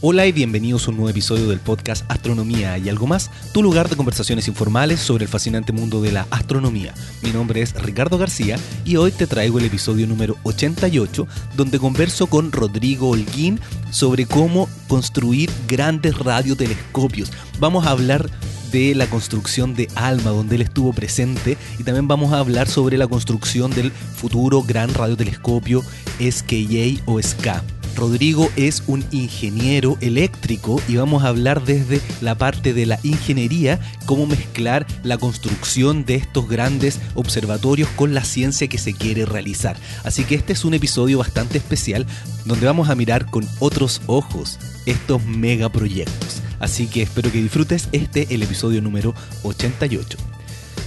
Hola 0.00 0.26
y 0.26 0.32
bienvenidos 0.32 0.86
a 0.86 0.92
un 0.92 0.98
nuevo 0.98 1.10
episodio 1.10 1.48
del 1.48 1.58
podcast 1.58 2.08
Astronomía 2.08 2.78
y 2.78 2.88
algo 2.88 3.08
más, 3.08 3.32
tu 3.52 3.64
lugar 3.64 3.88
de 3.88 3.96
conversaciones 3.96 4.46
informales 4.46 5.00
sobre 5.00 5.24
el 5.24 5.28
fascinante 5.28 5.72
mundo 5.72 6.00
de 6.00 6.12
la 6.12 6.24
astronomía. 6.30 6.94
Mi 7.20 7.32
nombre 7.32 7.62
es 7.62 7.74
Ricardo 7.74 8.16
García 8.16 8.60
y 8.84 8.94
hoy 8.94 9.10
te 9.10 9.26
traigo 9.26 9.58
el 9.58 9.64
episodio 9.64 10.06
número 10.06 10.36
88 10.44 11.26
donde 11.56 11.80
converso 11.80 12.28
con 12.28 12.52
Rodrigo 12.52 13.08
Holguín 13.08 13.58
sobre 13.90 14.26
cómo 14.26 14.68
construir 14.86 15.50
grandes 15.66 16.16
radiotelescopios. 16.16 17.32
Vamos 17.58 17.84
a 17.84 17.90
hablar 17.90 18.30
de 18.70 18.94
la 18.94 19.08
construcción 19.08 19.74
de 19.74 19.88
ALMA, 19.96 20.30
donde 20.30 20.54
él 20.54 20.62
estuvo 20.62 20.92
presente, 20.92 21.56
y 21.76 21.82
también 21.82 22.06
vamos 22.06 22.32
a 22.32 22.38
hablar 22.38 22.68
sobre 22.68 22.98
la 22.98 23.08
construcción 23.08 23.72
del 23.72 23.90
futuro 23.90 24.62
gran 24.62 24.94
radiotelescopio 24.94 25.82
SKA 26.20 27.02
o 27.06 27.20
SK. 27.20 27.77
Rodrigo 27.98 28.48
es 28.54 28.84
un 28.86 29.04
ingeniero 29.10 29.98
eléctrico 30.00 30.80
y 30.86 30.96
vamos 30.96 31.24
a 31.24 31.28
hablar 31.28 31.64
desde 31.64 32.00
la 32.20 32.36
parte 32.36 32.72
de 32.72 32.86
la 32.86 33.00
ingeniería, 33.02 33.80
cómo 34.06 34.26
mezclar 34.26 34.86
la 35.02 35.18
construcción 35.18 36.04
de 36.04 36.14
estos 36.14 36.48
grandes 36.48 37.00
observatorios 37.16 37.88
con 37.90 38.14
la 38.14 38.22
ciencia 38.22 38.68
que 38.68 38.78
se 38.78 38.94
quiere 38.94 39.26
realizar. 39.26 39.76
Así 40.04 40.22
que 40.22 40.36
este 40.36 40.52
es 40.52 40.64
un 40.64 40.74
episodio 40.74 41.18
bastante 41.18 41.58
especial 41.58 42.06
donde 42.44 42.66
vamos 42.66 42.88
a 42.88 42.94
mirar 42.94 43.26
con 43.26 43.44
otros 43.58 44.00
ojos 44.06 44.60
estos 44.86 45.24
megaproyectos. 45.24 46.40
Así 46.60 46.86
que 46.86 47.02
espero 47.02 47.32
que 47.32 47.42
disfrutes 47.42 47.88
este, 47.90 48.32
el 48.32 48.44
episodio 48.44 48.80
número 48.80 49.12
88. 49.42 50.16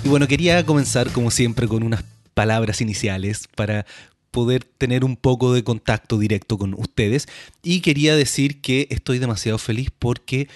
Y 0.06 0.08
bueno, 0.08 0.28
quería 0.28 0.66
comenzar 0.66 1.12
como 1.12 1.30
siempre 1.30 1.68
con 1.68 1.84
unas 1.84 2.06
palabras 2.34 2.80
iniciales 2.82 3.48
para 3.56 3.86
poder 4.32 4.64
tener 4.64 5.04
un 5.04 5.16
poco 5.18 5.54
de 5.54 5.64
contacto 5.64 6.18
directo 6.18 6.58
con 6.58 6.74
ustedes. 6.74 7.28
Y 7.62 7.82
quería 7.82 8.16
decir 8.16 8.62
que 8.62 8.88
estoy 8.90 9.20
demasiado 9.20 9.58
feliz 9.58 9.90
porque 9.98 10.48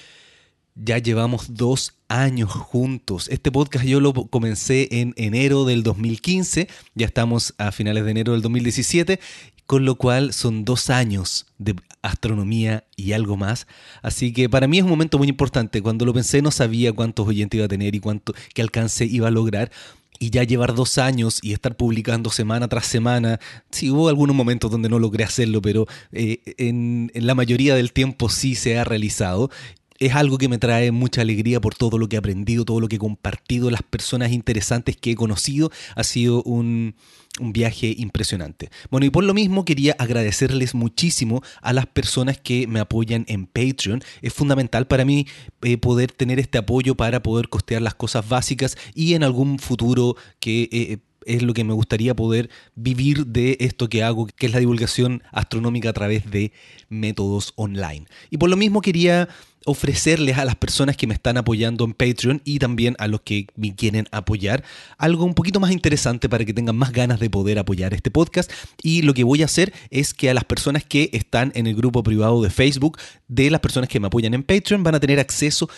ya 0.76 0.98
llevamos 0.98 1.54
dos 1.56 1.94
años 2.08 2.52
juntos. 2.52 3.30
Este 3.30 3.52
podcast 3.52 3.86
yo 3.86 4.00
lo 4.00 4.14
comencé 4.14 4.90
en 4.92 5.14
enero 5.16 5.66
del 5.66 5.84
2015, 5.84 6.68
ya 6.96 7.06
estamos 7.06 7.54
a 7.58 7.72
finales 7.72 8.04
de 8.06 8.12
enero 8.12 8.34
del 8.34 8.42
2017, 8.42 9.20
con 9.66 9.86
lo 9.86 9.96
cual 9.96 10.34
son 10.34 10.66
dos 10.66 10.90
años 10.90 11.48
de 11.58 11.76
astronomía 12.02 12.84
y 12.96 13.14
algo 13.14 13.38
más. 13.38 13.68
Así 14.02 14.32
que 14.32 14.50
para 14.50 14.68
mí 14.68 14.78
es 14.78 14.84
un 14.84 14.90
momento 14.90 15.18
muy 15.18 15.28
importante. 15.28 15.82
Cuando 15.82 16.06
lo 16.06 16.14
pensé 16.14 16.42
no 16.42 16.52
sabía 16.52 16.94
cuántos 16.94 17.28
oyentes 17.28 17.58
iba 17.58 17.66
a 17.66 17.70
tener 17.70 17.96
y 17.96 18.00
cuánto 18.00 18.34
qué 18.54 18.62
alcance 18.62 19.06
iba 19.06 19.30
a 19.30 19.32
lograr, 19.32 19.72
y 20.20 20.30
ya 20.30 20.44
llevar 20.44 20.76
dos 20.76 20.98
años 20.98 21.40
y 21.42 21.54
estar 21.54 21.76
publicando 21.76 22.30
semana 22.30 22.68
tras 22.68 22.86
semana, 22.86 23.40
sí 23.72 23.90
hubo 23.90 24.10
algunos 24.10 24.36
momentos 24.36 24.72
donde 24.72 24.90
no 24.90 25.00
logré 25.00 25.24
hacerlo, 25.24 25.62
pero 25.62 25.88
eh, 26.12 26.40
en, 26.58 27.12
en, 27.14 27.28
la 27.28 27.36
mayoría 27.36 27.76
del 27.76 27.92
tiempo 27.94 28.30
sí 28.30 28.56
se 28.56 28.78
ha 28.78 28.84
realizado. 28.84 29.50
Es 29.98 30.14
algo 30.14 30.38
que 30.38 30.50
me 30.50 30.58
trae 30.58 30.92
mucha 30.92 31.22
alegría 31.22 31.62
por 31.62 31.74
todo 31.76 31.98
lo 31.98 32.10
que 32.10 32.18
he 32.18 32.20
aprendido, 32.20 32.66
todo 32.66 32.82
lo 32.82 32.90
que 32.90 32.98
he 32.98 33.00
compartido, 33.00 33.72
las 33.72 33.84
personas 33.84 34.34
interesantes 34.34 34.98
que 34.98 35.12
he 35.12 35.16
conocido. 35.16 35.72
Ha 35.96 36.04
sido 36.04 36.44
un, 36.44 36.96
un 37.40 37.54
viaje 37.54 37.94
impresionante. 37.98 38.70
Bueno, 38.90 39.06
y 39.06 39.10
por 39.10 39.24
lo 39.24 39.34
mismo 39.34 39.66
quería 39.66 39.96
agradecerles 40.00 40.74
muchísimo 40.74 41.42
a 41.62 41.74
las 41.74 41.86
personas 41.86 42.38
que 42.38 42.68
me 42.68 42.80
apoyan 42.80 43.26
en 43.28 43.46
Patreon. 43.46 44.02
Es 44.22 44.34
fundamental 44.34 44.88
para 44.88 45.06
mí 45.06 45.28
eh, 45.62 45.78
poder 45.78 46.12
tener 46.12 46.40
este 46.40 46.58
apoyo 46.58 46.96
para 46.96 47.22
poder 47.22 47.50
costear 47.50 47.82
las 47.82 47.96
cosas 47.96 48.28
básicas 48.28 48.78
y 48.94 49.14
en 49.14 49.24
algún 49.24 49.60
futuro 49.60 50.16
que... 50.40 50.70
Eh, 50.72 50.98
es 51.26 51.42
lo 51.42 51.54
que 51.54 51.64
me 51.64 51.74
gustaría 51.74 52.16
poder 52.16 52.50
vivir 52.76 53.26
de 53.26 53.58
esto 53.60 53.90
que 53.90 54.04
hago, 54.04 54.28
que 54.28 54.46
es 54.46 54.54
la 54.54 54.60
divulgación 54.60 55.24
astronómica 55.32 55.90
a 55.90 55.94
través 55.94 56.30
de 56.30 56.52
métodos 56.88 57.54
online. 57.56 58.06
Y 58.30 58.38
por 58.38 58.50
lo 58.50 58.58
mismo 58.58 58.82
quería 58.82 59.28
ofrecerles 59.66 60.38
a 60.38 60.46
las 60.46 60.56
personas 60.56 60.96
que 60.96 61.08
me 61.08 61.14
están 61.14 61.38
apoyando 61.38 61.84
en 61.84 61.94
Patreon 61.94 62.42
y 62.46 62.60
también 62.60 62.96
a 63.00 63.08
los 63.08 63.22
que 63.22 63.48
me 63.56 63.76
quieren 63.76 64.08
apoyar 64.12 64.64
algo 64.98 65.26
un 65.26 65.34
poquito 65.34 65.60
más 65.60 65.72
interesante 65.72 66.30
para 66.30 66.46
que 66.46 66.54
tengan 66.54 66.76
más 66.76 66.92
ganas 66.92 67.20
de 67.20 67.30
poder 67.30 67.60
apoyar 67.60 67.94
este 67.94 68.12
podcast. 68.12 68.52
Y 68.82 69.02
lo 69.02 69.14
que 69.14 69.24
voy 69.24 69.42
a 69.42 69.46
hacer 69.46 69.74
es 69.90 70.14
que 70.14 70.30
a 70.30 70.34
las 70.34 70.46
personas 70.46 70.84
que 70.84 71.10
están 71.14 71.52
en 71.56 71.68
el 71.68 71.76
grupo 71.76 72.04
privado 72.04 72.42
de 72.42 72.50
Facebook 72.50 72.98
de 73.28 73.50
las 73.50 73.60
personas 73.60 73.90
que 73.90 74.00
me 74.00 74.08
apoyan 74.08 74.34
en 74.34 74.44
Patreon 74.44 74.84
van 74.84 74.96
a 74.96 75.00
tener 75.00 75.20
acceso 75.20 75.70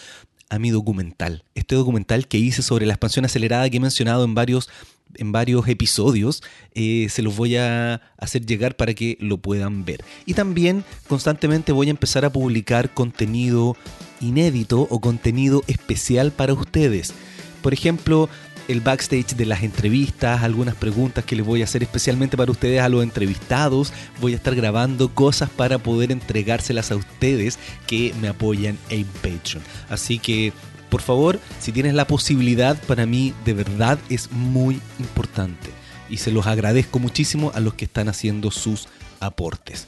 a 0.50 0.60
mi 0.60 0.70
documental. 0.70 1.44
Este 1.56 1.76
documental 1.76 2.28
que 2.28 2.38
hice 2.38 2.62
sobre 2.62 2.86
la 2.86 2.94
expansión 2.94 3.26
acelerada 3.26 3.70
que 3.70 3.78
he 3.78 3.82
mencionado 3.82 4.24
en 4.24 4.36
varios 4.36 4.70
en 5.16 5.32
varios 5.32 5.68
episodios, 5.68 6.44
eh, 6.76 7.08
se 7.10 7.22
los 7.22 7.36
voy 7.38 7.56
a 7.56 8.02
hacer 8.18 8.46
llegar 8.46 8.76
para 8.76 8.94
que 8.94 9.18
lo 9.20 9.38
puedan 9.38 9.86
ver. 9.86 10.04
Y 10.26 10.34
también 10.34 10.84
constantemente 11.08 11.72
voy 11.72 11.88
a 11.88 11.92
empezar 11.92 12.26
a 12.26 12.32
publicar 12.32 12.94
contenido 12.94 13.76
inédito 14.22 14.88
o 14.90 15.00
contenido 15.00 15.64
especial 15.68 16.32
para 16.32 16.54
ustedes. 16.54 17.14
Por 17.62 17.74
ejemplo, 17.74 18.30
el 18.68 18.82
backstage 18.82 19.36
de 19.36 19.46
las 19.46 19.64
entrevistas, 19.64 20.44
algunas 20.44 20.76
preguntas 20.76 21.24
que 21.26 21.36
les 21.36 21.46
voy 21.46 21.62
a 21.62 21.66
hacer 21.66 21.84
especialmente 21.84 22.38
para 22.38 22.52
ustedes 22.52 22.82
a 22.82 22.90
los 22.90 23.04
entrevistados. 23.04 23.94
Voy 24.20 24.34
a 24.34 24.36
estar 24.36 24.56
grabando 24.56 25.14
cosas 25.14 25.50
para 25.50 25.78
poder 25.78 26.12
entregárselas 26.12 26.92
a 26.92 26.96
ustedes 26.96 27.58
que 27.86 28.14
me 28.22 28.28
apoyan 28.28 28.78
en 28.90 29.06
Patreon. 29.06 29.64
Así 29.90 30.20
que 30.20 30.54
por 30.90 31.02
favor, 31.02 31.40
si 31.60 31.72
tienes 31.72 31.94
la 31.94 32.08
posibilidad, 32.08 32.82
para 32.84 33.06
mí 33.06 33.34
de 33.46 33.54
verdad 33.54 34.00
es 34.10 34.32
muy 34.32 34.82
importante. 35.00 35.70
Y 36.10 36.18
se 36.18 36.32
los 36.32 36.48
agradezco 36.48 37.00
muchísimo 37.00 37.52
a 37.54 37.60
los 37.60 37.74
que 37.74 37.86
están 37.86 38.08
haciendo 38.08 38.52
sus 38.52 38.88
aportes. 39.20 39.88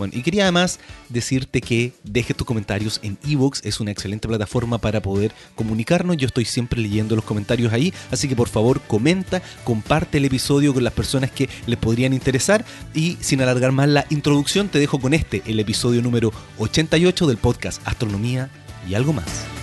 Bueno, 0.00 0.14
y 0.16 0.22
quería 0.22 0.44
además 0.44 0.80
decirte 1.10 1.60
que 1.60 1.92
dejes 2.04 2.34
tus 2.34 2.46
comentarios 2.46 3.00
en 3.02 3.18
Evox, 3.22 3.60
es 3.66 3.80
una 3.80 3.90
excelente 3.90 4.26
plataforma 4.26 4.78
para 4.78 5.02
poder 5.02 5.30
comunicarnos. 5.54 6.16
Yo 6.16 6.26
estoy 6.26 6.46
siempre 6.46 6.80
leyendo 6.80 7.14
los 7.14 7.24
comentarios 7.26 7.70
ahí, 7.70 7.92
así 8.10 8.26
que 8.26 8.34
por 8.34 8.48
favor 8.48 8.80
comenta, 8.80 9.42
comparte 9.62 10.16
el 10.16 10.24
episodio 10.24 10.72
con 10.72 10.84
las 10.84 10.94
personas 10.94 11.30
que 11.30 11.50
les 11.66 11.78
podrían 11.78 12.14
interesar. 12.14 12.64
Y 12.94 13.18
sin 13.20 13.42
alargar 13.42 13.72
más 13.72 13.90
la 13.90 14.06
introducción, 14.08 14.70
te 14.70 14.78
dejo 14.78 14.98
con 14.98 15.12
este, 15.12 15.42
el 15.44 15.60
episodio 15.60 16.00
número 16.00 16.32
88 16.56 17.26
del 17.26 17.36
podcast 17.36 17.86
Astronomía 17.86 18.48
y 18.88 18.94
algo 18.94 19.12
más. 19.12 19.59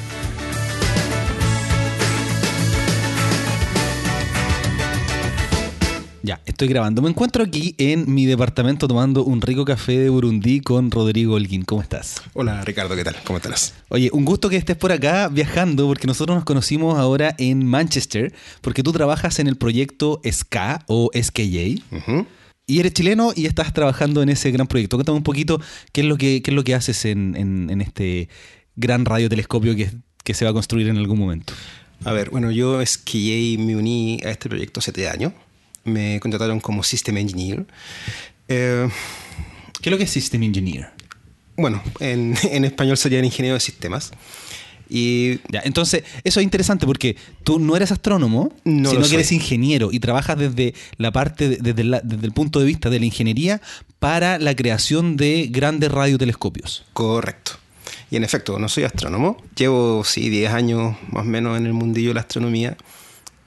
Ya, 6.27 6.41
estoy 6.45 6.67
grabando. 6.67 7.01
Me 7.01 7.09
encuentro 7.09 7.41
aquí 7.41 7.73
en 7.77 8.13
mi 8.13 8.25
departamento 8.25 8.85
tomando 8.85 9.23
un 9.23 9.41
rico 9.41 9.63
café 9.63 9.97
de 9.97 10.09
Burundi 10.09 10.59
con 10.59 10.91
Rodrigo 10.91 11.35
Holguín. 11.35 11.63
¿Cómo 11.63 11.81
estás? 11.81 12.21
Hola 12.33 12.65
Ricardo, 12.65 12.97
¿qué 12.97 13.05
tal? 13.05 13.15
¿Cómo 13.23 13.37
estás? 13.37 13.73
Oye, 13.87 14.09
un 14.11 14.25
gusto 14.25 14.49
que 14.49 14.57
estés 14.57 14.75
por 14.75 14.91
acá 14.91 15.29
viajando 15.29 15.87
porque 15.87 16.05
nosotros 16.05 16.35
nos 16.35 16.43
conocimos 16.43 16.99
ahora 16.99 17.33
en 17.37 17.65
Manchester 17.65 18.33
porque 18.59 18.83
tú 18.83 18.91
trabajas 18.91 19.39
en 19.39 19.47
el 19.47 19.55
proyecto 19.55 20.19
SK 20.29 20.83
o 20.87 21.09
SKJ. 21.13 21.81
Y 22.67 22.79
eres 22.81 22.91
chileno 22.91 23.31
y 23.33 23.45
estás 23.45 23.71
trabajando 23.71 24.21
en 24.21 24.27
ese 24.27 24.51
gran 24.51 24.67
proyecto. 24.67 24.97
Cuéntame 24.97 25.19
un 25.19 25.23
poquito 25.23 25.61
qué 25.93 26.01
es 26.01 26.07
lo 26.07 26.17
que, 26.17 26.43
es 26.45 26.53
lo 26.53 26.65
que 26.65 26.75
haces 26.75 27.05
en, 27.05 27.79
este 27.79 28.27
gran 28.75 29.05
radiotelescopio 29.05 29.77
que, 29.77 29.91
que 30.25 30.33
se 30.33 30.43
va 30.43 30.51
a 30.51 30.53
construir 30.53 30.89
en 30.89 30.97
algún 30.97 31.19
momento. 31.19 31.53
A 32.03 32.11
ver, 32.11 32.31
bueno, 32.31 32.51
yo 32.51 32.85
SKJ 32.85 33.59
me 33.59 33.77
uní 33.77 34.19
a 34.25 34.29
este 34.29 34.49
proyecto 34.49 34.81
hace 34.81 34.91
tres 34.91 35.09
años 35.09 35.31
me 35.87 36.19
contrataron 36.19 36.59
como 36.59 36.83
System 36.83 37.17
Engineer. 37.17 37.65
Eh, 38.47 38.87
¿Qué 39.81 39.89
es 39.89 39.91
lo 39.91 39.97
que 39.97 40.03
es 40.03 40.11
System 40.11 40.43
Engineer? 40.43 40.89
Bueno, 41.55 41.81
en, 41.99 42.35
en 42.51 42.65
español 42.65 42.97
sería 42.97 43.23
ingeniero 43.23 43.55
de 43.55 43.59
sistemas. 43.59 44.11
Y 44.89 45.39
ya, 45.49 45.61
entonces, 45.63 46.03
eso 46.23 46.39
es 46.39 46.43
interesante 46.43 46.85
porque 46.85 47.17
tú 47.43 47.59
no 47.59 47.75
eres 47.75 47.91
astrónomo, 47.91 48.53
sino 48.63 48.91
que 48.91 49.15
eres 49.15 49.31
ingeniero 49.31 49.89
y 49.91 49.99
trabajas 49.99 50.37
desde 50.37 50.73
la 50.97 51.11
parte, 51.11 51.49
desde, 51.49 51.73
desde, 51.73 52.25
el 52.25 52.31
punto 52.31 52.59
de 52.59 52.65
vista 52.65 52.89
de 52.89 52.99
la 52.99 53.05
ingeniería 53.05 53.61
para 53.99 54.39
la 54.39 54.55
creación 54.55 55.17
de 55.17 55.47
grandes 55.51 55.91
radiotelescopios. 55.91 56.85
Correcto. 56.93 57.53
Y 58.09 58.15
en 58.15 58.23
efecto, 58.23 58.57
no 58.59 58.69
soy 58.69 58.85
astrónomo. 58.85 59.37
Llevo, 59.55 60.03
sí, 60.05 60.29
10 60.29 60.53
años 60.53 60.95
más 61.11 61.23
o 61.23 61.29
menos 61.29 61.57
en 61.57 61.65
el 61.65 61.73
mundillo 61.73 62.09
de 62.09 62.15
la 62.15 62.21
astronomía. 62.21 62.77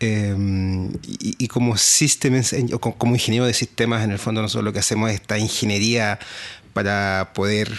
Em, 0.03 0.93
y, 1.03 1.47
como 1.49 1.77
sistemas, 1.77 2.55
como 2.81 3.15
ingeniero 3.15 3.45
de 3.45 3.53
sistemas, 3.53 4.03
en 4.03 4.13
el 4.13 4.19
fondo 4.19 4.41
nosotros 4.41 4.65
lo 4.65 4.73
que 4.73 4.79
hacemos 4.79 5.11
es 5.11 5.17
esta 5.17 5.39
ingeniería 5.39 6.19
para 6.73 7.33
poder 7.35 7.71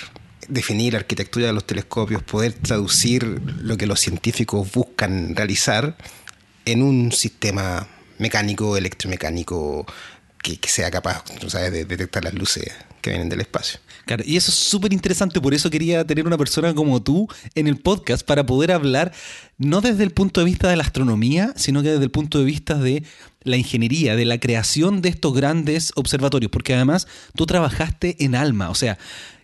definir 0.48 0.94
la 0.94 1.00
arquitectura 1.00 1.48
de 1.48 1.54
los 1.54 1.66
telescopios, 1.66 2.22
poder 2.22 2.54
traducir 2.54 3.24
lo 3.24 3.76
que 3.76 3.88
los 3.88 4.00
científicos 4.00 4.72
buscan 4.72 5.36
realizar 5.36 5.98
en 6.66 6.84
un 6.84 7.12
sistema 7.12 7.88
mecánico, 8.20 8.78
electromecánico, 8.78 9.88
que, 10.44 10.60
sea 10.68 10.92
capaz 10.92 11.24
de 11.26 11.86
detectar 11.86 12.24
las 12.24 12.36
luces 12.36 12.72
que 13.02 13.10
vienen 13.10 13.30
del 13.30 13.42
espacio. 13.42 13.80
Claro, 14.06 14.24
y 14.26 14.36
eso 14.36 14.52
es 14.52 14.58
súper 14.58 14.94
interesante, 14.94 15.40
por 15.40 15.54
eso 15.54 15.70
quería 15.70 16.06
tener 16.06 16.26
una 16.26 16.38
persona 16.38 16.74
como 16.74 17.02
tú 17.02 17.28
en 17.56 17.68
el 17.68 17.78
podcast 17.78 18.26
para 18.26 18.46
poder 18.46 18.72
hablar 18.72 19.12
no 19.58 19.80
desde 19.82 20.04
el 20.04 20.12
punto 20.12 20.42
de 20.42 20.46
vista 20.46 20.70
de 20.70 20.76
la 20.76 20.84
astronomía, 20.84 21.54
sino 21.56 21.84
que 21.84 21.90
desde 21.90 22.04
el 22.04 22.12
punto 22.12 22.40
de 22.40 22.46
vista 22.46 22.76
de 22.76 23.04
la 23.44 23.58
ingeniería, 23.58 24.16
de 24.16 24.26
la 24.26 24.40
creación 24.40 25.02
de 25.02 25.10
estos 25.10 25.34
grandes 25.34 25.92
observatorios, 25.96 26.52
porque 26.52 26.74
además 26.74 27.08
tú 27.36 27.46
trabajaste 27.46 28.24
en 28.24 28.36
ALMA, 28.36 28.70
o 28.70 28.76
sea, 28.76 28.98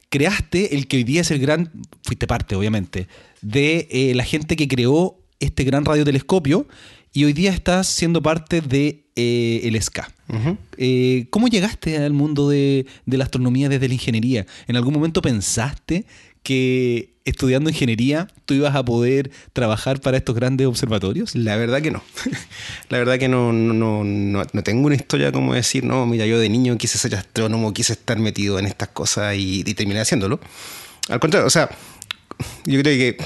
creaste 0.10 0.76
el 0.76 0.88
que 0.88 0.98
hoy 0.98 1.04
día 1.04 1.22
es 1.22 1.32
el 1.32 1.40
gran, 1.40 1.72
fuiste 2.04 2.28
parte 2.28 2.56
obviamente, 2.56 3.08
de 3.42 3.88
eh, 3.92 4.16
la 4.16 4.24
gente 4.24 4.56
que 4.56 4.68
creó 4.68 5.20
este 5.40 5.64
gran 5.64 5.86
radiotelescopio 5.86 6.68
y 7.14 7.26
hoy 7.26 7.34
día 7.34 7.52
estás 7.52 7.88
siendo 7.88 8.22
parte 8.22 8.62
de 8.62 9.06
eh, 9.16 9.62
el 9.64 9.82
SCA. 9.82 10.10
Eh, 10.78 11.28
¿Cómo 11.30 11.48
llegaste 11.48 11.98
al 11.98 12.14
mundo 12.14 12.50
de, 12.50 12.86
de 13.06 13.18
la 13.18 13.24
astronomía 13.24 13.70
desde 13.70 13.88
la 13.88 13.94
ingeniería? 13.94 14.46
¿En 14.68 14.76
algún 14.76 14.94
momento 14.94 15.22
pensaste 15.22 16.06
que 16.44 17.10
estudiando 17.26 17.70
ingeniería 17.70 18.28
tú 18.46 18.54
ibas 18.54 18.74
a 18.76 18.86
poder 18.86 19.32
trabajar 19.52 20.00
para 20.00 20.18
estos 20.18 20.36
grandes 20.36 20.66
observatorios? 20.68 21.36
La 21.36 21.58
verdad 21.58 21.82
que 21.82 21.92
no. 21.92 22.02
La 22.90 22.98
verdad 23.00 23.20
que 23.20 23.28
no, 23.28 23.52
no, 23.52 24.04
no, 24.04 24.44
no 24.52 24.64
tengo 24.64 24.88
una 24.88 24.96
historia 24.96 25.32
como 25.32 25.54
decir, 25.54 25.84
no, 25.84 26.06
mira, 26.06 26.26
yo 26.26 26.40
de 26.40 26.50
niño 26.50 26.78
quise 26.78 26.98
ser 26.98 27.16
astrónomo, 27.16 27.74
quise 27.74 27.94
estar 27.94 28.18
metido 28.18 28.60
en 28.60 28.66
estas 28.66 28.90
cosas 28.90 29.36
y, 29.36 29.64
y 29.66 29.74
terminé 29.74 30.00
haciéndolo. 30.00 30.40
Al 31.10 31.20
contrario, 31.20 31.48
o 31.48 31.50
sea, 31.50 31.70
yo 32.66 32.80
creo 32.82 32.98
que 32.98 33.18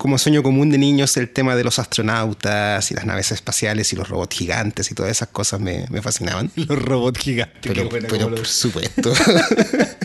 como 0.00 0.16
sueño 0.16 0.42
común 0.42 0.70
de 0.70 0.78
niños 0.78 1.14
el 1.18 1.28
tema 1.28 1.54
de 1.54 1.62
los 1.62 1.78
astronautas 1.78 2.90
y 2.90 2.94
las 2.94 3.04
naves 3.04 3.32
espaciales 3.32 3.92
y 3.92 3.96
los 3.96 4.08
robots 4.08 4.34
gigantes 4.34 4.90
y 4.90 4.94
todas 4.94 5.12
esas 5.12 5.28
cosas 5.28 5.60
me, 5.60 5.84
me 5.90 6.00
fascinaban. 6.00 6.50
Los 6.56 6.82
robots 6.82 7.20
gigantes. 7.20 7.60
Pero, 7.60 7.86
pero 7.90 8.30
por 8.30 8.46
supuesto. 8.46 9.12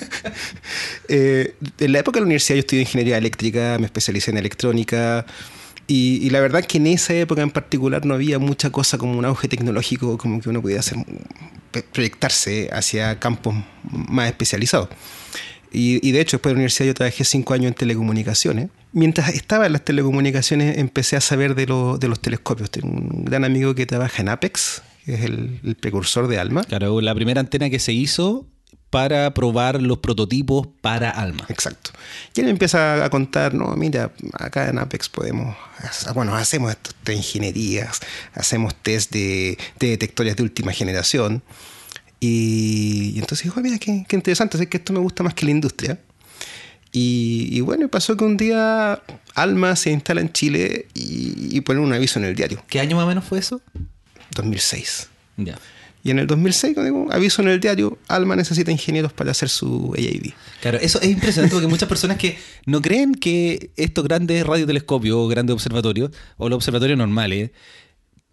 eh, 1.08 1.56
en 1.80 1.94
la 1.94 2.00
época 2.00 2.18
de 2.18 2.22
la 2.24 2.26
universidad 2.26 2.56
yo 2.56 2.60
estudié 2.60 2.82
ingeniería 2.82 3.18
eléctrica, 3.18 3.78
me 3.80 3.86
especialicé 3.86 4.32
en 4.32 4.38
electrónica. 4.38 5.26
Y, 5.88 6.20
y, 6.22 6.30
la 6.30 6.42
verdad 6.42 6.66
que 6.66 6.78
en 6.78 6.88
esa 6.88 7.14
época 7.14 7.42
en 7.42 7.52
particular 7.52 8.06
no 8.06 8.16
había 8.16 8.38
mucha 8.38 8.72
cosa 8.72 8.98
como 8.98 9.18
un 9.18 9.24
auge 9.24 9.48
tecnológico, 9.48 10.18
como 10.18 10.42
que 10.42 10.50
uno 10.50 10.62
pudiera 10.62 10.82
hacer, 10.82 10.98
proyectarse 11.94 12.70
hacia 12.74 13.18
campos 13.18 13.56
más 13.84 14.28
especializados. 14.28 14.90
Y, 15.76 16.08
y, 16.08 16.12
de 16.12 16.22
hecho, 16.22 16.38
después 16.38 16.52
de 16.52 16.54
la 16.56 16.60
universidad 16.60 16.88
yo 16.88 16.94
trabajé 16.94 17.24
cinco 17.26 17.54
años 17.54 17.68
en 17.68 17.74
telecomunicaciones. 17.74 18.70
Mientras 18.94 19.30
estaba 19.30 19.66
en 19.66 19.74
las 19.74 19.84
telecomunicaciones 19.84 20.78
empecé 20.78 21.18
a 21.18 21.22
saber 21.22 21.54
de, 21.56 21.68
lo, 21.68 21.98
de 21.98 22.08
los 22.08 22.20
telescopios. 22.20 22.72
Tengo 22.72 22.88
un 22.88 23.26
gran 23.26 23.44
amigo 23.44 23.76
que 23.76 23.86
trabaja 23.86 24.22
en 24.22 24.30
Apex, 24.30 24.82
que 25.06 25.16
es 25.16 25.22
el, 25.22 25.60
el, 25.64 25.76
precursor 25.76 26.28
de 26.28 26.40
ALMA. 26.40 26.64
Claro, 26.64 27.02
la 27.02 27.14
primera 27.14 27.42
antena 27.42 27.70
que 27.70 27.80
se 27.80 27.92
hizo 27.92 28.48
para 28.90 29.34
probar 29.34 29.82
los 29.82 29.98
prototipos 29.98 30.68
para 30.80 31.10
ALMA. 31.10 31.46
Exacto. 31.50 31.92
Y 32.34 32.40
él 32.40 32.48
empieza 32.48 33.04
a 33.04 33.10
contar, 33.10 33.54
no, 33.54 33.76
mira, 33.76 34.14
acá 34.40 34.70
en 34.70 34.78
Apex 34.78 35.10
podemos, 35.10 35.54
bueno, 36.14 36.34
hacemos 36.34 36.72
estos 36.72 36.96
de 37.04 37.16
ingenierías, 37.16 38.00
hacemos 38.34 38.74
test 38.76 39.12
de, 39.12 39.58
de 39.80 39.90
detectores 39.90 40.38
de 40.38 40.44
última 40.44 40.72
generación. 40.72 41.44
Y, 42.20 43.14
y 43.16 43.20
entonces 43.20 43.44
dijo, 43.44 43.60
mira, 43.62 43.78
qué, 43.78 44.06
qué 44.08 44.16
interesante, 44.16 44.58
es 44.58 44.68
que 44.68 44.78
esto 44.78 44.94
me 44.94 45.00
gusta 45.00 45.24
más 45.24 45.34
que 45.34 45.46
la 45.46 45.52
industria. 45.52 46.00
Y, 46.92 47.50
y, 47.52 47.62
bueno, 47.62 47.90
pasó 47.90 48.16
que 48.16 48.24
un 48.24 48.38
día 48.38 49.02
Alma 49.34 49.76
se 49.76 49.92
instala 49.92 50.22
en 50.22 50.32
Chile 50.32 50.88
y, 50.94 51.58
y 51.58 51.62
pone 51.62 51.82
un 51.82 51.92
aviso 51.92 52.20
en 52.20 52.26
el 52.26 52.36
diario. 52.36 52.64
¿Qué 52.70 52.80
año 52.80 52.96
más 52.96 53.06
o 53.06 53.08
menos 53.10 53.26
fue 53.26 53.40
eso? 53.40 53.62
2006. 54.36 55.10
Ya. 55.38 55.60
Y 56.06 56.12
en 56.12 56.20
el 56.20 56.28
2006, 56.28 56.76
digo, 56.84 57.08
aviso 57.10 57.42
en 57.42 57.48
el 57.48 57.60
diario, 57.60 57.98
Alma 58.08 58.36
necesita 58.36 58.72
ingenieros 58.72 59.12
para 59.12 59.32
hacer 59.32 59.50
su 59.50 59.92
AAV. 59.98 60.34
Claro, 60.62 60.78
eso 60.80 61.02
es 61.02 61.10
impresionante 61.10 61.56
porque 61.56 61.68
muchas 61.68 61.90
personas 61.90 62.18
que 62.18 62.38
no 62.68 62.80
creen 62.80 63.16
que 63.16 63.72
estos 63.76 64.04
grandes 64.04 64.46
radiotelescopios 64.46 65.18
o 65.18 65.28
grandes 65.28 65.56
observatorios, 65.56 66.12
o 66.38 66.48
los 66.48 66.58
observatorios 66.58 66.96
normales, 66.96 67.50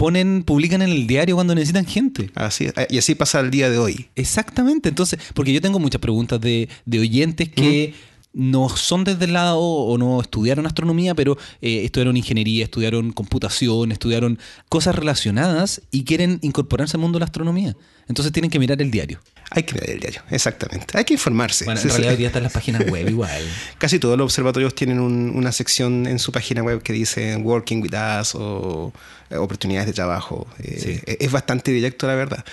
ponen, 0.02 0.42
publican 0.42 0.82
en 0.82 0.90
el 0.90 1.06
diario 1.06 1.36
cuando 1.36 1.54
necesitan 1.54 1.86
gente. 1.86 2.28
Así 2.34 2.66
y 2.90 2.98
así 2.98 3.14
pasa 3.14 3.38
el 3.38 3.52
día 3.52 3.70
de 3.70 3.78
hoy. 3.78 4.08
Exactamente. 4.16 4.88
Entonces, 4.88 5.20
porque 5.32 5.52
yo 5.52 5.60
tengo 5.60 5.78
muchas 5.78 6.00
preguntas 6.00 6.40
de, 6.40 6.68
de 6.84 6.98
oyentes 6.98 7.48
que 7.48 7.94
no 8.32 8.68
son 8.68 9.04
desde 9.04 9.26
el 9.26 9.34
lado 9.34 9.60
o 9.60 9.96
no 9.98 10.20
estudiaron 10.20 10.66
astronomía, 10.66 11.14
pero 11.14 11.38
eh, 11.60 11.84
estudiaron 11.84 12.16
ingeniería, 12.16 12.64
estudiaron 12.64 13.12
computación, 13.12 13.92
estudiaron 13.92 14.40
cosas 14.68 14.96
relacionadas 14.96 15.82
y 15.92 16.02
quieren 16.02 16.40
incorporarse 16.42 16.96
al 16.96 17.02
mundo 17.02 17.18
de 17.18 17.20
la 17.20 17.26
astronomía. 17.26 17.76
Entonces 18.08 18.32
tienen 18.32 18.50
que 18.50 18.58
mirar 18.58 18.82
el 18.82 18.90
diario. 18.90 19.20
Hay 19.54 19.64
que 19.64 19.74
mirar 19.74 19.90
el 19.90 20.00
diario, 20.00 20.22
exactamente. 20.30 20.96
Hay 20.96 21.04
que 21.04 21.14
informarse. 21.14 21.64
Bueno, 21.64 21.80
en 21.80 21.88
realidad 21.88 22.10
hoy 22.12 22.16
día 22.16 22.26
están 22.28 22.42
las 22.42 22.52
páginas 22.52 22.86
web 22.86 23.08
igual. 23.08 23.42
Casi 23.78 23.98
todos 23.98 24.16
los 24.16 24.24
observatorios 24.24 24.74
tienen 24.74 24.98
un, 24.98 25.32
una 25.34 25.52
sección 25.52 26.06
en 26.06 26.18
su 26.18 26.32
página 26.32 26.62
web 26.62 26.82
que 26.82 26.92
dice 26.92 27.36
Working 27.36 27.82
with 27.82 27.92
Us 27.92 28.34
o 28.34 28.92
eh, 29.30 29.36
oportunidades 29.36 29.86
de 29.86 29.92
trabajo. 29.92 30.46
Eh, 30.58 31.00
sí. 31.04 31.16
Es 31.20 31.30
bastante 31.30 31.70
directo, 31.70 32.06
la 32.06 32.14
verdad. 32.14 32.44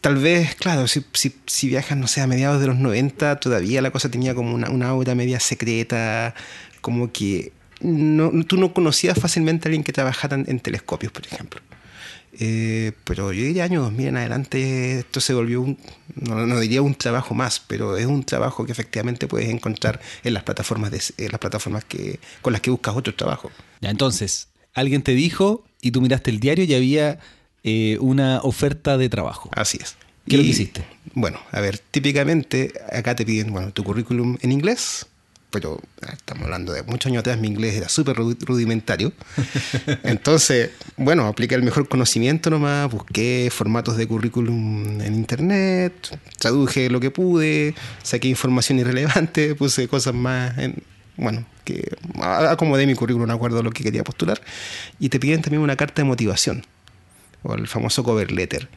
Tal 0.00 0.16
vez, 0.16 0.54
claro, 0.54 0.86
si, 0.86 1.04
si, 1.12 1.34
si, 1.46 1.68
viajas, 1.68 1.98
no 1.98 2.06
sé, 2.06 2.20
a 2.20 2.26
mediados 2.26 2.60
de 2.60 2.68
los 2.68 2.76
90, 2.76 3.38
todavía 3.40 3.82
la 3.82 3.90
cosa 3.90 4.08
tenía 4.10 4.34
como 4.34 4.54
una, 4.54 4.70
una 4.70 4.88
aura 4.88 5.14
media 5.14 5.40
secreta, 5.40 6.34
como 6.80 7.12
que 7.12 7.52
no, 7.80 8.30
tú 8.44 8.56
no 8.56 8.72
conocías 8.72 9.18
fácilmente 9.18 9.66
a 9.66 9.68
alguien 9.68 9.84
que 9.84 9.92
trabajara 9.92 10.36
en, 10.36 10.44
en 10.48 10.60
telescopios, 10.60 11.12
por 11.12 11.26
ejemplo. 11.26 11.60
Eh, 12.42 12.92
pero 13.04 13.34
yo 13.34 13.42
diría 13.42 13.64
año 13.64 13.82
2000 13.82 14.08
en 14.08 14.16
adelante 14.16 15.00
esto 15.00 15.20
se 15.20 15.34
volvió 15.34 15.60
un, 15.60 15.78
no, 16.14 16.46
no, 16.46 16.58
diría 16.58 16.80
un 16.80 16.94
trabajo 16.94 17.34
más, 17.34 17.60
pero 17.60 17.98
es 17.98 18.06
un 18.06 18.24
trabajo 18.24 18.64
que 18.64 18.72
efectivamente 18.72 19.28
puedes 19.28 19.50
encontrar 19.50 20.00
en 20.24 20.32
las 20.32 20.42
plataformas, 20.42 20.90
de, 20.90 21.02
en 21.18 21.32
las 21.32 21.38
plataformas 21.38 21.84
que, 21.84 22.18
con 22.40 22.54
las 22.54 22.62
que 22.62 22.70
buscas 22.70 22.96
otro 22.96 23.14
trabajo. 23.14 23.50
Ya, 23.82 23.90
entonces, 23.90 24.48
alguien 24.72 25.02
te 25.02 25.12
dijo 25.12 25.66
y 25.82 25.90
tú 25.90 26.00
miraste 26.00 26.30
el 26.30 26.40
diario 26.40 26.64
y 26.64 26.74
había 26.74 27.18
eh, 27.62 27.98
una 28.00 28.40
oferta 28.40 28.96
de 28.96 29.10
trabajo. 29.10 29.50
Así 29.54 29.78
es. 29.78 29.96
¿Qué 30.26 30.36
es 30.36 30.38
lo 30.38 30.44
que 30.44 30.50
hiciste? 30.50 30.84
Bueno, 31.12 31.40
a 31.52 31.60
ver, 31.60 31.78
típicamente 31.78 32.72
acá 32.90 33.14
te 33.16 33.26
piden 33.26 33.52
bueno, 33.52 33.70
tu 33.72 33.84
currículum 33.84 34.38
en 34.40 34.52
inglés, 34.52 35.06
pero 35.50 35.80
ah, 36.02 36.12
estamos 36.12 36.44
hablando 36.44 36.72
de 36.72 36.82
muchos 36.84 37.10
años 37.10 37.20
atrás, 37.20 37.38
mi 37.38 37.48
inglés 37.48 37.74
era 37.74 37.88
súper 37.88 38.16
rudimentario. 38.16 39.12
Entonces, 40.02 40.70
bueno, 40.96 41.26
apliqué 41.26 41.54
el 41.54 41.62
mejor 41.62 41.88
conocimiento 41.88 42.50
nomás, 42.50 42.90
busqué 42.90 43.50
formatos 43.52 43.96
de 43.96 44.06
currículum 44.06 45.00
en 45.00 45.14
internet, 45.14 46.18
traduje 46.38 46.88
lo 46.90 47.00
que 47.00 47.10
pude, 47.10 47.74
saqué 48.02 48.28
información 48.28 48.78
irrelevante, 48.78 49.54
puse 49.56 49.88
cosas 49.88 50.14
más, 50.14 50.56
en, 50.58 50.82
bueno, 51.16 51.44
que 51.64 51.96
acomodé 52.20 52.86
mi 52.86 52.94
currículum 52.94 53.28
de 53.28 53.34
acuerdo 53.34 53.60
a 53.60 53.62
lo 53.62 53.70
que 53.70 53.82
quería 53.82 54.04
postular. 54.04 54.40
Y 54.98 55.08
te 55.08 55.20
piden 55.20 55.42
también 55.42 55.62
una 55.62 55.76
carta 55.76 56.02
de 56.02 56.08
motivación, 56.08 56.64
o 57.42 57.54
el 57.54 57.66
famoso 57.66 58.04
cover 58.04 58.32
letter, 58.32 58.68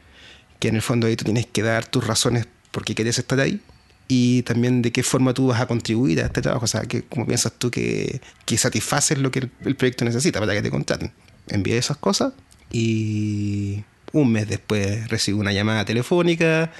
que 0.58 0.68
en 0.68 0.76
el 0.76 0.82
fondo 0.82 1.06
ahí 1.06 1.16
tú 1.16 1.24
tienes 1.24 1.46
que 1.46 1.62
dar 1.62 1.86
tus 1.86 2.06
razones 2.06 2.46
por 2.70 2.84
qué 2.84 2.94
querías 2.94 3.18
estar 3.18 3.38
ahí 3.38 3.60
y 4.08 4.42
también 4.42 4.82
de 4.82 4.92
qué 4.92 5.02
forma 5.02 5.32
tú 5.32 5.48
vas 5.48 5.60
a 5.60 5.66
contribuir 5.66 6.20
a 6.20 6.26
este 6.26 6.42
trabajo, 6.42 6.64
o 6.64 6.68
sea, 6.68 6.82
que, 6.82 7.02
cómo 7.02 7.26
piensas 7.26 7.52
tú 7.58 7.70
que, 7.70 8.20
que 8.44 8.58
satisfaces 8.58 9.18
lo 9.18 9.30
que 9.30 9.40
el, 9.40 9.50
el, 9.64 9.76
proyecto 9.76 10.04
necesita 10.04 10.40
para 10.40 10.52
que 10.52 10.62
te 10.62 10.70
contraten. 10.70 11.12
Envié 11.48 11.78
esas 11.78 11.96
cosas 11.96 12.32
y 12.70 13.84
un 14.12 14.32
mes 14.32 14.48
después 14.48 15.08
recibí 15.08 15.38
una 15.38 15.52
llamada 15.52 15.84
telefónica, 15.84 16.70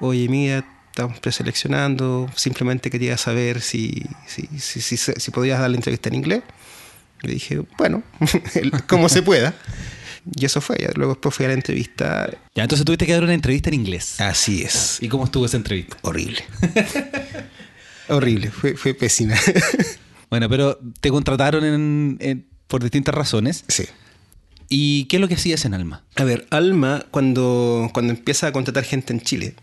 oye, 0.00 0.28
mira, 0.28 0.64
estamos 0.90 1.20
preseleccionando, 1.20 2.28
simplemente 2.34 2.90
quería 2.90 3.16
saber 3.16 3.60
si, 3.60 4.04
si, 4.26 4.48
si, 4.58 4.80
si, 4.80 4.96
si 4.96 5.30
podías 5.30 5.60
dar 5.60 5.70
la 5.70 5.76
entrevista 5.76 6.08
en 6.08 6.16
inglés. 6.16 6.42
Le 7.22 7.34
dije, 7.34 7.62
bueno, 7.76 8.02
como 8.88 9.08
se 9.08 9.22
pueda. 9.22 9.54
Y 10.34 10.44
eso 10.44 10.60
fue. 10.60 10.76
Luego 10.94 11.14
después 11.14 11.34
fui 11.34 11.44
a 11.44 11.48
la 11.48 11.54
entrevista. 11.54 12.30
Ya, 12.54 12.62
entonces 12.62 12.84
tuviste 12.84 13.06
que 13.06 13.12
dar 13.12 13.24
una 13.24 13.34
entrevista 13.34 13.70
en 13.70 13.74
inglés. 13.74 14.20
Así 14.20 14.62
es. 14.62 14.98
¿Y 15.00 15.08
cómo 15.08 15.24
estuvo 15.24 15.46
esa 15.46 15.56
entrevista? 15.56 15.96
Horrible. 16.02 16.44
Horrible, 18.08 18.50
fue, 18.50 18.74
fue 18.74 18.94
pésima. 18.94 19.36
bueno, 20.30 20.48
pero 20.48 20.78
te 21.00 21.10
contrataron 21.10 21.64
en, 21.64 22.16
en, 22.20 22.46
por 22.66 22.82
distintas 22.82 23.14
razones. 23.14 23.64
Sí. 23.68 23.84
¿Y 24.68 25.04
qué 25.04 25.16
es 25.16 25.20
lo 25.20 25.28
que 25.28 25.34
hacías 25.34 25.64
en 25.64 25.74
Alma? 25.74 26.04
A 26.16 26.24
ver, 26.24 26.46
Alma, 26.50 27.04
cuando, 27.10 27.90
cuando 27.92 28.12
empieza 28.12 28.46
a 28.46 28.52
contratar 28.52 28.84
gente 28.84 29.12
en 29.12 29.20
Chile, 29.20 29.54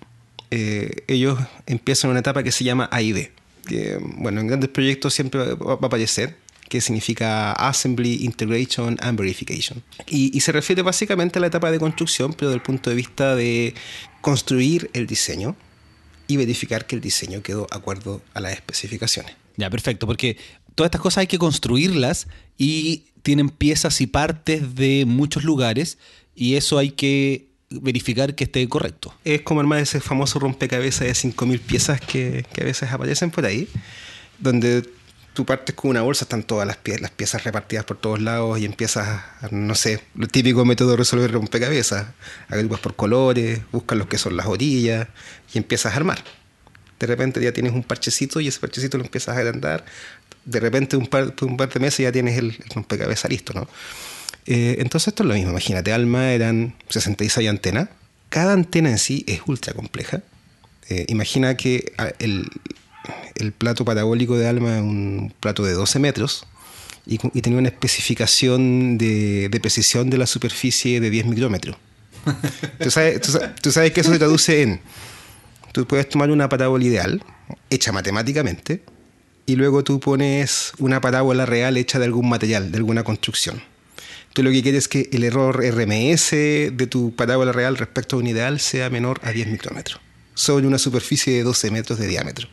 eh, 0.52 1.04
ellos 1.08 1.40
empiezan 1.66 2.12
una 2.12 2.20
etapa 2.20 2.44
que 2.44 2.52
se 2.52 2.64
llama 2.64 2.90
AIB. 2.92 3.32
Que, 3.68 4.00
bueno, 4.18 4.42
en 4.42 4.48
grandes 4.48 4.70
proyectos 4.70 5.14
siempre 5.14 5.56
va 5.56 5.74
a 5.74 5.86
aparecer 5.86 6.38
que 6.76 6.82
significa 6.82 7.54
Assembly, 7.54 8.26
Integration 8.26 8.98
and 9.00 9.18
Verification. 9.18 9.82
Y, 10.08 10.36
y, 10.36 10.42
se 10.42 10.52
refiere 10.52 10.82
básicamente 10.82 11.40
a 11.40 11.42
la 11.42 11.48
etapa 11.48 11.72
de 11.72 11.80
construcción, 11.80 12.34
pero 12.34 12.50
desde 12.50 12.58
el 12.58 12.64
punto 12.64 12.90
de 12.90 12.98
vista 12.98 13.34
de 13.34 13.74
construir 14.20 14.90
el 14.92 15.08
diseño 15.08 15.56
y 16.28 16.36
verificar 16.36 16.86
que 16.86 16.96
el 16.96 17.02
diseño 17.02 17.42
quedó 17.42 17.66
acuerdo 17.72 18.22
a 18.34 18.42
las 18.42 18.52
especificaciones. 18.52 19.36
Ya, 19.56 19.70
perfecto, 19.70 20.06
porque 20.06 20.38
todas 20.76 20.90
estas 20.90 21.00
cosas 21.00 21.20
hay 21.20 21.28
que 21.28 21.38
construirlas 21.38 22.28
y 22.58 23.06
tienen 23.24 23.50
piezas 23.50 24.02
y 24.02 24.08
partes 24.08 24.76
de 24.76 25.06
muchos 25.08 25.46
lugares 25.46 25.98
y 26.36 26.56
eso 26.56 26.78
hay 26.78 26.92
que 26.92 27.48
verificar 27.70 28.36
que 28.36 28.44
esté 28.44 28.68
correcto. 28.68 29.14
Es 29.24 29.44
como 29.44 29.62
armar 29.62 29.80
ese 29.80 30.02
famoso 30.02 30.40
rompecabezas 30.40 31.08
de 31.08 31.14
5.000 31.14 31.60
piezas 31.62 32.02
que, 32.02 32.46
que 32.52 32.64
a 32.64 32.66
veces 32.66 32.92
aparecen 32.92 33.32
por 33.32 33.46
ahí, 33.46 33.70
donde 34.40 34.84
tú 35.36 35.46
partes 35.46 35.76
con 35.76 35.92
una 35.92 36.02
bolsa, 36.02 36.26
están 36.26 36.42
todas 36.42 36.66
las, 36.66 36.80
las 37.00 37.12
piezas 37.12 37.44
repartidas 37.44 37.86
por 37.86 37.98
todos 37.98 38.20
lados 38.20 38.58
y 38.60 38.66
empiezas, 38.66 39.22
no 39.52 39.76
sé, 39.76 40.02
lo 40.16 40.28
típico 40.28 40.66
método 40.66 40.92
de 40.92 40.98
resolver 40.98 41.32
rompecabezas. 41.32 42.08
Agrupas 42.48 42.80
por 42.80 42.96
colores, 42.96 43.60
buscas 43.72 43.98
lo 43.98 44.10
que 44.10 44.18
son 44.18 44.36
las 44.36 44.48
orillas 44.48 45.08
y 45.54 45.60
empiezas 45.60 45.94
a 45.94 45.98
armar. 45.98 46.24
de 47.00 47.08
repente 47.08 47.42
ya 47.42 47.52
tienes 47.52 47.74
un 47.74 47.84
parchecito 47.84 48.40
y 48.40 48.48
ese 48.48 48.60
parchecito 48.60 48.98
lo 48.98 49.04
empiezas 49.04 49.36
a 49.36 49.40
agrandar, 49.40 49.86
de 50.46 50.60
repente 50.60 50.96
un 50.96 51.08
par, 51.08 51.36
un 51.42 51.58
par 51.58 51.70
de 51.70 51.80
meses 51.80 52.00
ya 52.00 52.12
tienes 52.12 52.38
el, 52.38 52.52
el 52.52 52.70
rompecabezas 52.74 53.30
listo, 53.30 53.54
¿no? 53.54 53.68
Eh, 54.46 54.78
entonces 54.80 55.10
esto 55.10 55.24
es 55.24 55.28
lo 55.28 55.36
mismo, 55.36 55.52
imagínate, 55.52 55.92
Alma 55.92 56.32
eran 56.32 56.76
66 56.90 57.50
antenas, 57.50 57.90
cada 58.30 58.54
antena 58.54 58.90
en 58.90 58.98
sí 58.98 59.26
es 59.28 59.42
ultra 59.46 59.74
compleja. 59.74 60.22
Eh, 60.90 61.06
imagina 61.10 61.58
que 61.58 61.94
ah, 61.98 62.12
el, 62.20 62.48
el, 63.36 63.52
plato 63.52 63.86
parabólico 63.86 64.38
de 64.38 64.48
Alma 64.48 64.78
es 64.78 64.82
un 64.82 65.34
plato 65.40 65.64
de 65.64 65.74
12 65.74 66.00
metros 66.00 66.46
y, 67.06 67.20
y 67.34 67.42
tenía 67.42 67.60
una 67.60 67.70
especificación 67.70 68.98
de, 68.98 69.50
de, 69.50 69.60
precisión 69.60 70.10
de 70.10 70.18
la 70.18 70.28
superficie 70.28 71.00
de 71.00 71.10
10 71.10 71.26
micrómetros. 71.28 71.78
¿Tú 72.80 72.92
sabes, 72.92 73.22
tú, 73.22 73.32
tú 73.62 73.72
sabes 73.72 73.92
que 73.92 74.02
eso 74.02 74.12
se 74.12 74.18
traduce 74.18 74.62
en, 74.64 74.82
tú 75.72 75.86
puedes 75.86 76.10
tomar 76.10 76.32
una 76.32 76.50
parábola 76.50 76.84
ideal, 76.84 77.24
hecha 77.70 77.92
matemáticamente, 77.92 78.82
y 79.46 79.56
luego 79.56 79.84
tú 79.84 80.00
pones 80.00 80.72
una 80.80 81.02
parábola 81.02 81.46
real 81.46 81.78
hecha 81.78 82.00
de 82.00 82.06
algún 82.06 82.30
material, 82.30 82.72
de 82.72 82.78
alguna 82.78 83.04
construcción. 83.04 83.62
Tú 84.34 84.44
lo 84.44 84.52
que 84.52 84.62
quieres 84.62 84.84
es 84.84 84.88
que 84.88 85.10
el 85.14 85.24
error 85.24 85.64
RMS 85.64 86.32
de 86.32 86.88
tu 86.90 87.16
parábola 87.16 87.52
real 87.52 87.78
respecto 87.78 88.16
a 88.16 88.20
un 88.20 88.28
ideal 88.28 88.60
sea 88.60 88.90
menor 88.90 89.22
a 89.24 89.32
10 89.32 89.48
micrómetros, 89.48 90.02
sobre 90.34 90.68
una 90.68 90.78
superficie 90.78 91.34
de 91.34 91.44
12 91.44 91.72
metros 91.72 92.00
de 92.00 92.08
diámetro. 92.08 92.48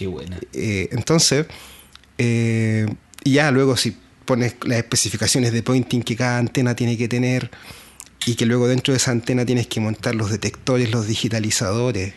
Qué 0.00 0.06
buena. 0.06 0.40
Eh, 0.54 0.88
entonces, 0.92 1.44
eh, 2.16 2.86
ya 3.22 3.50
luego 3.50 3.76
si 3.76 3.94
pones 4.24 4.54
las 4.64 4.78
especificaciones 4.78 5.52
de 5.52 5.62
pointing 5.62 6.02
que 6.02 6.16
cada 6.16 6.38
antena 6.38 6.74
tiene 6.74 6.96
que 6.96 7.06
tener 7.06 7.50
y 8.24 8.34
que 8.34 8.46
luego 8.46 8.66
dentro 8.66 8.94
de 8.94 8.96
esa 8.96 9.10
antena 9.10 9.44
tienes 9.44 9.66
que 9.66 9.78
montar 9.78 10.14
los 10.14 10.30
detectores, 10.30 10.90
los 10.90 11.06
digitalizadores, 11.06 12.14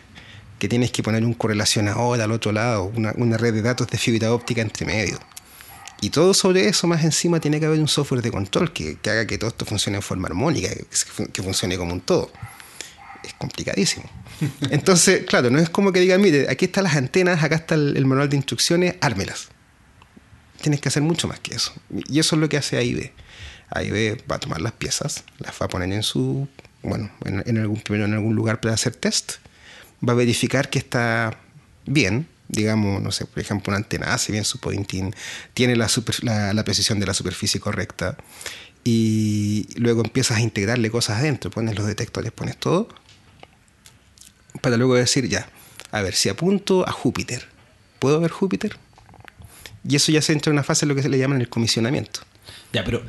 que 0.60 0.70
tienes 0.70 0.92
que 0.92 1.04
poner 1.04 1.25
un 1.25 1.34
correlacionador 1.34 2.22
al 2.22 2.32
otro 2.32 2.54
lado, 2.54 2.90
una, 2.96 3.38
red 3.38 3.54
de 3.54 3.62
datos 3.62 3.88
de 3.88 3.98
fibra 3.98 4.32
óptica 4.32 4.62
entre 4.62 4.86
medio 4.86 5.20
y 6.00 6.10
todo 6.10 6.34
sobre 6.34 6.70
eso, 6.70 6.88
más 6.88 7.04
encima, 7.04 7.42
tiene 7.42 7.60
que 7.60 7.66
haber 7.66 7.82
un 7.82 7.90
software 7.90 8.22
de 8.22 8.32
control 8.32 8.72
que, 8.72 8.98
haga 9.08 9.28
que 9.28 9.38
todo 9.38 9.50
esto 9.50 9.66
funcione 9.66 9.98
en 9.98 10.04
forma 10.04 10.30
armónica, 10.30 10.70
que, 11.34 11.44
funcione 11.44 11.78
como 11.78 11.92
un 11.92 12.00
todo. 12.00 12.32
Es 13.24 13.34
complicadísimo. 13.34 14.10
Entonces, 14.70 15.25
claro, 15.25 15.50
no 15.50 15.60
es 15.60 15.70
como 15.70 15.92
que 15.92 16.00
digan, 16.00 16.22
mire, 16.22 16.50
aquí 16.50 16.65
están 16.65 16.84
las 16.84 16.96
antenas, 16.96 17.44
acá 17.44 17.56
está 17.56 17.75
el, 17.75 18.06
manual 18.06 18.30
de 18.30 18.36
instrucciones, 18.36 18.96
ármelas. 19.01 19.50
Tienes 20.62 20.82
que 20.82 20.89
hacer 20.89 21.03
mucho 21.03 21.27
más 21.27 21.39
que 21.39 21.56
eso. 21.56 21.74
Y 22.10 22.20
eso 22.20 22.36
es 22.36 22.39
lo 22.39 22.50
que 22.50 22.58
hace 22.58 22.77
AIB. 22.77 23.12
AIB 23.70 24.30
va 24.30 24.36
a 24.36 24.39
tomar 24.39 24.62
las 24.62 24.74
piezas, 24.74 25.24
las 25.39 25.53
va 25.62 25.65
a 25.65 25.70
poner 25.70 25.92
en 25.92 26.03
su, 26.03 26.48
bueno, 26.82 27.10
en, 27.25 27.58
algún, 27.58 27.80
primero 27.82 28.06
en 28.06 28.13
algún 28.13 28.36
lugar 28.36 28.60
para 28.60 28.74
hacer 28.74 28.96
test, 28.96 29.34
va 30.08 30.13
a 30.13 30.15
verificar 30.15 30.70
que 30.70 30.80
está 30.80 31.39
bien, 31.86 32.27
digamos, 32.50 33.01
no 33.01 33.12
sé, 33.12 33.25
por 33.25 33.39
ejemplo, 33.39 33.72
una 33.72 33.77
antena 33.77 34.13
hace 34.13 34.32
bien 34.32 34.46
su 34.46 34.60
pointing, 34.60 35.13
tiene 35.53 35.75
la, 35.75 35.89
la, 36.22 36.53
la, 36.53 36.63
precisión 36.63 37.00
de 37.00 37.08
la 37.08 37.13
superficie 37.13 37.60
correcta 37.60 38.18
y 38.84 39.68
luego 39.75 40.03
empiezas 40.03 40.38
a 40.38 40.42
integrarle 40.42 40.92
cosas 40.92 41.20
adentro, 41.20 41.50
pones 41.50 41.75
los 41.75 41.88
detectores, 41.88 42.32
pones 42.32 42.58
todo, 42.58 42.89
para 44.62 44.77
luego 44.77 44.95
decir, 44.95 45.27
ya, 45.27 45.48
a 45.91 46.01
ver, 46.01 46.15
si 46.15 46.29
apunto 46.29 46.88
a 46.88 46.91
Júpiter, 46.91 47.48
¿puedo 48.00 48.19
ver 48.19 48.31
Júpiter? 48.31 48.77
Y 49.88 49.95
eso 49.95 50.12
ya 50.12 50.22
se 50.22 50.33
entra 50.33 50.50
en 50.50 50.55
una 50.55 50.63
fase 50.63 50.86
de 50.86 50.89
lo 50.89 50.95
que 50.95 51.01
se 51.01 51.10
le 51.10 51.17
llama 51.17 51.38
el 51.38 51.50
comisionamiento. 51.50 52.22
Ya, 52.72 52.83
pero 52.83 53.03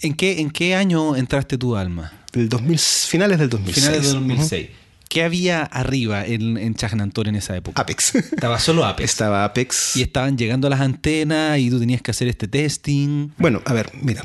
¿en 0.00 0.14
qué, 0.14 0.40
en 0.40 0.50
qué 0.50 0.74
año 0.74 1.16
entraste 1.16 1.56
tú, 1.56 1.76
Alma? 1.76 2.12
El 2.32 2.48
2000, 2.48 2.78
finales 2.78 3.38
del 3.38 3.48
2006. 3.48 3.84
Finales 3.84 4.02
del 4.04 4.14
2006. 4.14 4.68
Uh 4.68 4.72
-huh. 4.72 4.76
¿Qué 5.08 5.24
había 5.24 5.64
arriba 5.64 6.24
en, 6.24 6.56
en 6.56 6.76
Chajnantor 6.76 7.26
en 7.26 7.34
esa 7.34 7.56
época? 7.56 7.82
Apex. 7.82 8.14
Estaba 8.14 8.60
solo 8.60 8.84
Apex. 8.84 9.10
Estaba 9.10 9.44
Apex. 9.44 9.96
Y 9.96 10.02
estaban 10.02 10.38
llegando 10.38 10.68
las 10.68 10.80
antenas 10.80 11.58
y 11.58 11.68
tú 11.68 11.80
tenías 11.80 12.00
que 12.00 12.12
hacer 12.12 12.28
este 12.28 12.46
testing. 12.46 13.30
Bueno, 13.36 13.60
a 13.64 13.72
ver, 13.72 13.90
mira. 14.00 14.24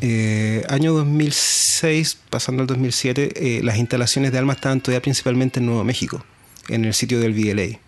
Eh, 0.00 0.64
año 0.68 0.92
2006, 0.92 2.18
pasando 2.30 2.62
al 2.62 2.66
2007, 2.66 3.58
eh, 3.58 3.62
las 3.62 3.78
instalaciones 3.78 4.32
de 4.32 4.38
Alma 4.38 4.54
estaban 4.54 4.80
todavía 4.80 5.02
principalmente 5.02 5.60
en 5.60 5.66
Nuevo 5.66 5.84
México, 5.84 6.24
en 6.68 6.84
el 6.84 6.94
sitio 6.94 7.20
del 7.20 7.32
VLA. 7.32 7.78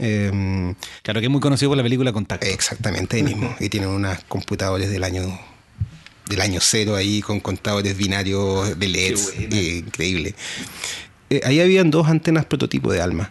Eh, 0.00 0.74
claro 1.02 1.20
que 1.20 1.26
es 1.26 1.30
muy 1.30 1.40
conocido 1.40 1.70
por 1.70 1.76
la 1.76 1.82
película 1.82 2.12
Contacto. 2.12 2.46
Exactamente, 2.46 3.16
ahí 3.16 3.22
mismo. 3.22 3.54
y 3.58 3.68
tienen 3.68 3.90
unos 3.90 4.18
computadores 4.28 4.90
del 4.90 5.04
año 5.04 5.38
del 6.28 6.42
año 6.42 6.60
cero 6.60 6.94
ahí 6.94 7.22
con 7.22 7.40
contadores 7.40 7.96
binarios 7.96 8.78
de 8.78 8.88
LEDs. 8.88 9.32
increíble 9.86 10.34
eh, 11.30 11.40
ahí 11.44 11.60
habían 11.60 11.90
dos 11.90 12.08
antenas 12.08 12.46
prototipo 12.46 12.92
de 12.92 13.02
ALMA. 13.02 13.30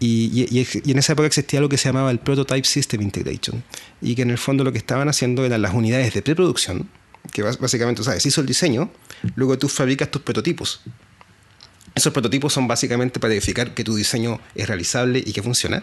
Y, 0.00 0.48
y, 0.50 0.66
y, 0.84 0.90
en 0.90 0.98
esa 0.98 1.14
época 1.14 1.26
existía 1.26 1.60
lo 1.60 1.68
que 1.68 1.76
se 1.76 1.88
llamaba 1.88 2.10
el 2.10 2.20
Prototype 2.20 2.66
System 2.66 3.02
Integration. 3.02 3.62
Y 4.00 4.14
que 4.14 4.22
en 4.22 4.30
el 4.30 4.38
fondo 4.38 4.64
lo 4.64 4.72
que 4.72 4.78
estaban 4.78 5.08
haciendo 5.08 5.44
eran 5.44 5.62
las 5.62 5.74
unidades 5.74 6.14
de 6.14 6.22
preproducción, 6.22 6.88
que 7.32 7.42
básicamente, 7.42 8.02
¿sabes? 8.04 8.24
Hizo 8.24 8.40
el 8.40 8.46
diseño, 8.46 8.90
luego 9.34 9.58
tú 9.58 9.68
fabricas 9.68 10.10
tus 10.10 10.22
prototipos. 10.22 10.80
Esos 11.94 12.12
prototipos 12.12 12.52
son 12.52 12.68
básicamente 12.68 13.18
para 13.18 13.30
verificar 13.30 13.74
que 13.74 13.82
tu 13.82 13.96
diseño 13.96 14.40
es 14.54 14.68
realizable 14.68 15.22
y 15.24 15.32
que 15.32 15.42
funciona. 15.42 15.82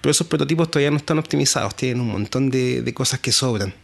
Pero 0.00 0.10
esos 0.10 0.26
prototipos 0.26 0.70
todavía 0.70 0.90
no 0.90 0.98
están 0.98 1.18
optimizados, 1.18 1.74
tienen 1.76 2.00
un 2.00 2.08
montón 2.08 2.50
de, 2.50 2.82
de 2.82 2.94
cosas 2.94 3.20
que 3.20 3.32
sobran. 3.32 3.74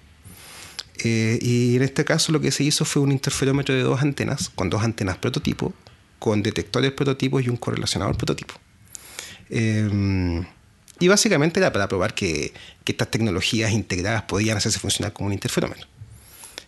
Eh, 1.04 1.38
y 1.42 1.76
en 1.76 1.82
este 1.82 2.04
caso 2.04 2.32
lo 2.32 2.40
que 2.40 2.50
se 2.50 2.64
hizo 2.64 2.84
fue 2.84 3.02
un 3.02 3.12
interferómetro 3.12 3.74
de 3.74 3.82
dos 3.82 4.00
antenas, 4.00 4.48
con 4.48 4.70
dos 4.70 4.82
antenas 4.82 5.18
prototipo, 5.18 5.74
con 6.18 6.42
detectores 6.42 6.92
prototipos 6.92 7.44
y 7.44 7.48
un 7.48 7.56
correlacionador 7.56 8.16
prototipo. 8.16 8.54
Eh, 9.50 10.44
y 10.98 11.08
básicamente 11.08 11.60
era 11.60 11.72
para 11.72 11.88
probar 11.88 12.14
que, 12.14 12.52
que, 12.84 12.92
estas 12.92 13.10
tecnologías 13.10 13.72
integradas 13.72 14.22
podían 14.22 14.56
hacerse 14.56 14.78
funcionar 14.78 15.12
como 15.12 15.26
un 15.26 15.32
interferómetro. 15.34 15.86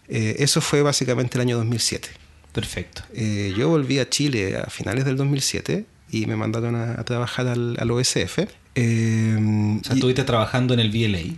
Eh, 0.09 0.37
eso 0.39 0.61
fue 0.61 0.83
básicamente 0.83 1.39
el 1.39 1.43
año 1.43 1.57
2007. 1.57 2.09
Perfecto. 2.53 3.03
Eh, 3.15 3.55
yo 3.57 3.69
volví 3.69 3.99
a 3.99 4.09
Chile 4.09 4.57
a 4.57 4.71
finales 4.71 5.05
del 5.05 5.17
2007 5.17 5.87
y 6.11 6.27
me 6.27 6.37
mandaron 6.37 6.75
a, 6.75 6.93
a 6.93 7.05
trabajar 7.05 7.47
al, 7.47 7.77
al, 7.79 7.91
OSF. 7.91 8.39
o 8.39 8.43
sea, 8.75 9.95
estuviste 9.95 10.25
trabajando 10.25 10.75
en 10.75 10.81
el 10.81 10.91
VLA. 10.91 11.37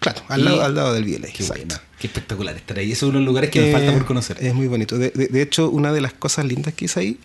Claro, 0.00 0.22
al, 0.28 0.40
y... 0.40 0.44
lado, 0.44 0.62
al 0.62 0.74
lado 0.74 0.94
del 0.94 1.04
VLA. 1.04 1.28
Qué, 1.28 1.42
exacto. 1.42 1.76
Qué 1.98 2.06
espectacular 2.06 2.56
estar 2.56 2.78
ahí. 2.78 2.92
Es 2.92 3.02
uno 3.02 3.14
de 3.14 3.18
los 3.18 3.26
lugares 3.26 3.50
que 3.50 3.60
me 3.60 3.72
falta 3.72 3.92
por 3.92 4.04
conocer. 4.04 4.36
Es 4.40 4.54
muy 4.54 4.68
bonito. 4.68 4.98
De, 4.98 5.10
de, 5.10 5.26
de, 5.26 5.42
hecho, 5.42 5.70
una 5.70 5.92
de 5.92 6.00
las 6.00 6.12
cosas 6.12 6.44
lindas 6.44 6.74
que 6.74 6.84
hice 6.84 7.00
ahí, 7.00 7.20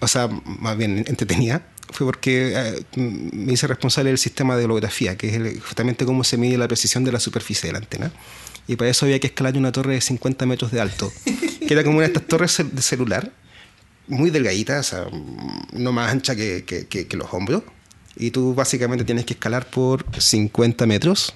o 0.00 0.08
sea, 0.08 0.28
más 0.28 0.76
bien 0.76 1.04
entretenida, 1.06 1.66
fue 1.92 2.06
porque 2.06 2.52
eh, 2.54 2.84
me 2.96 3.52
hice 3.52 3.66
responsable 3.66 4.10
del 4.10 4.18
sistema 4.18 4.56
de 4.56 4.64
holografía, 4.64 5.16
que 5.16 5.28
es 5.28 5.34
el, 5.34 5.60
justamente 5.60 6.04
cómo 6.04 6.24
se 6.24 6.36
mide 6.36 6.58
la 6.58 6.68
precisión 6.68 7.04
de 7.04 7.12
la 7.12 7.20
superficie 7.20 7.68
de 7.68 7.72
la 7.72 7.78
antena. 7.78 8.12
Y 8.66 8.76
para 8.76 8.90
eso 8.90 9.06
había 9.06 9.18
que 9.18 9.28
escalar 9.28 9.56
una 9.56 9.72
torre 9.72 9.94
de 9.94 10.00
50 10.00 10.46
metros 10.46 10.70
de 10.70 10.80
alto, 10.80 11.12
que 11.24 11.72
era 11.72 11.82
como 11.82 11.98
una 11.98 12.06
de 12.06 12.12
estas 12.12 12.26
torres 12.26 12.56
de 12.70 12.82
celular, 12.82 13.32
muy 14.08 14.30
delgadita, 14.30 14.80
o 14.80 14.82
sea, 14.82 15.06
no 15.72 15.92
más 15.92 16.12
ancha 16.12 16.36
que, 16.36 16.64
que, 16.64 16.86
que, 16.86 17.06
que 17.06 17.16
los 17.16 17.32
hombros. 17.32 17.62
Y 18.16 18.30
tú 18.30 18.54
básicamente 18.54 19.04
tienes 19.04 19.24
que 19.24 19.34
escalar 19.34 19.66
por 19.66 20.04
50 20.18 20.86
metros 20.86 21.34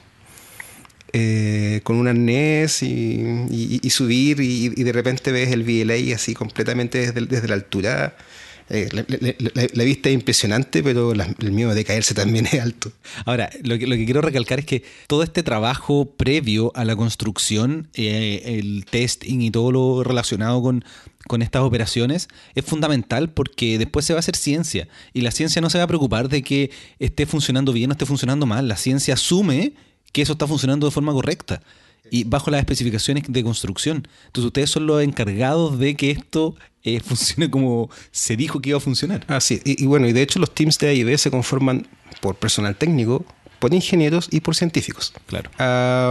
eh, 1.13 1.81
con 1.83 1.97
un 1.97 2.09
arnés 2.09 2.83
y, 2.83 2.87
y, 3.49 3.81
y 3.83 3.91
subir 3.91 4.41
y, 4.41 4.67
y, 4.77 4.83
de 4.83 4.93
repente 4.93 5.33
ves 5.33 5.51
el 5.51 5.63
VLA 5.63 6.15
así 6.15 6.35
completamente 6.35 6.99
desde, 6.99 7.27
desde 7.27 7.49
la 7.49 7.55
altura. 7.55 8.17
La, 8.69 9.85
vista 9.85 10.09
es 10.09 10.15
impresionante, 10.15 10.83
pero 10.83 11.13
el 11.13 11.53
miedo 11.53 11.73
de 11.73 11.85
caerse 11.85 12.15
también 12.15 12.47
es 12.47 12.61
alto. 12.61 12.91
Ahora, 13.25 13.49
lo 13.63 13.79
que, 13.79 13.87
lo 13.87 13.95
que 13.95 14.05
quiero 14.05 14.23
recalcar 14.23 14.59
es 14.59 14.65
que 14.65 14.83
todo 15.07 15.23
este 15.23 15.45
trabajo 15.45 16.11
previo 16.17 16.73
a 16.75 16.85
la 16.85 16.97
construcción, 16.97 17.89
eh, 17.95 18.43
el 18.59 18.85
testing 18.85 19.41
y 19.41 19.51
todo 19.53 19.71
lo 19.71 20.03
relacionado 20.03 20.61
con, 20.63 20.85
con 21.29 21.43
estas 21.43 21.63
operaciones 21.63 22.29
es 22.55 22.65
fundamental 22.65 23.31
porque 23.31 23.79
después 23.79 24.05
se 24.05 24.15
va 24.15 24.19
a 24.19 24.21
hacer 24.21 24.37
ciencia 24.37 24.89
y 25.13 25.21
la 25.21 25.31
ciencia 25.31 25.63
no 25.63 25.71
se 25.71 25.79
va 25.79 25.85
a 25.85 25.89
preocupar 25.89 26.29
de 26.29 26.43
que 26.43 26.71
esté 26.99 27.27
funcionando 27.27 27.73
bien 27.73 27.91
o 27.91 27.93
esté 27.93 28.07
funcionando 28.07 28.47
mal. 28.47 28.67
La 28.67 28.77
ciencia 28.77 29.15
asume 29.15 29.75
que 30.13 30.23
eso 30.23 30.33
está 30.33 30.47
funcionando 30.47 30.87
de 30.87 30.91
forma 30.91 31.13
correcta 31.13 31.63
y 32.11 32.25
bajo 32.25 32.51
las 32.51 32.61
especificaciones 32.61 33.25
de 33.29 33.43
construcción. 33.43 34.09
Entonces 34.27 34.47
ustedes 34.47 34.71
son 34.71 34.87
los 34.87 35.03
encargados 35.03 35.79
de 35.79 35.97
que 35.97 36.11
esto 36.11 36.55
eh, 36.83 37.01
funcione 37.05 37.51
como 37.51 37.91
se 38.11 38.37
dijo 38.37 38.61
que 38.61 38.71
iba 38.71 38.79
a 38.79 38.81
funcionar. 38.81 39.25
Ah, 39.29 39.41
sí. 39.41 39.61
Y, 39.65 39.83
y 39.83 39.87
bueno, 39.87 40.07
y 40.09 40.13
de 40.13 40.23
hecho 40.23 40.39
los 40.39 40.55
teams 40.55 40.79
de 40.79 40.89
AIB 40.89 41.19
se 41.19 41.31
conforman 41.31 41.87
por 42.21 42.37
personal 42.37 42.77
técnico, 42.77 43.25
por 43.59 43.73
ingenieros 43.73 44.29
y 44.31 44.41
por 44.41 44.55
científicos. 44.55 45.13
Claro. 45.27 45.51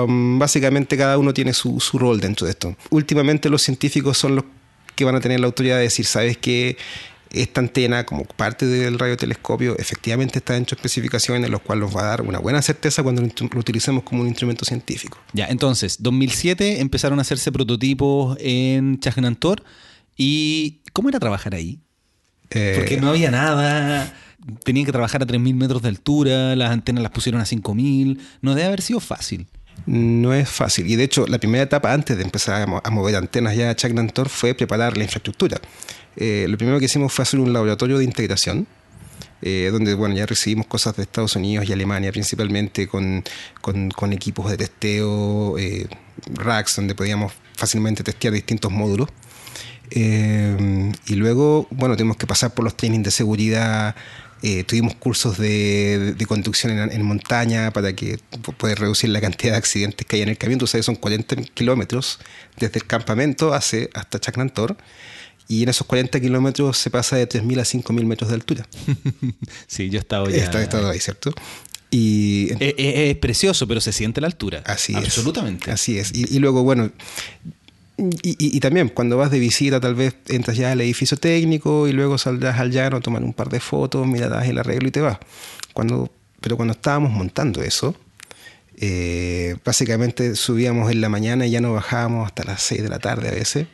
Um, 0.08 0.40
básicamente 0.40 0.98
cada 0.98 1.18
uno 1.18 1.34
tiene 1.34 1.54
su, 1.54 1.80
su 1.80 1.98
rol 1.98 2.20
dentro 2.20 2.46
de 2.46 2.52
esto. 2.52 2.75
Últimamente 2.90 3.50
los 3.50 3.62
científicos 3.62 4.18
son 4.18 4.36
los 4.38 4.46
que 4.96 5.06
van 5.06 5.16
a 5.16 5.20
tener 5.20 5.40
la 5.40 5.48
autoridad 5.48 5.78
de 5.78 5.84
decir, 5.84 6.06
sabes 6.06 6.38
que 6.38 6.78
esta 7.42 7.62
antena, 7.62 8.06
como 8.06 8.25
parte 8.25 8.65
del 8.65 8.98
radiotelescopio, 8.98 9.77
efectivamente 9.77 10.39
está 10.39 10.54
dentro 10.54 10.75
de 10.75 10.80
especificaciones, 10.80 11.50
lo 11.50 11.60
cual 11.60 11.80
nos 11.80 11.96
va 11.96 12.01
a 12.01 12.06
dar 12.06 12.22
una 12.22 12.39
buena 12.39 12.62
certeza 12.62 13.04
cuando 13.04 13.22
lo, 13.22 13.60
utilicemos 13.60 14.04
como 14.04 14.22
un 14.22 14.27
instrumento 14.27 14.65
científico. 14.65 15.18
Ya, 15.34 15.46
entonces, 15.48 15.98
2007 16.01 16.82
empezaron 16.82 17.20
a 17.20 17.22
hacerse 17.22 17.51
prototipos 17.51 18.38
en 18.39 19.00
Chajnantor. 19.00 19.63
¿Y 20.18 20.82
cómo 20.94 21.10
era 21.10 21.20
trabajar 21.20 21.56
ahí? 21.56 21.80
Eh, 22.51 22.74
Porque 22.77 22.98
no 22.98 23.10
había 23.10 23.32
nada. 23.32 24.13
tenían 24.63 24.86
que 24.86 24.92
trabajar 24.92 25.22
a 25.22 25.27
3.000 25.27 25.54
metros 25.56 25.82
de 25.82 25.89
altura, 25.89 26.56
las 26.56 26.72
antenas 26.72 27.04
las 27.04 27.12
pusieron 27.12 27.42
a 27.42 27.46
5.000. 27.46 28.20
No 28.42 28.56
debe 28.56 28.68
haber 28.68 28.82
sido 28.82 29.00
fácil. 29.00 29.48
No 29.86 30.34
es 30.34 30.50
fácil. 30.50 30.88
Y 30.89 30.96
de 30.96 31.04
hecho, 31.04 31.27
la 31.27 31.38
primera 31.38 31.63
etapa 31.63 31.94
antes 31.94 32.18
de 32.18 32.24
empezar 32.24 32.68
a 32.84 32.89
mover 32.89 33.15
antenas 33.15 33.56
ya 33.56 33.70
a 33.70 33.75
Chagrantor 33.75 34.30
fue 34.30 34.54
preparar 34.56 34.98
la 34.98 35.04
infraestructura. 35.04 35.60
Eh, 36.17 36.45
lo 36.50 36.57
primero 36.57 36.79
que 36.79 36.86
hicimos 36.86 37.13
fue 37.13 37.24
hacer 37.24 37.39
un 37.39 37.53
laboratorio 37.53 37.98
de 37.98 38.03
integración. 38.03 38.67
Eh, 39.41 39.69
donde 39.72 39.93
bueno, 39.93 40.15
ya 40.15 40.25
recibimos 40.25 40.65
cosas 40.65 40.95
de 40.95 41.03
Estados 41.03 41.36
Unidos 41.36 41.69
y 41.69 41.74
Alemania 41.74 42.12
principalmente 42.12 42.88
con, 42.88 43.24
con, 43.62 44.13
equipos 44.13 44.50
de 44.50 44.57
testeo, 44.57 45.57
eh, 45.60 45.88
racks 46.34 46.77
donde 46.77 46.95
podíamos 46.95 47.34
fácilmente 47.53 48.01
testear 48.03 48.34
distintos 48.34 48.72
módulos. 48.72 49.10
y 49.91 51.15
luego, 51.15 51.67
bueno, 51.69 51.95
tuvimos 51.95 52.17
que 52.17 52.25
pasar 52.25 52.53
por 52.53 52.63
los 52.63 52.75
trainings 52.75 53.03
de 53.03 53.12
seguridad 53.12 53.95
eh, 54.48 54.63
tuvimos 54.63 54.93
cursos 54.93 55.39
de, 55.39 56.15
conducción 56.27 56.91
en, 56.91 57.01
montaña 57.03 57.72
para 57.72 57.93
que 57.93 58.19
poder 58.57 58.77
reducir 58.77 59.10
la 59.10 59.19
cantidad 59.19 59.53
de 59.53 59.57
accidentes 59.57 60.05
que 60.05 60.17
hay 60.17 60.22
en 60.22 60.29
el 60.29 60.38
camino. 60.38 60.55
Entonces 60.55 60.86
son 60.86 60.95
40 60.95 61.36
kilómetros 61.55 62.19
desde 62.57 62.79
el 62.79 62.86
campamento 62.86 63.55
hacia, 63.55 63.88
hasta 63.95 64.19
Chacnantor. 64.19 64.77
Y 65.48 65.64
en 65.64 65.70
esos 65.70 65.86
40 65.86 66.20
kilómetros 66.20 66.78
se 66.78 66.90
pasa 66.90 67.18
de 67.18 67.30
3.000 67.30 67.60
a 67.60 67.64
5.000 67.64 68.06
metros 68.06 68.30
de 68.30 68.36
altura. 68.36 68.68
sí, 69.68 69.90
yo 69.90 69.98
he 69.98 70.02
estado 70.02 70.30
ya. 70.30 70.38
He 70.38 70.64
estado 70.64 70.90
ahí, 70.90 71.00
¿cierto? 71.00 71.34
Y, 71.92 72.50
es, 72.60 73.16
precioso, 73.18 73.68
pero 73.68 73.80
se 73.80 73.94
siente 73.94 74.22
la 74.22 74.28
altura. 74.28 74.64
Así 74.66 74.94
es. 74.94 75.00
Absolutamente. 75.00 75.72
Así 75.72 75.98
es. 75.98 76.12
y, 76.14 76.40
luego, 76.40 76.64
bueno, 76.64 76.92
y, 77.98 78.60
también 78.60 78.90
cuando 78.90 79.18
vas 79.18 79.32
de 79.32 79.40
visita 79.40 79.80
tal 79.80 79.96
vez 79.96 80.16
entras 80.28 80.58
ya 80.58 80.72
al 80.72 80.82
edificio 80.82 81.16
técnico 81.16 81.88
y 81.88 81.94
luego 81.94 82.18
saldrás 82.18 82.60
al 82.60 82.72
llano 82.72 82.98
a 82.98 83.00
tomar 83.00 83.24
un 83.24 83.34
par 83.34 83.50
de 83.50 83.60
fotos, 83.60 84.06
mirarás 84.06 84.48
el 84.48 84.58
arreglo 84.58 84.90
y 84.90 84.92
te 84.92 85.02
vas. 85.02 85.18
Cuando, 85.74 86.12
pero 86.42 86.58
cuando 86.58 86.74
estábamos 86.74 87.12
montando 87.12 87.62
eso, 87.64 87.96
eh, 88.78 89.56
básicamente 89.64 90.36
subíamos 90.36 90.92
en 90.92 91.00
la 91.00 91.08
mañana 91.08 91.48
y 91.48 91.52
ya 91.52 91.62
no 91.62 91.74
bajábamos 91.74 92.25
hasta 92.25 92.44
las 92.44 92.62
6 92.64 92.84
de 92.84 92.90
la 92.90 93.00
tarde 93.00 93.30
a 93.30 93.32
veces. 93.32 93.68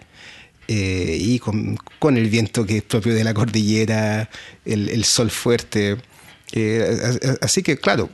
Eh, 0.67 1.17
y 1.19 1.39
con, 1.39 1.77
con, 1.99 2.17
el 2.17 2.29
viento 2.29 2.65
que 2.65 2.77
es 2.77 2.83
propio 2.83 3.13
de 3.13 3.23
la 3.23 3.33
cordillera, 3.33 4.29
el, 4.65 4.89
el 4.89 5.03
sol 5.03 5.29
fuerte. 5.29 5.97
Eh, 6.53 7.19
así 7.41 7.63
que 7.63 7.77
claro, 7.77 8.09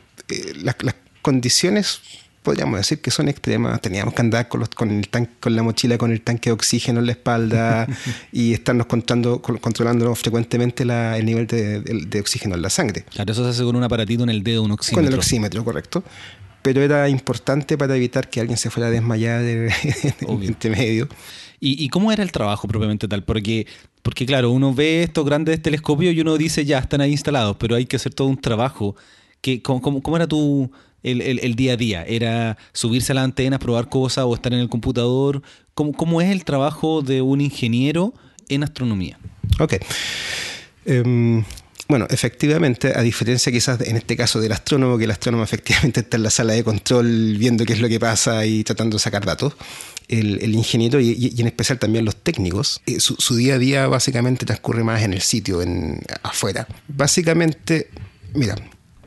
las, 0.64 0.76
las 0.82 0.96
condiciones 1.22 2.02
podríamos 2.48 2.80
decir 2.80 3.02
que 3.02 3.12
son 3.12 3.28
extremas. 3.28 3.82
Teníamos 3.82 4.14
que 4.14 4.22
andar 4.22 4.48
con, 4.48 4.62
los, 4.62 4.70
con, 4.70 4.90
el 4.90 5.10
con 5.42 5.54
la 5.54 5.64
mochila 5.64 5.98
con 5.98 6.14
el 6.14 6.22
tanque 6.22 6.50
de 6.50 6.54
oxígeno 6.54 7.02
en 7.02 7.08
la 7.08 7.12
espalda 7.12 7.86
y 8.32 8.54
estarnos 8.54 8.88
contando, 8.88 9.42
controlando 9.42 10.16
frecuentemente 10.16 10.84
el 10.84 11.26
nivel 11.26 11.46
de, 11.46 12.20
oxígeno 12.22 12.56
en 12.56 12.62
la 12.62 12.70
sangre. 12.70 13.04
Claro, 13.10 13.34
eso 13.34 13.44
se 13.44 13.50
hace 13.50 13.64
con 13.64 13.76
un 13.76 13.84
aparatito 13.84 14.24
en 14.24 14.30
el 14.30 14.44
dedo, 14.44 14.64
un 14.64 14.72
oxímetro. 14.72 15.04
Con 15.04 15.14
el 15.14 15.20
oxímetro, 15.20 15.66
correcto. 15.66 16.06
Pero 16.62 16.82
era 16.82 17.10
importante 17.10 17.78
para 17.78 17.98
evitar 17.98 18.30
que 18.30 18.40
alguien 18.40 18.58
se 18.58 18.70
fuera 18.70 18.88
a 18.88 18.92
desmayar 18.92 19.42
este 19.44 20.70
medio. 20.70 21.10
¿Y, 21.60 21.84
¿Y, 21.84 21.90
cómo 21.90 22.12
era 22.12 22.24
el 22.24 22.32
trabajo 22.32 22.68
propiamente 22.68 23.08
tal? 23.08 23.24
Porque, 23.24 23.66
porque 24.04 24.26
claro, 24.26 24.52
uno 24.52 24.74
ve 24.74 25.04
estos 25.04 25.26
grandes 25.26 25.62
telescopios 25.62 26.14
y 26.14 26.22
uno 26.22 26.38
dice, 26.38 26.66
ya, 26.66 26.78
están 26.78 27.02
ahí 27.02 27.12
instalados, 27.12 27.58
pero 27.58 27.76
hay 27.76 27.86
que 27.86 27.96
hacer 27.96 28.14
todo 28.14 28.28
un 28.28 28.40
trabajo. 28.40 28.96
Que, 29.42 29.62
¿cómo, 29.62 30.02
cómo 30.02 30.16
era 30.16 30.28
tu, 30.28 30.72
el, 31.04 31.56
día 31.56 31.74
a 31.74 31.78
día? 31.78 32.04
¿Era 32.04 32.58
subirse 32.74 33.12
a 33.12 33.16
la 33.16 33.24
antena, 33.24 33.60
probar 33.60 33.90
cosas 33.90 34.26
o 34.26 34.36
estar 34.36 34.54
en 34.54 34.60
el 34.60 34.70
computador? 34.70 35.42
¿Cómo, 35.74 35.94
cómo 35.94 36.22
es 36.22 36.32
el 36.32 36.44
trabajo 36.44 37.02
de 37.02 37.22
un 37.22 37.42
ingeniero 37.42 38.14
en 38.50 38.64
astronomía? 38.64 39.18
Ok. 39.60 39.76
Em, 40.86 41.44
bueno, 41.88 42.06
efectivamente, 42.10 42.94
a 42.96 43.02
diferencia 43.02 43.52
quizás 43.52 43.80
en 43.82 43.98
este 43.98 44.18
caso 44.18 44.42
del 44.42 44.52
astrónomo, 44.52 44.98
que 44.98 45.06
el 45.06 45.12
astrónomo 45.12 45.44
efectivamente 45.46 46.02
está 46.02 46.18
en 46.18 46.24
la 46.24 46.30
sala 46.30 46.54
de 46.54 46.64
control 46.64 47.36
viendo 47.38 47.66
qué 47.66 47.74
es 47.74 47.80
lo 47.80 47.88
que 47.88 48.00
pasa 48.00 48.46
y 48.46 48.64
tratando 48.64 48.98
de 48.98 49.00
sacar 49.00 49.26
datos, 49.26 49.54
el, 50.08 50.56
ingeniero 50.56 51.00
y, 51.02 51.34
en 51.38 51.48
especial 51.48 51.80
también 51.80 52.06
los 52.06 52.16
técnicos, 52.16 52.82
eh, 52.86 53.00
su, 53.00 53.16
su, 53.16 53.36
día 53.36 53.56
a 53.56 53.60
día 53.60 53.88
básicamente 53.88 54.46
transcurre 54.46 54.84
más 54.84 55.04
en 55.04 55.14
el 55.14 55.22
sitio, 55.22 55.62
en, 55.62 56.02
afuera. 56.24 56.68
Básicamente, 56.88 57.90
mira, 58.34 58.56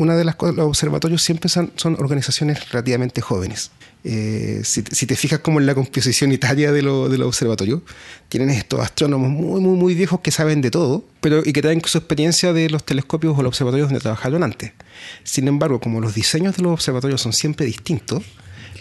una 0.00 0.16
de 0.16 0.24
las 0.24 0.34
cosas, 0.34 0.56
los 0.56 0.66
observatorios 0.66 1.22
siempre 1.22 1.50
son, 1.50 1.70
organizaciones 1.98 2.70
relativamente 2.70 3.20
jóvenes. 3.20 3.70
Eh, 4.02 4.62
si, 4.64 4.82
te 4.82 5.14
fijas 5.14 5.40
como 5.40 5.60
en 5.60 5.66
la 5.66 5.74
composición 5.74 6.32
italia 6.32 6.72
de, 6.72 6.80
los 6.80 7.20
observatorios, 7.20 7.82
tienen 8.30 8.48
estos 8.48 8.80
astrónomos 8.80 9.28
muy, 9.28 9.60
muy, 9.60 9.76
muy 9.76 9.94
viejos 9.94 10.20
que 10.20 10.30
saben 10.30 10.62
de 10.62 10.70
todo, 10.70 11.04
pero 11.20 11.42
y 11.44 11.52
que 11.52 11.60
traen 11.60 11.82
su 11.84 11.98
experiencia 11.98 12.54
de 12.54 12.70
los 12.70 12.82
telescopios 12.82 13.38
o 13.38 13.42
los 13.42 13.50
observatorios 13.50 13.88
donde 13.88 14.00
trabajaron 14.00 14.42
antes. 14.42 14.72
Sin 15.22 15.48
embargo, 15.48 15.80
como 15.80 16.00
los 16.00 16.14
diseños 16.14 16.56
de 16.56 16.62
los 16.62 16.72
observatorios 16.72 17.20
son 17.20 17.34
siempre 17.34 17.66
distintos, 17.66 18.22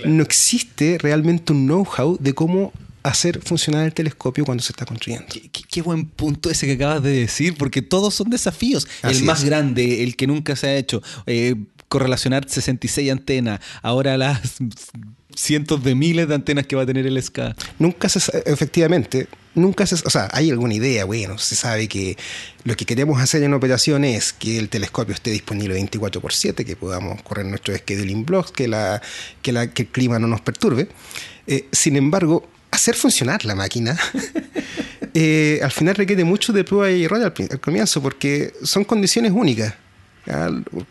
no 0.05 0.23
existe 0.23 0.97
realmente 0.99 1.51
un 1.51 1.67
know-how 1.67 2.17
de 2.17 2.34
cómo 2.34 2.71
hacer 3.03 3.41
funcionar 3.41 3.85
el 3.85 3.93
telescopio 3.93 4.45
cuando 4.45 4.63
se 4.63 4.71
está 4.71 4.85
construyendo. 4.85 5.27
Qué, 5.51 5.81
buen 5.81 6.05
punto 6.05 6.49
ese 6.49 6.65
que 6.65 6.73
acabas 6.73 7.03
de 7.03 7.12
decir, 7.12 7.55
porque 7.57 7.81
todos 7.81 8.13
son 8.13 8.29
desafíos. 8.29 8.88
el 9.03 9.23
más 9.23 9.43
grande, 9.43 10.03
el 10.03 10.15
que 10.15 10.27
nunca 10.27 10.55
se 10.55 10.67
ha 10.67 10.75
hecho, 10.75 11.01
eh, 11.25 11.55
correlacionar 11.88 12.47
66 12.47 13.12
antenas, 13.12 13.59
ahora 13.81 14.17
las 14.17 14.39
cientos 15.35 15.83
de 15.83 15.95
miles 15.95 16.27
de 16.27 16.35
antenas 16.35 16.67
que 16.67 16.75
va 16.75 16.83
a 16.83 16.85
tener 16.85 17.07
el 17.07 17.21
SCA. 17.21 17.55
Nunca 17.79 18.09
se 18.09 18.19
efectivamente, 18.45 19.27
nunca 19.55 19.85
se, 19.85 19.95
o 19.95 20.09
sea, 20.09 20.27
hay 20.31 20.51
alguna 20.51 20.73
idea, 20.73 21.05
bueno, 21.05 21.38
se 21.38 21.55
sabe 21.55 21.88
que 21.88 22.17
lo 22.63 22.75
que 22.75 22.85
queremos 22.85 23.21
hacer 23.21 23.43
en 23.43 23.53
operación 23.53 24.03
es 24.03 24.33
que 24.33 24.57
el 24.57 24.69
telescopio 24.69 25.15
esté 25.15 25.31
disponible 25.31 25.73
24 25.73 26.21
por 26.21 26.33
7, 26.33 26.65
que 26.65 26.75
podamos 26.75 27.21
correr 27.23 27.45
nuestros 27.45 27.77
scheduling 27.77 28.25
blocks, 28.25 28.51
que, 28.51 28.67
la, 28.67 29.01
que, 29.41 29.51
la, 29.51 29.67
que 29.71 29.83
el 29.83 29.88
clima 29.89 30.19
no 30.19 30.27
nos 30.27 30.41
perturbe. 30.41 30.89
Eh, 31.47 31.67
sin 31.71 31.95
embargo, 31.95 32.47
hacer 32.79 32.95
funcionar 32.95 33.43
la 33.43 33.55
máquina, 33.55 33.97
eh, 35.13 35.59
al 35.61 35.71
final 35.71 35.95
requiere 35.95 36.23
mucho 36.23 36.53
de 36.53 36.63
prueba 36.63 36.89
y 36.89 37.03
error 37.03 37.21
al, 37.21 37.59
comienzo, 37.59 38.01
porque 38.01 38.53
son 38.63 38.85
condiciones 38.85 39.33
únicas. 39.33 39.73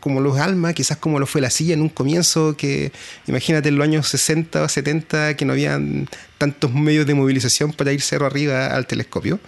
Como 0.01 0.21
los 0.21 0.37
almas, 0.39 0.75
quizás 0.75 0.97
como 0.97 1.21
lo 1.21 1.27
fue 1.27 1.41
la 1.41 1.51
silla 1.51 1.73
en 1.75 1.81
un 1.81 1.91
comienzo, 1.91 2.57
que 2.57 2.91
imagínate 3.29 3.69
en 3.69 3.77
los 3.77 3.85
años 3.85 4.09
60 4.09 4.63
o 4.63 4.69
70 4.69 5.37
que 5.37 5.45
no 5.45 5.53
habían 5.53 6.09
tantos 6.39 6.73
medios 6.75 7.07
de 7.07 7.15
movilización 7.15 7.73
para 7.73 7.93
ir 7.93 8.03
cero 8.03 8.27
arriba 8.27 8.67
al 8.67 8.87
telescopio. 8.87 9.39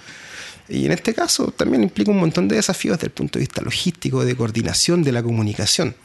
Y 0.68 0.86
en 0.86 0.92
este 0.92 1.12
caso 1.12 1.50
también 1.50 1.82
implica 1.82 2.12
un 2.12 2.18
montón 2.18 2.46
de 2.46 2.54
desafíos 2.54 2.98
desde 2.98 3.08
el 3.08 3.12
punto 3.12 3.38
de 3.38 3.40
vista 3.40 3.62
logístico, 3.62 4.24
de 4.24 4.36
coordinación, 4.36 5.02
de 5.02 5.10
la 5.10 5.22
comunicación. 5.22 5.96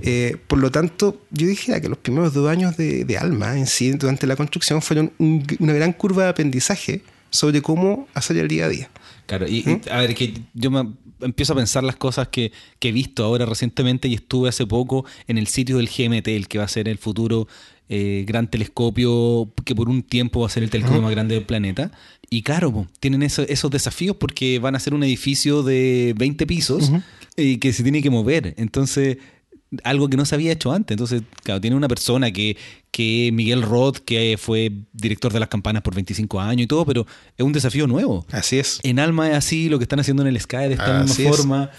Eh, 0.00 0.36
por 0.46 0.58
lo 0.58 0.70
tanto, 0.70 1.20
yo 1.30 1.46
dijera 1.46 1.80
que 1.80 1.88
los 1.88 1.98
primeros 1.98 2.34
dos 2.34 2.48
años 2.48 2.76
de, 2.76 3.18
Alma 3.18 3.56
en 3.56 3.66
sí, 3.66 3.92
durante 3.92 4.26
la 4.26 4.36
construcción, 4.36 4.82
fueron 4.82 5.12
una 5.18 5.72
gran 5.72 5.92
curva 5.92 6.24
de 6.24 6.28
aprendizaje 6.30 7.02
sobre 7.30 7.62
cómo 7.62 8.08
hacer 8.14 8.36
el 8.36 8.48
día 8.48 8.66
a 8.66 8.68
día. 8.68 8.90
Claro, 9.26 9.46
y, 9.48 9.62
¿Mm? 9.64 9.80
a 9.90 9.98
ver, 9.98 10.14
que 10.14 10.34
yo 10.54 10.70
me 10.70 10.86
empiezo 11.20 11.52
a 11.54 11.56
pensar 11.56 11.82
las 11.82 11.96
cosas 11.96 12.28
que, 12.28 12.52
he 12.80 12.92
visto 12.92 13.24
ahora 13.24 13.46
recientemente 13.46 14.06
y 14.06 14.14
estuve 14.14 14.48
hace 14.48 14.66
poco 14.66 15.04
en 15.26 15.38
el 15.38 15.48
sitio 15.48 15.78
del 15.78 15.88
GMT, 15.88 16.28
el 16.28 16.46
que 16.46 16.58
va 16.58 16.64
a 16.64 16.68
ser 16.68 16.88
el 16.88 16.98
futuro 16.98 17.48
eh, 17.88 18.24
gran 18.26 18.48
telescopio 18.48 19.50
que 19.64 19.74
por 19.74 19.88
un 19.88 20.02
tiempo 20.02 20.40
va 20.40 20.46
a 20.46 20.50
ser 20.50 20.62
el 20.62 20.70
telescopio 20.70 21.02
más 21.02 21.10
grande 21.10 21.34
del 21.34 21.44
planeta. 21.44 21.90
Y 22.30 22.42
claro, 22.42 22.86
tienen 23.00 23.22
esos 23.22 23.70
desafíos 23.70 24.16
porque 24.16 24.58
van 24.58 24.76
a 24.76 24.80
ser 24.80 24.94
un 24.94 25.02
edificio 25.02 25.62
de 25.62 26.14
20 26.16 26.46
pisos 26.46 26.92
y 27.36 27.58
que 27.58 27.72
se 27.72 27.82
tiene 27.82 28.02
que 28.02 28.10
mover. 28.10 28.54
Entonces, 28.56 29.18
algo 29.84 30.08
que 30.08 30.16
no 30.16 30.24
se 30.24 30.34
había 30.34 30.52
hecho 30.52 30.72
antes. 30.72 30.94
Entonces, 30.94 31.22
claro, 31.42 31.60
tiene 31.60 31.76
una 31.76 31.88
persona 31.88 32.30
que, 32.30 32.56
que 32.90 33.30
Miguel 33.32 33.62
Roth, 33.62 33.98
que 33.98 34.36
fue 34.40 34.72
director 34.92 35.32
de 35.32 35.40
las 35.40 35.48
campanas 35.48 35.82
por 35.82 35.94
25 35.94 36.40
años 36.40 36.64
y 36.64 36.66
todo, 36.66 36.86
pero 36.86 37.06
es 37.36 37.44
un 37.44 37.52
desafío 37.52 37.86
nuevo. 37.86 38.26
Así 38.30 38.58
es. 38.58 38.80
En 38.82 38.98
Alma 38.98 39.30
es 39.30 39.36
así, 39.36 39.68
lo 39.68 39.78
que 39.78 39.84
están 39.84 40.00
haciendo 40.00 40.22
en 40.22 40.28
el 40.28 40.40
Sky 40.40 40.68
de 40.68 40.74
esta 40.74 41.02
misma 41.02 41.30
forma. 41.30 41.70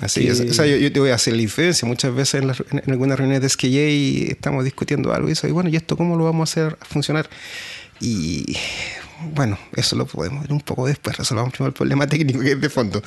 Así 0.00 0.26
es. 0.26 0.40
O 0.40 0.54
sea, 0.54 0.66
yo, 0.66 0.90
te 0.90 1.00
voy 1.00 1.10
a 1.10 1.14
hacer 1.14 1.34
la 1.34 1.40
diferencia. 1.40 1.86
Muchas 1.86 2.14
veces 2.14 2.42
en, 2.42 2.50
en, 2.78 2.90
algunas 2.90 3.18
reuniones 3.18 3.42
de 3.42 3.48
SKJ 3.48 4.32
estamos 4.32 4.64
discutiendo 4.64 5.12
algo 5.12 5.28
y 5.28 5.32
eso, 5.32 5.46
y 5.46 5.52
bueno, 5.52 5.68
¿y 5.68 5.76
esto 5.76 5.96
cómo 5.96 6.16
lo 6.16 6.24
vamos 6.24 6.48
a 6.48 6.52
hacer 6.52 6.78
funcionar? 6.82 7.28
Y 8.00 8.56
bueno, 9.34 9.58
eso 9.76 9.96
lo 9.96 10.06
podemos 10.06 10.42
ver 10.42 10.52
un 10.52 10.60
poco 10.60 10.86
después, 10.86 11.16
resolvamos 11.16 11.52
primero 11.52 11.68
el 11.68 11.74
problema 11.74 12.06
técnico 12.06 12.40
que 12.40 12.52
es 12.52 12.60
de 12.60 12.70
fondo. 12.70 13.02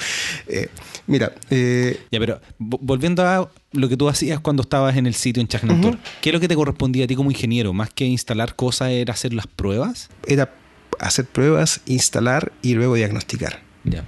Eh, 0.48 0.70
mira. 1.08 1.34
Eh, 1.50 2.00
ya, 2.12 2.20
pero 2.20 2.42
volviendo 2.60 3.26
a 3.26 3.50
lo 3.72 3.90
que 3.90 3.98
tú 3.98 4.10
hacías 4.10 4.40
cuando 4.40 4.64
estabas 4.64 4.96
en 4.98 5.08
el 5.08 5.16
sitio 5.16 5.42
en 5.42 5.48
Chagnator, 5.48 5.98
¿qué 6.22 6.30
es 6.30 6.34
lo 6.34 6.40
que 6.40 6.48
te 6.48 6.56
correspondía 6.56 7.06
a 7.06 7.08
ti 7.08 7.16
como 7.16 7.32
ingeniero? 7.32 7.74
Más 7.74 7.90
que 7.90 8.06
instalar 8.06 8.56
cosas, 8.56 8.92
¿era 8.92 9.14
hacer 9.14 9.34
las 9.34 9.48
pruebas? 9.48 10.10
Era 10.28 10.54
hacer 11.00 11.26
pruebas, 11.26 11.82
instalar 11.86 12.52
y 12.62 12.74
luego 12.76 12.96
diagnosticar. 12.96 13.62
Ya. 13.84 14.06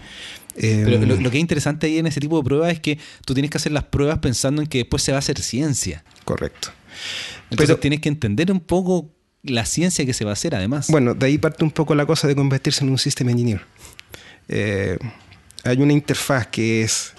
Pero 0.56 1.06
lo, 1.06 1.16
lo, 1.18 1.32
que 1.32 1.38
es 1.38 1.42
interesante 1.42 1.88
ahí 1.88 1.98
en 1.98 2.08
ese 2.08 2.22
tipo 2.22 2.38
de 2.38 2.44
pruebas 2.44 2.72
es 2.72 2.80
que 2.80 2.98
tú 3.26 3.34
tienes 3.34 3.52
que 3.52 3.58
hacer 3.58 3.74
las 3.74 3.84
pruebas 3.84 4.20
pensando 4.20 4.62
en 4.62 4.68
que 4.68 4.80
después 4.80 5.04
se 5.04 5.12
va 5.12 5.18
a 5.18 5.20
hacer 5.20 5.40
ciencia. 5.40 6.06
Correcto. 6.24 6.70
Entonces 7.50 7.68
Pero, 7.68 7.80
tienes 7.80 8.00
que 8.00 8.10
entender 8.10 8.52
un 8.52 8.60
poco 8.60 9.12
la 9.46 9.66
ciencia 9.66 10.06
que 10.06 10.14
se 10.14 10.26
va 10.26 10.32
a 10.32 10.34
hacer 10.34 10.56
además. 10.56 10.88
Bueno, 10.90 11.14
de 11.14 11.26
ahí 11.26 11.38
parte 11.38 11.64
un 11.64 11.72
poco 11.72 11.96
la 11.96 12.06
cosa 12.06 12.28
de 12.28 12.36
convertirse 12.36 12.84
en 12.84 12.90
un 12.90 12.98
system 12.98 13.30
engineer. 13.30 13.62
Eh, 14.48 14.98
hay 15.64 15.78
una 15.82 15.94
interfaz 15.94 16.48
que 16.48 16.84
es 16.84 17.14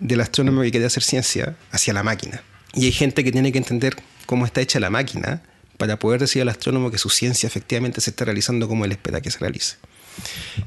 del 0.00 0.20
astrónomo 0.20 0.62
que 0.62 0.70
quiere 0.70 0.86
hacer 0.86 1.02
ciencia 1.02 1.56
hacia 1.70 1.92
la 1.92 2.02
máquina. 2.02 2.42
Y 2.74 2.86
hay 2.86 2.92
gente 2.92 3.22
que 3.22 3.32
tiene 3.32 3.52
que 3.52 3.58
entender 3.58 3.96
cómo 4.26 4.46
está 4.46 4.60
hecha 4.60 4.80
la 4.80 4.90
máquina 4.90 5.42
para 5.78 5.98
poder 5.98 6.20
decir 6.20 6.42
al 6.42 6.48
astrónomo 6.48 6.90
que 6.90 6.98
su 6.98 7.10
ciencia 7.10 7.46
efectivamente 7.46 8.00
se 8.00 8.10
está 8.10 8.24
realizando 8.24 8.68
como 8.68 8.84
él 8.84 8.92
espera 8.92 9.20
que 9.20 9.30
se 9.30 9.38
realice. 9.38 9.76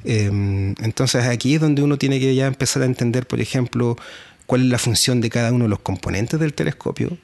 Em, 0.04 0.76
entonces 0.82 1.26
aquí 1.26 1.56
es 1.56 1.62
donde 1.62 1.82
uno 1.82 1.98
tiene 1.98 2.20
que 2.20 2.36
ya 2.36 2.48
empezar 2.48 2.82
a 2.82 2.86
entender, 2.86 3.26
por 3.26 3.40
ejemplo, 3.40 3.98
cuál 4.46 4.62
es 4.62 4.68
la 4.68 4.78
función 4.78 5.22
de 5.22 5.30
cada 5.30 5.52
uno 5.52 5.66
de 5.66 5.70
los 5.70 5.80
componentes 5.80 6.40
del 6.40 6.54
telescopio, 6.54 7.18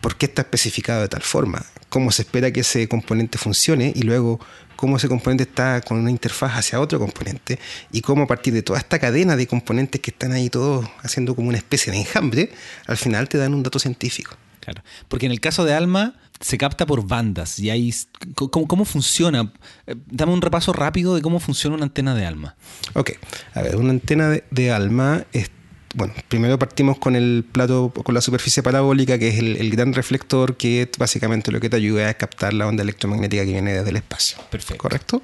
por 0.00 0.16
qué 0.16 0.26
está 0.26 0.42
especificado 0.42 1.02
de 1.02 1.08
tal 1.08 1.22
forma, 1.22 1.64
cómo 1.88 2.10
se 2.12 2.22
espera 2.22 2.50
que 2.52 2.60
ese 2.60 2.88
componente 2.88 3.38
funcione 3.38 3.92
y 3.94 4.02
luego 4.02 4.40
cómo 4.76 4.96
ese 4.96 5.08
componente 5.08 5.42
está 5.42 5.80
con 5.80 5.98
una 5.98 6.10
interfaz 6.10 6.52
hacia 6.52 6.80
otro 6.80 6.98
componente 7.00 7.58
y 7.90 8.00
cómo 8.00 8.22
a 8.22 8.26
partir 8.26 8.54
de 8.54 8.62
toda 8.62 8.78
esta 8.78 8.98
cadena 8.98 9.36
de 9.36 9.46
componentes 9.46 10.00
que 10.00 10.10
están 10.10 10.32
ahí 10.32 10.50
todos 10.50 10.88
haciendo 11.02 11.34
como 11.34 11.48
una 11.48 11.58
especie 11.58 11.92
de 11.92 11.98
enjambre, 11.98 12.52
al 12.86 12.96
final 12.96 13.28
te 13.28 13.38
dan 13.38 13.54
un 13.54 13.62
dato 13.62 13.78
científico. 13.78 14.36
Claro, 14.60 14.82
porque 15.08 15.26
en 15.26 15.32
el 15.32 15.40
caso 15.40 15.64
de 15.64 15.72
ALMA 15.72 16.14
se 16.40 16.58
capta 16.58 16.86
por 16.86 17.06
bandas 17.06 17.58
y 17.58 17.70
ahí 17.70 17.92
¿cómo, 18.34 18.84
funciona? 18.84 19.52
Eh, 19.86 19.96
dame 20.06 20.32
un 20.32 20.42
repaso 20.42 20.72
rápido 20.72 21.16
de 21.16 21.22
cómo 21.22 21.40
funciona 21.40 21.74
una 21.74 21.86
antena 21.86 22.14
de 22.14 22.26
ALMA. 22.26 22.54
Ok, 22.94 23.12
a 23.54 23.62
ver, 23.62 23.76
una 23.76 23.90
antena 23.90 24.28
de, 24.28 24.44
de 24.50 24.70
ALMA 24.70 25.24
es 25.32 25.50
bueno, 25.98 26.14
primero 26.28 26.60
partimos 26.60 26.96
con 26.96 27.16
el 27.16 27.44
plato, 27.50 27.92
con 28.04 28.14
la 28.14 28.20
superficie 28.20 28.62
parabólica, 28.62 29.18
que 29.18 29.28
es 29.28 29.38
el, 29.38 29.70
gran 29.70 29.92
reflector 29.92 30.56
que 30.56 30.88
básicamente 30.96 31.50
lo 31.50 31.58
que 31.58 31.68
te 31.68 31.74
ayuda 31.74 32.08
es 32.08 32.14
captar 32.14 32.54
la 32.54 32.68
onda 32.68 32.84
electromagnética 32.84 33.44
que 33.44 33.50
viene 33.50 33.72
desde 33.72 33.90
el 33.90 33.96
espacio. 33.96 34.38
Perfecto. 34.48 34.80
¿Correcto? 34.80 35.20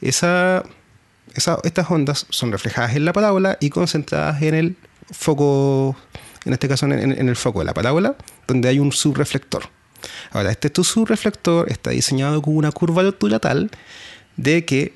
Esa, 0.00 0.64
estas 1.34 1.90
ondas 1.90 2.26
son 2.30 2.50
reflejadas 2.52 2.96
en 2.96 3.04
la 3.04 3.12
parábola 3.12 3.58
y 3.60 3.68
concentradas 3.68 4.40
en 4.40 4.54
el 4.54 4.76
foco, 5.10 5.94
en 6.46 6.54
este 6.54 6.68
caso 6.68 6.86
en, 6.86 6.92
en 7.12 7.28
el 7.28 7.36
foco 7.36 7.58
de 7.58 7.66
la 7.66 7.74
parábola, 7.74 8.16
donde 8.46 8.70
hay 8.70 8.78
un 8.78 8.92
subreflector. 8.92 9.64
Ahora, 10.30 10.50
este 10.50 10.70
tu 10.70 10.84
subreflector 10.84 11.70
está 11.70 11.90
diseñado 11.90 12.40
con 12.40 12.56
una 12.56 12.72
curvatura 12.72 13.40
tal 13.40 13.70
de 14.38 14.64
que 14.64 14.94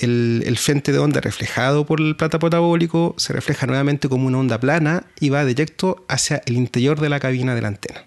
el, 0.00 0.56
frente 0.58 0.92
de 0.92 0.98
onda 0.98 1.20
reflejado 1.20 1.86
por 1.86 2.00
el 2.00 2.16
plata 2.16 2.38
parabólico 2.38 3.14
se 3.18 3.32
refleja 3.32 3.66
nuevamente 3.66 4.08
como 4.08 4.26
una 4.26 4.38
onda 4.38 4.58
plana 4.58 5.06
y 5.20 5.28
va 5.28 5.44
directo 5.44 6.04
hacia 6.08 6.42
el 6.46 6.56
interior 6.56 7.00
de 7.00 7.08
la 7.08 7.20
cabina 7.20 7.54
de 7.54 7.62
la 7.62 7.68
antena. 7.68 8.04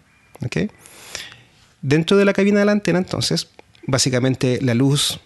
Dentro 1.82 2.18
de 2.18 2.26
la 2.26 2.34
cabina 2.34 2.60
de 2.60 2.66
la 2.66 2.72
antena, 2.72 3.00
entonces, 3.00 3.50
básicamente 3.86 4.60
la 4.62 4.74
luz 4.74 5.20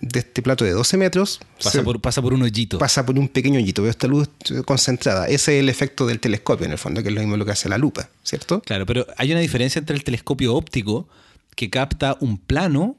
de 0.00 0.20
este 0.20 0.42
plato 0.42 0.64
de 0.64 0.72
12 0.72 0.96
metros 0.98 1.40
pasa, 1.62 1.82
por, 1.82 2.00
pasa 2.00 2.22
por 2.22 2.34
un 2.34 2.42
hoyito. 2.42 2.78
Pasa 2.78 3.04
por 3.04 3.18
un 3.18 3.28
pequeño 3.28 3.58
hoyito, 3.58 3.82
veo 3.82 3.90
esta 3.90 4.06
luz 4.06 4.28
concentrada. 4.64 5.26
Ese 5.26 5.56
es 5.56 5.62
el 5.62 5.68
efecto 5.68 6.06
del 6.06 6.20
telescopio, 6.20 6.66
en 6.66 6.72
el 6.72 6.78
fondo, 6.78 7.02
que 7.02 7.08
es 7.08 7.14
lo 7.14 7.20
mismo 7.20 7.36
lo 7.36 7.44
que 7.44 7.52
hace 7.52 7.68
la 7.68 7.78
lupa, 7.78 8.08
¿cierto? 8.22 8.60
Claro, 8.60 8.86
pero 8.86 9.06
hay 9.16 9.32
una 9.32 9.40
diferencia 9.40 9.78
entre 9.78 9.96
el 9.96 10.04
telescopio 10.04 10.54
óptico, 10.54 11.08
que 11.54 11.70
capta 11.70 12.16
un 12.20 12.36
plano, 12.38 12.96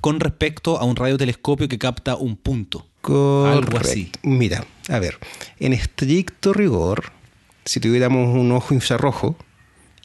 con 0.00 0.20
respecto 0.20 0.78
a 0.78 0.84
un 0.84 0.96
radiotelescopio 0.96 1.68
que 1.68 1.78
capta 1.78 2.16
un 2.16 2.36
punto. 2.36 2.86
Algo 3.02 3.78
así. 3.78 4.12
Mira, 4.22 4.64
a 4.88 4.98
ver, 4.98 5.18
en 5.58 5.72
estricto 5.72 6.52
rigor, 6.52 7.12
si 7.64 7.80
tuviéramos 7.80 8.36
un 8.36 8.52
ojo 8.52 8.74
infrarrojo 8.74 9.36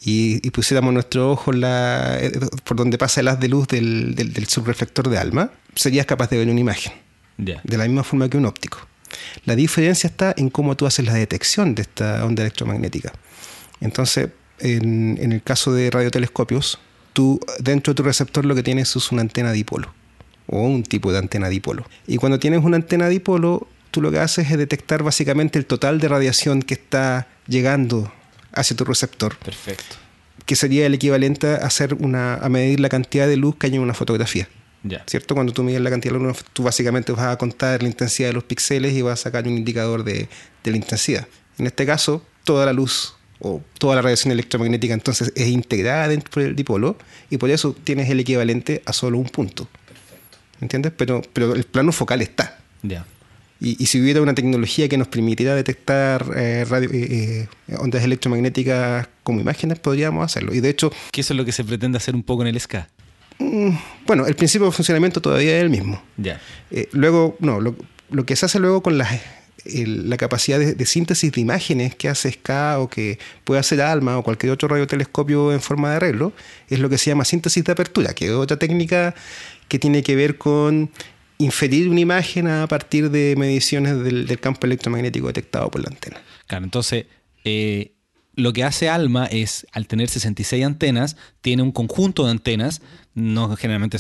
y, 0.02 0.50
pusiéramos 0.52 0.94
nuestro 0.94 1.32
ojo 1.32 1.52
la, 1.52 2.18
eh, 2.20 2.32
por 2.64 2.78
donde 2.78 2.98
pasa 2.98 3.22
el 3.22 3.28
haz 3.28 3.40
de 3.40 3.48
luz 3.48 3.68
del, 3.68 4.46
subreflector 4.48 5.10
de 5.10 5.18
alma, 5.18 5.52
serías 5.76 6.06
capaz 6.06 6.30
de 6.30 6.38
ver 6.38 6.50
una 6.50 6.60
imagen. 6.60 6.94
De 7.38 7.78
la 7.78 7.84
misma 7.86 8.04
forma 8.04 8.30
que 8.30 8.38
un 8.38 8.46
óptico. 8.46 8.88
La 9.44 9.56
diferencia 9.56 10.08
está 10.08 10.34
en 10.38 10.50
cómo 10.50 10.78
tú 10.78 10.86
haces 10.86 11.06
la 11.06 11.14
detección 11.14 11.76
de 11.76 11.82
esta 11.82 12.24
onda 12.24 12.44
electromagnética. 12.44 13.12
Entonces, 13.82 14.30
en, 14.60 15.18
en 15.20 15.34
el 15.34 15.44
caso 15.44 15.74
de 15.74 15.92
radiotelescopios, 15.92 16.80
tú 17.16 17.40
dentro 17.60 17.94
de 17.94 17.96
tu 17.96 18.04
receptor 18.04 18.46
lo 18.46 18.54
que 18.54 18.62
tienes 18.62 18.94
es 18.96 19.12
una 19.12 19.22
antena 19.22 19.54
dipolo 19.54 19.92
o 20.48 20.60
un 20.62 20.84
tipo 20.84 21.12
de 21.12 21.18
antena 21.18 21.50
dipolo. 21.50 21.88
Y 22.06 22.18
cuando 22.18 22.38
tienes 22.38 22.64
una 22.64 22.76
antena 22.76 23.08
dipolo, 23.08 23.68
tú 23.90 24.02
lo 24.02 24.12
que 24.12 24.20
haces 24.20 24.52
es 24.52 24.58
detectar 24.58 25.02
básicamente 25.02 25.58
el 25.58 25.66
total 25.66 26.00
de 26.00 26.10
radiación 26.10 26.62
que 26.62 26.76
está 26.76 27.28
llegando 27.48 28.12
hacia 28.52 28.76
tu 28.76 28.84
receptor. 28.84 29.38
Perfecto. 29.38 29.96
Que 30.46 30.56
sería 30.56 30.86
el 30.86 30.94
equivalente 30.94 31.48
a 31.48 31.56
hacer 31.56 31.96
una 31.96 32.36
a 32.36 32.50
medir 32.50 32.80
la 32.80 32.90
cantidad 32.90 33.28
de 33.28 33.38
luz 33.38 33.56
que 33.56 33.68
hay 33.68 33.76
en 33.76 33.82
una 33.82 33.94
fotografía. 33.94 34.48
¿Cierto? 35.08 35.34
Cuando 35.34 35.52
tú 35.52 35.64
mides 35.64 35.82
la 35.82 35.90
cantidad 35.90 36.14
de 36.14 36.20
luz, 36.20 36.46
tú 36.54 36.62
básicamente 36.62 37.12
vas 37.12 37.26
a 37.26 37.38
contar 37.38 37.82
la 37.82 37.88
intensidad 37.88 38.30
de 38.30 38.34
los 38.34 38.44
píxeles 38.44 38.94
y 38.94 39.02
vas 39.02 39.20
a 39.20 39.24
sacar 39.24 39.48
un 39.48 39.58
indicador 39.58 40.04
de, 40.04 40.30
de 40.64 40.72
la 40.72 40.78
intensidad. 40.78 41.28
En 41.58 41.66
este 41.66 41.88
caso, 41.88 42.22
toda 42.44 42.68
la 42.68 42.74
luz 42.74 43.16
o 43.40 43.62
toda 43.78 43.96
la 43.96 44.02
radiación 44.02 44.32
electromagnética 44.32 44.94
entonces 44.94 45.32
es 45.36 45.48
integrada 45.48 46.08
dentro 46.08 46.42
del 46.42 46.56
dipolo 46.56 46.98
y 47.30 47.38
por 47.38 47.50
eso 47.50 47.76
tienes 47.84 48.10
el 48.10 48.20
equivalente 48.20 48.82
a 48.86 48.94
solo 48.94 49.18
un 49.18 49.26
punto. 49.26 49.68
¿Entiendes? 50.62 50.94
Pero, 50.96 51.22
pero 51.34 51.54
el 51.54 51.66
plano 51.66 51.92
focal 51.92 52.22
está. 52.22 52.60
Ya. 52.82 53.06
Y, 53.60 53.86
si 53.86 54.02
hubiera 54.02 54.22
una 54.22 54.36
tecnología 54.36 54.90
que 54.90 54.98
nos 54.98 55.08
permitiera 55.08 55.56
detectar 55.56 56.26
eh, 56.36 56.66
radio, 56.70 56.90
eh, 56.92 57.48
eh, 57.68 57.76
ondas 57.80 58.04
electromagnéticas 58.04 59.08
como 59.24 59.40
imágenes, 59.40 59.80
podríamos 59.80 60.26
hacerlo. 60.26 60.54
Y 60.54 60.60
de 60.60 60.70
hecho... 60.70 60.92
¿Qué 61.12 61.22
es 61.22 61.30
lo 61.32 61.46
que 61.46 61.52
se 61.52 61.64
pretende 61.64 61.98
hacer 61.98 62.16
un 62.16 62.24
poco 62.24 62.44
en 62.44 62.50
el 62.50 62.60
SCA? 62.60 62.90
Mm, 63.40 63.70
bueno, 64.06 64.28
el 64.28 64.36
principio 64.36 64.68
de 64.68 64.74
funcionamiento 64.74 65.22
todavía 65.22 65.58
es 65.58 65.64
el 65.64 65.70
mismo. 65.70 66.02
Ya. 66.18 66.40
luego, 66.92 67.38
no, 67.40 67.62
lo, 67.62 67.76
lo, 68.12 68.26
que 68.26 68.36
se 68.36 68.46
hace 68.46 68.60
luego 68.60 68.84
con 68.84 68.98
las 68.98 69.20
la 69.66 70.18
capacidad 70.18 70.60
de, 70.60 70.86
síntesis 70.86 71.32
de 71.32 71.42
imágenes 71.42 71.96
que 71.96 72.08
hace 72.08 72.32
SCA 72.32 72.80
o 72.80 72.90
que 72.90 73.20
puede 73.44 73.60
hacer 73.60 73.82
ALMA 73.82 74.18
o 74.18 74.24
cualquier 74.24 74.52
otro 74.52 74.68
radiotelescopio 74.68 75.52
en 75.52 75.62
forma 75.62 75.90
de 75.90 75.96
arreglo, 75.98 76.34
es 76.70 76.80
lo 76.80 76.90
que 76.90 76.98
se 76.98 77.10
llama 77.10 77.26
síntesis 77.26 77.64
de 77.64 77.72
apertura, 77.72 78.14
que 78.14 78.26
es 78.26 78.32
otra 78.32 78.58
técnica 78.58 79.16
que 79.68 79.80
tiene 79.80 80.04
que 80.04 80.16
ver 80.16 80.38
con 80.38 80.92
inferir 81.38 81.90
una 81.90 82.00
imagen 82.00 82.48
a 82.48 82.68
partir 82.68 83.10
de 83.10 83.36
mediciones 83.38 84.04
del, 84.04 84.40
campo 84.40 84.68
electromagnético 84.68 85.28
detectado 85.28 85.70
por 85.70 85.82
la 85.82 85.90
antena. 85.90 86.22
Claro, 86.48 86.64
entonces 86.64 87.06
eh, 87.44 87.92
lo 88.36 88.54
que 88.54 88.64
hace 88.64 88.90
ALMA 88.90 89.26
es, 89.26 89.66
al 89.72 89.88
tener 89.88 90.10
66 90.10 90.64
antenas, 90.64 91.18
tiene 91.42 91.64
un 91.64 91.72
conjunto 91.72 92.26
de 92.26 92.32
antenas, 92.32 92.82
no 93.14 93.56
generalmente 93.56 93.98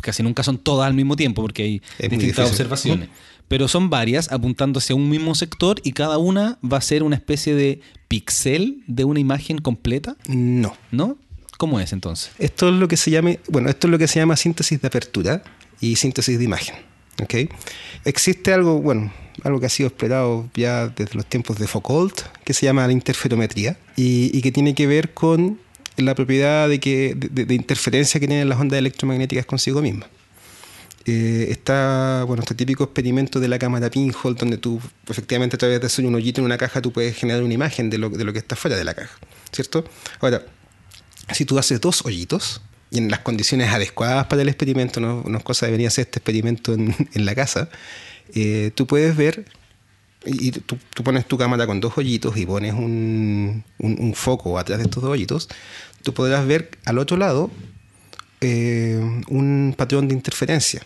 casi 0.00 0.22
nunca 0.22 0.42
son 0.42 0.58
todas 0.58 0.86
al 0.86 0.94
mismo 0.94 1.16
tiempo 1.16 1.42
porque 1.42 1.62
hay 1.62 1.82
distintas 2.08 2.50
observaciones 2.50 3.08
pero 3.48 3.66
son 3.66 3.90
varias 3.90 4.30
apuntando 4.30 4.78
hacia 4.78 4.94
un 4.94 5.08
mismo 5.08 5.34
sector 5.34 5.80
y 5.82 5.92
cada 5.92 6.18
una 6.18 6.58
va 6.62 6.78
a 6.78 6.82
ser 6.82 7.02
una 7.02 7.16
especie 7.16 7.54
de 7.54 7.80
pixel 8.06 8.82
de 8.86 9.04
una 9.04 9.20
imagen 9.20 9.58
completa? 9.58 10.16
No. 10.28 10.76
¿No? 10.90 11.16
¿Cómo 11.56 11.80
es 11.80 11.92
entonces? 11.92 12.30
Esto 12.38 12.68
es 12.68 12.74
lo 12.74 12.86
que 12.86 12.96
se 12.96 13.10
llama, 13.10 13.32
bueno, 13.48 13.68
esto 13.68 13.88
es 13.88 13.90
lo 13.90 13.98
que 13.98 14.06
se 14.06 14.20
llama 14.20 14.36
síntesis 14.36 14.80
de 14.80 14.86
apertura 14.86 15.42
y 15.80 15.96
síntesis 15.96 16.38
de 16.38 16.44
imagen. 16.44 16.76
¿okay? 17.20 17.48
Existe 18.04 18.52
algo, 18.52 18.80
bueno, 18.80 19.12
algo 19.42 19.58
que 19.58 19.66
ha 19.66 19.70
sido 19.70 19.88
explorado 19.88 20.48
ya 20.54 20.88
desde 20.88 21.14
los 21.14 21.26
tiempos 21.26 21.58
de 21.58 21.66
Foucault, 21.66 22.20
que 22.44 22.54
se 22.54 22.66
llama 22.66 22.86
la 22.86 22.92
interferometría 22.92 23.76
y, 23.96 24.40
que 24.40 24.52
tiene 24.52 24.74
que 24.74 24.86
ver 24.86 25.14
con 25.14 25.58
la 25.96 26.14
propiedad 26.14 26.68
de, 26.68 26.78
que, 26.78 27.14
de 27.16 27.54
interferencia 27.54 28.20
que 28.20 28.28
tienen 28.28 28.48
las 28.48 28.60
ondas 28.60 28.78
electromagnéticas 28.78 29.46
consigo 29.46 29.82
mismas. 29.82 30.08
Eh, 31.10 31.50
está 31.50 32.22
bueno 32.26 32.42
este 32.42 32.54
típico 32.54 32.84
experimento 32.84 33.40
de 33.40 33.48
la 33.48 33.58
cámara 33.58 33.88
pinhole 33.88 34.36
donde 34.38 34.58
tú 34.58 34.78
efectivamente 35.08 35.56
a 35.56 35.58
través 35.58 35.80
de 35.80 35.86
hacer 35.86 36.04
un 36.04 36.14
hoyito 36.14 36.42
en 36.42 36.44
una 36.44 36.58
caja 36.58 36.82
tú 36.82 36.92
puedes 36.92 37.16
generar 37.16 37.42
una 37.42 37.54
imagen 37.54 37.88
de 37.88 37.96
lo, 37.96 38.10
que 38.10 38.38
está 38.38 38.56
fuera 38.56 38.76
de 38.76 38.84
la 38.84 38.92
caja 38.92 39.18
cierto 39.50 39.86
ahora 40.20 40.44
si 41.32 41.46
tú 41.46 41.58
haces 41.58 41.80
dos 41.80 42.04
hoyitos 42.04 42.60
y 42.90 42.98
en 42.98 43.10
las 43.10 43.20
condiciones 43.20 43.70
adecuadas 43.70 44.26
para 44.26 44.42
el 44.42 44.48
experimento 44.48 45.00
no, 45.00 45.24
no 45.26 45.38
es 45.38 45.44
cosa 45.44 45.64
de 45.64 45.72
venir 45.72 45.86
a 45.86 45.88
hacer 45.88 46.02
este 46.02 46.18
experimento 46.18 46.74
en, 46.74 46.94
la 47.14 47.34
casa 47.34 47.70
eh, 48.34 48.70
tú 48.74 48.86
puedes 48.86 49.16
ver 49.16 49.46
y 50.26 50.50
tú, 50.50 50.76
pones 51.02 51.24
tu 51.24 51.38
cámara 51.38 51.66
con 51.66 51.80
dos 51.80 51.96
hoyitos 51.96 52.36
y 52.36 52.44
pones 52.44 52.74
un, 52.74 53.64
un, 53.78 54.14
foco 54.14 54.58
atrás 54.58 54.78
de 54.78 54.84
estos 54.84 55.02
dos 55.02 55.12
hoyitos, 55.12 55.48
tú 56.02 56.12
podrás 56.12 56.46
ver 56.46 56.72
al 56.84 56.98
otro 56.98 57.16
lado 57.16 57.50
eh, 58.42 59.00
un 59.28 59.74
patrón 59.74 60.08
de 60.08 60.14
interferencia 60.14 60.82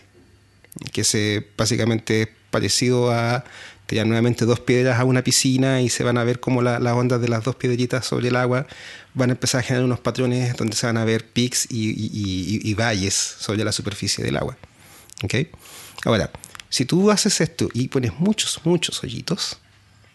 que 0.91 1.03
se 1.03 1.47
básicamente 1.57 2.23
es 2.23 2.29
parecido 2.49 3.11
a 3.11 3.43
tirar 3.85 4.05
nuevamente 4.07 4.45
dos 4.45 4.59
piedras 4.59 4.99
a 4.99 5.03
una 5.03 5.23
piscina 5.23 5.81
y 5.81 5.89
se 5.89 6.03
van 6.03 6.17
a 6.17 6.23
ver 6.23 6.39
como 6.39 6.61
las 6.61 6.81
ondas 6.93 7.21
de 7.21 7.27
las 7.27 7.43
dos 7.43 7.55
piedritas 7.55 8.05
sobre 8.05 8.29
el 8.29 8.35
agua 8.35 8.65
van 9.13 9.29
a 9.29 9.33
empezar 9.33 9.59
a 9.59 9.63
generar 9.63 9.85
unos 9.85 9.99
patrones 9.99 10.55
donde 10.55 10.75
se 10.75 10.85
van 10.85 10.97
a 10.97 11.05
ver 11.05 11.27
pics 11.27 11.67
y, 11.69 12.73
valles 12.75 13.13
sobre 13.13 13.63
la 13.63 13.71
superficie 13.71 14.23
del 14.23 14.37
agua. 14.37 14.57
¿Okay? 15.23 15.49
Ahora, 16.05 16.31
si 16.69 16.85
tú 16.85 17.11
haces 17.11 17.39
esto 17.39 17.69
y 17.73 17.87
pones 17.87 18.13
muchos, 18.19 18.59
muchos 18.63 19.03
hoyitos, 19.03 19.59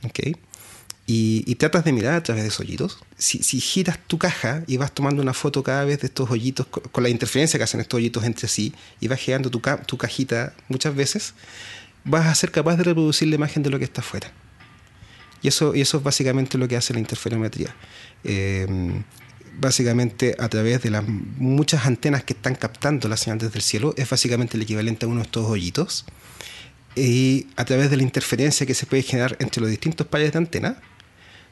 ¿okay? 0.05 0.35
Y, 1.11 1.55
tratas 1.55 1.87
de 1.87 1.93
mirar 1.93 2.17
a 2.17 2.23
través 2.23 2.45
de 2.45 2.49
esos 2.49 2.61
hoyitos, 2.61 2.99
si, 3.17 3.41
giras 3.61 3.99
tu 4.07 4.19
caja 4.19 4.63
y 4.67 4.77
vas 4.77 4.93
tomando 4.93 5.23
una 5.23 5.33
foto 5.33 5.63
cada 5.63 5.83
vez 5.87 6.03
de 6.03 6.09
estos 6.09 6.31
hoyitos, 6.31 6.67
con, 6.67 7.03
la 7.03 7.09
interferencia 7.09 7.59
que 7.59 7.65
hacen 7.65 7.81
estos 7.81 7.97
hoyitos 7.97 8.25
entre 8.25 8.47
sí, 8.47 8.75
y 9.01 9.09
vas 9.09 9.19
girando 9.19 9.49
tu, 9.49 9.59
cajita 9.97 10.53
muchas 10.69 10.95
veces, 10.95 11.33
vas 12.05 12.27
a 12.27 12.35
ser 12.35 12.51
capaz 12.51 12.77
de 12.77 12.85
reproducir 12.85 13.27
la 13.29 13.37
imagen 13.37 13.63
de 13.63 13.71
lo 13.71 13.79
que 13.79 13.87
está 13.87 14.03
afuera. 14.03 14.31
Y 15.41 15.49
eso, 15.49 15.75
y 15.75 15.81
eso 15.81 15.97
es 15.97 16.03
básicamente 16.03 16.59
lo 16.59 16.69
que 16.69 16.77
hace 16.77 16.93
la 16.93 17.01
interferometría. 17.01 17.75
Eh, 18.25 19.03
básicamente 19.59 20.37
a 20.39 20.49
través 20.51 20.83
de 20.83 20.91
las 20.91 21.09
muchas 21.09 21.87
antenas 21.87 22.23
que 22.23 22.35
están 22.35 22.55
captando 22.55 23.09
la 23.09 23.17
señal 23.17 23.39
desde 23.39 23.57
el 23.57 23.63
cielo, 23.63 23.95
es 23.97 24.11
básicamente 24.11 24.59
el 24.59 24.63
equivalente 24.63 25.07
a 25.07 25.09
uno 25.09 25.21
de 25.21 25.25
estos 25.25 25.47
hoyitos. 25.47 26.05
Y 26.97 27.47
a 27.57 27.65
través 27.65 27.89
de 27.89 27.97
la 27.97 28.03
interferencia 28.03 28.67
que 28.67 28.75
se 28.75 28.85
puede 28.85 29.03
generar 29.03 29.39
entre 29.41 29.63
los 29.63 29.71
distintos 29.71 30.07
pares 30.07 30.33
de 30.33 30.39
antenas, 30.39 30.77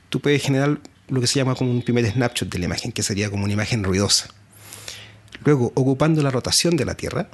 tú 0.09 0.21
puedes 0.21 0.42
generar 0.42 0.79
lo 1.09 1.21
que 1.21 1.27
se 1.27 1.38
llama 1.38 1.55
como 1.55 1.71
un 1.71 1.83
primer 1.83 2.11
snapshot 2.11 2.49
de 2.49 2.59
la 2.59 2.64
imagen, 2.66 2.92
que 2.92 3.03
sería 3.03 3.31
como 3.31 3.45
una 3.45 3.53
imagen 3.53 3.85
ruidosa. 3.85 4.29
Luego, 5.45 5.73
ocupando 5.75 6.23
la 6.23 6.31
rotación 6.31 6.77
de 6.77 6.85
la 6.85 6.95
Tierra, 6.95 7.29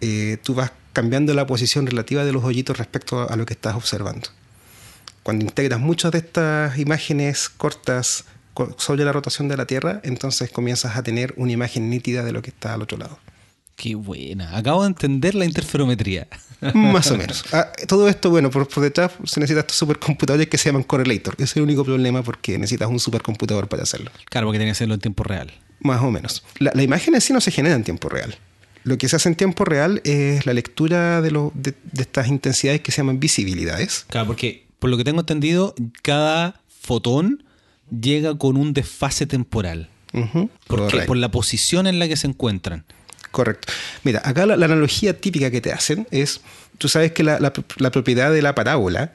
eh, 0.00 0.38
tú 0.42 0.54
vas 0.54 0.72
cambiando 0.92 1.34
la 1.34 1.46
posición 1.46 1.86
relativa 1.86 2.24
de 2.24 2.32
los 2.32 2.44
hoyitos 2.44 2.78
respecto 2.78 3.28
a 3.28 3.36
lo 3.36 3.46
que 3.46 3.54
estás 3.54 3.74
observando. 3.74 4.28
Cuando 5.22 5.44
integras 5.44 5.80
muchas 5.80 6.12
de 6.12 6.18
estas 6.18 6.78
imágenes 6.78 7.48
cortas 7.48 8.24
sobre 8.76 9.04
la 9.04 9.12
rotación 9.12 9.48
de 9.48 9.56
la 9.56 9.66
Tierra, 9.66 10.00
entonces 10.04 10.50
comienzas 10.50 10.96
a 10.96 11.02
tener 11.02 11.34
una 11.36 11.52
imagen 11.52 11.90
nítida 11.90 12.24
de 12.24 12.32
lo 12.32 12.42
que 12.42 12.50
está 12.50 12.74
al 12.74 12.82
otro 12.82 12.98
lado. 12.98 13.18
Qué 13.78 13.94
buena. 13.94 14.56
Acabo 14.56 14.82
de 14.82 14.88
entender 14.88 15.36
la 15.36 15.44
interferometría. 15.44 16.26
Más 16.74 17.08
o 17.12 17.16
menos. 17.16 17.44
Ah, 17.52 17.70
todo 17.86 18.08
esto, 18.08 18.28
bueno, 18.28 18.50
por, 18.50 18.68
detrás 18.80 19.12
se 19.24 19.38
necesitan 19.38 19.60
estos 19.60 19.76
supercomputadores 19.76 20.48
que 20.48 20.58
se 20.58 20.68
llaman 20.68 20.82
correlator. 20.82 21.34
Ese 21.34 21.44
es 21.44 21.56
el 21.58 21.62
único 21.62 21.84
problema 21.84 22.24
porque 22.24 22.58
necesitas 22.58 22.88
un 22.88 22.98
supercomputador 22.98 23.68
para 23.68 23.84
hacerlo. 23.84 24.10
Claro, 24.30 24.48
porque 24.48 24.58
tiene 24.58 24.70
que 24.70 24.72
hacerlo 24.72 24.94
en 24.94 25.00
tiempo 25.00 25.22
real. 25.22 25.52
Más 25.78 26.02
o 26.02 26.10
menos. 26.10 26.42
La, 26.58 26.82
imagen 26.82 27.14
en 27.14 27.20
sí 27.20 27.32
no 27.32 27.40
se 27.40 27.52
genera 27.52 27.76
en 27.76 27.84
tiempo 27.84 28.08
real. 28.08 28.36
Lo 28.82 28.98
que 28.98 29.08
se 29.08 29.14
hace 29.14 29.28
en 29.28 29.36
tiempo 29.36 29.64
real 29.64 30.00
es 30.02 30.44
la 30.44 30.54
lectura 30.54 31.22
de, 31.22 31.30
de, 31.54 31.74
de 31.92 32.02
estas 32.02 32.26
intensidades 32.26 32.80
que 32.80 32.90
se 32.90 32.96
llaman 32.96 33.20
visibilidades. 33.20 34.06
Claro, 34.08 34.26
porque 34.26 34.66
por 34.80 34.90
lo 34.90 34.96
que 34.96 35.04
tengo 35.04 35.20
entendido, 35.20 35.76
cada 36.02 36.60
fotón 36.80 37.44
llega 37.90 38.36
con 38.36 38.56
un 38.56 38.72
desfase 38.72 39.26
temporal. 39.26 39.88
porque, 40.66 41.02
por 41.02 41.16
la 41.16 41.30
posición 41.30 41.86
en 41.86 42.00
la 42.00 42.08
que 42.08 42.16
se 42.16 42.26
encuentran. 42.26 42.84
Correcto. 43.30 43.72
Mira, 44.04 44.22
acá 44.24 44.46
la, 44.46 44.54
analogía 44.54 45.18
típica 45.18 45.50
que 45.50 45.60
te 45.60 45.72
hacen 45.72 46.06
es, 46.10 46.40
tú 46.78 46.88
sabes 46.88 47.12
que 47.12 47.22
la, 47.22 47.52
propiedad 47.92 48.32
de 48.32 48.42
la 48.42 48.54
parábola 48.54 49.12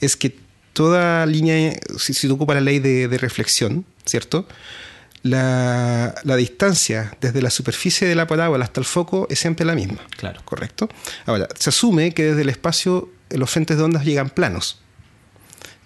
es 0.00 0.16
que 0.16 0.36
toda 0.72 1.24
línea, 1.26 1.72
si, 1.98 2.28
tú 2.28 2.34
ocupas 2.34 2.56
la 2.56 2.60
ley 2.60 2.78
de, 2.80 3.18
reflexión, 3.18 3.84
¿cierto? 4.04 4.46
La, 5.22 6.14
la, 6.24 6.36
distancia 6.36 7.16
desde 7.20 7.40
la 7.40 7.50
superficie 7.50 8.06
de 8.06 8.14
la 8.14 8.26
parábola 8.26 8.64
hasta 8.64 8.80
el 8.80 8.84
foco 8.84 9.26
es 9.30 9.38
siempre 9.38 9.64
la 9.64 9.74
misma. 9.74 10.00
Claro. 10.16 10.42
¿Correcto? 10.44 10.88
Ahora, 11.24 11.48
se 11.58 11.70
asume 11.70 12.12
que 12.12 12.24
desde 12.24 12.42
el 12.42 12.50
espacio 12.50 13.10
los 13.30 13.50
frentes 13.50 13.76
de 13.76 13.82
ondas 13.82 14.04
llegan 14.04 14.30
planos. 14.30 14.83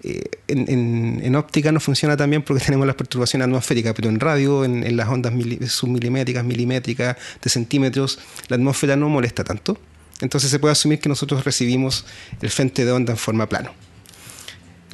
Eh, 0.05 0.25
en, 0.47 1.35
óptica 1.35 1.73
no 1.73 1.81
funciona 1.81 2.17
tan 2.17 2.31
bien 2.31 2.43
porque 2.43 2.65
tenemos 2.67 2.87
las 2.87 2.97
perturbaciones 2.97 3.47
atmosféricas, 3.47 3.95
pero 3.95 4.09
en 4.09 4.21
radio, 4.21 4.65
en, 4.65 4.97
las 4.97 5.09
ondas 5.09 5.33
submilimétricas, 5.69 6.45
milimétricas, 6.45 7.17
de 7.43 7.51
centímetros, 7.51 8.19
la 8.49 8.57
atmósfera 8.57 8.97
no 8.97 9.09
molesta 9.09 9.45
tanto. 9.45 9.79
Entonces 10.21 10.51
se 10.51 10.59
puede 10.59 10.73
asumir 10.73 10.99
que 11.01 11.09
nosotros 11.09 11.45
recibimos 11.45 12.05
el 12.41 12.51
frente 12.51 12.85
de 12.85 12.93
onda 12.93 13.13
en 13.13 13.19
forma 13.19 13.49
plano. 13.49 13.73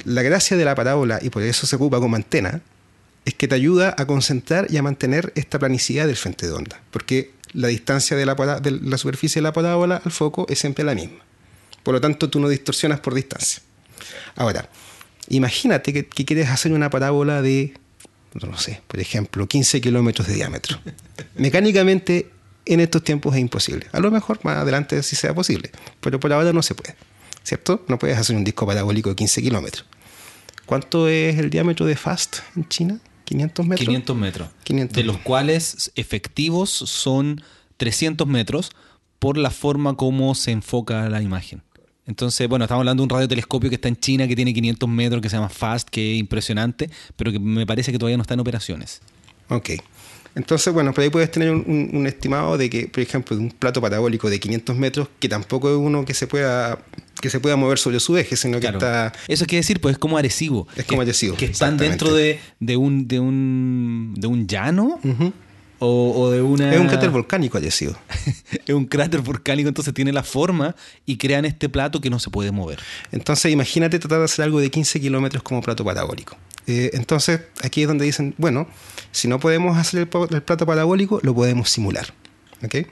La 0.03 0.21
gracia 0.21 0.55
de 0.55 0.65
la 0.65 0.75
parábola, 0.75 1.19
y 1.21 1.29
por 1.29 1.41
eso 1.41 1.65
se 1.65 1.75
ocupa 1.75 1.99
como 1.99 2.15
antena, 2.15 2.61
es 3.25 3.33
que 3.33 3.47
te 3.47 3.55
ayuda 3.55 3.95
a 3.97 4.05
concentrar 4.05 4.67
y 4.69 4.77
a 4.77 4.83
mantener 4.83 5.33
esta 5.35 5.57
planicidad 5.57 6.05
del 6.05 6.15
frente 6.15 6.45
de 6.45 6.53
onda, 6.53 6.79
porque 6.91 7.31
la 7.53 7.69
distancia 7.69 8.15
de 8.15 8.25
la, 8.25 8.35
de 8.59 8.71
la 8.71 8.97
superficie 8.99 9.39
de 9.39 9.43
la 9.43 9.53
parábola 9.53 9.99
al 10.03 10.11
foco 10.11 10.45
es 10.47 10.59
siempre 10.59 10.85
la 10.85 10.93
misma. 10.93 11.17
Por 11.81 11.95
lo 11.95 12.01
tanto, 12.01 12.29
tú 12.29 12.39
no 12.39 12.49
distorsionas 12.49 12.99
por 12.99 13.15
distancia. 13.15 13.63
Ahora, 14.35 14.69
Imagínate 15.29 15.93
que, 15.93 16.05
quieres 16.05 16.49
hacer 16.49 16.71
una 16.71 16.89
parábola 16.89 17.41
de, 17.41 17.73
no 18.33 18.57
sé, 18.57 18.81
por 18.87 18.99
ejemplo, 18.99 19.47
15 19.47 19.81
kilómetros 19.81 20.27
de 20.27 20.35
diámetro. 20.35 20.79
Mecánicamente, 21.35 22.29
en 22.65 22.79
estos 22.79 23.03
tiempos 23.03 23.33
es 23.35 23.41
imposible. 23.41 23.87
A 23.91 23.99
lo 23.99 24.11
mejor 24.11 24.39
más 24.43 24.57
adelante 24.57 25.01
sí 25.03 25.15
sea 25.15 25.33
posible, 25.33 25.71
pero 26.01 26.19
por 26.19 26.31
ahora 26.33 26.53
no 26.53 26.61
se 26.61 26.75
puede. 26.75 26.95
¿Cierto? 27.43 27.85
No 27.87 27.99
puedes 27.99 28.17
hacer 28.17 28.35
un 28.35 28.43
disco 28.43 28.65
parabólico 28.65 29.09
de 29.09 29.15
15 29.15 29.41
kilómetros. 29.41 29.85
¿Cuánto 30.65 31.07
es 31.07 31.37
el 31.37 31.51
diámetro 31.51 31.85
de 31.85 31.95
FAST 31.95 32.37
en 32.55 32.67
China? 32.67 32.99
¿500 33.25 33.65
metros? 33.65 33.87
500 33.87 34.15
metros. 34.15 34.49
de 34.65 35.03
los 35.03 35.17
cuales 35.19 35.91
efectivos 35.95 36.71
son 36.71 37.41
300 37.77 38.27
metros 38.27 38.71
por 39.19 39.37
la 39.37 39.51
forma 39.51 39.95
como 39.95 40.35
se 40.35 40.51
enfoca 40.51 41.07
la 41.09 41.21
imagen. 41.21 41.61
Entonces, 42.07 42.47
bueno, 42.47 42.65
estamos 42.65 42.81
hablando 42.81 43.01
de 43.01 43.05
un 43.05 43.09
radiotelescopio 43.09 43.69
que 43.69 43.75
está 43.75 43.87
en 43.87 43.97
China, 43.97 44.27
que 44.27 44.35
tiene 44.35 44.53
500 44.53 44.87
metros, 44.89 45.21
que 45.21 45.29
se 45.29 45.35
llama 45.35 45.49
FAST, 45.49 45.89
que 45.89 46.13
es 46.13 46.19
impresionante, 46.19 46.89
pero 47.15 47.31
que 47.31 47.39
me 47.39 47.65
parece 47.65 47.91
que 47.91 47.97
todavía 47.97 48.17
no 48.17 48.21
está 48.21 48.35
en 48.35 48.39
operaciones. 48.41 49.01
Ok. 49.49 49.71
Entonces, 50.35 50.73
bueno, 50.73 50.93
por 50.93 51.03
ahí 51.03 51.09
puedes 51.09 51.31
tener 51.31 51.49
un, 51.49 52.05
estimado 52.05 52.57
de 52.57 52.69
que, 52.69 52.87
por 52.89 52.99
ejemplo, 52.99 53.37
de 53.37 53.41
un 53.41 53.51
plato 53.51 53.79
parabólico 53.79 54.29
de 54.29 54.39
500 54.39 54.75
metros, 54.75 55.07
que 55.19 55.29
tampoco 55.29 55.69
es 55.69 55.77
uno 55.77 56.03
que 56.03 56.13
se 56.13 56.27
pueda 56.27 56.79
que 57.21 57.29
se 57.29 57.39
pueda 57.39 57.55
mover 57.55 57.79
sobre 57.79 58.01
su 58.01 58.17
eje, 58.17 58.35
sino 58.35 58.59
que 58.59 58.67
está... 58.67 59.13
Eso 59.29 59.45
quiere 59.45 59.61
decir, 59.61 59.79
pues 59.79 59.93
es 59.93 59.97
como 59.97 60.17
Arecibo. 60.17 60.67
Es 60.75 60.83
como 60.83 61.01
Arecibo. 61.01 61.37
Que 61.37 61.45
están 61.45 61.77
dentro 61.77 62.13
de, 62.13 62.39
un, 62.75 63.07
de, 63.07 63.19
un, 63.21 64.13
de 64.17 64.27
un 64.27 64.45
llano. 64.47 64.99
O, 65.87 66.31
de 66.31 66.41
una... 66.41 66.73
Es 66.73 66.79
un 66.79 66.87
cráter 66.87 67.09
volcánico 67.09 67.57
haya 67.57 67.71
sido. 67.71 67.95
es 68.65 68.73
un 68.73 68.85
cráter 68.85 69.21
volcánico, 69.21 69.67
entonces 69.67 69.93
tiene 69.93 70.11
la 70.11 70.23
forma 70.23 70.75
y 71.05 71.17
crean 71.17 71.45
este 71.45 71.69
plato 71.69 72.01
que 72.01 72.09
no 72.09 72.19
se 72.19 72.29
puede 72.29 72.51
mover. 72.51 72.79
Entonces 73.11 73.51
imagínate 73.51 73.99
tratar 73.99 74.19
de 74.19 74.25
hacer 74.25 74.45
algo 74.45 74.59
de 74.59 74.71
15 74.71 74.99
kilómetros 74.99 75.43
como 75.43 75.61
plato 75.61 75.85
parabólico. 75.85 76.37
Eh, 76.67 76.91
entonces 76.93 77.41
aquí 77.61 77.83
es 77.83 77.87
donde 77.87 78.05
dicen, 78.05 78.33
bueno, 78.37 78.67
si 79.11 79.27
no 79.27 79.39
podemos 79.39 79.77
hacer 79.77 80.01
el, 80.01 80.41
plato 80.41 80.65
parabólico, 80.65 81.19
lo 81.21 81.35
podemos 81.35 81.69
simular. 81.69 82.07
¿okay? 82.63 82.87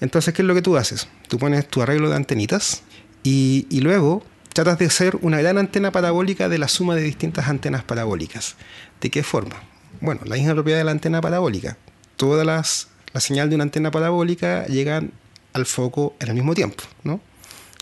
Entonces, 0.00 0.32
¿qué 0.32 0.42
es 0.42 0.46
lo 0.48 0.54
que 0.54 0.62
tú 0.62 0.76
haces? 0.76 1.08
Tú 1.28 1.38
pones 1.38 1.66
tu 1.66 1.82
arreglo 1.82 2.08
de 2.08 2.16
antenitas 2.16 2.82
y, 3.24 3.66
y 3.68 3.80
luego 3.80 4.22
tratas 4.52 4.78
de 4.78 4.86
hacer 4.86 5.18
una 5.22 5.40
gran 5.40 5.58
antena 5.58 5.90
parabólica 5.90 6.48
de 6.48 6.58
la 6.58 6.68
suma 6.68 6.94
de 6.94 7.02
distintas 7.02 7.48
antenas 7.48 7.82
parabólicas. 7.82 8.54
¿De 9.00 9.10
qué 9.10 9.24
forma? 9.24 9.56
Bueno, 10.00 10.20
la 10.24 10.36
misma 10.36 10.54
propiedad 10.54 10.78
de 10.78 10.84
la 10.84 10.92
antena 10.92 11.20
parabólica 11.20 11.76
todas 12.18 12.44
las, 12.44 12.88
la 13.14 13.20
señal 13.20 13.48
de 13.48 13.54
una 13.54 13.64
antena 13.64 13.90
parabólica 13.90 14.66
llegan 14.66 15.12
al 15.54 15.64
foco 15.64 16.14
al 16.20 16.34
mismo 16.34 16.54
tiempo, 16.54 16.84
¿no? 17.04 17.20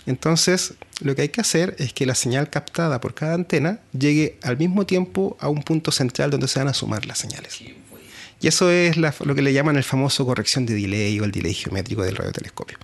Entonces, 0.07 0.75
lo 1.01 1.17
que 1.17 1.23
hay 1.23 1.29
que 1.31 1.41
hacer 1.41 1.75
es 1.81 1.93
que 1.93 2.07
la 2.07 2.15
señal 2.15 2.49
captada 2.49 3.01
por 3.01 3.15
cada 3.15 3.35
antena 3.35 3.81
llegue 3.99 4.39
al 4.43 4.57
mismo 4.57 4.87
tiempo 4.87 5.37
a 5.41 5.49
un 5.49 5.65
punto 5.65 5.91
central 5.91 6.31
donde 6.31 6.47
se 6.47 6.61
van 6.61 6.69
a 6.69 6.75
sumar 6.75 7.07
las 7.07 7.19
señales. 7.19 7.61
Y 8.41 8.47
eso 8.47 8.71
es 8.71 8.97
lo 8.97 9.35
que 9.35 9.43
le 9.43 9.53
llaman 9.53 9.77
el 9.77 9.83
famoso 9.83 10.25
corrección 10.25 10.65
de 10.65 10.75
delay 10.75 11.19
o 11.19 11.25
el 11.25 11.33
delay 11.33 11.55
geométrico 11.55 12.03
del 12.03 12.15
radiotelescopio. 12.15 12.79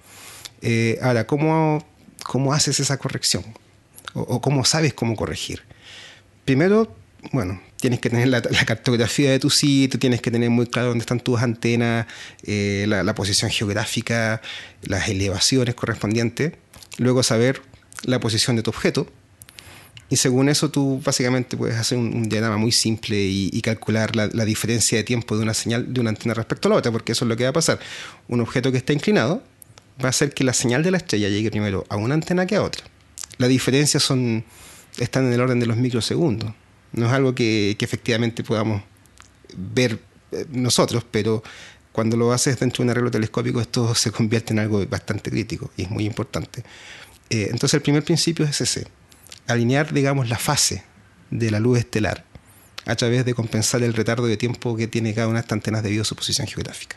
Eh, 0.63 0.99
ahora, 1.01 1.27
¿cómo, 1.27 1.87
¿cómo, 2.25 2.53
haces 2.53 2.81
esa 2.81 2.97
corrección? 2.97 3.45
o, 4.15 4.41
cómo 4.41 4.65
sabes 4.65 4.93
cómo 4.95 5.15
corregir? 5.15 5.63
Primero, 6.45 6.93
bueno, 7.31 7.61
tienes 7.83 7.99
que 7.99 8.11
tener 8.11 8.29
la, 8.29 8.41
cartografía 8.41 9.33
de 9.33 9.41
tu 9.41 9.51
sitio, 9.51 9.99
tienes 9.99 10.23
que 10.23 10.31
tener 10.31 10.51
muy 10.51 10.67
claro 10.69 10.91
dónde 10.91 11.03
están 11.03 11.19
tus 11.19 11.43
antenas, 11.43 12.07
eh, 12.45 12.85
la, 12.87 13.15
posición 13.17 13.51
geográfica, 13.51 14.41
las 14.83 15.09
elevaciones 15.09 15.75
correspondientes, 15.75 16.53
luego 16.99 17.25
saber 17.25 17.61
la 18.05 18.21
posición 18.21 18.55
de 18.55 18.63
tu 18.63 18.71
objeto. 18.71 19.09
Y 20.09 20.17
según 20.17 20.49
eso 20.49 20.71
tú 20.71 21.03
básicamente 21.05 21.57
puedes 21.57 21.77
hacer 21.77 21.99
un, 21.99 22.29
diagrama 22.29 22.57
muy 22.57 22.71
simple 22.71 23.17
y, 23.21 23.61
calcular 23.63 24.15
la, 24.15 24.45
diferencia 24.45 24.97
de 24.97 25.03
tiempo 25.03 25.37
de 25.37 25.43
una 25.43 25.55
señal 25.55 25.93
de 25.93 26.01
una 26.01 26.11
antena 26.11 26.35
respecto 26.35 26.69
a 26.69 26.71
la 26.71 26.77
otra, 26.77 26.93
porque 26.93 27.11
eso 27.11 27.25
es 27.25 27.29
lo 27.31 27.37
que 27.37 27.43
va 27.43 27.51
a 27.51 27.53
pasar. 27.53 27.81
Un 28.29 28.41
objeto 28.41 28.71
que 28.71 28.79
está 28.79 28.93
inclinado 28.93 29.43
va 30.01 30.07
a 30.07 30.11
hacer 30.11 30.33
que 30.33 30.45
la 30.45 30.53
señal 30.53 30.85
de 30.85 30.93
la 30.93 30.99
estrella 30.99 31.29
llegue 31.29 31.51
primero 31.51 31.85
a 31.89 31.97
una 31.97 32.15
antena 32.15 32.47
que 32.47 32.55
a 32.55 32.63
otra. 32.63 32.85
La 33.39 33.49
diferencia 33.49 33.99
son, 33.99 34.45
están 34.99 35.27
en 35.27 35.33
el 35.33 35.41
orden 35.41 35.59
de 35.59 35.67
los 35.67 35.77
microsegundos. 35.77 36.53
No 36.93 37.07
es 37.07 37.13
algo 37.13 37.35
que, 37.35 37.77
efectivamente 37.79 38.45
podamos 38.45 38.83
ver 39.57 39.99
eh, 40.33 40.47
nosotros, 40.51 41.05
pero 41.11 41.43
cuando 41.93 42.17
lo 42.17 42.33
haces 42.33 42.59
dentro 42.59 42.79
de 42.79 42.85
un 42.85 42.91
arreglo 42.91 43.11
telescópico 43.11 43.61
esto 43.61 43.95
se 43.95 44.11
convierte 44.11 44.53
en 44.53 44.61
algo 44.61 44.85
bastante 44.87 45.31
crítico 45.31 45.71
y 45.77 45.83
es 45.83 45.91
muy 45.91 46.05
importante. 46.05 46.63
Eh, 47.31 47.49
entonces 47.51 47.75
el 47.75 47.83
primer 47.83 48.05
principio 48.05 48.45
es 48.45 48.61
ese, 48.61 48.87
alinear, 49.47 49.93
digamos, 49.93 50.29
la 50.29 50.39
fase 50.39 50.85
de 51.31 51.51
la 51.51 51.61
luz 51.61 51.79
estelar 51.79 52.25
a 52.85 52.97
través 52.97 53.25
de 53.25 53.35
compensar 53.35 53.83
el 53.83 53.95
retardo 53.95 54.27
de 54.27 54.37
tiempo 54.37 54.77
que 54.77 54.87
tiene 54.89 55.15
cada 55.15 55.29
una 55.29 55.39
de 55.39 55.43
estas 55.43 55.57
antenas 55.57 55.83
debido 55.83 56.03
a 56.03 56.05
su 56.05 56.17
posición 56.17 56.47
geográfica. 56.47 56.97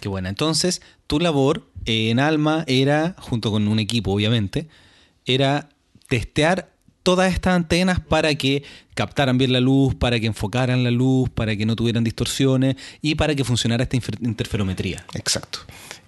Qué 0.00 0.08
buena. 0.08 0.28
Entonces, 0.28 0.82
tu 1.06 1.18
labor 1.18 1.66
en 1.86 2.20
Alma 2.20 2.64
era, 2.66 3.16
junto 3.18 3.50
con 3.50 3.66
un 3.68 3.78
equipo 3.78 4.12
obviamente, 4.12 4.68
era 5.26 5.68
testear 6.08 6.73
todas 7.04 7.32
estas 7.32 7.54
antenas 7.54 8.00
para 8.00 8.34
que 8.34 8.64
captaran 8.94 9.38
bien 9.38 9.52
la 9.52 9.60
luz, 9.60 9.94
para 9.94 10.18
que 10.18 10.26
enfocaran 10.26 10.82
la 10.82 10.90
luz, 10.90 11.28
para 11.30 11.54
que 11.54 11.66
no 11.66 11.76
tuvieran 11.76 12.02
distorsiones 12.02 12.76
y 13.00 13.14
para 13.14 13.36
que 13.36 13.44
funcionara 13.44 13.84
esta 13.84 13.96
interferometría. 13.96 15.04
Exacto. 15.14 15.60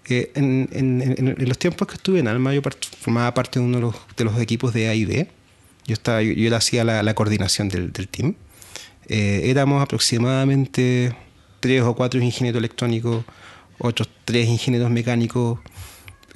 Eh, 0.09 0.33
en, 0.35 1.37
los 1.39 1.59
tiempos 1.59 1.87
que 1.87 1.95
estuve 1.95 2.19
en 2.21 2.29
Alma, 2.29 2.55
yo 2.55 2.63
formaba 2.99 3.33
parte 3.35 3.61
de 3.61 3.67
uno 3.67 3.95
de 4.17 4.25
los, 4.25 4.41
equipos 4.41 4.73
de 4.73 4.89
A 4.89 4.95
Yo, 4.95 5.27
estaba, 5.87 6.23
yo, 6.23 6.57
hacía 6.57 6.83
la, 6.83 7.03
la 7.03 7.15
coordinación 7.15 7.69
del, 7.69 7.93
del 7.93 8.09
team. 8.09 8.35
Eh, 9.09 9.43
éramos 9.45 9.83
aproximadamente 9.83 11.15
tres 11.61 11.83
o 11.83 11.95
cuatro 11.95 12.21
ingenieros 12.21 12.59
electrónicos, 12.59 13.25
otros 13.79 14.09
tres 14.25 14.49
ingenieros 14.49 14.91
mecánicos, 14.91 15.59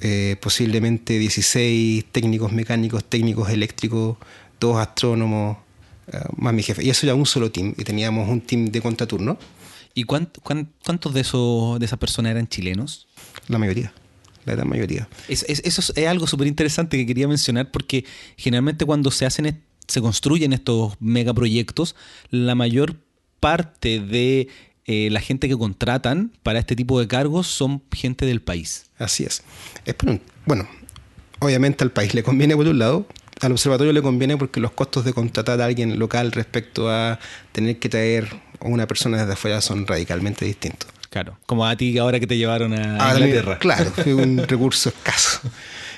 eh, 0.03 0.35
posiblemente 0.41 1.19
16 1.19 2.05
técnicos 2.11 2.51
mecánicos, 2.51 3.03
técnicos 3.03 3.49
eléctricos, 3.49 4.17
dos 4.61 4.77
astrónomos, 4.77 5.57
eh, 6.07 6.17
más 6.37 6.53
mi 6.53 6.63
jefe. 6.63 6.83
Y 6.85 6.89
eso 6.89 7.05
era 7.05 7.15
un 7.15 7.25
solo 7.25 7.51
team, 7.51 7.73
y 7.77 7.83
teníamos 7.83 8.29
un 8.29 8.39
team 8.39 8.67
de 8.71 8.79
contraturno. 8.81 9.37
¿Y 9.93 10.05
cuánt- 10.05 10.39
cuán- 10.41 10.69
cuántos 10.85 11.13
de, 11.13 11.19
esos, 11.21 11.77
de 11.79 11.85
esas 11.85 11.99
personas 11.99 12.31
eran 12.31 12.47
chilenos? 12.47 13.07
La 13.49 13.57
mayoría, 13.57 13.91
la 14.45 14.53
gran 14.55 14.69
mayoría. 14.69 15.09
Es- 15.27 15.43
es- 15.49 15.61
eso 15.65 15.81
es, 15.93 16.07
algo 16.07 16.27
súper 16.27 16.47
interesante 16.47 16.95
que 16.95 17.05
quería 17.05 17.27
mencionar 17.27 17.71
porque 17.71 18.05
generalmente 18.37 18.85
cuando 18.85 19.11
se 19.11 19.25
hacen, 19.25 19.61
se 19.87 19.99
construyen 19.99 20.53
estos 20.53 20.93
megaproyectos, 21.01 21.95
la 22.29 22.55
mayor 22.55 22.95
parte 23.41 23.99
de 23.99 24.47
eh, 24.85 25.09
la 25.11 25.19
gente 25.21 25.47
que 25.47 25.55
contratan 25.57 26.31
para 26.43 26.59
este 26.59 26.75
tipo 26.75 26.99
de 26.99 27.07
cargos 27.07 27.47
son 27.47 27.83
gente 27.91 28.25
del 28.25 28.41
país. 28.41 28.85
Así 28.97 29.23
es. 29.23 29.43
Es 29.85 29.95
bueno, 30.45 30.67
obviamente 31.39 31.83
al 31.83 31.91
país 31.91 32.13
le 32.15 32.23
conviene 32.23 32.55
por 32.55 32.67
un 32.67 32.79
lado, 32.79 33.05
al 33.41 33.51
observatorio 33.51 33.91
le 33.93 34.01
conviene 34.01 34.37
porque 34.37 34.59
los 34.59 34.71
costos 34.71 35.03
de 35.05 35.13
contratar 35.13 35.59
a 35.61 35.65
alguien 35.65 35.97
local 35.99 36.31
respecto 36.31 36.89
a 36.89 37.19
tener 37.51 37.77
que 37.79 37.89
traer 37.89 38.27
a 38.59 38.67
una 38.67 38.87
persona 38.87 39.17
desde 39.17 39.33
afuera 39.33 39.61
son 39.61 39.85
radicalmente 39.87 40.45
distintos. 40.45 40.89
Claro. 41.09 41.37
Como 41.45 41.65
a 41.65 41.75
ti 41.75 41.97
ahora 41.97 42.19
que 42.19 42.27
te 42.27 42.37
llevaron 42.37 42.73
a 42.73 42.97
Ahora, 42.97 43.19
Inglaterra. 43.25 43.59
Claro, 43.59 43.91
es 43.97 44.05
un 44.07 44.37
recurso 44.47 44.89
escaso. 44.89 45.41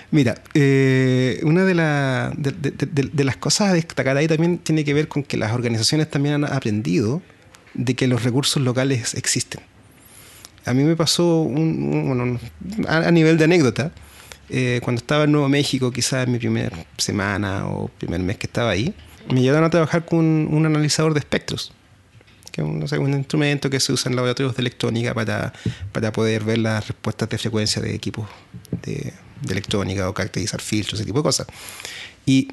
Mira, 0.10 0.36
eh, 0.54 1.40
una 1.44 1.66
de, 1.66 1.74
la- 1.76 2.32
de- 2.36 2.52
de- 2.52 2.72
de- 2.72 3.10
de 3.12 3.24
las 3.24 3.38
cosas 3.38 3.70
a 3.70 3.74
destacar 3.74 4.16
ahí 4.18 4.28
también 4.28 4.58
tiene 4.60 4.84
que 4.84 4.94
ver 4.94 5.08
con 5.08 5.24
que 5.24 5.38
las 5.38 5.52
organizaciones 5.54 6.10
también 6.10 6.36
han 6.36 6.46
aprendido 6.46 7.22
de 7.74 7.96
que 7.96 8.08
los 8.08 8.24
recursos 8.24 8.62
locales 8.64 9.14
existen. 9.16 9.62
A 10.66 10.74
mí 10.74 10.84
me 10.84 10.96
pasó 10.96 11.42
un, 11.42 12.40
a, 12.88 12.98
a 13.08 13.12
nivel 13.12 13.38
de 13.38 13.44
anécdota, 13.44 13.92
eh, 14.50 14.80
cuando 14.84 15.00
estaba 15.00 15.24
en 15.24 15.32
Nuevo 15.32 15.50
México, 15.50 15.92
quizás 15.92 16.26
en 16.26 16.34
mi 16.34 16.40
primera 16.40 16.86
semana 16.98 17.68
o 17.68 17.88
primer 17.88 18.22
mes 18.22 18.38
que 18.38 18.48
estaba 18.48 18.72
ahí, 18.72 18.94
me 19.30 19.42
llevaron 19.42 19.66
a 19.66 19.70
trabajar 19.70 20.06
con 20.06 20.26
un 20.26 20.66
analizador 20.66 21.14
de 21.14 21.20
espectros 21.20 21.74
que 22.54 22.62
es 22.62 22.68
un, 22.68 22.80
no 22.80 22.88
sé, 22.88 23.00
un 23.00 23.12
instrumento 23.14 23.68
que 23.68 23.80
se 23.80 23.92
usa 23.92 24.12
en 24.12 24.16
laboratorios 24.16 24.56
de 24.56 24.62
electrónica 24.62 25.16
para, 25.16 25.52
para 25.92 26.12
poder 26.12 26.44
ver 26.44 26.60
las 26.60 26.88
respuestas 26.88 27.28
de 27.28 27.40
frecuencia 27.40 27.82
de 27.82 27.96
equipos 27.96 28.28
de, 28.84 29.12
de 29.42 29.52
electrónica 29.52 30.08
o 30.08 30.14
caracterizar 30.14 30.62
filtros, 30.62 31.00
ese 31.00 31.08
tipo 31.08 31.18
de 31.20 31.24
cosas. 31.24 31.48
Y 32.28 32.48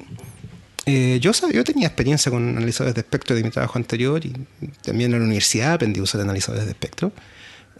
eh, 0.87 1.19
yo, 1.21 1.31
yo 1.53 1.63
tenía 1.63 1.87
experiencia 1.87 2.31
con 2.31 2.49
analizadores 2.49 2.95
de 2.95 3.01
espectro 3.01 3.35
de 3.35 3.43
mi 3.43 3.51
trabajo 3.51 3.77
anterior 3.77 4.25
y 4.25 4.33
también 4.81 5.13
en 5.13 5.19
la 5.19 5.25
universidad 5.25 5.73
aprendí 5.73 5.99
a 5.99 6.03
usar 6.03 6.21
analizadores 6.21 6.65
de 6.65 6.71
espectro. 6.71 7.11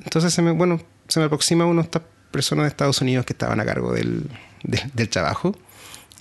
Entonces, 0.04 0.32
se 0.32 0.43
me, 0.43 0.52
bueno, 0.52 0.80
se 1.08 1.19
me 1.19 1.26
aproxima 1.26 1.65
uno 1.65 1.82
de 1.82 1.88
personas 2.32 2.63
de 2.65 2.70
Estados 2.70 3.02
Unidos 3.02 3.26
que 3.26 3.34
estaban 3.34 3.60
a 3.60 3.65
cargo 3.65 3.94
del, 3.94 4.24
del- 4.63 4.91
del 4.94 5.10
trabajo 5.10 5.56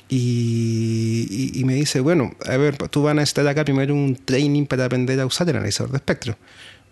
y, 0.09 1.27
y- 1.31 1.61
y 1.61 1.65
me 1.65 1.75
dice, 1.75 2.01
bueno, 2.01 2.33
a 2.47 2.57
ver, 2.57 2.77
tú 2.89 3.03
vas 3.03 3.13
a 3.13 3.15
necesitar 3.15 3.47
acá 3.47 3.65
primero 3.65 3.95
un 3.95 4.17
training 4.17 4.67
para 4.67 4.85
aprender 4.85 5.19
a 5.21 5.27
usar 5.27 5.49
el 5.49 5.57
analizador 5.57 5.91
de 5.93 5.97
espectro. 5.99 6.37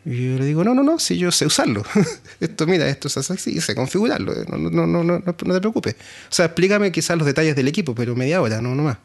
Y 0.05 0.33
yo 0.33 0.39
le 0.39 0.47
digo, 0.47 0.65
no, 0.65 0.75
no, 0.75 0.83
no, 0.85 0.99
si 0.99 1.19
yo 1.19 1.33
sé 1.33 1.45
usarlo. 1.47 1.83
esto, 2.41 2.67
mira, 2.67 2.89
esto 2.89 3.09
se 3.09 3.21
así, 3.21 3.61
sé 3.61 3.75
configurarlo, 3.75 4.33
no, 4.49 4.57
no, 4.57 4.71
no, 4.71 4.87
no, 4.87 5.05
no, 5.05 5.23
no 5.27 5.35
te 5.35 5.61
preocupes. 5.61 5.95
O 6.31 6.33
sea, 6.35 6.47
explícame 6.47 6.93
quizás 6.93 7.19
los 7.19 7.27
detalles 7.27 7.57
del 7.57 7.69
equipo, 7.69 7.95
pero 7.95 8.15
media 8.17 8.41
hora, 8.41 8.63
no, 8.63 8.75
no 8.75 8.85
más. 8.85 8.99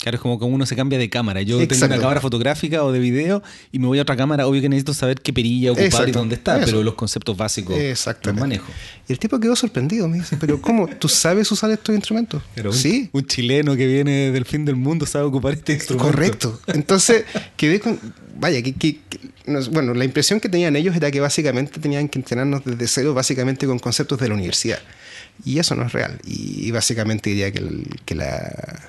Claro, 0.00 0.16
es 0.16 0.22
como 0.22 0.38
que 0.38 0.46
uno 0.46 0.64
se 0.64 0.74
cambia 0.76 0.98
de 0.98 1.10
cámara. 1.10 1.42
Yo 1.42 1.58
tengo 1.68 1.84
una 1.84 1.98
cámara 1.98 2.20
fotográfica 2.22 2.82
o 2.84 2.90
de 2.90 2.98
video 2.98 3.42
y 3.70 3.78
me 3.78 3.86
voy 3.86 3.98
a 3.98 4.02
otra 4.02 4.16
cámara. 4.16 4.46
Obvio 4.46 4.62
que 4.62 4.68
necesito 4.70 4.94
saber 4.94 5.20
qué 5.20 5.30
perilla 5.30 5.72
ocupar 5.72 6.08
y 6.08 6.12
dónde 6.12 6.36
está, 6.36 6.56
Eso. 6.56 6.64
pero 6.66 6.82
los 6.82 6.94
conceptos 6.94 7.36
básicos 7.36 7.76
los 8.24 8.34
manejo. 8.34 8.66
Y 9.06 9.12
el 9.12 9.18
tipo 9.18 9.38
quedó 9.38 9.54
sorprendido, 9.56 10.08
me 10.08 10.16
dice, 10.18 10.38
pero 10.40 10.58
¿cómo? 10.62 10.86
¿Tú 10.88 11.06
sabes 11.08 11.52
usar 11.52 11.70
estos 11.70 11.94
instrumentos? 11.94 12.42
Pero 12.54 12.72
sí. 12.72 13.10
un 13.12 13.26
chileno 13.26 13.76
que 13.76 13.86
viene 13.86 14.30
del 14.30 14.46
fin 14.46 14.64
del 14.64 14.76
mundo 14.76 15.04
sabe 15.04 15.26
ocupar 15.26 15.52
este 15.52 15.74
instrumento. 15.74 16.10
Correcto. 16.10 16.60
Entonces, 16.68 17.24
quedé 17.58 17.78
con. 17.80 18.00
Vaya, 18.38 18.62
que, 18.62 18.72
que- 18.72 19.00
que- 19.06 19.18
no- 19.44 19.62
bueno, 19.66 19.92
la 19.92 20.06
impresión 20.06 20.40
que 20.40 20.48
tenían 20.48 20.76
ellos 20.76 20.96
era 20.96 21.10
que 21.10 21.20
básicamente 21.20 21.78
tenían 21.78 22.08
que 22.08 22.18
entrenarnos 22.20 22.64
desde 22.64 22.86
cero, 22.88 23.12
básicamente 23.12 23.66
con 23.66 23.78
conceptos 23.78 24.18
de 24.18 24.28
la 24.28 24.34
universidad. 24.34 24.78
Y 25.44 25.58
eso 25.58 25.74
no 25.74 25.84
es 25.84 25.92
real. 25.92 26.18
Y, 26.26 26.66
y 26.66 26.70
básicamente 26.70 27.28
diría 27.28 27.52
que, 27.52 27.58
el- 27.58 27.86
que 28.06 28.14
la. 28.14 28.80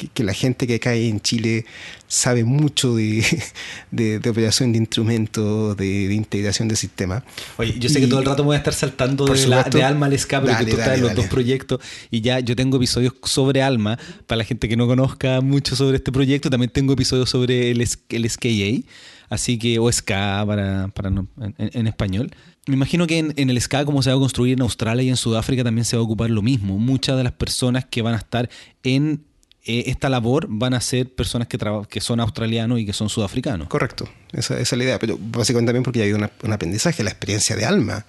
Que, 0.00 0.08
que 0.08 0.24
la 0.24 0.32
gente 0.32 0.66
que 0.66 0.80
cae 0.80 1.08
en 1.08 1.20
Chile 1.20 1.66
sabe 2.08 2.42
mucho 2.44 2.94
de, 2.96 3.22
de- 3.90 4.18
de 4.18 4.30
operación 4.30 4.72
de 4.72 4.78
instrumentos, 4.78 5.76
de, 5.76 6.08
de 6.08 6.14
integración 6.14 6.68
de 6.68 6.76
sistemas. 6.76 7.22
Oye, 7.58 7.74
yo 7.78 7.88
sé 7.90 7.98
Y- 7.98 8.02
que 8.02 8.08
todo 8.08 8.20
el 8.20 8.24
rato 8.26 8.42
me 8.42 8.46
voy 8.48 8.54
a 8.54 8.58
estar 8.58 8.72
saltando 8.72 9.26
de, 9.26 9.36
supuesto. 9.36 9.84
Alma 9.84 10.06
al 10.06 10.12
escape, 10.14 10.46
porque 10.46 10.54
Dale, 10.54 10.70
tú 10.70 10.76
estás 10.78 10.86
dale, 10.86 10.96
en 10.96 11.02
los 11.02 11.10
dale. 11.10 11.22
dos 11.22 11.30
proyectos 11.30 11.80
y 12.10 12.20
ya 12.22 12.40
yo 12.40 12.56
tengo 12.56 12.76
episodios 12.78 13.12
sobre 13.24 13.60
Alma. 13.62 13.98
Para 14.26 14.38
la 14.38 14.44
gente 14.44 14.68
que 14.68 14.76
no 14.76 14.86
conozca 14.86 15.40
mucho 15.42 15.76
sobre 15.76 15.96
este 15.98 16.10
proyecto, 16.12 16.48
también 16.48 16.70
tengo 16.70 16.94
episodios 16.94 17.28
sobre 17.28 17.70
el, 17.70 17.80
el 18.08 18.30
SKA, 18.30 18.86
así 19.28 19.58
que, 19.58 19.78
o 19.78 19.92
SKA 19.92 20.44
para, 20.46 20.88
para 20.88 21.10
no- 21.10 21.28
en, 21.40 21.54
en 21.58 21.86
español. 21.86 22.30
Me 22.66 22.74
imagino 22.74 23.06
que 23.06 23.18
en, 23.18 23.32
en 23.36 23.50
el 23.50 23.60
SKA, 23.60 23.84
como 23.84 24.02
se 24.02 24.10
va 24.10 24.16
a 24.16 24.18
construir 24.20 24.52
en 24.54 24.62
Australia 24.62 25.02
y 25.02 25.08
en 25.08 25.16
Sudáfrica, 25.16 25.64
también 25.64 25.84
se 25.84 25.96
va 25.96 26.02
a 26.02 26.04
ocupar 26.04 26.30
lo 26.30 26.42
mismo. 26.42 26.78
Muchas 26.78 27.16
de 27.16 27.24
las 27.24 27.32
personas 27.32 27.84
que 27.86 28.02
van 28.02 28.14
a 28.14 28.18
estar 28.18 28.48
en 28.82 29.22
eh, 29.64 29.84
esta 29.86 30.08
labor 30.08 30.46
van 30.48 30.74
a 30.74 30.80
ser 30.80 31.08
personas 31.12 31.48
que, 31.48 31.58
que 31.88 32.00
son 32.00 32.20
australianos 32.20 32.78
y 32.80 32.86
que 32.86 32.92
son 32.92 33.08
sudafricanos. 33.08 33.68
Correcto, 33.68 34.08
esa, 34.32 34.54
esa 34.58 34.74
es 34.74 34.78
la 34.78 34.84
idea, 34.84 34.98
pero 34.98 35.18
básicamente 35.20 35.68
también 35.70 35.82
porque 35.84 36.02
hay 36.02 36.12
una- 36.12 36.30
un 36.42 36.52
aprendizaje, 36.52 37.02
la 37.04 37.10
experiencia 37.10 37.56
de 37.56 37.64
alma 37.66 38.06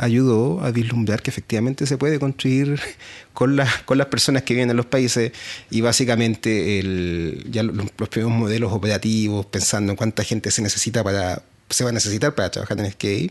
ayudó 0.00 0.60
a 0.62 0.70
vislumbrar 0.70 1.22
que 1.22 1.30
efectivamente 1.30 1.84
se 1.86 1.98
puede 1.98 2.20
construir 2.20 2.78
con, 3.32 3.56
las 3.56 3.82
con 3.82 3.98
las 3.98 4.06
personas 4.06 4.44
que 4.44 4.54
viven 4.54 4.70
en 4.70 4.76
los 4.76 4.86
países 4.86 5.32
y 5.70 5.80
básicamente 5.80 6.78
el, 6.78 7.46
ya 7.50 7.62
los, 7.64 7.76
los 7.76 8.08
primeros 8.08 8.32
modelos 8.38 8.72
operativos, 8.72 9.46
pensando 9.46 9.90
en 9.92 9.96
cuánta 9.96 10.22
gente 10.22 10.50
se 10.52 10.62
necesita 10.62 11.02
para 11.02 11.42
se 11.68 11.84
va 11.84 11.90
a 11.90 11.92
necesitar 11.92 12.34
para 12.34 12.50
trabajar 12.50 12.78
en 12.80 12.90
skate, 12.92 13.30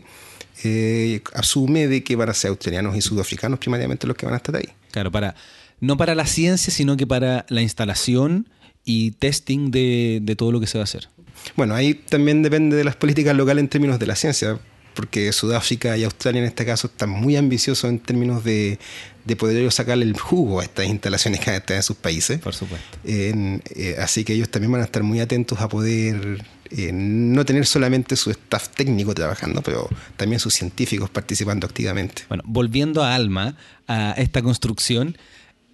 eh, 0.62 1.22
asume 1.34 1.88
de 1.88 2.04
que 2.04 2.14
van 2.14 2.28
a 2.28 2.34
ser 2.34 2.50
australianos 2.50 2.94
y 2.96 3.00
sudafricanos 3.00 3.58
primariamente 3.58 4.06
los 4.06 4.16
que 4.16 4.26
van 4.26 4.34
a 4.34 4.36
estar 4.36 4.54
ahí. 4.54 4.68
Claro, 4.92 5.10
para 5.10 5.34
no 5.80 5.96
para 5.96 6.14
la 6.14 6.26
ciencia, 6.26 6.72
sino 6.72 6.96
que 6.96 7.06
para 7.06 7.46
la 7.48 7.62
instalación 7.62 8.48
y 8.84 9.12
testing 9.12 9.70
de, 9.70 10.20
de 10.22 10.36
todo 10.36 10.52
lo 10.52 10.60
que 10.60 10.66
se 10.66 10.78
va 10.78 10.82
a 10.82 10.84
hacer. 10.84 11.08
Bueno, 11.56 11.74
ahí 11.74 11.94
también 11.94 12.42
depende 12.42 12.76
de 12.76 12.84
las 12.84 12.96
políticas 12.96 13.36
locales 13.36 13.62
en 13.62 13.68
términos 13.68 13.98
de 13.98 14.06
la 14.06 14.16
ciencia, 14.16 14.58
porque 14.94 15.32
Sudáfrica 15.32 15.96
y 15.96 16.04
Australia 16.04 16.40
en 16.40 16.46
este 16.46 16.66
caso 16.66 16.88
están 16.88 17.10
muy 17.10 17.36
ambiciosos 17.36 17.88
en 17.88 18.00
términos 18.00 18.42
de, 18.42 18.78
de 19.24 19.36
poder 19.36 19.56
ellos 19.58 19.74
sacarle 19.74 20.04
el 20.04 20.18
jugo 20.18 20.60
a 20.60 20.64
estas 20.64 20.86
instalaciones 20.86 21.38
que 21.40 21.54
están 21.54 21.76
en 21.76 21.82
sus 21.82 21.96
países. 21.96 22.40
Por 22.40 22.54
supuesto. 22.54 22.98
Eh, 23.04 23.60
así 24.00 24.24
que 24.24 24.32
ellos 24.32 24.48
también 24.48 24.72
van 24.72 24.80
a 24.80 24.84
estar 24.84 25.04
muy 25.04 25.20
atentos 25.20 25.60
a 25.60 25.68
poder 25.68 26.42
eh, 26.70 26.90
no 26.92 27.44
tener 27.44 27.66
solamente 27.66 28.16
su 28.16 28.30
staff 28.30 28.70
técnico 28.70 29.14
trabajando, 29.14 29.62
pero 29.62 29.88
también 30.16 30.40
sus 30.40 30.54
científicos 30.54 31.10
participando 31.10 31.66
activamente. 31.66 32.24
Bueno, 32.28 32.42
volviendo 32.46 33.04
a 33.04 33.14
Alma, 33.14 33.54
a 33.86 34.14
esta 34.16 34.42
construcción, 34.42 35.16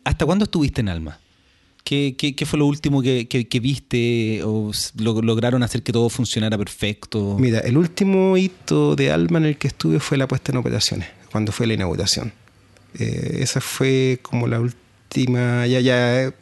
¿hasta 0.05 0.25
cuándo 0.27 0.45
estuviste 0.45 0.81
en 0.81 0.88
Alma? 0.88 1.19
¿Qué, 1.85 2.14
qué- 2.17 2.35
qué 2.35 2.47
fue 2.47 2.59
lo 2.59 2.67
último 2.67 3.03
que, 3.03 3.29
que- 3.29 3.47
que 3.47 3.61
viste 3.61 4.40
o 4.45 4.73
lo- 4.99 5.21
lograron 5.21 5.62
hacer 5.62 5.83
que 5.83 5.93
todo 5.93 6.09
funcionara 6.09 6.57
perfecto? 6.57 7.37
Mira, 7.38 7.59
el 7.61 7.77
último 7.77 8.37
hito 8.38 8.97
de 8.97 9.11
Alma 9.11 9.38
en 9.38 9.45
el 9.47 9.59
que 9.59 9.69
estuve 9.69 10.01
fue 10.01 10.17
la 10.17 10.27
puesta 10.27 10.51
en 10.53 10.59
operaciones, 10.59 11.09
cuando 11.31 11.53
fue 11.53 11.67
la 11.67 11.75
inauguración. 11.75 12.33
Eh, 12.99 13.38
esa 13.40 13.61
fue 13.61 14.19
como 14.23 14.47
la 14.47 14.61
última, 14.61 15.67
ya, 15.67 15.81
ya, 15.81 16.23
eh, 16.23 16.33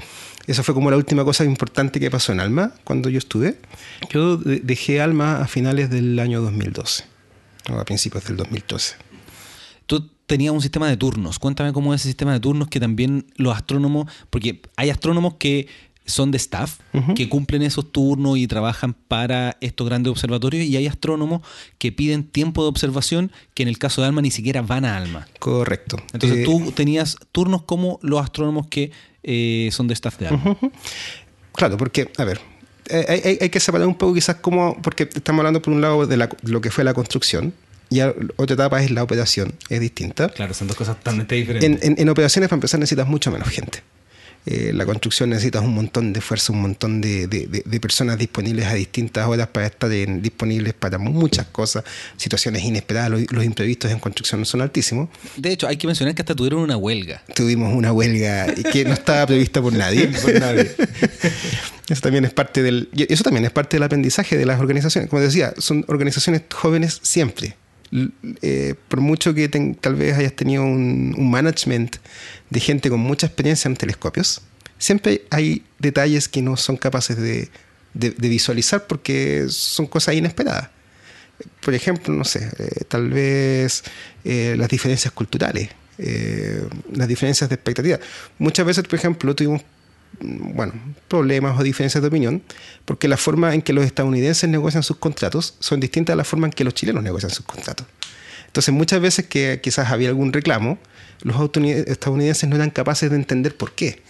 esa 0.47 0.63
fue 0.63 0.75
como 0.75 0.91
la 0.91 0.97
última 0.97 1.25
cosa 1.25 1.45
importante 1.45 1.99
que 1.99 2.11
pasó 2.11 2.31
en 2.33 2.39
Alma 2.41 2.75
cuando 2.85 3.09
yo 3.09 3.19
estuve. 3.19 3.57
Yo 4.11 4.37
de- 4.37 4.61
dejé 4.61 5.01
Alma 5.01 5.41
a 5.41 5.49
finales 5.49 5.91
del 5.91 6.19
año 6.21 6.41
2012, 6.41 7.05
o 7.71 7.75
a 7.81 7.85
principios 7.85 8.25
del 8.27 8.37
2013. 8.37 8.95
Tú 9.87 10.09
tenías 10.33 10.55
un 10.55 10.63
sistema 10.63 10.89
de 10.89 10.97
turnos. 10.97 11.39
Cuéntame 11.39 11.73
cómo 11.75 11.93
es 11.93 12.01
ese 12.01 12.09
sistema 12.09 12.33
de 12.33 12.41
turnos 12.41 12.69
que 12.69 12.81
también 12.81 13.27
los 13.37 13.55
astrónomos, 13.55 14.11
porque 14.31 14.63
hay 14.77 14.89
astrónomos 14.91 15.35
que 15.39 15.67
son 16.07 16.31
de 16.31 16.39
staff, 16.39 16.79
que 17.15 17.29
cumplen 17.29 17.63
esos 17.63 17.93
turnos 17.93 18.37
y 18.39 18.47
trabajan 18.47 18.95
para 19.09 19.57
estos 19.61 19.87
grandes 19.87 20.11
observatorios, 20.11 20.65
y 20.67 20.77
hay 20.77 20.87
astrónomos 20.87 21.43
que 21.79 21.93
piden 21.93 22.25
tiempo 22.25 22.63
de 22.63 22.69
observación 22.71 23.31
que 23.55 23.63
en 23.63 23.69
el 23.69 23.77
caso 23.79 24.01
de 24.01 24.09
Alma 24.09 24.23
ni 24.23 24.31
siquiera 24.31 24.63
van 24.63 24.85
a 24.85 24.97
Alma. 24.97 25.29
Correcto. 25.39 25.99
Entonces 26.15 26.39
Eh, 26.39 26.45
tú 26.45 26.73
tenías 26.73 27.17
turnos 27.31 27.63
como 27.63 27.99
los 28.03 28.21
astrónomos 28.21 28.67
que 28.69 28.91
eh, 29.23 29.69
son 29.71 29.87
de 29.87 29.95
staff 29.95 30.19
de 30.19 30.29
Alma. 30.29 30.57
Claro, 31.55 31.77
porque, 31.77 32.11
a 32.19 32.25
ver, 32.25 32.41
eh, 32.89 33.05
hay, 33.09 33.21
hay- 33.25 33.39
hay 33.43 33.51
que 33.51 33.61
separar 33.61 33.87
un 33.87 33.95
poco 33.95 34.15
quizás 34.15 34.37
cómo, 34.37 34.77
porque 34.83 35.05
estamos 35.15 35.41
hablando 35.41 35.61
por 35.63 35.73
un 35.73 35.81
lado 35.83 36.07
de 36.07 36.17
la- 36.17 36.31
lo 36.43 36.61
que 36.61 36.71
fue 36.71 36.83
la 36.85 36.95
construcción, 36.95 37.53
y 37.93 38.01
a- 38.01 38.15
otra 38.37 38.55
etapa 38.55 38.83
es 38.83 38.91
la 38.91 39.03
operación, 39.03 39.53
es 39.69 39.81
distinta. 39.81 40.29
Claro, 40.31 40.55
son 40.55 40.69
dos 40.69 40.77
cosas 40.77 40.97
totalmente 40.97 41.35
diferentes. 41.35 41.69
En, 41.83 41.93
en- 41.93 42.01
en 42.01 42.09
operaciones, 42.09 42.49
para 42.49 42.57
empezar, 42.57 42.81
necesitas 42.81 43.07
mucho 43.07 43.31
menos 43.31 43.49
gente. 43.49 43.83
Eh, 44.45 44.73
la 44.75 44.85
construcción 44.85 45.31
necesitas 45.31 45.63
un 45.63 45.73
montón 45.73 46.13
de 46.13 46.21
fuerza, 46.21 46.53
un 46.53 46.63
montón 46.63 47.01
de, 47.01 47.29
personas 47.81 48.19
disponibles 48.19 48.67
a 48.67 48.75
distintas 48.75 49.29
horas 49.29 49.47
para 49.47 49.67
estar 49.67 49.89
disponibles 49.89 50.75
para 50.75 50.99
muchas 50.99 51.47
cosas, 51.47 51.85
situaciones 52.17 52.65
inesperadas, 52.65 53.23
los, 53.31 53.45
imprevistos 53.45 53.93
en 53.93 54.01
construcción 54.01 54.45
son 54.45 54.61
altísimos. 54.63 55.09
De 55.37 55.53
hecho, 55.53 55.69
hay 55.69 55.77
que 55.77 55.87
mencionar 55.87 56.17
que 56.17 56.23
hasta 56.23 56.35
tuvieron 56.35 56.61
una 56.61 56.77
huelga. 56.77 57.23
Tuvimos 57.37 57.73
una 57.73 57.93
huelga 57.93 58.53
que 58.73 58.85
no 58.85 58.95
estaba 58.95 59.27
prevista 59.27 59.63
por 59.63 59.73
nadie. 59.75 60.09
por 60.23 60.41
nadie. 60.41 60.73
Eso 61.89 62.01
también 62.01 62.25
es 62.25 62.33
parte 62.33 62.63
del 62.63 62.89
eso 62.95 63.23
también 63.23 63.45
es 63.45 63.51
parte 63.51 63.77
del 63.77 63.83
aprendizaje 63.83 64.39
de 64.39 64.47
las 64.47 64.61
organizaciones. 64.61 65.11
Como 65.11 65.21
decía, 65.21 65.53
son 65.59 65.85
organizaciones 65.89 66.43
jóvenes 66.53 66.99
siempre. 67.03 67.55
Eh, 68.41 68.75
por 68.89 69.03
mucho 69.03 69.35
que 69.35 69.49
tal 69.49 69.95
vez 69.97 70.17
hayas 70.17 70.33
tenido 70.33 70.63
un, 70.63 71.31
management 71.31 71.97
de 72.49 72.61
gente 72.61 72.89
con 72.89 73.01
mucha 73.01 73.27
experiencia 73.27 73.69
en 73.69 73.77
telescopios, 73.77 74.41
siempre 74.79 75.25
hay 75.31 75.65
detalles 75.79 76.29
que 76.29 76.41
no 76.41 76.57
son 76.57 76.77
capaces 76.77 77.17
de, 77.19 77.51
visualizar 77.93 78.87
porque 78.87 79.47
son 79.49 79.87
cosas 79.87 80.15
inesperadas. 80.15 80.71
Por 81.61 81.75
ejemplo, 81.75 82.15
no 82.15 82.25
sé, 82.25 82.49
eh, 82.59 82.85
tal 82.89 83.11
vez 83.11 83.83
eh, 84.25 84.55
las 84.57 84.69
diferencias 84.69 85.13
culturales, 85.13 85.69
las 86.93 87.07
diferencias 87.07 87.49
de 87.49 87.55
expectativa. 87.55 87.99
Muchas 88.39 88.67
veces, 88.67 88.85
por 88.85 88.99
ejemplo, 88.99 89.37
tuvimos 89.37 89.63
bueno, 90.21 90.73
problemas 91.09 91.59
o 91.59 91.63
diferencias 91.63 92.03
de 92.03 92.09
opinión, 92.09 92.43
porque 92.85 93.09
la 93.09 93.17
forma 93.17 93.55
en 93.55 93.63
que 93.63 93.73
los 93.73 93.85
estadounidenses 93.85 94.49
negocian 94.49 94.83
sus 94.83 94.97
contratos 94.97 95.57
son 95.59 95.81
distintas 95.81 96.15
a 96.15 96.17
la 96.17 96.25
forma 96.25 96.47
en 96.47 96.53
que 96.53 96.65
los 96.65 96.75
chilenos 96.75 97.03
negocian 97.03 97.31
sus 97.31 97.45
contratos. 97.45 97.87
Entonces, 98.47 98.75
muchas 98.75 99.01
veces 99.01 99.27
que 99.27 99.61
quizás 99.63 99.91
había 99.91 100.11
algún 100.11 100.33
reclamo, 100.33 100.79
los 101.23 101.37
estadounidenses 101.57 102.49
no 102.49 102.57
eran 102.57 102.71
capaces 102.71 103.09
de 103.11 103.17
entender 103.17 103.57
por 103.57 103.73
qué. 103.73 104.03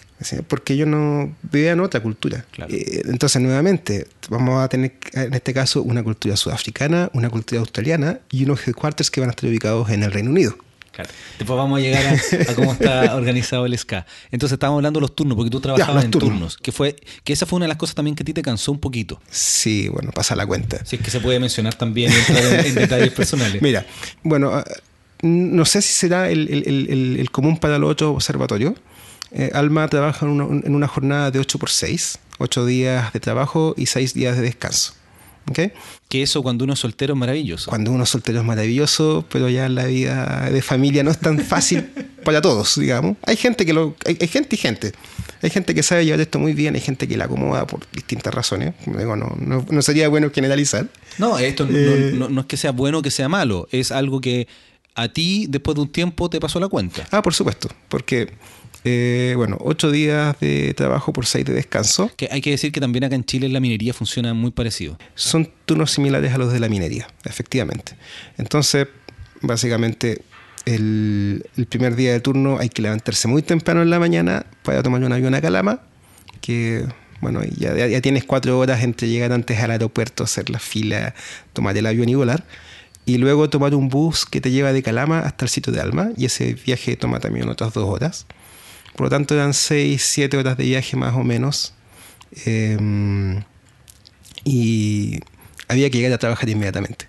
Porque 0.46 0.74
ellos 0.74 0.88
no 0.88 1.34
vivían 1.42 1.80
otra 1.80 2.00
cultura. 2.00 2.44
Eh, 2.68 3.02
entonces, 3.06 3.42
nuevamente, 3.42 4.06
vamos 4.28 4.62
a 4.62 4.68
tener 4.68 4.92
en 5.12 5.34
este 5.34 5.52
caso 5.52 5.82
una 5.82 6.02
cultura 6.02 6.36
sudafricana, 6.36 7.10
una 7.12 7.28
cultura 7.28 7.60
australiana 7.60 8.20
y 8.30 8.44
unos 8.44 8.66
headquarters 8.66 9.10
que 9.10 9.20
van 9.20 9.30
a 9.30 9.32
estar 9.32 9.48
ubicados 9.48 9.90
en 9.90 10.02
el 10.02 10.12
Reino 10.12 10.30
Unido. 10.30 10.56
Después 11.38 11.56
vamos 11.56 11.78
a 11.78 11.82
llegar 11.82 12.04
a, 12.06 12.54
cómo 12.54 12.72
está 12.72 13.14
organizado 13.16 13.66
el 13.66 13.76
SK. 13.76 14.04
Entonces 14.30 14.54
estábamos 14.54 14.78
hablando 14.78 15.00
de 15.00 15.02
los 15.02 15.14
turnos, 15.14 15.36
porque 15.36 15.50
tú 15.50 15.60
trabajabas 15.60 16.04
en 16.04 16.10
turnos. 16.10 16.56
que 16.56 16.72
fue 16.72 16.96
que 17.24 17.32
esa 17.32 17.46
fue 17.46 17.56
una 17.56 17.64
de 17.64 17.68
las 17.68 17.78
cosas 17.78 17.94
también 17.94 18.14
que 18.14 18.22
a 18.22 18.26
ti 18.26 18.32
te 18.32 18.42
cansó 18.42 18.72
un 18.72 18.78
poquito. 18.78 19.20
Sí, 19.30 19.88
bueno, 19.88 20.10
pasa 20.12 20.36
la 20.36 20.46
cuenta. 20.46 20.84
Si 20.84 20.96
es 20.96 21.02
que 21.02 21.10
se 21.10 21.20
puede 21.20 21.40
mencionar 21.40 21.74
también 21.74 22.12
en, 22.12 22.74
detalles 22.74 23.12
personales. 23.12 23.62
Mira, 23.62 23.86
bueno, 24.22 24.50
ah, 24.52 24.64
no 25.22 25.64
sé 25.64 25.82
si 25.82 25.92
será 25.92 26.30
el, 26.30 27.28
común 27.30 27.58
para 27.58 27.78
los 27.78 27.90
otros 27.90 28.14
observatorios. 28.14 28.74
Eh, 29.30 29.50
Alma 29.54 29.88
trabaja 29.88 30.26
en 30.26 30.32
una, 30.32 30.66
en 30.66 30.74
una 30.74 30.88
jornada 30.88 31.30
de 31.30 31.38
8 31.38 31.58
por 31.58 31.70
6, 31.70 32.18
8 32.38 32.66
días 32.66 33.12
de 33.14 33.20
trabajo 33.20 33.74
y 33.78 33.86
6 33.86 34.12
días 34.12 34.36
de 34.36 34.42
descanso. 34.42 34.94
Que 36.08 36.22
eso 36.22 36.42
cuando 36.42 36.64
uno 36.64 36.74
es 36.74 36.80
soltero 36.80 37.14
es 37.14 37.18
maravilloso. 37.18 37.70
Cuando 37.70 37.90
uno 37.90 38.04
es 38.04 38.10
soltero 38.10 38.40
es 38.40 38.44
maravilloso, 38.44 39.24
pero 39.30 39.48
ya 39.48 39.68
la 39.68 39.86
vida 39.86 40.48
de 40.50 40.62
familia 40.62 41.02
no 41.02 41.10
es 41.10 41.18
tan 41.18 41.38
fácil 41.38 41.88
para 42.24 42.40
todos, 42.40 42.78
digamos. 42.78 43.16
Hay 43.24 43.36
gente 43.36 43.66
que 43.66 43.72
lo. 43.72 43.94
Hay, 44.06 44.28
gente 44.28 44.56
y 44.56 44.58
gente. 44.58 44.92
Hay 45.42 45.50
gente 45.50 45.74
que 45.74 45.82
sabe 45.82 46.04
llevar 46.04 46.20
esto 46.20 46.38
muy 46.38 46.52
bien, 46.52 46.74
hay 46.74 46.80
gente 46.80 47.08
que 47.08 47.16
la 47.16 47.24
acomoda 47.24 47.66
por 47.66 47.80
distintas 47.92 48.32
razones. 48.32 48.74
Digo, 48.86 49.16
no, 49.16 49.36
no, 49.38 49.82
sería 49.82 50.08
bueno 50.08 50.30
generalizar. 50.32 50.86
No, 51.18 51.38
esto 51.38 51.66
eh, 51.68 52.14
no, 52.14 52.40
es 52.40 52.46
que 52.46 52.56
sea 52.56 52.70
bueno 52.72 52.98
o 52.98 53.02
que 53.02 53.10
sea 53.10 53.28
malo, 53.28 53.68
es 53.72 53.90
algo 53.90 54.20
que 54.20 54.46
a 54.94 55.08
ti 55.08 55.46
después 55.48 55.74
de 55.74 55.82
un 55.82 55.88
tiempo 55.88 56.30
te 56.30 56.38
pasó 56.40 56.60
la 56.60 56.68
cuenta. 56.68 57.06
Ah, 57.10 57.22
por 57.22 57.34
supuesto, 57.34 57.68
porque 57.88 58.32
eh, 58.84 59.34
bueno, 59.36 59.58
ocho 59.60 59.90
días 59.90 60.38
de 60.40 60.74
trabajo 60.74 61.12
por 61.12 61.26
seis 61.26 61.44
de 61.44 61.52
descanso. 61.52 62.10
Que 62.16 62.28
hay 62.30 62.40
que 62.40 62.50
decir 62.50 62.72
que 62.72 62.80
también 62.80 63.04
acá 63.04 63.14
en 63.14 63.24
Chile 63.24 63.48
la 63.48 63.60
minería 63.60 63.94
funciona 63.94 64.34
muy 64.34 64.50
parecido. 64.50 64.98
Son 65.14 65.48
turnos 65.66 65.92
similares 65.92 66.32
a 66.32 66.38
los 66.38 66.52
de 66.52 66.60
la 66.60 66.68
minería, 66.68 67.06
efectivamente. 67.24 67.94
Entonces, 68.38 68.88
básicamente, 69.40 70.22
el, 70.64 71.44
primer 71.68 71.94
día 71.94 72.12
de 72.12 72.20
turno 72.20 72.58
hay 72.58 72.68
que 72.68 72.82
levantarse 72.82 73.28
muy 73.28 73.42
temprano 73.42 73.82
en 73.82 73.90
la 73.90 73.98
mañana 73.98 74.46
para 74.62 74.82
tomar 74.82 75.02
un 75.02 75.12
avión 75.12 75.34
a 75.34 75.40
Calama, 75.40 75.80
que 76.40 76.84
bueno, 77.20 77.42
ya, 77.56 77.86
ya, 77.86 78.00
tienes 78.00 78.24
cuatro 78.24 78.58
horas 78.58 78.82
entre 78.82 79.08
llegar 79.08 79.32
antes 79.32 79.58
al 79.60 79.70
aeropuerto, 79.70 80.24
hacer 80.24 80.50
la 80.50 80.58
fila, 80.58 81.14
tomar 81.52 81.76
el 81.76 81.86
avión 81.86 82.08
y 82.08 82.16
volar. 82.16 82.44
Y 83.04 83.18
luego 83.18 83.50
tomar 83.50 83.74
un 83.74 83.88
bus 83.88 84.26
que 84.26 84.40
te 84.40 84.50
lleva 84.50 84.72
de 84.72 84.82
Calama 84.82 85.20
hasta 85.20 85.44
el 85.44 85.48
sitio 85.48 85.72
de 85.72 85.80
Alma, 85.80 86.10
y 86.16 86.24
ese 86.24 86.54
viaje 86.54 86.96
toma 86.96 87.20
también 87.20 87.48
otras 87.48 87.72
dos 87.72 87.88
horas. 87.88 88.26
Por 88.94 89.06
lo 89.06 89.10
tanto, 89.10 89.34
eran 89.34 89.54
6, 89.54 90.02
7 90.02 90.36
horas 90.36 90.56
de 90.56 90.64
viaje 90.64 90.96
más 90.96 91.14
o 91.14 91.24
menos. 91.24 91.74
Em, 92.44 93.42
y 94.44 95.20
había 95.68 95.90
que 95.90 95.98
llegar 95.98 96.12
a 96.12 96.18
trabajar 96.18 96.48
inmediatamente. 96.48 97.06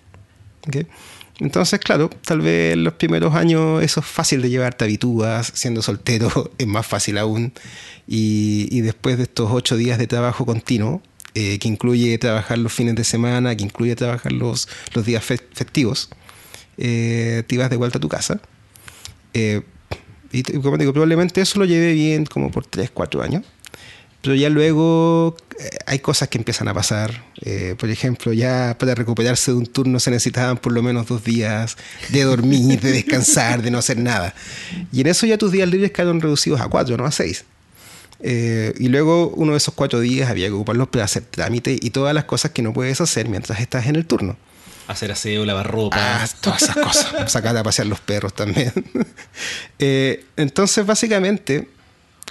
Entonces, 1.40 1.80
claro, 1.80 2.10
tal 2.26 2.42
vez 2.42 2.78
los 2.78 2.94
primeros 2.94 3.36
años 3.36 3.84
eso 3.84 4.00
es 4.00 4.06
fácil 4.06 4.42
de 4.42 4.50
llevar, 4.50 4.78
habitúas, 4.80 5.52
siendo 5.56 5.82
soltero 5.82 6.52
es 6.58 6.68
más 6.68 6.86
fácil 6.86 7.18
aún. 7.18 7.54
Y, 8.08 8.82
después 8.82 9.18
de 9.18 9.24
estos 9.24 9.50
ocho 9.52 9.78
días 9.78 9.98
de 9.98 10.08
trabajo 10.08 10.46
continuo, 10.46 11.02
eh, 11.36 11.58
que 11.60 11.68
incluye 11.68 12.18
trabajar 12.18 12.58
los 12.60 12.74
fines 12.74 12.96
de 12.96 13.04
semana, 13.04 13.56
que 13.56 13.64
incluye 13.64 13.96
trabajar 13.96 14.32
los, 14.32 14.68
los 14.94 15.06
días 15.06 15.24
festivos, 15.24 16.10
eh, 16.78 17.44
te 17.48 17.56
ibas 17.56 17.70
de 17.70 17.78
vuelta 17.78 17.98
a 17.98 18.02
tu 18.02 18.10
casa. 18.10 18.40
Eh, 19.34 19.62
y 20.34 20.44
como 20.44 20.78
digo, 20.78 20.92
probablemente 20.92 21.42
eso 21.42 21.60
lo 21.60 21.66
llevé 21.66 21.94
bien 21.94 22.26
como 22.26 22.52
por 22.52 22.66
3, 22.66 22.90
4 22.92 23.22
años. 23.22 23.44
Pero 24.24 24.36
ya 24.36 24.50
luego 24.50 25.36
eh, 25.60 25.70
hay 25.86 26.00
cosas 26.00 26.30
que 26.30 26.38
empiezan 26.38 26.70
a 26.70 26.74
pasar. 26.74 27.26
Eh, 27.42 27.76
por 27.78 27.90
ejemplo, 27.90 28.32
ya 28.32 28.76
para 28.80 28.96
recuperarse 28.96 29.52
de 29.52 29.58
un 29.58 29.68
turno 29.68 30.00
se 30.00 30.12
necesitaban 30.12 30.58
por 30.58 30.72
lo 30.72 30.82
menos 30.82 31.08
dos 31.08 31.24
días 31.24 31.76
de 32.10 32.24
dormir, 32.24 32.80
de 32.80 32.94
descansar, 32.94 33.62
de 33.62 33.70
no 33.70 33.78
hacer 33.78 33.98
nada. 33.98 34.34
Y 34.94 35.02
en 35.02 35.08
eso 35.08 35.26
ya 35.26 35.38
tus 35.38 35.52
días 35.52 35.70
libres 35.70 35.92
quedaron 35.92 36.22
reducidos 36.22 36.62
a 36.62 36.70
cuatro, 36.70 36.96
no 36.96 37.06
a 37.06 37.12
seis. 37.12 37.44
Eh, 38.22 38.74
y 38.80 38.88
luego 38.88 39.28
uno 39.36 39.52
de 39.52 39.58
esos 39.58 39.74
cuatro 39.74 40.00
días 40.00 40.30
había 40.30 40.48
que 40.48 40.54
ocuparlos 40.54 40.88
para 40.88 41.04
hacer 41.04 41.24
trámite 41.24 41.78
y 41.80 41.90
todas 41.90 42.16
las 42.16 42.24
cosas 42.24 42.52
que 42.52 42.62
no 42.62 42.72
puedes 42.72 43.02
hacer 43.02 43.28
mientras 43.28 43.60
estás 43.60 43.88
en 43.88 43.98
el 43.98 44.06
turno 44.06 44.38
hacer 44.88 45.12
aseo, 45.12 45.46
lavar 45.46 45.70
ropa. 45.70 45.98
Ah, 46.00 46.28
todas 46.42 46.64
esas 46.64 46.76
cosas. 46.76 47.32
Sacar 47.32 47.56
a 47.56 47.64
pasear 47.64 47.88
los 47.88 48.00
perros 48.00 48.34
también. 48.34 48.74
Eh, 49.80 50.24
entonces, 50.38 50.86
básicamente, 50.86 51.68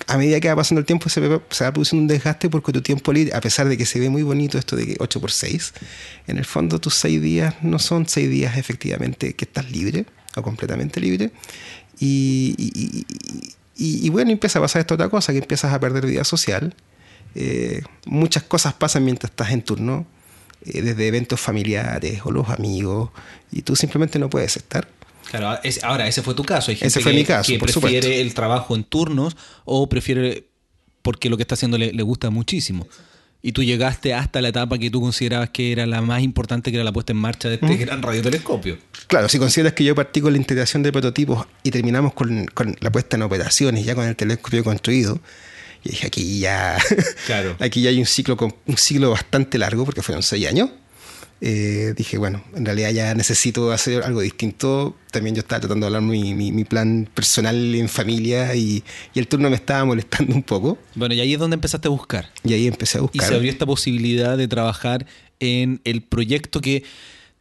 a 0.07 0.16
medida 0.16 0.40
que 0.40 0.48
va 0.48 0.57
pasando 0.57 0.78
el 0.78 0.86
tiempo, 0.86 1.09
se, 1.11 1.20
va 1.20 1.40
produciendo 1.40 2.03
un 2.03 2.09
desgaste 2.09 2.48
porque 2.48 2.72
tu 2.72 2.80
tiempo 2.80 3.12
libre, 3.12 3.34
a 3.34 3.40
pesar 3.40 3.68
de 3.68 3.76
que 3.76 3.84
se 3.84 4.00
ve 4.00 4.09
muy 4.09 4.22
bonito 4.22 4.57
esto 4.57 4.74
de 4.76 4.96
8 4.98 5.20
por 5.20 5.30
6, 5.30 5.74
en 6.28 6.38
el 6.38 6.46
fondo 6.46 6.80
tus 6.80 6.94
6 6.94 7.20
días 7.20 7.55
no 7.61 7.78
son 7.78 8.09
6 8.09 8.30
días 8.30 8.57
efectivamente 8.57 9.34
que 9.34 9.44
estás 9.44 9.70
libre 9.70 10.07
o 10.36 10.42
completamente 10.42 11.00
libre. 11.00 11.32
Y, 12.00 13.05
y, 13.76 14.09
bueno, 14.11 14.30
empieza 14.30 14.59
a 14.59 14.62
pasar 14.62 14.80
esta 14.80 14.94
otra 14.94 15.09
cosa, 15.09 15.32
que 15.32 15.38
empiezas 15.38 15.72
a 15.72 15.78
perder 15.78 16.07
vida 16.07 16.24
social. 16.24 16.74
Eh, 17.34 17.82
muchas 18.07 18.44
cosas 18.44 18.74
pasan 18.74 19.05
mientras 19.05 19.30
estás 19.30 19.50
en 19.50 19.62
turno 19.62 20.07
eh, 20.66 20.82
desde 20.82 21.06
eventos 21.06 21.40
familiares 21.40 22.20
o 22.24 22.30
los 22.30 22.48
amigos, 22.48 23.10
y 23.50 23.62
tú 23.62 23.76
simplemente 23.76 24.18
no 24.18 24.30
puedes 24.30 24.56
estar. 24.56 24.88
Claro, 25.30 25.58
ahora 25.82 26.06
ese 26.08 26.22
fue 26.22 26.34
tu 26.34 26.44
caso. 26.44 26.70
Hay 26.70 26.76
gente 26.76 26.88
ese 26.88 27.00
fue 27.00 27.12
que, 27.12 27.18
mi 27.18 27.24
caso, 27.24 27.52
prefiere 27.58 28.20
el 28.20 28.34
trabajo 28.34 28.74
en 28.74 28.84
turnos 28.84 29.36
o 29.64 29.88
prefiere 29.88 30.44
porque 31.02 31.28
lo 31.28 31.36
que 31.36 31.42
está 31.42 31.54
haciendo 31.54 31.78
le, 31.78 32.02
gusta 32.02 32.30
muchísimo. 32.30 32.86
Y 33.44 33.52
tú 33.52 33.64
llegaste 33.64 34.14
hasta 34.14 34.40
la 34.40 34.48
etapa 34.48 34.78
que 34.78 34.88
tú 34.88 35.00
considerabas 35.00 35.50
que 35.50 35.72
era 35.72 35.84
la 35.84 36.00
más 36.00 36.22
importante, 36.22 36.70
que 36.70 36.76
era 36.76 36.84
la 36.84 36.92
puesta 36.92 37.12
en 37.12 37.18
marcha 37.18 37.48
de 37.48 37.56
este 37.56 37.76
gran 37.76 38.00
radiotelescopio. 38.00 38.78
Claro, 39.08 39.28
si 39.28 39.38
consideras 39.38 39.72
que 39.72 39.82
yo 39.82 39.96
partí 39.96 40.20
con 40.20 40.32
la 40.32 40.38
integración 40.38 40.84
de 40.84 40.92
prototipos 40.92 41.46
y 41.64 41.72
terminamos 41.72 42.12
con, 42.12 42.46
con 42.46 42.76
la 42.78 42.92
puesta 42.92 43.16
en 43.16 43.22
operaciones, 43.22 43.84
ya 43.84 43.96
con 43.96 44.06
el 44.06 44.14
telescopio 44.14 44.62
construido, 44.62 45.18
y 45.84 45.90
dije, 45.90 46.06
aquí 46.06 46.38
ya, 46.38 46.78
claro. 47.26 47.56
aquí 47.58 47.82
ya 47.82 47.90
hay 47.90 47.98
un 47.98 48.06
ciclo, 48.06 48.36
un 48.66 48.76
ciclo 48.76 49.10
bastante 49.10 49.58
largo, 49.58 49.84
porque 49.84 50.02
fueron 50.02 50.22
seis 50.22 50.46
años. 50.46 50.70
Eh, 51.44 51.94
dije, 51.96 52.18
bueno, 52.18 52.44
en 52.54 52.64
realidad 52.64 52.90
ya 52.90 53.14
necesito 53.14 53.72
hacer 53.72 54.04
algo 54.04 54.20
distinto. 54.20 54.96
También 55.10 55.34
yo 55.34 55.40
estaba 55.40 55.58
tratando 55.58 55.86
de 55.86 55.88
hablar 55.88 56.02
mi, 56.02 56.34
mi, 56.34 56.64
plan 56.64 57.08
personal 57.12 57.74
en 57.74 57.88
familia 57.88 58.54
y, 58.54 58.84
y, 59.12 59.18
el 59.18 59.26
turno 59.26 59.50
me 59.50 59.56
estaba 59.56 59.84
molestando 59.84 60.36
un 60.36 60.44
poco. 60.44 60.78
Bueno, 60.94 61.16
y 61.16 61.20
ahí 61.20 61.34
es 61.34 61.40
donde 61.40 61.54
empezaste 61.54 61.88
a 61.88 61.90
buscar. 61.90 62.30
Y 62.44 62.52
ahí 62.52 62.68
empecé 62.68 62.98
a 62.98 63.00
buscar. 63.00 63.24
Y 63.24 63.26
se 63.26 63.34
abrió 63.34 63.50
esta 63.50 63.66
posibilidad 63.66 64.38
de 64.38 64.46
trabajar 64.46 65.04
en 65.40 65.80
el 65.82 66.04
proyecto 66.04 66.60
que, 66.60 66.84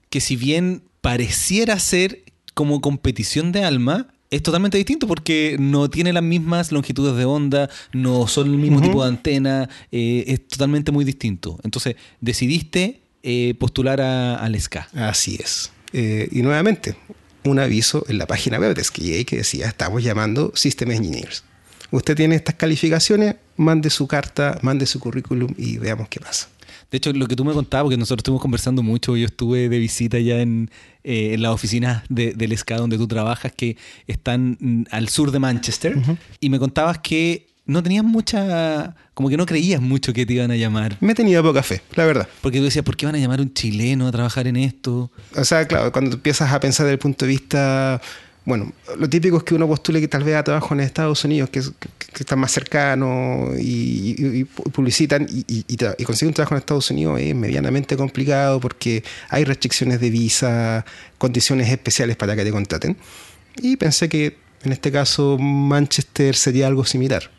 que 0.10 0.20
si 0.20 0.36
bien 0.36 0.82
pareciera 1.02 1.78
ser 1.78 2.24
como 2.56 2.82
competición 2.82 3.52
de 3.52 3.64
alma, 3.64 4.08
es 4.32 4.42
totalmente 4.42 4.78
distinto 4.78 5.08
porque 5.08 5.58
no 5.60 5.90
tiene 5.90 6.14
las 6.14 6.24
mismas 6.24 6.72
longitudes 6.72 7.16
de 7.18 7.26
onda, 7.26 7.70
no 7.92 8.28
son 8.28 8.48
el 8.48 8.58
mismo 8.58 8.82
tipo 8.82 9.04
de 9.04 9.10
antena, 9.10 9.70
eh, 9.92 10.24
es 10.26 10.48
totalmente 10.48 10.92
muy 10.94 11.04
distinto. 11.04 11.60
Entonces, 11.64 11.98
decidiste 12.22 13.02
eh, 13.24 13.54
postular 13.60 14.00
a, 14.00 14.36
al 14.38 14.60
SCA. 14.60 14.88
Así 14.94 15.38
es. 15.40 15.72
Eh, 15.92 16.30
y 16.32 16.42
nuevamente, 16.44 16.96
un 17.44 17.60
aviso 17.60 18.06
en 18.08 18.18
la 18.18 18.26
página 18.26 18.58
web 18.58 18.74
de 18.74 18.84
SKA 18.84 19.26
que 19.26 19.38
decía, 19.38 19.68
estamos 19.68 20.02
llamando 20.02 20.54
System 20.56 20.92
Engineers. 20.92 21.44
Usted 21.92 22.16
tiene 22.16 22.36
estas 22.36 22.56
calificaciones, 22.56 23.36
mande 23.58 23.90
su 23.90 24.08
carta, 24.08 24.58
mande 24.62 24.86
su 24.86 25.00
currículum 25.00 25.54
y 25.58 25.78
veamos 25.78 26.08
qué 26.10 26.20
pasa. 26.20 26.50
De 26.90 26.98
hecho, 26.98 27.14
lo 27.14 27.26
que 27.28 27.38
tú 27.38 27.46
me 27.46 27.54
contabas, 27.54 27.86
porque 27.86 27.98
nosotros 27.98 28.20
estuvimos 28.20 28.42
conversando 28.42 28.84
mucho, 28.84 29.16
yo 29.16 29.26
estuve 29.26 29.70
de 29.70 29.80
visita 29.80 30.20
ya 30.20 30.42
en, 30.42 30.70
eh, 31.06 31.34
en 31.34 31.42
las 31.42 31.54
oficinas 31.54 32.04
de, 32.10 32.34
del 32.34 32.58
SCA 32.58 32.78
donde 32.78 32.98
tú 32.98 33.08
trabajas, 33.08 33.54
que 33.56 33.78
están 34.08 34.58
mm, 34.60 34.84
al 34.92 35.08
sur 35.08 35.32
de 35.32 35.40
Manchester, 35.40 35.98
y 36.42 36.50
me 36.50 36.60
contabas 36.60 37.00
que 37.00 37.48
no 37.66 37.82
tenías 37.82 38.04
mucha, 38.04 38.96
como 39.14 39.30
que 39.30 39.38
no 39.38 39.46
creías 39.46 39.82
mucho 39.82 40.12
que 40.12 40.26
te 40.26 40.34
iban 40.34 40.52
a 40.52 40.58
llamar. 40.58 40.98
Me 41.00 41.16
tenía 41.16 41.42
poca 41.42 41.64
fe, 41.64 41.82
la 41.96 42.06
verdad. 42.06 42.28
Porque 42.42 42.58
tú 42.58 42.66
decías, 42.66 42.84
¿por 42.84 42.98
qué 42.98 43.06
van 43.06 43.16
a 43.16 43.20
llamar 43.20 43.40
a 43.40 43.44
un 43.44 43.54
chileno 43.54 44.08
a 44.08 44.12
trabajar 44.12 44.48
en 44.48 44.58
esto? 44.58 45.12
O 45.36 45.46
sea, 45.46 45.66
claro, 45.68 45.94
cuando 45.94 46.16
empiezas 46.16 46.52
a 46.52 46.60
pensar 46.60 46.86
desde 46.86 46.94
el 46.94 47.00
punto 47.00 47.26
de 47.26 47.30
vista 47.30 48.02
bueno, 48.44 48.72
lo 48.98 49.08
típico 49.08 49.38
es 49.38 49.44
que 49.44 49.54
uno 49.54 49.68
postule 49.68 50.02
que 50.02 50.08
tal 50.08 50.24
vez 50.24 50.36
a 50.36 50.44
trabajo 50.44 50.74
en 50.74 50.80
Estados 50.80 51.24
Unidos, 51.24 51.50
que, 51.52 51.62
que, 51.62 52.22
están 52.22 52.40
más 52.40 52.52
cercanos 52.52 53.52
y, 53.60 54.46
publicitan, 54.46 55.28
y, 55.30 55.76
conseguir 56.04 56.30
un 56.30 56.34
trabajo 56.34 56.56
en 56.56 56.60
Estados 56.60 56.90
Unidos 56.90 57.20
es 57.22 57.36
medianamente 57.36 57.96
complicado 57.96 58.60
porque 58.60 59.04
hay 59.30 59.44
restricciones 59.44 60.02
de 60.02 60.10
visa, 60.10 60.86
condiciones 61.20 61.70
especiales 61.70 62.16
para 62.16 62.36
que 62.36 62.44
te 62.44 62.52
contraten. 62.52 62.98
Y 63.62 63.78
pensé 63.78 64.10
que 64.10 64.38
en 64.64 64.72
este 64.72 64.92
caso 64.92 65.38
Manchester 65.38 66.36
sería 66.36 66.66
algo 66.66 66.84
similar. 66.84 67.30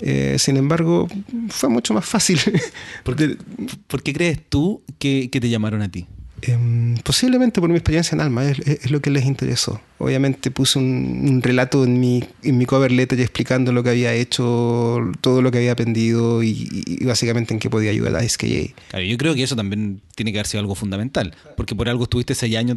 Eh, 0.00 0.36
sin 0.38 0.58
embargo, 0.58 1.08
fue 1.48 1.70
mucho 1.70 1.94
más 1.94 2.04
fácil. 2.04 2.38
¿Por 3.04 3.16
qué, 3.16 3.38
¿Por 3.86 4.02
qué 4.02 4.12
crees 4.12 4.40
tú 4.50 4.82
que 4.98 5.28
te 5.32 5.48
llamaron 5.48 5.80
a 5.80 5.90
ti? 5.90 6.06
Em, 6.42 6.96
posiblemente 6.98 7.60
por 7.60 7.70
mi 7.70 7.76
experiencia 7.76 8.14
en 8.14 8.20
Alma, 8.20 8.44
es, 8.44 8.90
lo 8.90 9.00
que 9.00 9.10
les 9.10 9.24
interesó. 9.24 9.80
Obviamente 9.98 10.50
puse 10.50 10.78
un, 10.78 11.40
relato 11.42 11.84
en 11.84 11.98
mi, 11.98 12.22
en 12.42 12.58
mi 12.58 12.66
cover 12.66 12.92
letter 12.92 13.18
explicando 13.20 13.72
lo 13.72 13.82
que 13.82 13.90
había 13.90 14.12
hecho, 14.12 15.00
todo 15.22 15.40
lo 15.40 15.50
que 15.50 15.58
había 15.58 15.72
aprendido 15.72 16.42
y, 16.42 16.98
básicamente 17.04 17.54
en 17.54 17.60
qué 17.60 17.70
podía 17.70 17.90
ayudar 17.90 18.16
a 18.16 18.28
SKJ. 18.28 18.74
Claro, 18.90 19.04
yo 19.04 19.16
creo 19.16 19.34
que 19.34 19.42
eso 19.42 19.56
también 19.56 20.02
tiene 20.14 20.32
que 20.32 20.38
haber 20.38 20.46
sido 20.46 20.60
algo 20.60 20.74
fundamental, 20.74 21.34
porque 21.56 21.74
por 21.74 21.88
algo 21.88 22.04
estuviste 22.04 22.34
seis 22.34 22.54
años 22.56 22.76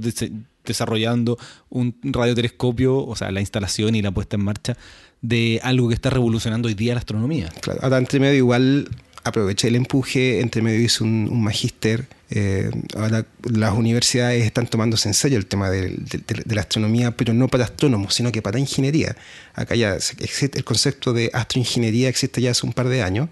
desarrollando 0.65 1.37
un 1.69 1.95
radiotelescopio, 2.03 2.97
o 2.97 3.15
sea, 3.15 3.31
la 3.31 3.41
instalación 3.41 3.95
y 3.95 4.01
la 4.01 4.11
puesta 4.11 4.37
en 4.37 4.43
marcha 4.43 4.77
de 5.21 5.59
algo 5.63 5.89
que 5.89 5.95
está 5.95 6.09
revolucionando 6.09 6.69
hoy 6.69 6.75
día 6.75 6.93
la 6.93 6.99
astronomía. 6.99 7.49
Claro, 7.61 7.81
ahora 7.83 7.97
entre 7.97 8.21
medio 8.21 8.37
igual 8.37 8.87
aproveché 9.23 9.67
el 9.67 9.75
empuje, 9.75 10.39
entre 10.41 10.61
medio 10.61 10.81
hice 10.81 11.03
un, 11.03 11.41
magíster. 11.41 12.07
Eh, 12.31 12.69
ahora 12.95 13.25
las 13.43 13.73
universidades 13.73 14.45
están 14.45 14.67
tomándose 14.67 15.07
en 15.07 15.15
serio 15.15 15.37
el 15.37 15.47
tema 15.47 15.69
de, 15.69 15.97
la 16.45 16.61
astronomía, 16.61 17.11
pero 17.11 17.33
no 17.33 17.47
para 17.47 17.65
astrónomos, 17.65 18.13
sino 18.13 18.31
que 18.31 18.41
para 18.41 18.59
ingeniería. 18.59 19.15
Acá 19.53 19.75
ya 19.75 19.95
existe 19.95 20.57
el 20.57 20.63
concepto 20.63 21.13
de 21.13 21.31
astroingeniería 21.33 22.09
existe 22.09 22.41
ya 22.41 22.51
hace 22.51 22.65
un 22.65 22.73
par 22.73 22.87
de 22.89 23.01
años. 23.01 23.29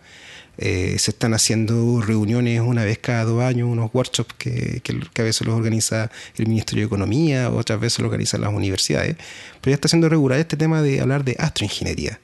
Eh, 0.59 0.95
se 0.97 1.11
están 1.11 1.35
haciendo 1.35 2.01
reuniones 2.01 2.61
una 2.61 2.83
vez 2.83 2.97
cada 2.97 3.25
dos 3.25 3.43
años, 3.43 3.69
unos 3.69 3.91
workshops 3.93 4.33
que, 4.39 4.81
que, 4.81 5.21
a 5.21 5.23
veces 5.23 5.45
los 5.45 5.55
organiza 5.55 6.09
el 6.35 6.47
Ministerio 6.47 6.81
de 6.81 6.87
Economía, 6.87 7.51
otras 7.51 7.79
veces 7.79 7.99
los 7.99 8.07
organizan 8.07 8.41
las 8.41 8.51
universidades, 8.51 9.17
pero 9.61 9.71
ya 9.71 9.75
está 9.75 9.87
siendo 9.87 10.09
regular 10.09 10.39
este 10.39 10.57
tema 10.57 10.81
de 10.81 10.99
hablar 10.99 11.23
de 11.23 11.35
astroingeniería 11.37 12.19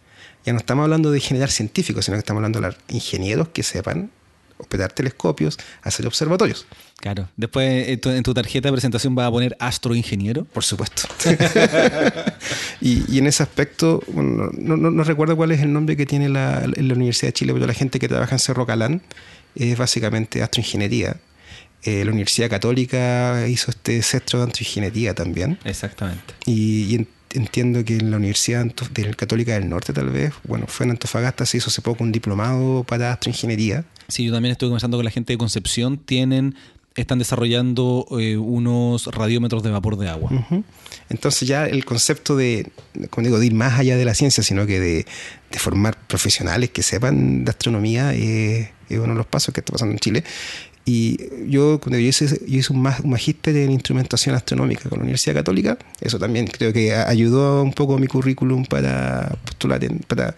ya 0.45 0.53
no 0.53 0.59
estamos 0.59 0.83
hablando 0.83 1.11
de 1.11 1.19
generar 1.19 1.49
científicos, 1.49 2.05
sino 2.05 2.15
que 2.15 2.19
estamos 2.19 2.39
hablando 2.39 2.61
de 2.61 2.75
ingenieros 2.89 3.49
que 3.49 3.63
sepan 3.63 4.11
operar 4.57 4.91
telescopios, 4.91 5.57
hacer 5.81 6.07
observatorios. 6.07 6.65
Claro. 6.97 7.27
Después 7.35 7.89
en 7.89 8.23
tu, 8.23 8.33
tarjeta 8.33 8.69
de 8.69 8.71
presentación 8.71 9.15
va 9.17 9.25
a 9.25 9.31
poner 9.31 9.55
astroingeniero. 9.59 10.45
Por 10.45 10.63
supuesto. 10.63 11.03
y, 12.81 13.17
en 13.17 13.27
ese 13.27 13.43
aspecto, 13.43 14.01
no, 14.13 14.77
no, 14.77 15.03
recuerdo 15.03 15.35
cuál 15.35 15.51
es 15.51 15.61
el 15.61 15.73
nombre 15.73 15.97
que 15.97 16.05
tiene 16.05 16.29
la, 16.29 16.63
la, 16.65 16.93
Universidad 16.93 17.29
de 17.29 17.33
Chile, 17.33 17.53
pero 17.53 17.67
la 17.67 17.73
gente 17.73 17.99
que 17.99 18.07
trabaja 18.07 18.35
en 18.35 18.39
Cerro 18.39 18.65
Calán 18.65 19.01
es 19.55 19.77
básicamente 19.77 20.41
astroingeniería. 20.41 21.17
Eh, 21.83 22.05
la 22.05 22.11
Universidad 22.11 22.49
Católica 22.49 23.45
hizo 23.49 23.69
este 23.69 24.01
centro 24.01 24.39
de 24.39 24.45
astroingeniería 24.45 25.13
también. 25.13 25.59
Exactamente. 25.65 26.33
Y, 26.45 26.95
y 26.95 27.07
entiendo 27.34 27.84
que 27.84 27.97
en 27.97 28.11
la 28.11 28.17
Universidad 28.17 28.65
Católica 29.15 29.53
del 29.53 29.69
Norte, 29.69 29.93
tal 29.93 30.09
vez, 30.09 30.34
bueno, 30.43 30.65
fue 30.67 30.86
en 30.86 30.91
Antofagasta, 30.91 31.45
se 31.45 31.57
hizo 31.57 31.69
hace 31.69 31.81
poco 31.81 32.03
un 32.03 32.11
diplomado 32.11 32.84
para 32.84 33.13
astroingeniería. 33.13 33.86
Sí, 34.07 34.25
yo 34.25 34.34
también 34.34 34.51
estuve 34.51 34.69
conversando 34.69 34.97
con 34.97 35.05
la 35.05 35.11
gente 35.11 35.34
de 35.34 35.38
Concepción, 35.38 35.97
tienen 35.97 36.55
están 36.95 37.19
desarrollando 37.19 38.05
eh, 38.19 38.38
unos 38.38 39.07
radiómetros 39.07 39.63
de 39.63 39.71
vapor 39.71 39.97
de 39.97 40.09
agua. 40.09 40.29
Entonces 41.09 41.47
ya 41.47 41.65
el 41.65 41.86
concepto 41.86 42.36
de, 42.36 42.71
como 43.09 43.25
digo, 43.25 43.39
de 43.39 43.47
ir 43.47 43.53
más 43.53 43.79
allá 43.79 43.97
de 43.97 44.05
la 44.05 44.13
ciencia, 44.13 44.43
sino 44.43 44.65
que 44.65 44.79
de, 44.79 45.05
formar 45.57 45.97
profesionales 46.07 46.71
que 46.71 46.81
sepan 46.81 47.45
de 47.45 47.51
astronomía 47.51 48.13
es 48.13 48.69
uno 48.89 49.13
de 49.13 49.15
los 49.15 49.25
pasos 49.27 49.53
que 49.53 49.61
está 49.61 49.71
pasando 49.71 49.93
en 49.93 49.99
Chile. 49.99 50.23
Y 50.86 51.17
yo, 51.49 51.79
cuando 51.79 51.97
yo 51.97 52.07
hice, 52.07 52.39
un, 52.69 52.81
magíster 52.81 53.55
en 53.55 53.71
instrumentación 53.71 54.36
astronómica 54.36 54.89
con 54.89 54.99
la 54.99 55.03
Universidad 55.03 55.36
Católica, 55.36 55.77
eso 56.01 56.19
también 56.19 56.47
creo 56.47 56.73
que 56.73 56.93
ayudó 56.93 57.63
un 57.63 57.71
poco 57.71 57.95
a 57.95 57.99
mi 57.99 58.07
currículum 58.07 58.65
para 58.65 59.38
postular, 59.45 59.79
para 60.07 60.36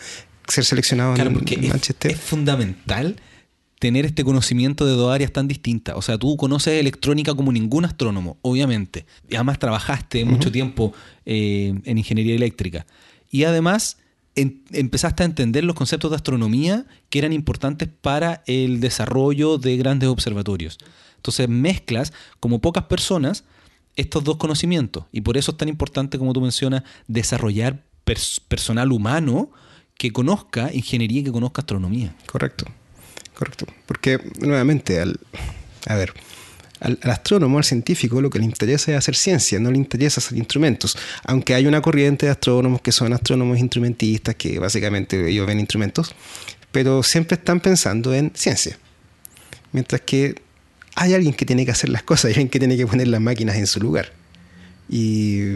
ser 0.48 0.64
seleccionado 0.66 1.16
en, 1.16 1.34
Manchester. 1.68 2.12
Es, 2.12 2.20
fundamental 2.20 3.16
tener 3.80 4.06
este 4.06 4.24
conocimiento 4.24 4.86
de 4.86 4.94
dos 4.94 5.14
áreas 5.14 5.32
tan 5.32 5.48
distintas. 5.48 5.96
O 5.96 6.02
sea, 6.02 6.18
tú 6.18 6.38
conoces 6.38 6.80
electrónica 6.80 7.34
como 7.34 7.52
ningún 7.52 7.86
astrónomo, 7.86 8.38
obviamente. 8.42 9.06
Y 9.28 9.36
además 9.36 9.58
trabajaste 9.58 10.26
mucho 10.26 10.52
tiempo 10.52 10.94
eh, 11.26 11.74
en 11.84 11.98
ingeniería 11.98 12.36
eléctrica. 12.36 12.86
Y 13.32 13.44
además 13.44 13.98
empezaste 14.36 15.24
a 15.24 15.26
entender 15.26 15.64
los 15.64 15.76
conceptos 15.76 16.12
de 16.12 16.18
astronomía 16.18 16.86
que 17.10 17.20
eran 17.20 17.34
importantes 17.34 17.88
para 17.88 18.44
el 18.48 18.80
desarrollo 18.82 19.58
de 19.58 19.78
grandes 19.78 20.10
observatorios. 20.10 20.78
Entonces 21.16 21.50
mezclas, 21.50 22.14
como 22.40 22.60
pocas 22.60 22.84
personas, 22.86 23.46
estos 23.96 24.24
dos 24.24 24.38
conocimientos. 24.38 25.06
Y 25.12 25.22
por 25.22 25.38
eso 25.38 25.52
es 25.52 25.58
tan 25.58 25.70
importante, 25.70 26.18
como 26.18 26.34
tú 26.34 26.42
mencionas, 26.42 26.84
desarrollar 27.08 27.84
personal 28.48 28.92
humano 28.92 29.52
que 29.98 30.12
conozca 30.12 30.72
ingeniería 30.74 31.22
y 31.22 31.24
que 31.24 31.32
conozca 31.32 31.62
astronomía. 31.62 32.16
Correcto, 32.28 32.66
correcto. 33.34 33.66
Porque, 33.86 34.20
nuevamente, 34.40 35.00
al, 35.00 35.20
a 35.88 35.96
ver, 35.96 36.14
al, 36.80 37.00
astrónomo, 37.04 37.58
al 37.58 37.64
científico, 37.64 38.22
lo 38.22 38.30
que 38.30 38.40
le 38.40 38.46
interesa 38.46 38.92
es 38.92 38.98
hacer 38.98 39.16
ciencia, 39.16 39.60
no 39.60 39.72
le 39.72 39.78
interesa 39.78 40.20
hacer 40.20 40.38
instrumentos. 40.38 40.98
Aunque 41.24 41.54
hay 41.54 41.68
una 41.68 41.82
corriente 41.82 42.26
de 42.26 42.32
astrónomos 42.32 42.82
que 42.82 42.92
son 42.92 43.14
astrónomos 43.14 43.60
instrumentistas, 43.60 44.36
que 44.36 44.60
básicamente 44.60 45.30
ellos 45.30 45.48
ven 45.48 45.60
instrumentos, 45.60 46.14
pero 46.72 47.04
siempre 47.04 47.36
están 47.38 47.60
pensando 47.60 48.14
en 48.14 48.32
ciencia. 48.36 48.78
Mientras 49.72 50.02
que 50.02 50.42
hay 50.96 51.14
alguien 51.14 51.34
que 51.34 51.46
tiene 51.46 51.66
que 51.66 51.72
hacer 51.72 51.90
las 51.90 52.04
cosas, 52.04 52.26
hay 52.26 52.32
alguien 52.32 52.50
que 52.50 52.60
tiene 52.60 52.78
que 52.78 52.88
poner 52.88 53.08
las 53.08 53.22
máquinas 53.22 53.56
en 53.56 53.68
su 53.68 53.80
lugar. 53.80 54.12
Y 54.90 55.56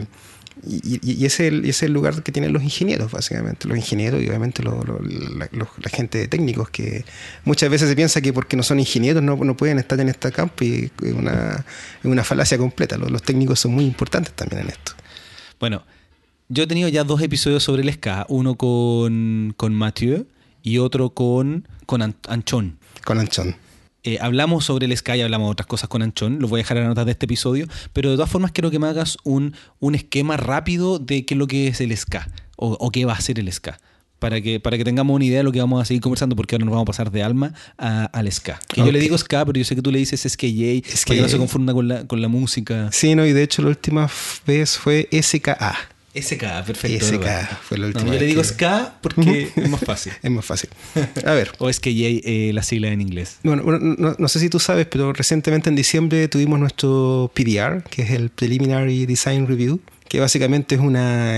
y, 0.68 1.26
ese 1.26 1.47
es 1.64 1.84
el, 1.84 1.93
lugar 1.93 2.22
que 2.22 2.32
tienen 2.32 2.51
los 2.51 2.64
ingenieros, 2.64 3.12
básicamente. 3.12 3.68
Los 3.68 3.78
ingenieros 3.78 4.22
y 4.22 4.28
obviamente 4.28 4.62
la, 4.64 5.89
gente 5.89 6.18
de 6.18 6.28
técnicos, 6.28 6.70
que 6.70 7.05
muchas 7.45 7.70
veces 7.70 7.89
se 7.89 7.95
piensa 7.95 8.22
que 8.22 8.34
porque 8.34 8.57
no 8.57 8.64
son 8.64 8.80
ingenieros 8.80 9.24
no, 9.24 9.36
no 9.38 9.55
pueden 9.55 9.80
estar 9.80 9.99
en 9.99 10.10
este 10.10 10.32
campo 10.32 10.64
y 10.64 10.91
es 11.03 11.14
una, 11.14 11.66
una 12.03 12.24
falacia 12.24 12.57
completa. 12.57 12.97
Los, 12.97 13.22
técnicos 13.24 13.60
son 13.60 13.74
muy 13.74 13.86
importantes 13.86 14.34
también 14.34 14.64
en 14.64 14.70
esto. 14.70 14.93
Bueno, 15.60 15.84
yo 16.49 16.64
he 16.64 16.68
tenido 16.68 16.89
ya 16.89 17.03
dos 17.03 17.22
episodios 17.22 17.64
sobre 17.64 17.84
el 17.84 17.93
SCA, 17.93 18.26
uno 18.30 18.55
con, 18.55 19.53
con 19.55 19.74
Mathieu 19.74 20.28
y 20.64 20.80
otro 20.80 21.12
con, 21.12 21.68
con 21.86 22.01
Anchón. 22.28 22.80
Con 23.05 23.20
Anchón. 23.20 23.55
Eh, 24.04 24.18
hablamos 24.22 24.66
sobre 24.66 24.86
el 24.86 24.95
Sky, 24.95 25.22
hablamos 25.22 25.47
de 25.47 25.52
otras 25.52 25.68
cosas 25.68 25.89
con 25.89 26.02
Anchón, 26.02 26.39
lo 26.39 26.47
voy 26.47 26.60
a 26.60 26.64
dejar 26.64 26.78
en 26.78 26.84
las 26.84 26.89
notas 26.89 27.06
de 27.06 27.12
este 27.12 27.26
episodio, 27.26 27.68
pero 27.91 28.10
de 28.10 28.16
todas 28.16 28.32
formas 28.32 28.52
quiero 28.52 28.72
que 28.72 28.80
me 28.80 28.88
hagas 28.88 29.18
un, 29.24 29.56
un 29.80 29.95
esquema 29.95 30.38
rápido 30.38 31.00
de 31.00 31.26
qué 31.26 31.34
es 31.34 31.38
lo 31.38 31.47
que 31.47 31.68
es 31.68 31.82
el 31.82 31.95
Ska 31.95 32.30
o, 32.56 32.91
qué 32.91 33.06
va 33.06 33.14
a 33.14 33.22
ser 33.22 33.39
el 33.39 33.52
Ska. 33.52 33.80
Para 34.20 34.41
que, 34.41 34.60
para 34.60 34.78
que 34.78 34.84
tengamos 34.84 35.16
una 35.16 35.24
idea 35.24 35.38
de 35.38 35.43
lo 35.45 35.52
que 35.54 35.62
vamos 35.62 35.82
a 35.82 35.86
seguir 35.86 36.02
conversando, 36.02 36.36
porque 36.36 36.56
ahora 36.56 36.66
nos 36.66 36.74
vamos 36.74 36.84
a 36.84 36.88
pasar 36.88 37.10
de 37.10 37.24
alma 37.24 37.54
al 37.78 38.30
ska. 38.34 38.60
Que 38.68 38.82
yo 38.82 38.91
le 38.91 39.00
digo 39.00 39.18
ska, 39.18 39.45
pero 39.45 39.58
yo 39.58 39.64
sé 39.64 39.76
que 39.76 39.82
tú 39.82 39.93
le 39.93 40.00
dices 40.00 40.22
SKJ, 40.22 40.84
es 40.86 41.06
para 41.06 41.16
que 41.16 41.22
no 41.22 41.30
se 41.30 41.38
confunda 41.38 41.74
con 41.74 41.88
la, 41.88 42.06
con 42.06 42.22
la 42.22 42.28
música. 42.28 42.89
Sí, 42.91 43.16
no, 43.16 43.26
y 43.26 43.32
de 43.32 43.43
hecho 43.43 43.62
la 43.62 43.70
última 43.70 44.10
vez 44.45 44.78
fue 44.78 45.08
SKA. 45.14 45.78
SK, 46.14 46.66
perfecto. 46.66 47.05
SK 47.05 47.28
fue 47.62 47.78
la 47.78 47.88
última. 47.88 48.14
yo 48.14 48.20
le 48.20 48.26
digo 48.26 48.43
SK 48.43 48.64
porque 49.01 49.51
es 49.55 49.70
más 49.70 49.82
fácil. 49.82 50.14
es 50.24 50.32
más 50.32 50.43
fácil. 50.43 50.70
A 51.26 51.34
ver. 51.34 51.51
o 51.60 51.70
es 51.70 51.80
que 51.80 51.91
eh, 51.91 52.51
la 52.53 52.64
sigla 52.64 52.88
en 52.89 53.01
inglés. 53.01 53.38
Bueno, 53.43 53.64
no, 53.64 54.28
sé 54.28 54.39
si 54.39 54.49
tú 54.49 54.60
sabes, 54.60 54.88
pero 54.88 55.14
recientemente 55.14 55.70
en 55.70 55.76
diciembre 55.76 56.28
tuvimos 56.28 56.60
nuestro 56.60 57.32
PDR, 57.36 57.84
que 57.84 58.01
es 58.01 58.12
el 58.12 58.30
Preliminary 58.32 59.05
Design 59.05 59.47
Review, 59.47 59.80
que 60.07 60.20
básicamente 60.20 60.76
es 60.76 60.82
una 60.82 61.38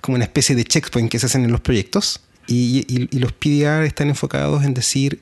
como 0.00 0.14
una 0.14 0.24
especie 0.24 0.54
de 0.54 0.64
checkpoint 0.64 1.10
que 1.10 1.18
se 1.18 1.26
hacen 1.26 1.44
en 1.44 1.50
los 1.50 1.60
proyectos. 1.60 2.20
Y, 2.46 3.08
los 3.18 3.32
PDR 3.32 3.84
están 3.84 4.08
enfocados 4.08 4.64
en 4.64 4.74
decir 4.74 5.20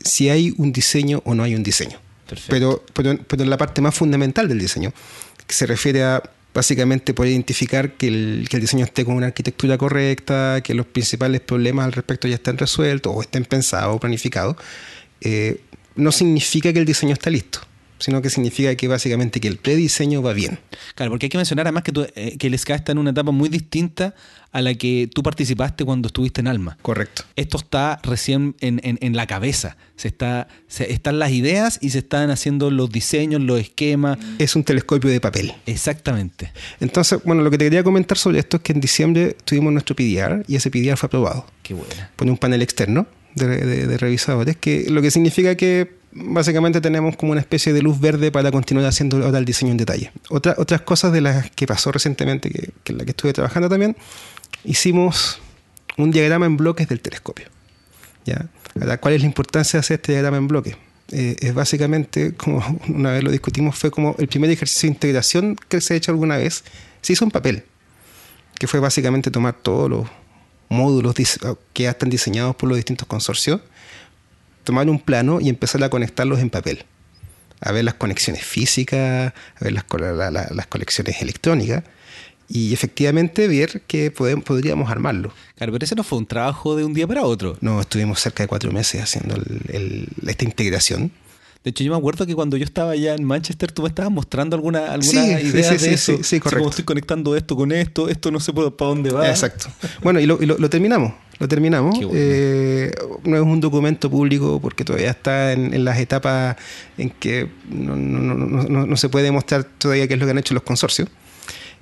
si 0.00 0.28
hay 0.28 0.52
un 0.58 0.72
diseño 0.72 1.22
o 1.24 1.34
no 1.34 1.42
hay 1.42 1.54
un 1.54 1.62
diseño. 1.62 1.98
Perfecto. 2.26 2.50
Pero, 2.50 2.84
pero, 2.92 3.24
pero 3.26 3.42
en 3.42 3.50
la 3.50 3.56
parte 3.56 3.80
más 3.80 3.94
fundamental 3.94 4.48
del 4.48 4.58
diseño, 4.58 4.92
que 5.46 5.54
se 5.54 5.66
refiere 5.66 6.02
a 6.02 6.22
básicamente 6.52 7.14
poder 7.14 7.32
identificar 7.32 7.92
que 7.92 8.08
el, 8.08 8.48
diseño 8.50 8.84
esté 8.84 9.04
con 9.04 9.14
una 9.14 9.26
arquitectura 9.26 9.78
correcta, 9.78 10.60
que 10.62 10.74
los 10.74 10.86
principales 10.86 11.40
problemas 11.40 11.86
al 11.86 11.92
respecto 11.92 12.28
ya 12.28 12.34
estén 12.34 12.58
resueltos 12.58 13.12
o 13.14 13.20
estén 13.22 13.44
pensados 13.44 13.96
o 13.96 14.00
planificados, 14.00 14.56
eh, 15.20 15.60
no 15.96 16.12
significa 16.12 16.72
que 16.72 16.80
el 16.80 16.84
diseño 16.84 17.12
está 17.12 17.30
listo 17.30 17.60
sino 18.00 18.22
que 18.22 18.30
significa 18.30 18.74
que 18.74 18.88
básicamente 18.88 19.40
que 19.40 19.48
el 19.48 19.58
prediseño 19.58 20.22
va 20.22 20.32
bien. 20.32 20.58
Claro, 20.94 21.12
porque 21.12 21.26
hay 21.26 21.30
que 21.30 21.38
mencionar 21.38 21.66
además 21.66 21.84
que, 21.84 21.92
eh, 22.16 22.36
que 22.38 22.46
el 22.48 22.58
SCA 22.58 22.74
está 22.74 22.92
en 22.92 22.98
una 22.98 23.10
etapa 23.10 23.30
muy 23.30 23.48
distinta 23.48 24.14
a 24.52 24.62
la 24.62 24.74
que 24.74 25.08
tú 25.12 25.22
participaste 25.22 25.84
cuando 25.84 26.08
estuviste 26.08 26.40
en 26.40 26.48
Alma. 26.48 26.76
Correcto. 26.82 27.22
Esto 27.36 27.58
está 27.58 28.00
recién 28.02 28.56
en, 28.60 28.80
en, 28.82 29.16
la 29.16 29.26
cabeza. 29.26 29.76
Se 29.94 30.08
está, 30.08 30.48
se, 30.66 30.92
están 30.92 31.18
las 31.18 31.30
ideas 31.30 31.78
y 31.80 31.90
se 31.90 31.98
están 31.98 32.30
haciendo 32.30 32.70
los 32.70 32.90
diseños, 32.90 33.40
los 33.42 33.60
esquemas. 33.60 34.18
Es 34.38 34.56
un 34.56 34.64
telescopio 34.64 35.10
de 35.10 35.20
papel. 35.20 35.52
Exactamente. 35.66 36.52
Entonces, 36.80 37.20
bueno, 37.24 37.42
lo 37.42 37.50
que 37.50 37.58
te 37.58 37.66
quería 37.66 37.84
comentar 37.84 38.18
sobre 38.18 38.40
esto 38.40 38.56
es 38.56 38.62
que 38.62 38.72
en 38.72 38.80
diciembre 38.80 39.36
tuvimos 39.44 39.72
nuestro 39.72 39.94
PDR 39.94 40.44
y 40.48 40.56
ese 40.56 40.70
PDR 40.70 40.96
fue 40.96 41.06
aprobado. 41.06 41.46
Qué 41.62 41.74
bueno. 41.74 41.94
Pone 42.16 42.32
un 42.32 42.38
panel 42.38 42.62
externo 42.62 43.06
de, 43.34 43.46
de 43.46 43.98
revisadores, 43.98 44.56
que 44.56 44.90
lo 44.90 45.00
que 45.00 45.12
significa 45.12 45.54
que 45.54 45.99
básicamente 46.12 46.80
tenemos 46.80 47.16
como 47.16 47.32
una 47.32 47.40
especie 47.40 47.72
de 47.72 47.82
luz 47.82 48.00
verde 48.00 48.32
para 48.32 48.50
continuar 48.50 48.86
haciendo 48.86 49.24
ahora 49.24 49.38
el 49.38 49.44
diseño 49.44 49.72
en 49.72 49.76
detalle. 49.76 50.12
Otra, 50.28 50.54
otras 50.58 50.80
cosas 50.82 51.12
de 51.12 51.20
las 51.20 51.50
que 51.50 51.66
pasó 51.66 51.92
recientemente, 51.92 52.50
que, 52.50 52.92
en 52.92 52.98
la 52.98 53.04
que 53.04 53.10
estuve 53.10 53.32
trabajando 53.32 53.68
también, 53.68 53.96
hicimos 54.64 55.40
un 55.96 56.10
diagrama 56.10 56.46
en 56.46 56.56
bloques 56.56 56.88
del 56.88 57.00
telescopio. 57.00 57.46
¿ya? 58.24 58.46
¿Cuál 59.00 59.14
es 59.14 59.20
la 59.20 59.26
importancia 59.26 59.78
de 59.78 59.80
hacer 59.80 59.96
este 59.96 60.12
diagrama 60.12 60.38
en 60.38 60.48
bloques? 60.48 60.76
Eh, 61.12 61.36
es 61.40 61.54
básicamente, 61.54 62.34
como 62.34 62.80
una 62.88 63.12
vez 63.12 63.22
lo 63.22 63.30
discutimos, 63.30 63.76
fue 63.76 63.90
como 63.90 64.14
el 64.18 64.28
primer 64.28 64.50
ejercicio 64.50 64.88
de 64.88 64.94
integración 64.94 65.56
que 65.68 65.80
se 65.80 65.94
ha 65.94 65.96
hecho 65.96 66.12
alguna 66.12 66.36
vez, 66.36 66.64
se 67.02 67.12
hizo 67.12 67.24
en 67.24 67.30
papel, 67.30 67.64
que 68.58 68.66
fue 68.66 68.80
básicamente 68.80 69.30
tomar 69.30 69.54
todos 69.54 69.88
los 69.88 70.08
módulos 70.68 71.14
que 71.72 71.82
ya 71.82 71.90
están 71.90 72.10
diseñados 72.10 72.54
por 72.54 72.68
los 72.68 72.76
distintos 72.76 73.08
consorcios 73.08 73.60
tomar 74.70 74.88
un 74.88 75.00
plano 75.00 75.40
y 75.40 75.48
empezar 75.48 75.82
a 75.82 75.90
conectarlos 75.90 76.38
en 76.38 76.48
papel. 76.48 76.84
A 77.60 77.72
ver 77.72 77.84
las 77.84 77.94
conexiones 77.94 78.44
físicas, 78.44 79.32
a 79.56 79.64
ver 79.64 79.72
las, 79.72 79.84
las 80.52 80.66
conexiones 80.68 81.20
electrónicas 81.20 81.82
y 82.48 82.72
efectivamente 82.72 83.48
ver 83.48 83.82
que 83.88 84.12
podemos, 84.12 84.44
podríamos 84.44 84.88
armarlo. 84.88 85.32
Claro, 85.56 85.72
pero 85.72 85.84
ese 85.84 85.96
no 85.96 86.04
fue 86.04 86.18
un 86.18 86.26
trabajo 86.26 86.76
de 86.76 86.84
un 86.84 86.94
día 86.94 87.08
para 87.08 87.24
otro. 87.24 87.56
No, 87.60 87.80
estuvimos 87.80 88.20
cerca 88.20 88.44
de 88.44 88.48
cuatro 88.48 88.70
meses 88.70 89.02
haciendo 89.02 89.34
esta 90.24 90.44
integración. 90.44 91.10
De 91.62 91.70
hecho, 91.70 91.84
yo 91.84 91.92
me 91.92 91.98
acuerdo 91.98 92.26
que 92.26 92.34
cuando 92.34 92.56
yo 92.56 92.64
estaba 92.64 92.92
allá 92.92 93.14
en 93.14 93.24
Manchester, 93.24 93.70
tú 93.70 93.82
me 93.82 93.88
estabas 93.88 94.10
mostrando 94.10 94.56
alguna, 94.56 94.92
alguna 94.92 95.40
idea 95.40 95.70
de 95.72 95.92
eso. 95.92 96.16
Sí, 96.16 96.24
sí, 96.24 96.40
correcto. 96.40 96.70
estoy 96.70 96.84
conectando 96.84 97.36
esto 97.36 97.54
con 97.54 97.70
esto, 97.72 98.08
esto 98.08 98.30
no 98.30 98.40
sé 98.40 98.52
para 98.52 98.70
dónde 98.78 99.10
va. 99.10 99.28
Exacto. 99.28 99.66
Bueno, 100.02 100.20
y 100.20 100.26
lo 100.26 100.70
terminamos 100.70 101.12
lo 101.40 101.48
terminamos. 101.48 101.98
Eh, 102.12 102.92
no 103.24 103.36
es 103.36 103.42
un 103.42 103.60
documento 103.60 104.10
público 104.10 104.60
porque 104.60 104.84
todavía 104.84 105.10
está 105.10 105.52
en, 105.52 105.84
las 105.84 105.98
etapas 105.98 106.56
en 106.98 107.08
que 107.08 107.48
no, 107.70 108.96
se 108.96 109.08
puede 109.08 109.24
demostrar 109.24 109.64
todavía 109.64 110.06
qué 110.06 110.14
es 110.14 110.20
lo 110.20 110.26
que 110.26 110.32
han 110.32 110.38
hecho 110.38 110.52
los 110.52 110.62
consorcios. 110.62 111.08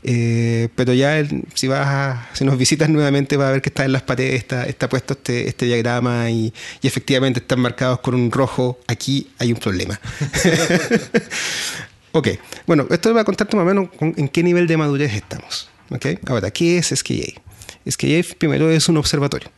Eh, 0.04 0.68
pero 0.76 0.94
ya 0.94 1.26
si 1.54 1.66
vas 1.66 2.28
si 2.32 2.44
nos 2.44 2.56
visitas 2.56 2.88
nuevamente 2.88 3.36
va 3.36 3.48
a 3.48 3.52
ver 3.52 3.62
que 3.62 3.68
está 3.68 3.84
en 3.84 3.92
las 3.92 4.02
paredes, 4.02 4.34
está, 4.36 4.64
está 4.64 4.88
puesto 4.88 5.14
este, 5.14 5.48
este 5.48 5.66
diagrama 5.66 6.30
y, 6.30 6.52
efectivamente 6.82 7.40
están 7.40 7.60
marcados 7.60 8.00
con 8.00 8.14
un 8.14 8.30
rojo. 8.30 8.78
Aquí 8.86 9.28
hay 9.38 9.52
un 9.52 9.58
problema. 9.58 10.00
ok, 12.12 12.28
bueno, 12.66 12.86
esto 12.90 13.12
va 13.12 13.22
a 13.22 13.24
contarte 13.24 13.56
más 13.56 13.64
o 13.64 13.66
menos 13.66 13.88
en 14.00 14.28
qué 14.28 14.42
nivel 14.42 14.66
de 14.66 14.76
madurez 14.76 15.14
estamos. 15.14 15.68
Okay. 15.90 16.18
Ahora, 16.26 16.50
¿qué 16.50 16.78
es 16.78 16.88
SKA? 16.88 17.40
SKA 17.88 18.36
primero 18.36 18.70
es 18.70 18.88
un 18.90 18.98
observatorio, 18.98 19.50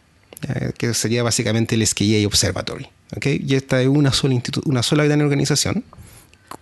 que 0.79 0.95
sería 0.95 1.25
básicamente 1.25 1.75
el 1.75 1.85
SKA 1.87 2.27
Observatory. 2.27 2.89
¿okay? 3.17 3.45
Y 3.45 3.57
esta 3.57 3.83
es 3.83 3.89
una 3.89 4.13
sola, 4.13 4.41
una 4.65 4.83
sola 4.83 5.05
gran 5.05 5.21
organización 5.21 5.85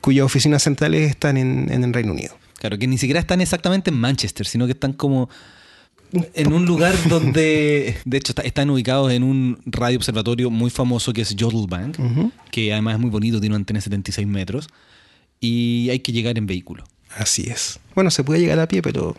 cuyas 0.00 0.24
oficinas 0.24 0.62
centrales 0.62 1.10
están 1.10 1.36
en, 1.36 1.70
en 1.70 1.84
el 1.84 1.92
Reino 1.92 2.12
Unido. 2.12 2.34
Claro, 2.58 2.78
que 2.78 2.86
ni 2.86 2.98
siquiera 2.98 3.20
están 3.20 3.40
exactamente 3.40 3.90
en 3.90 3.96
Manchester, 3.96 4.46
sino 4.46 4.66
que 4.66 4.72
están 4.72 4.92
como 4.92 5.28
en 6.12 6.52
un 6.52 6.66
lugar 6.66 6.94
donde, 7.08 7.96
de 8.04 8.16
hecho, 8.16 8.32
están 8.42 8.70
ubicados 8.70 9.12
en 9.12 9.22
un 9.22 9.58
radio 9.66 9.96
observatorio 9.96 10.50
muy 10.50 10.70
famoso 10.70 11.12
que 11.12 11.22
es 11.22 11.34
Jodelbank, 11.38 11.96
que 12.50 12.72
además 12.72 12.94
es 12.94 13.00
muy 13.00 13.10
bonito, 13.10 13.40
tiene 13.40 13.54
una 13.54 13.60
antena 13.60 13.78
de 13.78 13.82
76 13.82 14.26
metros, 14.26 14.68
y 15.40 15.88
hay 15.90 16.00
que 16.00 16.12
llegar 16.12 16.36
en 16.38 16.46
vehículo. 16.46 16.84
Así 17.16 17.48
es. 17.48 17.78
Bueno, 17.94 18.10
se 18.10 18.22
puede 18.22 18.40
llegar 18.40 18.58
a 18.58 18.68
pie, 18.68 18.82
pero 18.82 19.16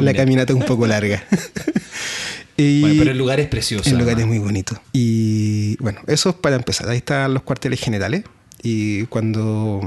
la 0.00 0.14
caminata 0.14 0.52
es 0.52 0.58
un 0.58 0.66
poco 0.66 0.86
larga. 0.86 1.24
pero 2.56 3.10
el 3.10 3.18
lugar 3.18 3.40
es 3.40 3.48
precioso. 3.48 3.90
El 3.90 3.98
lugar 3.98 4.18
es 4.18 4.26
muy 4.26 4.38
bonito. 4.38 4.80
Y 4.92 5.76
bueno, 5.76 6.00
eso 6.06 6.30
es 6.30 6.34
para 6.36 6.56
empezar. 6.56 6.88
Ahí 6.88 6.98
están 6.98 7.34
los 7.34 7.42
cuarteles 7.42 7.80
generales. 7.80 8.24
Y 8.62 9.04
cuando 9.06 9.80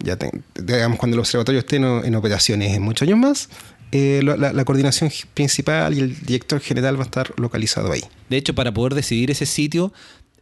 ya 0.00 0.18
digamos 0.54 0.98
cuando 0.98 1.14
el 1.14 1.20
observatorio 1.20 1.60
esté 1.60 1.76
en, 1.76 2.14
operaciones 2.14 2.74
en 2.74 2.82
muchos 2.82 3.06
años 3.06 3.18
más, 3.18 3.48
eh, 3.92 4.20
la, 4.22 4.64
coordinación 4.64 5.10
principal 5.34 5.96
y 5.96 6.00
el 6.00 6.20
director 6.20 6.60
general 6.60 6.96
va 6.96 7.02
a 7.02 7.04
estar 7.04 7.32
localizado 7.38 7.92
ahí. 7.92 8.02
De 8.28 8.36
hecho, 8.36 8.54
para 8.54 8.74
poder 8.74 8.94
decidir 8.94 9.30
ese 9.30 9.46
sitio 9.46 9.92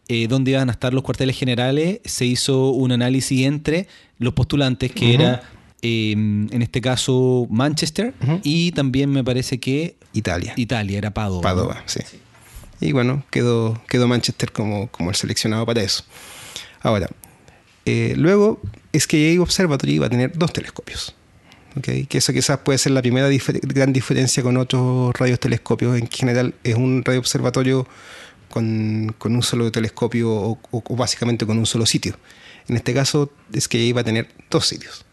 eh, 0.09 0.29
donde 0.29 0.53
iban 0.53 0.71
a 0.71 0.73
estar 0.73 0.95
los 0.95 1.03
cuarteles 1.03 1.39
generales, 1.39 2.01
se 2.05 2.25
hizo 2.25 2.71
un 2.71 2.93
análisis 2.93 3.47
entre 3.47 3.87
los 4.19 4.33
postulantes, 4.33 4.93
que 4.93 5.15
era 5.15 5.43
Em, 5.87 6.49
en 6.51 6.63
este 6.63 6.81
caso 6.81 7.47
Manchester, 7.51 8.15
y 8.43 8.73
también 8.73 9.11
me 9.11 9.23
parece 9.23 9.61
que... 9.61 9.97
Italia. 10.15 10.55
Italia, 10.57 10.97
era 10.97 11.13
Padova. 11.13 11.43
Padova, 11.43 11.83
sí. 11.85 12.01
Y 12.81 12.93
bueno, 12.93 13.23
quedó, 13.31 13.79
quedó 13.87 14.09
Manchester 14.09 14.51
como, 14.51 14.89
como 14.89 15.11
el 15.11 15.17
seleccionado 15.17 15.67
para 15.67 15.83
eso. 15.83 16.03
Ahora, 16.81 17.11
eh, 17.87 18.15
luego 18.17 18.61
es 18.93 19.07
que 19.07 19.39
Observatory 19.39 19.99
va 19.99 20.07
a 20.07 20.11
tener 20.11 20.37
dos 20.37 20.53
telescopios. 20.53 21.15
¿okay? 21.77 22.07
Que 22.07 22.19
eso 22.19 22.33
quizás 22.33 22.59
puede 22.59 22.79
ser 22.79 22.93
la 22.93 23.03
primera 23.03 23.29
gran 23.63 23.93
diferencia 23.93 24.43
con 24.43 24.57
otros 24.57 25.15
radiotelescopios. 25.19 25.99
En 25.99 26.09
general 26.09 26.55
es 26.65 26.75
un 26.75 27.03
radioobservatorio 27.05 27.87
con, 28.49 29.15
con 29.19 29.35
un 29.35 29.43
solo 29.43 29.71
telescopio 29.73 30.31
o, 30.31 30.59
o, 30.71 30.97
básicamente 30.97 31.47
con 31.47 31.59
un 31.59 31.67
solo 31.67 31.87
sitio. 31.87 32.17
En 32.69 32.77
este 32.77 32.95
caso 32.95 33.31
es 33.53 33.69
que 33.69 33.93
va 33.93 34.03
a 34.03 34.05
tener 34.05 34.29
dos 34.51 34.67
sitios 34.67 35.05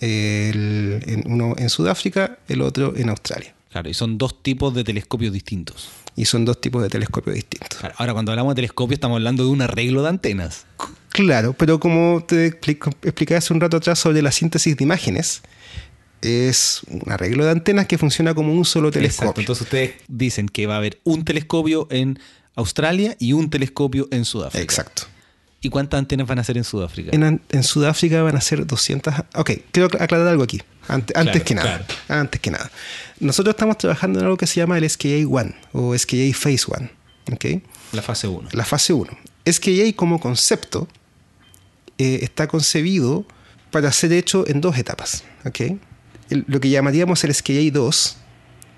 el, 0.00 1.22
uno 1.26 1.54
en 1.58 1.68
Sudáfrica, 1.68 2.38
el 2.48 2.62
otro 2.62 2.94
en 2.96 3.08
Australia. 3.08 3.54
Claro, 3.70 3.88
y 3.88 3.94
son 3.94 4.18
dos 4.18 4.42
tipos 4.42 4.74
de 4.74 4.84
telescopios 4.84 5.32
distintos. 5.32 5.90
Y 6.16 6.24
son 6.24 6.44
dos 6.44 6.60
tipos 6.60 6.82
de 6.82 6.88
telescopios 6.88 7.36
distintos. 7.36 7.78
ahora, 7.96 8.12
cuando 8.12 8.32
hablamos 8.32 8.52
de 8.52 8.56
telescopio, 8.56 8.94
estamos 8.94 9.16
hablando 9.16 9.44
de 9.44 9.50
un 9.50 9.62
arreglo 9.62 10.02
de 10.02 10.08
antenas. 10.08 10.66
Claro, 11.10 11.54
pero 11.54 11.80
como 11.80 12.24
te 12.26 12.46
expliqué 12.46 13.34
hace 13.34 13.52
un 13.52 13.60
rato 13.60 13.76
atrás 13.76 13.98
sobre 13.98 14.22
la 14.22 14.30
síntesis 14.30 14.76
de 14.76 14.84
imágenes, 14.84 15.42
es 16.22 16.82
un 16.88 17.10
arreglo 17.10 17.44
de 17.44 17.50
antenas 17.50 17.86
que 17.86 17.98
funciona 17.98 18.34
como 18.34 18.52
un 18.52 18.64
solo 18.64 18.90
telescopio. 18.90 19.30
Exacto, 19.30 19.40
entonces 19.40 19.62
ustedes 19.62 19.94
dicen 20.08 20.48
que 20.48 20.66
va 20.66 20.74
a 20.74 20.78
haber 20.78 21.00
un 21.04 21.24
telescopio 21.24 21.88
en 21.90 22.18
Australia 22.54 23.16
y 23.18 23.32
un 23.32 23.50
telescopio 23.50 24.08
en 24.10 24.24
Sudáfrica. 24.24 24.62
Exacto. 24.62 25.02
¿Y 25.62 25.68
cuántas 25.68 25.98
antenas 25.98 26.26
van 26.26 26.38
a 26.38 26.44
ser 26.44 26.56
en 26.56 26.64
Sudáfrica? 26.64 27.10
En, 27.12 27.62
Sudáfrica 27.62 28.22
van 28.22 28.36
a 28.36 28.40
ser 28.40 28.66
200. 28.66 29.12
Ok, 29.34 29.50
quiero 29.72 29.88
aclarar 29.98 30.28
algo 30.28 30.42
aquí. 30.42 30.62
Antes, 30.88 31.42
que 31.42 31.54
nada. 31.54 31.86
Antes 32.08 32.40
que 32.40 32.50
nada. 32.50 32.70
Nosotros 33.20 33.52
estamos 33.52 33.76
trabajando 33.76 34.18
en 34.18 34.24
algo 34.24 34.36
que 34.38 34.46
se 34.46 34.56
llama 34.56 34.78
el 34.78 34.88
SKA 34.88 35.26
1 35.26 35.54
o 35.72 35.96
SKA 35.96 36.32
Phase 36.34 36.64
1. 36.66 36.90
¿okay? 37.34 37.62
La 37.92 38.00
fase 38.00 38.26
1. 38.26 38.48
La 38.52 38.64
fase 38.64 38.94
1. 38.94 39.10
SKA 39.46 39.94
como 39.94 40.18
concepto 40.18 40.88
eh, 42.00 42.20
está 42.22 42.48
concebido 42.48 43.26
para 43.70 43.92
ser 43.92 44.12
hecho 44.14 44.46
en 44.48 44.62
dos 44.62 44.78
etapas. 44.78 45.22
¿okay? 45.44 45.78
lo 46.30 46.60
que 46.60 46.70
llamaríamos 46.70 47.24
el 47.24 47.34
SKA 47.34 47.70
2 47.72 48.16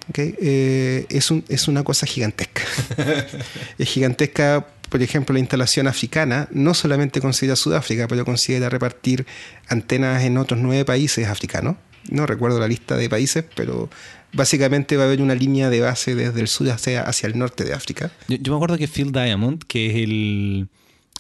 ¿okay? 0.09 0.35
Eh, 0.41 1.07
es, 1.09 1.31
un, 1.31 1.45
es 1.49 1.69
una 1.69 1.85
cosa 1.85 2.05
gigantesca. 2.05 2.63
es 3.79 3.89
gigantesca 3.89 4.67
por 4.89 5.01
ejemplo, 5.03 5.33
la 5.33 5.39
instalación 5.39 5.87
africana 5.87 6.49
no 6.51 6.75
solamente 6.75 7.23
considera 7.23 7.57
Sudáfrica, 7.57 8.09
pero 8.09 8.27
considera 8.27 8.69
repartir 8.69 9.25
antenas 9.69 10.23
en 10.23 10.37
otros 10.37 10.61
nueve 10.61 10.85
países 10.85 11.29
africanos. 11.29 11.77
No 12.11 12.27
recuerdo 12.27 12.61
la 12.61 12.69
lista 12.69 12.97
de 12.97 13.09
países, 13.09 13.43
pero 13.55 13.89
básicamente 14.35 14.99
va 14.99 15.05
a 15.05 15.07
haber 15.07 15.23
una 15.23 15.35
línea 15.35 15.71
de 15.71 15.81
base 15.81 16.15
desde 16.15 16.41
el 16.41 16.49
sur 16.49 16.69
hacia, 16.69 17.05
hacia 17.05 17.27
el 17.27 17.39
norte 17.39 17.65
de 17.65 17.73
África. 17.73 18.11
Yo, 18.29 18.53
me 18.53 18.57
acuerdo 18.57 18.77
que 18.77 18.87
Phil 18.87 19.13
Diamond, 19.13 19.63
que 19.67 19.87
es 19.87 19.95
el, 19.95 20.69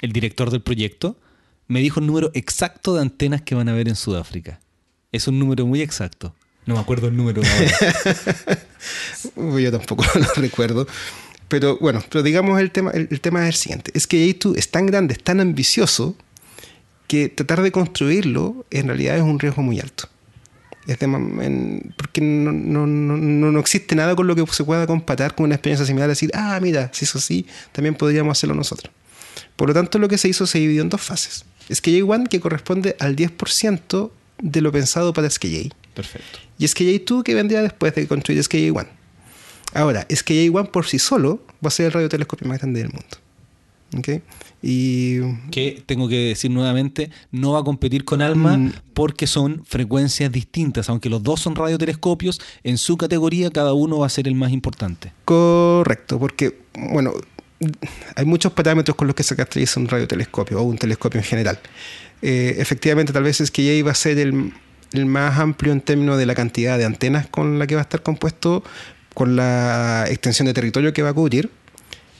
el 0.02 0.12
director 0.12 0.50
del 0.50 0.60
proyecto, 0.60 1.16
me 1.68 1.80
dijo 1.80 2.00
el 2.00 2.06
número 2.06 2.30
exacto 2.34 2.94
de 2.94 3.02
antenas 3.02 3.42
que 3.42 3.54
van 3.54 3.68
a 3.68 3.72
haber 3.72 3.88
en 3.88 3.96
Sudáfrica. 3.96 4.60
Es 5.10 5.28
un 5.28 5.38
número 5.38 5.66
muy 5.66 5.82
exacto. 5.82 6.34
No 6.66 6.74
me 6.74 6.80
acuerdo 6.80 7.08
el 7.08 7.16
número. 7.16 7.42
Yo 9.36 9.72
tampoco 9.72 10.04
lo 10.14 10.42
recuerdo. 10.42 10.86
Pero 11.48 11.76
bueno, 11.78 12.02
pero 12.08 12.22
digamos 12.22 12.58
el 12.60 12.70
tema, 12.70 12.92
el, 12.92 13.20
tema 13.20 13.42
es 13.42 13.48
el 13.48 13.54
siguiente. 13.54 13.90
Es 13.94 14.06
que 14.06 14.26
J2 14.26 14.56
es 14.56 14.70
tan 14.70 14.86
grande, 14.86 15.14
es 15.14 15.22
tan 15.22 15.40
ambicioso, 15.40 16.16
que 17.06 17.28
tratar 17.28 17.60
de 17.62 17.72
construirlo 17.72 18.64
en 18.70 18.86
realidad 18.86 19.16
es 19.16 19.22
un 19.22 19.38
riesgo 19.38 19.60
muy 19.62 19.78
alto. 19.78 20.08
Es 20.86 20.98
de, 20.98 21.04
en, 21.04 21.94
porque 21.98 22.22
no, 22.22 23.60
existe 23.60 23.94
nada 23.94 24.16
con 24.16 24.26
lo 24.26 24.34
que 24.34 24.46
se 24.50 24.64
pueda 24.64 24.86
comparar 24.86 25.34
con 25.34 25.44
una 25.44 25.54
experiencia 25.54 25.84
similar, 25.84 26.08
decir, 26.08 26.30
ah, 26.32 26.58
mira, 26.60 26.90
si 26.94 27.04
eso 27.04 27.20
sí, 27.20 27.46
también 27.72 27.94
podríamos 27.94 28.38
hacerlo 28.38 28.54
nosotros. 28.54 28.90
Por 29.56 29.68
lo 29.68 29.74
tanto, 29.74 29.98
lo 29.98 30.08
que 30.08 30.16
se 30.16 30.28
hizo 30.28 30.46
se 30.46 30.58
dividió 30.58 30.80
en 30.80 30.88
dos 30.88 31.02
fases. 31.02 31.44
SKJ1 31.68 32.28
que 32.28 32.40
corresponde 32.40 32.96
al 32.98 33.16
10% 33.16 34.10
de 34.40 34.60
lo 34.60 34.72
pensado 34.72 35.12
para 35.12 35.28
SKJ. 35.28 35.70
Perfecto. 35.94 36.38
Y 36.58 36.64
SKJ2 36.64 37.22
que 37.22 37.34
vendría 37.34 37.62
después 37.62 37.94
de 37.94 38.06
construir 38.06 38.42
SKJ1. 38.42 38.86
Ahora, 39.74 40.06
SKJ1 40.08 40.70
por 40.70 40.86
sí 40.86 40.98
solo 40.98 41.40
va 41.64 41.68
a 41.68 41.70
ser 41.70 41.86
el 41.86 41.92
radiotelescopio 41.92 42.46
más 42.48 42.58
grande 42.58 42.80
del 42.80 42.90
mundo. 42.90 43.16
¿Okay? 43.98 44.22
Y 44.62 45.20
que 45.50 45.82
tengo 45.84 46.08
que 46.08 46.28
decir 46.28 46.50
nuevamente, 46.50 47.10
no 47.30 47.52
va 47.52 47.60
a 47.60 47.64
competir 47.64 48.04
con 48.04 48.22
ALMA 48.22 48.56
mm. 48.56 48.72
porque 48.94 49.26
son 49.26 49.64
frecuencias 49.66 50.30
distintas, 50.32 50.88
aunque 50.88 51.10
los 51.10 51.22
dos 51.22 51.40
son 51.40 51.56
radiotelescopios, 51.56 52.40
en 52.62 52.78
su 52.78 52.96
categoría 52.96 53.50
cada 53.50 53.74
uno 53.74 53.98
va 53.98 54.06
a 54.06 54.10
ser 54.10 54.28
el 54.28 54.34
más 54.34 54.52
importante. 54.52 55.12
Correcto, 55.24 56.18
porque 56.18 56.58
bueno, 56.74 57.12
hay 58.16 58.24
muchos 58.24 58.52
parámetros 58.52 58.96
con 58.96 59.06
los 59.06 59.16
que 59.16 59.22
se 59.22 59.36
caracteriza 59.36 59.80
un 59.80 59.88
radiotelescopio 59.88 60.60
o 60.60 60.62
un 60.62 60.78
telescopio 60.78 61.20
en 61.20 61.24
general. 61.24 61.60
Eh, 62.22 62.56
efectivamente, 62.58 63.12
tal 63.12 63.24
vez 63.24 63.40
es 63.40 63.50
que 63.50 63.64
ya 63.64 63.72
iba 63.72 63.90
a 63.90 63.94
ser 63.94 64.18
el, 64.18 64.52
el, 64.92 65.06
más 65.06 65.38
amplio 65.38 65.72
en 65.72 65.80
términos 65.80 66.18
de 66.18 66.26
la 66.26 66.34
cantidad 66.34 66.78
de 66.78 66.84
antenas 66.84 67.26
con 67.26 67.58
la 67.58 67.66
que 67.66 67.74
va 67.74 67.80
a 67.80 67.82
estar 67.82 68.02
compuesto, 68.02 68.62
con 69.14 69.36
la 69.36 70.06
extensión 70.08 70.46
de 70.46 70.54
territorio 70.54 70.92
que 70.92 71.02
va 71.02 71.10
a 71.10 71.14
cubrir. 71.14 71.50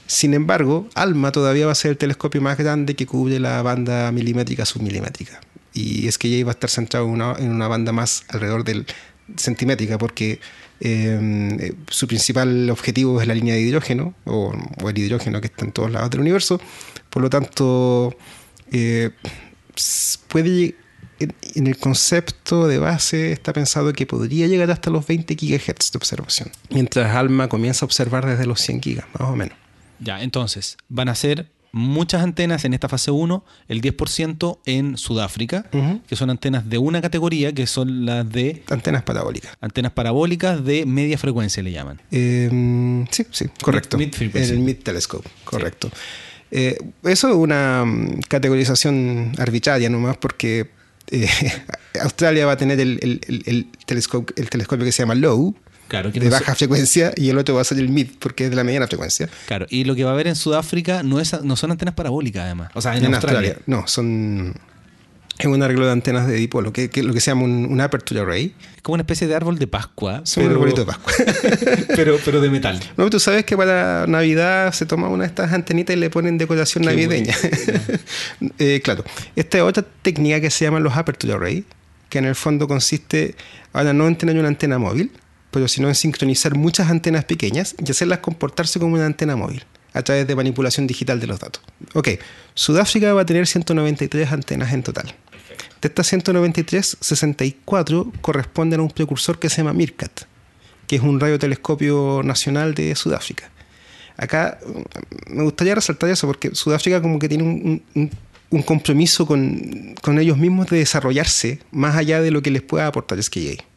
Sin 0.05 0.33
embargo, 0.33 0.87
ALMA 0.95 1.31
todavía 1.31 1.65
va 1.65 1.71
a 1.71 1.75
ser 1.75 1.91
el 1.91 1.97
telescopio 1.97 2.41
más 2.41 2.57
grande 2.57 2.95
que 2.95 3.05
cubre 3.05 3.39
la 3.39 3.61
banda 3.61 4.11
milimétrica 4.11 4.65
submilimétrica. 4.65 5.39
Y 5.73 6.07
es 6.07 6.17
que 6.17 6.29
ya 6.29 6.37
iba 6.37 6.51
a 6.51 6.53
estar 6.53 6.69
centrado 6.69 7.05
en 7.05 7.11
una, 7.13 7.35
en 7.39 7.49
una 7.49 7.67
banda 7.67 7.91
más 7.91 8.25
alrededor 8.27 8.63
del 8.63 8.85
centimétrica, 9.37 9.97
porque 9.97 10.39
eh, 10.85 11.73
su 11.87 12.07
principal 12.07 12.69
objetivo 12.69 13.21
es 13.21 13.27
la 13.27 13.33
línea 13.33 13.55
de 13.55 13.61
hidrógeno, 13.61 14.13
o, 14.25 14.53
el 14.85 14.97
hidrógeno 14.97 15.39
que 15.39 15.47
está 15.47 15.63
en 15.63 15.71
todos 15.71 15.89
lados 15.89 16.09
del 16.09 16.19
universo. 16.19 16.59
Por 17.09 17.21
lo 17.21 17.29
tanto, 17.29 18.15
eh, 18.69 19.11
puede 20.27 20.75
en 21.19 21.67
el 21.67 21.77
concepto 21.77 22.67
de 22.67 22.79
base 22.79 23.31
está 23.31 23.53
pensado 23.53 23.93
que 23.93 24.05
podría 24.05 24.47
llegar 24.47 24.69
hasta 24.71 24.89
los 24.89 25.07
20 25.07 25.35
GHz 25.35 25.91
de 25.91 25.97
observación, 25.97 26.51
mientras 26.69 27.15
ALMA 27.15 27.47
comienza 27.47 27.85
a 27.85 27.87
observar 27.87 28.25
desde 28.25 28.45
los 28.45 28.59
100 28.59 28.81
GB, 28.81 29.03
más 29.17 29.29
o 29.29 29.35
menos. 29.37 29.57
Ya, 29.99 30.21
entonces, 30.21 30.75
van 30.89 31.07
a 31.07 31.15
ser 31.15 31.49
muchas 31.73 32.21
antenas 32.21 32.63
en 32.65 32.73
esta 32.73 32.87
fase 32.87 33.11
1, 33.11 33.43
el 33.67 33.81
10% 33.81 34.59
en 34.65 34.95
Sudáfrica, 34.95 35.65
que 36.07 36.15
son 36.15 36.29
antenas 36.29 36.69
de 36.69 36.77
una 36.77 37.01
categoría, 37.01 37.51
que 37.51 37.67
son 37.67 38.05
las 38.05 38.29
de... 38.29 38.63
Antenas 38.69 39.01
parabólicas. 39.01 39.57
Antenas 39.59 39.91
parabólicas 39.91 40.63
de 40.63 40.85
media 40.85 41.17
frecuencia 41.17 41.63
le 41.63 41.71
llaman. 41.71 41.99
Em, 42.11 43.05
sí, 43.07 43.25
sí, 43.31 43.45
correcto. 43.61 43.97
Mid, 43.97 44.13
el 44.35 44.59
Mid 44.59 44.77
Telescope, 44.77 45.27
correcto. 45.43 45.89
Eh, 46.51 46.77
eso 47.03 47.29
es 47.29 47.35
una 47.35 47.83
mm, 47.83 48.21
categorización 48.29 49.31
arbitraria 49.39 49.89
nomás 49.89 50.17
porque 50.17 50.69
eh, 51.09 51.27
Australia 52.01 52.45
va 52.45 52.51
a 52.51 52.57
tener 52.57 52.79
el, 52.79 52.99
el, 53.27 53.67
telescopio, 53.87 54.35
el 54.37 54.49
telescopio 54.51 54.85
que 54.85 54.91
se 54.91 55.01
llama 55.01 55.15
Low, 55.15 55.55
de 55.89 56.29
baja 56.29 56.55
frecuencia 56.55 57.13
y 57.15 57.29
el 57.29 57.37
otro 57.37 57.55
va 57.55 57.61
a 57.61 57.63
ser 57.63 57.77
el 57.77 57.89
mid 57.89 58.07
porque 58.19 58.45
es 58.45 58.49
de 58.49 58.55
la 58.55 58.63
mediana 58.63 58.87
frecuencia. 58.87 59.29
Claro, 59.47 59.65
y 59.69 59.83
lo 59.83 59.95
que 59.95 60.03
va 60.03 60.11
a 60.11 60.13
haber 60.13 60.27
en 60.27 60.35
Sudáfrica 60.35 61.03
no, 61.03 61.19
es, 61.19 61.41
no 61.43 61.55
son 61.55 61.71
antenas 61.71 61.93
parabólicas 61.93 62.43
además. 62.43 62.71
O 62.73 62.81
sea, 62.81 62.97
en, 62.97 63.13
Australia. 63.13 63.57
No, 63.67 63.87
son 63.87 64.55
es 65.39 65.47
un 65.47 65.63
arreglo 65.63 65.85
de 65.85 65.91
antenas 65.91 66.27
de 66.27 66.35
dipolo, 66.35 66.71
que, 66.71 66.89
que 66.89 67.01
lo 67.01 67.13
que 67.13 67.19
se 67.19 67.31
llama 67.31 67.43
un, 67.43 67.81
aperture 67.81 68.21
array. 68.21 68.53
Es 68.75 68.81
como 68.83 68.93
una 68.93 69.01
especie 69.01 69.27
de 69.27 69.35
árbol 69.35 69.57
de 69.57 69.65
Pascua. 69.65 70.21
Es 70.23 70.37
un 70.37 70.47
arbolito 70.47 70.81
de 70.81 70.85
Pascua. 70.85 71.13
pero, 71.95 72.19
pero 72.23 72.39
de 72.39 72.49
metal. 72.49 72.79
No, 72.97 73.09
tú 73.09 73.19
sabes 73.19 73.43
que 73.43 73.57
para 73.57 74.05
Navidad 74.07 74.71
se 74.73 74.85
toma 74.85 75.09
una 75.09 75.23
de 75.23 75.29
estas 75.29 75.51
antenitas 75.51 75.95
y 75.95 75.99
le 75.99 76.09
ponen 76.09 76.37
decoración 76.37 76.85
navideña. 76.85 77.35
Eh, 78.59 78.81
claro. 78.83 79.03
Esta 79.35 79.57
es 79.57 79.63
otra 79.63 79.83
técnica 80.01 80.39
que 80.39 80.49
se 80.49 80.65
llama 80.65 80.79
los 80.79 80.95
aperture 80.95 81.33
array, 81.33 81.65
que 82.09 82.19
en 82.19 82.25
el 82.25 82.35
fondo 82.35 82.67
consiste, 82.67 83.35
ahora 83.73 83.93
no 83.93 84.07
en 84.07 84.15
tener 84.15 84.37
una 84.37 84.47
antena 84.47 84.77
móvil, 84.77 85.11
pero 85.53 85.67
sino 85.67 85.87
en 85.87 85.95
sincronizar 85.95 86.55
muchas 86.55 86.89
antenas 86.89 87.23
pequeñas 87.25 87.75
y 87.77 87.89
hacerlas 87.89 88.19
comportarse 88.19 88.79
como 88.79 88.95
una 88.95 89.05
antena 89.05 89.35
móvil 89.35 89.63
a 89.93 90.01
través 90.01 90.27
de 90.27 90.35
manipulación 90.35 90.87
digital 90.87 91.19
de 91.19 91.27
los 91.27 91.39
datos. 91.39 91.61
Ok, 91.93 92.09
Sudáfrica 92.55 93.13
va 93.13 93.21
a 93.21 93.25
tener 93.25 93.45
193 93.45 94.31
antenas 94.31 94.73
en 94.73 94.81
total. 94.81 95.13
De 95.81 95.87
estas 95.87 96.07
193, 96.07 96.97
64 96.99 98.11
corresponden 98.21 98.79
a 98.79 98.83
un 98.83 98.89
precursor 98.89 99.37
que 99.37 99.49
se 99.49 99.57
llama 99.57 99.73
MIRCAT, 99.73 100.23
que 100.87 100.95
es 100.95 101.01
un 101.03 101.19
radiotelescopio 101.19 102.21
nacional 102.23 102.73
de 102.73 102.95
Sudáfrica. 102.95 103.51
Acá 104.17 104.57
mm, 104.65 105.35
me 105.35 105.43
gustaría 105.43 105.75
resaltar 105.75 106.09
eso 106.09 106.25
porque 106.25 106.55
Sudáfrica 106.55 107.01
como 107.01 107.19
que 107.19 107.29
tiene 107.29 107.43
un, 107.43 108.63
compromiso 108.65 109.27
con, 109.27 109.95
ellos 110.19 110.37
mismos 110.37 110.67
de 110.67 110.77
desarrollarse 110.77 111.59
más 111.71 111.95
allá 111.95 112.21
de 112.21 112.31
lo 112.31 112.41
que 112.41 112.49
les 112.49 112.61
pueda 112.63 112.87
aportar 112.87 113.21
SKJ. 113.21 113.72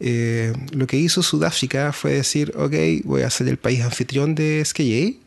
Eh, 0.00 0.52
lo 0.72 0.86
que 0.86 0.96
hizo 0.96 1.22
Sudáfrica 1.22 1.92
fue 1.92 2.12
decir, 2.12 2.52
ok, 2.56 2.74
voy 3.04 3.22
a 3.22 3.30
ser 3.30 3.48
el 3.48 3.56
país 3.56 3.80
anfitrión 3.80 4.34
de 4.34 4.62
SKJ, 4.64 5.18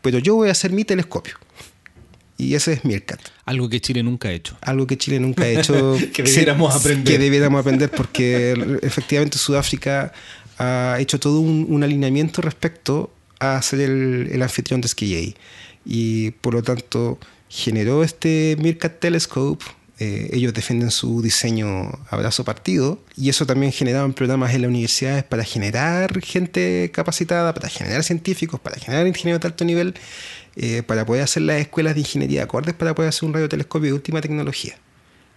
pero 0.00 0.18
yo 0.18 0.34
voy 0.34 0.48
a 0.48 0.52
hacer 0.52 0.72
mi 0.72 0.84
telescopio. 0.84 1.36
Y 2.36 2.54
ese 2.54 2.72
es 2.72 2.84
Mircat. 2.84 3.20
Algo 3.44 3.68
que 3.68 3.80
Chile 3.80 4.02
nunca 4.02 4.28
ha 4.28 4.32
hecho. 4.32 4.56
Algo 4.62 4.86
que 4.86 4.98
Chile 4.98 5.20
nunca 5.20 5.44
ha 5.44 5.48
hecho. 5.48 5.96
que 6.12 6.22
debiéramos 6.24 6.74
aprender. 6.74 7.12
Que 7.12 7.18
debiéramos 7.18 7.60
aprender 7.60 7.90
porque 7.90 8.80
efectivamente 8.82 9.38
Sudáfrica 9.38 10.12
ha 10.58 10.96
hecho 10.98 11.20
todo 11.20 11.40
un, 11.40 11.82
alineamiento 11.84 12.42
respecto 12.42 13.12
a 13.38 13.60
ser 13.62 13.80
el, 13.80 14.28
el 14.32 14.42
anfitrión 14.42 14.80
de 14.80 14.88
SKJ. 14.88 15.34
Y 15.84 16.30
por 16.32 16.54
lo 16.54 16.62
tanto 16.62 17.18
generó 17.48 18.02
este 18.02 18.56
Mircat 18.60 18.98
Telescope 18.98 19.64
eh, 20.04 20.30
ellos 20.32 20.52
defienden 20.52 20.90
su 20.90 21.22
diseño 21.22 21.88
abrazo 22.10 22.44
partido 22.44 22.98
y 23.16 23.28
eso 23.28 23.46
también 23.46 23.70
generaban 23.70 24.14
programas 24.14 24.52
en 24.52 24.62
las 24.62 24.68
universidades 24.68 25.22
para 25.22 25.44
generar 25.44 26.20
gente 26.22 26.90
capacitada, 26.92 27.54
para 27.54 27.68
generar 27.68 28.02
científicos, 28.02 28.58
para 28.58 28.80
generar 28.80 29.06
ingenieros 29.06 29.40
de 29.40 29.46
alto 29.46 29.64
nivel, 29.64 29.94
eh, 30.56 30.82
para 30.82 31.06
poder 31.06 31.22
hacer 31.22 31.44
las 31.44 31.60
escuelas 31.60 31.94
de 31.94 32.00
ingeniería 32.00 32.42
acordes, 32.42 32.74
para 32.74 32.96
poder 32.96 33.10
hacer 33.10 33.28
un 33.28 33.34
radiotelescopio 33.34 33.90
de 33.90 33.92
última 33.92 34.20
tecnología. 34.20 34.74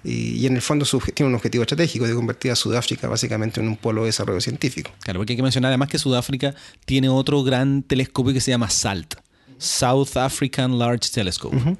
Y, 0.03 0.47
en 0.47 0.55
el 0.55 0.63
fondo 0.63 0.83
su, 0.83 0.99
tiene 0.99 1.29
un 1.29 1.35
objetivo 1.35 1.61
estratégico 1.61 2.07
de 2.07 2.15
convertir 2.15 2.49
a 2.49 2.55
Sudáfrica 2.55 3.07
básicamente 3.07 3.61
en 3.61 3.67
un 3.67 3.77
polo 3.77 4.01
de 4.01 4.07
desarrollo 4.07 4.41
científico. 4.41 4.89
Claro, 5.01 5.19
porque 5.19 5.33
hay 5.33 5.37
que 5.37 5.43
mencionar 5.43 5.69
además 5.69 5.89
que 5.89 5.99
Sudáfrica 5.99 6.55
tiene 6.85 7.07
otro 7.07 7.43
gran 7.43 7.83
telescopio 7.83 8.33
que 8.33 8.41
se 8.41 8.49
llama 8.49 8.71
SALT, 8.71 9.13
South 9.59 10.17
African 10.17 10.79
Large 10.79 11.11
Telescope. 11.11 11.77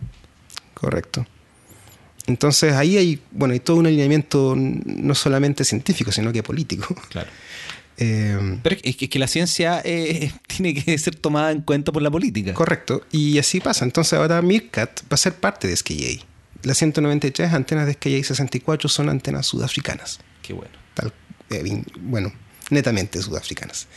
Correcto. 0.75 1.25
Entonces 2.27 2.73
ahí 2.73 2.97
hay, 2.97 3.21
bueno, 3.31 3.53
hay 3.53 3.59
todo 3.59 3.77
un 3.77 3.85
alineamiento 3.85 4.55
no 4.57 5.15
solamente 5.15 5.63
científico, 5.63 6.11
sino 6.11 6.31
que 6.31 6.43
político. 6.43 6.95
Claro. 7.09 7.29
Eh, 7.97 8.59
Pero 8.61 8.75
es 8.83 8.97
que, 8.97 9.19
la 9.19 9.27
ciencia 9.27 9.81
eh, 9.85 10.29
tiene 10.47 10.73
que 10.73 10.97
ser 10.97 11.15
tomada 11.15 11.51
en 11.51 11.61
cuenta 11.61 11.93
por 11.93 12.01
la 12.01 12.11
política. 12.11 12.53
Correcto, 12.53 13.03
y 13.09 13.37
así 13.39 13.61
pasa. 13.61 13.85
Entonces 13.85 14.19
ahora 14.19 14.41
Mircat 14.41 15.03
va 15.03 15.13
a 15.13 15.17
ser 15.17 15.35
parte 15.35 15.69
de 15.69 15.77
SKJ. 15.77 16.25
Las 16.63 16.77
193 16.77 17.53
antenas 17.53 17.85
de 17.85 17.93
SKJ 17.93 18.21
64 18.25 18.89
son 18.89 19.07
antenas 19.07 19.45
sudafricanas. 19.45 20.19
Qué 20.41 20.51
bueno. 20.51 20.73
Eh, 21.51 21.83
bueno, 22.01 22.33
netamente 22.69 23.21
sudafricanas. 23.21 23.87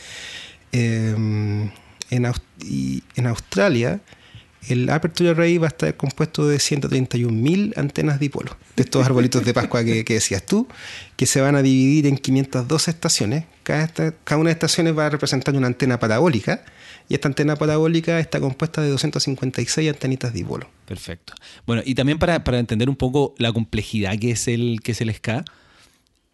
en, 0.71 1.73
en 2.09 3.27
Australia 3.27 3.99
el 4.67 4.89
Aperture 4.89 5.29
Array 5.29 5.57
va 5.57 5.67
a 5.67 5.69
estar 5.69 5.95
compuesto 5.95 6.47
de 6.47 6.57
131.000 6.57 7.77
antenas 7.77 8.19
dipolo, 8.19 8.57
de 8.75 8.83
estos 8.83 9.05
arbolitos 9.05 9.45
de 9.45 9.53
Pascua 9.53 9.83
que, 9.83 10.03
decías 10.03 10.45
tú, 10.45 10.67
que 11.15 11.25
se 11.25 11.41
van 11.41 11.55
a 11.55 11.61
dividir 11.61 12.07
en 12.07 12.17
512 12.17 12.91
estaciones. 12.91 13.45
Cada, 13.63 13.87
una 14.31 14.49
de 14.49 14.51
estas 14.51 14.71
estaciones 14.71 14.97
va 14.97 15.05
a 15.05 15.09
representar 15.09 15.55
una 15.55 15.67
antena 15.67 15.99
parabólica 15.99 16.63
y 17.07 17.13
esta 17.13 17.27
antena 17.27 17.55
parabólica 17.55 18.19
está 18.19 18.39
compuesta 18.39 18.81
de 18.81 18.89
256 18.89 19.89
antenitas 19.89 20.33
dipolo. 20.33 20.69
Perfecto. 20.85 21.33
Bueno, 21.65 21.81
y 21.85 21.95
también 21.95 22.19
para, 22.19 22.43
para 22.43 22.59
entender 22.59 22.89
un 22.89 22.95
poco 22.95 23.35
la 23.37 23.53
complejidad 23.53 24.17
que 24.19 24.31
es 24.31 24.47
el, 24.47 24.81
que 24.83 24.91
es 24.91 25.01
el 25.01 25.13
SCA, 25.13 25.45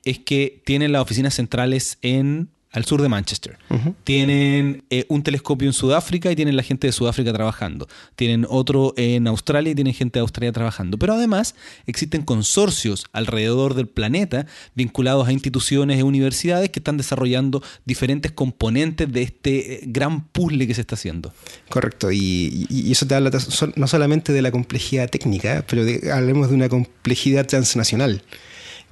es 0.04 0.20
que 0.20 0.62
tienen 0.66 0.92
las 0.92 1.02
oficinas 1.02 1.36
centrales 1.36 1.98
en 2.02 2.50
al 2.76 2.86
sur 2.86 3.02
de 3.02 3.10
Manchester. 3.10 3.58
Tienen 4.04 4.84
eh, 4.90 5.06
un 5.08 5.24
telescopio 5.24 5.68
en 5.68 5.74
Sudáfrica 5.74 6.30
y 6.32 6.36
tienen 6.36 6.58
la 6.58 6.64
gente 6.64 6.88
de 6.88 6.94
Sudáfrica 6.94 7.32
trabajando. 7.32 7.88
Tienen 8.16 8.46
otro 8.50 8.94
en 8.98 9.28
Australia 9.28 9.72
y 9.72 9.76
tienen 9.76 9.94
gente 9.94 10.20
de 10.20 10.22
Australia 10.22 10.52
trabajando. 10.52 10.98
Pero 10.98 11.14
además 11.14 11.56
existen 11.88 12.24
consorcios 12.24 13.06
alrededor 13.14 13.76
del 13.76 13.88
planeta 13.88 14.46
vinculados 14.76 15.28
a 15.28 15.32
instituciones 15.32 16.00
e 16.00 16.04
universidades 16.04 16.70
que 16.70 16.80
están 16.80 16.98
desarrollando 16.98 17.64
diferentes 17.86 18.34
componentes 18.34 19.12
de 19.12 19.22
este 19.22 19.76
eh, 19.76 19.80
gran 19.86 20.26
puzzle 20.26 20.68
que 20.68 20.74
se 20.74 20.82
está 20.82 20.96
haciendo. 20.96 21.34
Correcto. 21.70 22.12
Y, 22.12 22.68
eso 22.92 23.08
te 23.08 23.16
habla 23.16 23.32
no 23.76 23.88
solamente 23.88 24.34
de 24.34 24.42
la 24.42 24.52
complejidad 24.52 25.10
técnica, 25.10 25.66
pero 25.68 25.84
hablemos 26.14 26.50
de 26.50 26.56
una 26.56 26.70
complejidad 26.70 27.46
transnacional 27.48 28.22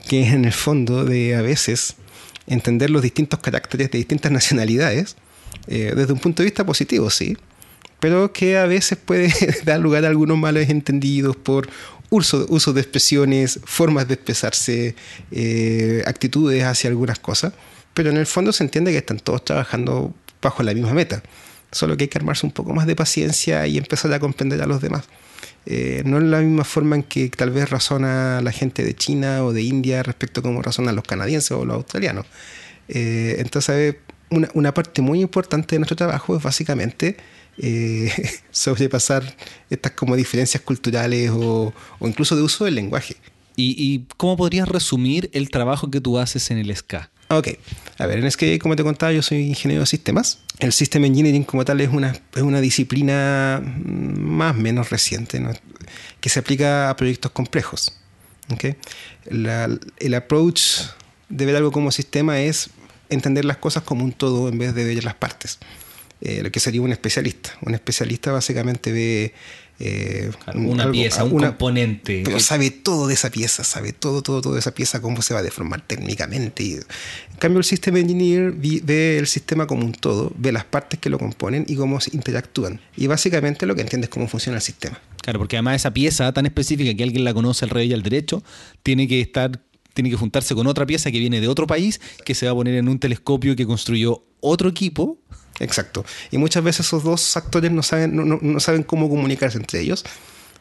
que 0.08 0.24
es 0.24 0.34
en 0.34 0.46
el 0.46 0.52
fondo 0.52 1.06
de 1.06 1.36
a 1.36 1.42
veces 1.42 1.96
entender 2.48 2.90
los 2.90 3.02
distintos 3.02 3.40
caracteres 3.40 3.92
de 3.92 3.98
distintas 3.98 4.32
nacionalidades 4.40 5.16
eh, 5.68 5.94
desde 5.96 6.14
un 6.14 6.20
punto 6.20 6.42
de 6.42 6.46
vista 6.46 6.66
positivo, 6.66 7.10
sí, 7.10 7.38
pero 8.00 8.34
que 8.34 8.58
a 8.58 8.66
veces 8.66 8.98
puede 8.98 9.34
dar 9.66 9.80
lugar 9.80 10.06
a 10.06 10.10
algunos 10.10 10.38
malos 10.38 10.68
entendidos 10.70 11.36
por 11.36 11.70
uso, 12.10 12.46
uso 12.50 12.74
de 12.74 12.82
expresiones, 12.82 13.60
formas 13.64 14.08
de 14.08 14.16
expresarse, 14.16 14.96
eh, 15.32 16.04
actitudes 16.06 16.64
hacia 16.64 16.90
algunas 16.90 17.20
cosas, 17.20 17.54
pero 17.94 18.10
en 18.10 18.18
el 18.18 18.26
fondo 18.26 18.52
se 18.52 18.64
entiende 18.64 18.92
que 18.92 18.98
están 18.98 19.20
todos 19.20 19.46
trabajando 19.46 20.14
bajo 20.42 20.64
la 20.64 20.74
misma 20.74 20.94
meta, 20.94 21.24
solo 21.72 21.96
que 21.96 22.06
hay 22.06 22.08
que 22.08 22.18
armarse 22.18 22.46
un 22.46 22.52
poco 22.52 22.74
más 22.74 22.88
de 22.88 22.96
paciencia 22.96 23.66
y 23.68 23.78
empezar 23.78 24.12
a 24.14 24.20
comprender 24.20 24.62
a 24.62 24.66
los 24.66 24.82
demás. 24.82 25.06
Eh, 25.66 26.04
no 26.06 26.18
es 26.18 26.24
la 26.24 26.42
misma 26.42 26.64
forma 26.64 26.96
en 26.96 27.04
que 27.04 27.30
tal 27.30 27.52
vez 27.52 27.70
razona 27.70 28.42
la 28.42 28.52
gente 28.52 28.84
de 28.84 28.94
China 28.94 29.44
o 29.46 29.54
de 29.54 29.62
India 29.62 30.04
respecto 30.04 30.42
a 30.42 30.44
cómo 30.44 30.62
razonan 30.62 30.96
los 30.96 31.06
canadienses 31.06 31.52
o 31.52 31.66
los 31.66 31.76
australianos. 31.76 32.26
Eh, 32.90 33.36
entonces, 33.40 33.96
una, 34.30 34.50
una, 34.54 34.74
parte 34.74 35.02
muy 35.02 35.22
importante 35.22 35.76
de 35.76 35.80
nuestro 35.80 35.96
trabajo 35.96 36.36
es 36.36 36.44
básicamente 36.44 37.18
eh, 37.58 38.12
sobrepasar 38.52 39.24
estas 39.70 39.92
como 39.94 40.16
diferencias 40.16 40.62
culturales 40.64 41.32
o, 41.34 41.74
incluso 42.02 42.36
de 42.36 42.42
uso 42.42 42.66
del 42.66 42.76
lenguaje. 42.76 43.16
¿Y, 43.56 43.76
¿Y 43.78 44.08
cómo 44.18 44.36
podrías 44.36 44.68
resumir 44.68 45.30
el 45.34 45.50
trabajo 45.50 45.92
que 45.92 46.02
tú 46.02 46.18
haces 46.18 46.50
en 46.50 46.58
el 46.58 46.76
SCA? 46.76 47.12
Ok, 47.38 47.50
a 47.98 48.06
ver, 48.06 48.24
en 48.24 48.32
que 48.32 48.60
como 48.60 48.76
te 48.76 48.84
contaba, 48.84 49.12
yo 49.12 49.22
soy 49.22 49.48
ingeniero 49.48 49.82
de 49.82 49.88
sistemas. 49.88 50.40
El 50.60 50.72
System 50.72 51.06
Engineering 51.06 51.44
como 51.44 51.66
tal 51.66 51.82
es 51.82 51.90
una, 51.90 52.12
es 52.36 52.42
una 52.42 52.62
disciplina 52.62 53.62
más 53.86 54.56
o 54.56 54.60
menos 54.60 54.90
reciente, 54.90 55.42
que 56.20 56.30
se 56.30 56.40
aplica 56.40 56.90
a 56.90 56.96
proyectos 56.96 57.32
complejos. 57.32 58.00
¿okay? 58.52 58.76
El 59.26 60.14
approach 60.14 60.62
de 61.30 61.46
ver 61.46 61.56
algo 61.56 61.72
como 61.72 61.92
sistema 61.92 62.40
es 62.40 62.70
entender 63.10 63.46
las 63.46 63.58
cosas 63.58 63.84
como 63.84 64.04
un 64.04 64.12
todo 64.12 64.50
en 64.50 64.58
vez 64.58 64.74
de 64.76 64.84
ver 64.84 65.04
las 65.04 65.16
partes. 65.16 65.60
Eh, 66.22 66.42
lo 66.42 66.52
que 66.52 66.60
sería 66.60 66.82
un 66.82 66.92
especialista. 66.92 67.52
Un 67.62 67.74
especialista 67.74 68.32
básicamente 68.32 68.92
ve 68.94 69.34
eh, 69.86 70.32
una 70.56 70.84
algo, 70.84 70.94
pieza, 70.94 71.26
un 71.26 71.34
una, 71.34 71.48
componente. 71.50 72.22
Pero 72.24 72.40
sabe 72.40 72.72
todo 72.72 73.08
de 73.08 73.16
esa 73.16 73.30
pieza, 73.30 73.66
sabe 73.66 73.92
todo, 73.92 74.22
todo, 74.22 74.42
todo 74.42 74.54
de 74.54 74.62
esa 74.62 74.74
pieza, 74.74 75.02
cómo 75.02 75.22
se 75.22 75.34
va 75.34 75.42
a 75.42 75.44
deformar 75.44 75.82
técnicamente. 75.86 76.64
Y, 76.64 76.74
en 76.76 77.38
cambio, 77.38 77.60
el 77.60 77.66
System 77.66 77.98
Engineer 77.98 78.54
ve 78.54 79.18
el 79.18 79.28
sistema 79.28 79.68
como 79.68 79.86
un 79.86 79.92
todo, 79.92 80.32
ve 80.38 80.54
las 80.54 80.64
partes 80.64 81.02
que 81.02 81.10
lo 81.10 81.20
componen 81.20 81.66
y 81.68 81.76
cómo 81.76 82.00
interactúan. 82.14 82.80
Y 82.96 83.08
básicamente 83.08 83.66
lo 83.66 83.76
que 83.76 83.82
entiende 83.82 84.06
es 84.06 84.10
cómo 84.10 84.30
funciona 84.30 84.58
el 84.58 84.64
sistema. 84.64 85.02
Claro, 85.22 85.40
porque 85.40 85.58
además 85.58 85.76
esa 85.76 85.92
pieza 85.92 86.32
tan 86.32 86.46
específica 86.46 86.94
que 86.96 87.04
alguien 87.04 87.26
la 87.26 87.34
conoce 87.34 87.66
al 87.66 87.70
revés 87.70 87.90
y 87.90 87.94
al 87.94 88.04
derecho, 88.04 88.42
tiene 88.84 89.08
que 89.08 89.20
estar 89.20 89.60
tiene 89.94 90.10
que 90.10 90.16
juntarse 90.16 90.56
con 90.56 90.66
otra 90.66 90.88
pieza 90.88 91.12
que 91.12 91.20
viene 91.20 91.40
de 91.40 91.48
otro 91.48 91.68
país, 91.68 92.02
que 92.26 92.34
se 92.34 92.48
va 92.48 92.54
a 92.54 92.56
poner 92.56 92.74
en 92.76 92.90
un 92.90 92.98
telescopio 92.98 93.56
que 93.56 93.68
construyó 93.68 94.24
otro 94.40 94.70
equipo 94.70 95.20
Exacto. 95.64 96.06
Y 96.32 96.38
muchas 96.38 96.64
veces 96.64 96.86
esos 96.86 97.04
dos 97.04 97.38
actores 97.38 97.72
no 97.72 97.84
saben, 97.84 98.16
no, 98.16 98.40
no 98.42 98.60
saben 98.60 98.84
cómo 98.84 99.10
comunicarse 99.10 99.58
entre 99.58 99.82
ellos. 99.82 100.04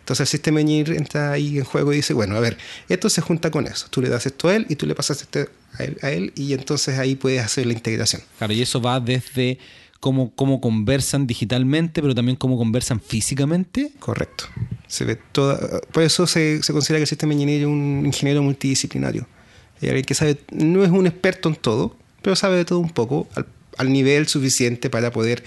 Entonces 0.03 0.21
el 0.23 0.27
sistema 0.27 0.61
engineer 0.61 0.97
entra 0.97 1.31
ahí 1.31 1.59
en 1.59 1.65
juego 1.65 1.93
y 1.93 1.97
dice, 1.97 2.13
bueno, 2.13 2.37
a 2.37 2.41
ver, 2.41 2.59
esto 2.89 3.09
se 3.09 3.21
junta 3.21 3.53
con 3.53 3.69
eso. 3.69 3.87
Tú 3.89 4.03
le 4.03 4.09
das 4.09 4.27
esto 4.27 4.49
a 4.49 4.57
él 4.57 4.67
y 4.69 4.75
tú 4.75 4.85
le 4.85 4.97
pasas 4.97 5.23
esto 5.23 5.47
a 5.79 5.85
él, 5.85 5.97
a 6.03 6.11
él 6.11 6.33
y 6.35 6.55
entonces 6.55 6.99
ahí 6.99 7.15
puedes 7.15 7.41
hacer 7.41 7.67
la 7.67 7.73
integración. 7.73 8.21
Claro, 8.39 8.53
y 8.53 8.63
eso 8.63 8.81
va 8.81 8.99
desde 8.99 9.59
cómo, 10.01 10.33
cómo 10.35 10.61
conversan 10.61 11.29
digitalmente, 11.29 12.03
pero 12.03 12.17
también 12.17 12.37
cómo 12.37 12.59
conversan 12.59 13.01
físicamente. 13.01 13.93
Correcto. 14.01 14.47
Se 14.89 15.05
ve 15.05 15.17
toda, 15.31 15.81
por 15.93 16.03
eso 16.03 16.27
se, 16.27 16.65
se 16.65 16.73
considera 16.73 16.99
que 16.99 17.05
el 17.05 17.09
sistema 17.09 17.33
engineer 17.35 17.61
es 17.61 17.67
un 17.69 18.03
ingeniero 18.05 18.43
multidisciplinario. 18.43 19.29
Es 19.81 19.89
alguien 19.89 20.05
que 20.05 20.15
sabe, 20.15 20.37
no 20.51 20.83
es 20.83 20.91
un 20.91 21.07
experto 21.07 21.49
en 21.49 21.55
todo, 21.55 21.97
pero 22.23 22.35
sabe 22.35 22.57
de 22.57 22.65
todo 22.65 22.81
un 22.81 22.91
poco, 22.91 23.29
al 23.37 23.47
al 23.79 23.93
nivel 23.93 24.27
suficiente 24.29 24.91
para 24.91 25.11
poder 25.11 25.43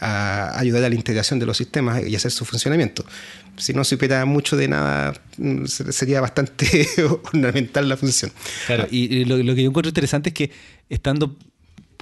a, 0.00 0.58
ayudar 0.58 0.84
a 0.84 0.88
la 0.88 0.94
integración 0.94 1.38
de 1.38 1.46
los 1.46 1.56
sistemas 1.56 2.06
y 2.06 2.14
hacer 2.14 2.30
su 2.30 2.44
funcionamiento. 2.44 3.04
Si 3.56 3.72
no 3.72 3.84
supiera 3.84 4.24
mucho 4.24 4.56
de 4.56 4.68
nada, 4.68 5.14
mm, 5.38 5.66
sería 5.66 6.20
bastante 6.20 6.86
ornamental 7.32 7.88
la 7.88 7.96
función. 7.96 8.30
Claro, 8.66 8.86
y 8.90 9.24
lo, 9.24 9.38
lo, 9.38 9.54
que 9.54 9.62
yo 9.62 9.68
encuentro 9.68 9.88
interesante 9.88 10.30
es 10.30 10.34
que 10.34 10.50
estando 10.88 11.36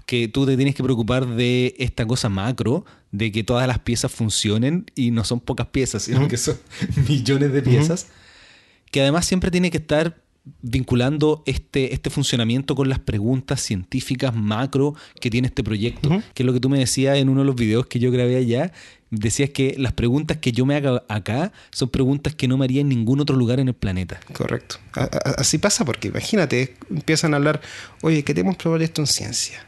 que 0.07 0.29
tú 0.29 0.47
te 0.47 0.57
tienes 0.57 0.75
que 0.75 0.83
preocupar 0.83 1.27
de 1.27 1.75
esta 1.79 2.07
cosa 2.07 2.29
macro, 2.29 2.85
de 3.11 3.33
que 3.33 3.43
todas 3.43 3.67
las 3.67 3.79
piezas 3.79 4.13
funcionen 4.13 4.87
y 4.95 5.11
no 5.11 5.25
son 5.25 5.41
pocas 5.41 5.69
piezas, 5.69 6.03
sino 6.03 6.21
uh 6.21 6.23
-huh. 6.25 6.29
que 6.29 6.37
son 6.37 6.59
millones 7.09 7.53
de 7.53 7.63
piezas, 7.63 8.05
uh 8.05 8.07
-huh. 8.07 8.91
que 8.91 9.01
además 9.01 9.27
siempre 9.27 9.51
tiene 9.51 9.71
que 9.71 9.79
estar 9.79 10.24
vinculando 10.61 11.43
este, 11.47 11.95
este 11.95 12.11
funcionamiento 12.11 12.75
con 12.75 12.89
las 12.89 12.99
preguntas 12.99 13.63
científicas 13.63 14.35
macro 14.35 14.95
que 15.21 15.31
tiene 15.31 15.49
este 15.49 15.65
proyecto, 15.65 16.09
uh 16.09 16.13
-huh. 16.15 16.23
que 16.35 16.43
es 16.43 16.47
lo 16.47 16.53
que 16.53 16.61
tú 16.61 16.69
me 16.69 16.79
decías 16.79 17.17
en 17.17 17.29
uno 17.29 17.41
de 17.41 17.47
los 17.47 17.57
videos 17.57 17.87
que 17.87 17.99
yo 17.99 18.11
grabé 18.11 18.37
allá. 18.37 18.73
Decías 19.11 19.51
que 19.51 19.75
las 19.79 19.93
preguntas 19.93 20.39
que 20.39 20.53
yo 20.53 20.67
me 20.67 20.75
haga 20.75 21.05
acá 21.09 21.53
son 21.71 21.89
preguntas 21.89 22.35
que 22.35 22.49
no 22.49 22.59
me 22.59 22.65
haría 22.65 22.81
en 22.81 22.89
ningún 22.89 23.21
otro 23.21 23.37
lugar 23.37 23.61
en 23.61 23.69
el 23.69 23.75
planeta. 23.75 24.19
Correcto. 24.33 24.77
Así 24.93 25.59
pasa 25.59 25.85
porque 25.85 26.09
imagínate, 26.09 26.75
empiezan 26.91 27.33
a 27.33 27.37
hablar, 27.37 27.61
oye, 28.03 28.25
queremos 28.25 28.57
probar 28.57 28.83
esto 28.83 29.01
en 29.01 29.07
ciencia. 29.07 29.65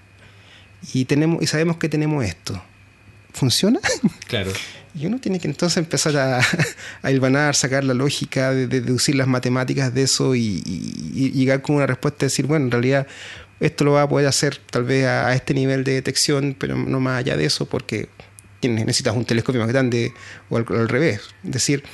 Y, 0.92 1.04
tenemos, 1.04 1.42
y 1.42 1.46
sabemos 1.46 1.76
que 1.76 1.88
tenemos 1.88 2.24
esto. 2.24 2.60
¿Funciona? 3.32 3.80
Claro. 4.26 4.50
Y 4.98 5.06
uno 5.06 5.18
tiene 5.18 5.38
que 5.38 5.48
entonces 5.48 5.76
empezar 5.76 6.16
a, 6.16 6.40
a 7.02 7.10
hilvanar, 7.10 7.54
sacar 7.54 7.84
la 7.84 7.94
lógica, 7.94 8.52
de, 8.52 8.66
de 8.66 8.80
deducir 8.80 9.14
las 9.14 9.26
matemáticas 9.26 9.92
de 9.92 10.02
eso 10.02 10.34
y, 10.34 10.62
llegar 11.34 11.62
con 11.62 11.76
una 11.76 11.86
respuesta 11.86 12.26
decir, 12.26 12.46
bueno, 12.46 12.66
en 12.66 12.70
realidad 12.70 13.06
esto 13.60 13.84
lo 13.84 13.92
va 13.92 14.02
a 14.02 14.08
poder 14.08 14.26
hacer 14.26 14.58
tal 14.70 14.84
vez 14.84 15.06
a, 15.06 15.34
este 15.34 15.54
nivel 15.54 15.84
de 15.84 15.92
detección, 15.92 16.56
pero 16.58 16.76
no 16.76 17.00
más 17.00 17.18
allá 17.18 17.36
de 17.36 17.44
eso, 17.44 17.66
porque 17.66 18.08
necesitas 18.62 19.14
un 19.14 19.24
telescopio 19.24 19.60
más 19.60 19.70
grande 19.70 20.12
o 20.48 20.56
al, 20.56 20.64
al 20.68 20.88
revés. 20.88 21.20
Es 21.44 21.52
decir, 21.52 21.84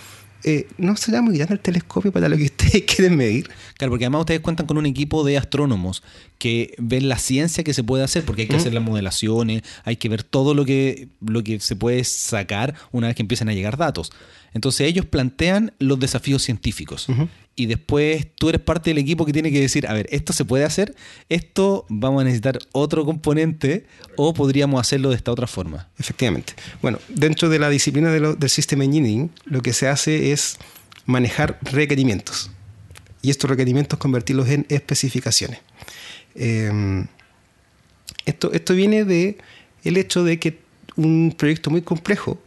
eh, 0.44 0.66
¿no 0.76 0.96
será 0.96 1.22
muy 1.22 1.36
grande 1.36 1.54
el 1.54 1.60
telescopio 1.60 2.10
para 2.10 2.28
lo 2.28 2.36
que 2.36 2.44
ustedes 2.72 2.84
quieren 2.96 3.16
medir? 3.16 3.50
Claro, 3.76 3.90
porque 3.90 4.04
además 4.04 4.20
ustedes 4.20 4.40
cuentan 4.40 4.66
con 4.66 4.78
un 4.78 4.86
equipo 4.86 5.24
de 5.24 5.36
astrónomos 5.36 6.02
que 6.38 6.74
ven 6.78 7.08
la 7.08 7.18
ciencia 7.18 7.64
que 7.64 7.74
se 7.74 7.84
puede 7.84 8.04
hacer, 8.04 8.24
porque 8.24 8.42
hay 8.42 8.48
que 8.48 8.54
¿Mm? 8.54 8.60
hacer 8.60 8.74
las 8.74 8.82
modelaciones, 8.82 9.62
hay 9.84 9.96
que 9.96 10.08
ver 10.08 10.22
todo 10.22 10.54
lo 10.54 10.64
que, 10.64 11.08
lo 11.20 11.44
que 11.44 11.60
se 11.60 11.76
puede 11.76 12.02
sacar 12.04 12.74
una 12.90 13.08
vez 13.08 13.16
que 13.16 13.22
empiezan 13.22 13.48
a 13.48 13.54
llegar 13.54 13.76
datos. 13.76 14.12
Entonces 14.54 14.86
ellos 14.86 15.06
plantean 15.06 15.72
los 15.78 15.98
desafíos 15.98 16.42
científicos. 16.42 17.08
Uh 17.08 17.12
-huh. 17.12 17.28
Y 17.54 17.66
después 17.66 18.26
tú 18.34 18.48
eres 18.48 18.62
parte 18.62 18.90
del 18.90 18.98
equipo 18.98 19.26
que 19.26 19.32
tiene 19.32 19.52
que 19.52 19.60
decir, 19.60 19.86
a 19.86 19.92
ver, 19.92 20.06
esto 20.10 20.32
se 20.32 20.44
puede 20.44 20.64
hacer, 20.64 20.94
esto 21.28 21.84
vamos 21.90 22.22
a 22.22 22.24
necesitar 22.24 22.58
otro 22.72 23.04
componente 23.04 23.86
o 24.16 24.32
podríamos 24.32 24.80
hacerlo 24.80 25.10
de 25.10 25.16
esta 25.16 25.32
otra 25.32 25.46
forma. 25.46 25.88
Efectivamente. 25.98 26.54
Bueno, 26.80 26.98
dentro 27.08 27.50
de 27.50 27.58
la 27.58 27.68
disciplina 27.68 28.10
de 28.10 28.20
lo, 28.20 28.34
del 28.34 28.48
System 28.48 28.80
Engineering, 28.82 29.30
lo 29.44 29.60
que 29.60 29.74
se 29.74 29.86
hace 29.86 30.32
es 30.32 30.56
manejar 31.04 31.58
requerimientos. 31.62 32.50
Y 33.22 33.30
estos 33.30 33.48
requerimientos 33.48 33.98
convertirlos 33.98 34.48
en 34.48 34.66
especificaciones. 34.68 35.60
Eh, 36.34 37.06
esto, 38.24 38.52
esto 38.52 38.74
viene 38.74 39.04
de 39.04 39.38
el 39.84 39.96
hecho 39.96 40.24
de 40.24 40.38
que 40.38 40.60
un 40.96 41.34
proyecto 41.36 41.70
muy 41.70 41.82
complejo 41.82 42.40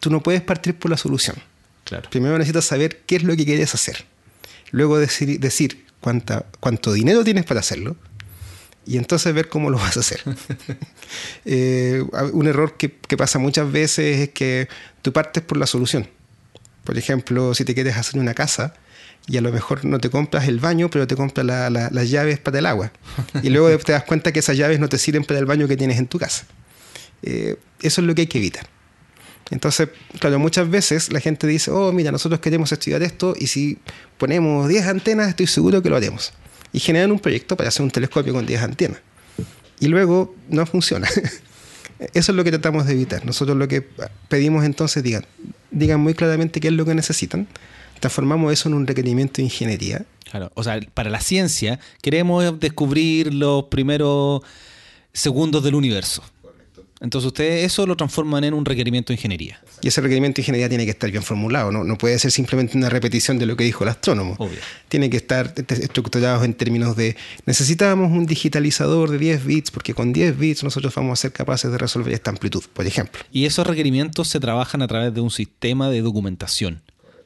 tú 0.00 0.10
no 0.10 0.22
puedes 0.22 0.42
partir 0.42 0.76
por 0.76 0.90
la 0.90 0.96
solución. 0.96 1.36
Claro. 1.84 2.08
Primero 2.10 2.36
necesitas 2.38 2.64
saber 2.64 3.02
qué 3.06 3.16
es 3.16 3.22
lo 3.22 3.36
que 3.36 3.44
quieres 3.44 3.74
hacer. 3.74 4.04
Luego 4.70 4.98
decir, 4.98 5.38
decir 5.38 5.86
cuánta, 6.00 6.46
cuánto 6.60 6.92
dinero 6.92 7.22
tienes 7.22 7.44
para 7.44 7.60
hacerlo. 7.60 7.96
Y 8.84 8.96
entonces 8.96 9.32
ver 9.32 9.48
cómo 9.48 9.70
lo 9.70 9.78
vas 9.78 9.96
a 9.96 10.00
hacer. 10.00 10.20
eh, 11.44 12.04
un 12.32 12.48
error 12.48 12.76
que, 12.76 12.96
que, 12.96 13.16
pasa 13.16 13.38
muchas 13.38 13.70
veces 13.70 14.18
es 14.18 14.28
que 14.30 14.68
tú 15.02 15.12
partes 15.12 15.42
por 15.44 15.56
la 15.56 15.66
solución. 15.66 16.08
Por 16.82 16.98
ejemplo, 16.98 17.54
si 17.54 17.64
te 17.64 17.74
quieres 17.74 17.96
hacer 17.96 18.18
una 18.18 18.34
casa 18.34 18.74
y 19.26 19.36
a 19.36 19.40
lo 19.40 19.52
mejor 19.52 19.84
no 19.84 19.98
te 19.98 20.10
compras 20.10 20.48
el 20.48 20.58
baño, 20.58 20.90
pero 20.90 21.06
te 21.06 21.16
compras 21.16 21.46
la, 21.46 21.70
la, 21.70 21.90
las 21.90 22.10
llaves 22.10 22.38
para 22.38 22.58
el 22.58 22.66
agua. 22.66 22.92
Y 23.42 23.50
luego 23.50 23.76
te 23.78 23.92
das 23.92 24.04
cuenta 24.04 24.32
que 24.32 24.40
esas 24.40 24.56
llaves 24.56 24.80
no 24.80 24.88
te 24.88 24.98
sirven 24.98 25.24
para 25.24 25.38
el 25.38 25.46
baño 25.46 25.68
que 25.68 25.76
tienes 25.76 25.98
en 25.98 26.06
tu 26.06 26.18
casa. 26.18 26.44
Eh, 27.22 27.56
eso 27.80 28.00
es 28.00 28.06
lo 28.06 28.14
que 28.14 28.22
hay 28.22 28.26
que 28.26 28.38
evitar. 28.38 28.66
Entonces, 29.50 29.90
claro, 30.18 30.38
muchas 30.38 30.68
veces 30.68 31.12
la 31.12 31.20
gente 31.20 31.46
dice, 31.46 31.70
oh, 31.70 31.92
mira, 31.92 32.10
nosotros 32.10 32.40
queremos 32.40 32.72
estudiar 32.72 33.02
esto 33.02 33.34
y 33.38 33.48
si 33.48 33.78
ponemos 34.18 34.68
10 34.68 34.86
antenas, 34.86 35.28
estoy 35.28 35.46
seguro 35.46 35.82
que 35.82 35.90
lo 35.90 35.96
haremos. 35.96 36.32
Y 36.72 36.80
generan 36.80 37.12
un 37.12 37.20
proyecto 37.20 37.56
para 37.56 37.68
hacer 37.68 37.82
un 37.82 37.90
telescopio 37.90 38.32
con 38.32 38.46
10 38.46 38.62
antenas. 38.62 38.98
Y 39.78 39.88
luego 39.88 40.34
no 40.48 40.64
funciona. 40.64 41.08
Eso 42.14 42.32
es 42.32 42.36
lo 42.36 42.44
que 42.44 42.50
tratamos 42.50 42.86
de 42.86 42.94
evitar. 42.94 43.24
Nosotros 43.26 43.56
lo 43.56 43.68
que 43.68 43.86
pedimos 44.28 44.64
entonces, 44.64 45.02
digan, 45.02 45.26
digan 45.70 46.00
muy 46.00 46.14
claramente 46.14 46.60
qué 46.60 46.68
es 46.68 46.74
lo 46.74 46.84
que 46.84 46.94
necesitan. 46.94 47.46
Transformamos 48.02 48.52
eso 48.52 48.68
en 48.68 48.74
un 48.74 48.84
requerimiento 48.84 49.34
de 49.34 49.44
ingeniería. 49.44 50.04
Claro, 50.28 50.50
o 50.54 50.64
sea, 50.64 50.80
para 50.92 51.08
la 51.08 51.20
ciencia 51.20 51.78
queremos 52.00 52.58
descubrir 52.58 53.32
los 53.32 53.66
primeros 53.66 54.42
segundos 55.12 55.62
del 55.62 55.76
universo 55.76 56.24
Entonces 57.00 57.28
ustedes 57.28 57.64
eso 57.64 57.86
lo 57.86 57.96
transforman 57.96 58.42
en 58.42 58.54
un 58.54 58.64
requerimiento 58.64 59.12
de 59.12 59.18
ingeniería. 59.18 59.60
Y 59.82 59.86
ese 59.86 60.00
requerimiento 60.00 60.38
de 60.38 60.42
ingeniería 60.42 60.68
tiene 60.68 60.84
que 60.84 60.90
estar 60.90 61.12
bien 61.12 61.22
formulado, 61.22 61.70
no, 61.70 61.84
no 61.84 61.96
puede 61.96 62.18
ser 62.18 62.32
simplemente 62.32 62.76
una 62.76 62.88
repetición 62.88 63.38
de 63.38 63.46
lo 63.46 63.56
que 63.56 63.62
dijo 63.62 63.84
el 63.84 63.90
astrónomo. 63.90 64.34
Obvio. 64.38 64.58
Tiene 64.88 65.08
que 65.08 65.18
estar 65.18 65.54
estructurado 65.68 66.42
en 66.42 66.54
términos 66.54 66.96
de 66.96 67.14
necesitamos 67.46 68.10
un 68.10 68.26
digitalizador 68.26 69.12
de 69.12 69.18
10 69.18 69.44
bits 69.44 69.70
porque 69.70 69.94
con 69.94 70.12
10 70.12 70.36
bits 70.36 70.64
nosotros 70.64 70.92
vamos 70.92 71.20
a 71.20 71.22
ser 71.22 71.32
capaces 71.32 71.70
de 71.70 71.78
resolver 71.78 72.12
esta 72.12 72.30
amplitud, 72.30 72.64
por 72.72 72.84
ejemplo. 72.84 73.22
Y 73.30 73.44
esos 73.44 73.64
requerimientos 73.64 74.26
se 74.26 74.40
trabajan 74.40 74.82
a 74.82 74.88
través 74.88 75.14
de 75.14 75.20
un 75.20 75.30
sistema 75.30 75.88
de 75.88 76.00
documentación. 76.00 76.82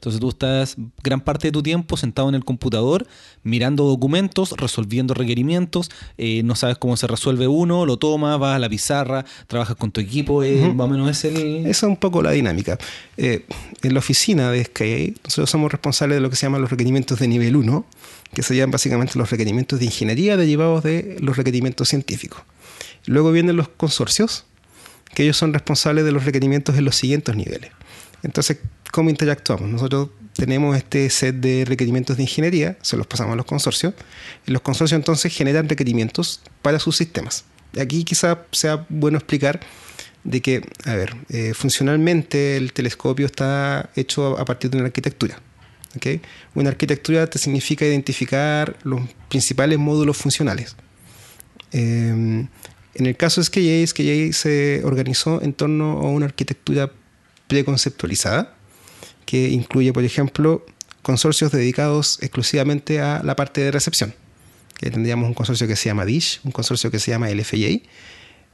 Entonces 0.07 0.21
tú 0.21 0.29
estás 0.29 0.77
gran 1.03 1.21
parte 1.21 1.49
de 1.49 1.53
tu 1.53 1.65
tiempo 1.65 1.97
sentado 1.97 2.29
en 2.29 2.37
el 2.37 2.45
computador, 2.45 3.09
mirando 3.43 3.83
documentos, 3.87 4.53
resolviendo 4.57 5.15
requerimientos, 5.15 5.91
eh, 6.17 6.45
no 6.45 6.55
sabes 6.55 6.79
cómo 6.79 6.97
se 6.97 7.09
resuelve 7.09 7.49
uno, 7.49 7.85
lo 7.87 7.97
tomas, 7.97 8.39
vas 8.39 8.55
a 8.55 8.61
la 8.61 8.69
pizarra, 8.69 9.25
trabajas 9.49 9.75
con 9.75 9.91
tu 9.91 10.01
equipo, 10.01 10.45
eh, 10.45 10.73
más 10.73 10.87
o 10.87 10.91
menos 10.91 11.11
es 11.11 11.25
el... 11.25 11.67
Esa 11.67 11.71
es 11.71 11.83
un 11.91 11.97
poco 11.97 12.23
la 12.23 12.31
dinámica. 12.31 12.79
Eh, 13.17 13.47
en 13.83 13.95
la 13.95 13.99
oficina 13.99 14.53
de 14.53 14.63
SKA, 14.63 15.21
nosotros 15.25 15.51
somos 15.51 15.73
responsables 15.73 16.19
de 16.19 16.21
lo 16.21 16.31
que 16.31 16.37
se 16.37 16.47
llaman 16.47 16.61
los 16.61 16.71
requerimientos 16.71 17.19
de 17.19 17.27
nivel 17.27 17.57
1, 17.57 17.85
que 18.33 18.45
serían 18.45 18.71
básicamente 18.71 19.19
los 19.19 19.29
requerimientos 19.29 19.81
de 19.81 19.87
ingeniería 19.87 20.37
derivados 20.37 20.85
de 20.85 21.17
los 21.19 21.37
requerimientos 21.37 21.89
científicos. 21.89 22.43
Luego 23.07 23.33
vienen 23.33 23.57
los 23.57 23.71
consorcios, 23.71 24.45
que 25.17 25.25
ellos 25.25 25.37
son 25.37 25.53
responsables 25.53 26.05
de 26.05 26.13
los 26.13 26.25
requerimientos 26.25 26.77
en 26.77 26.85
los 26.85 26.95
siguientes 26.95 27.35
niveles. 27.35 27.73
Entonces, 28.27 28.59
¿cómo 28.91 29.09
interactuamos? 29.09 29.69
Nosotros 29.71 30.11
tenemos 30.35 30.77
este 30.77 31.09
set 31.11 31.37
de 31.37 31.65
requerimientos 31.65 32.17
de 32.17 32.25
ingeniería, 32.25 32.77
se 32.83 32.97
los 32.97 33.07
pasamos 33.07 33.33
a 33.35 33.37
los 33.37 33.47
consorcios, 33.47 33.95
y 34.47 34.51
los 34.51 34.63
consorcios 34.63 34.99
entonces 34.99 35.33
generan 35.33 35.69
requerimientos 35.69 36.43
para 36.61 36.79
sus 36.79 36.97
sistemas. 36.97 37.45
Aquí 37.81 38.05
quizá 38.05 38.43
sea 38.51 38.85
bueno 38.89 39.19
explicar 39.19 39.61
de 40.25 40.43
que, 40.43 40.63
a 40.85 40.95
ver, 40.95 41.17
eh, 41.29 41.55
funcionalmente 41.55 42.57
el 42.57 42.73
telescopio 42.73 43.27
está 43.27 43.91
hecho 43.95 44.37
a 44.39 44.45
partir 44.45 44.71
de 44.71 44.79
una 44.79 44.87
arquitectura. 44.87 45.41
¿okay? 45.95 46.21
Una 46.55 46.71
arquitectura 46.71 47.29
te 47.29 47.39
significa 47.39 47.87
identificar 47.87 48.77
los 48.83 49.03
principales 49.29 49.79
módulos 49.79 50.17
funcionales. 50.17 50.75
Eh, 51.71 52.47
en 52.99 53.05
el 53.07 53.17
caso 53.17 53.41
de 53.41 53.45
SKJ, 53.45 53.87
SKJ 53.87 54.33
se 54.33 54.83
organizó 54.85 55.43
en 55.43 55.53
torno 55.53 56.01
a 56.01 56.09
una 56.09 56.27
arquitectura 56.27 56.91
preconceptualizada, 57.49 58.55
que 59.25 59.49
incluye, 59.49 59.93
por 59.93 60.05
ejemplo, 60.05 60.65
consorcios 61.03 61.53
dedicados 61.53 62.19
exclusivamente 62.21 63.01
a 63.01 63.23
la 63.23 63.37
parte 63.37 63.61
de 63.61 63.71
recepción. 63.71 64.15
Que 64.79 64.91
tendríamos 64.91 65.29
un 65.29 65.35
consorcio 65.35 65.67
que 65.67 65.77
se 65.77 65.89
llama 65.89 66.05
DISH, 66.05 66.41
un 66.45 66.53
consorcio 66.53 66.91
que 66.91 66.99
se 66.99 67.11
llama 67.11 67.31
LFJ, 67.31 67.83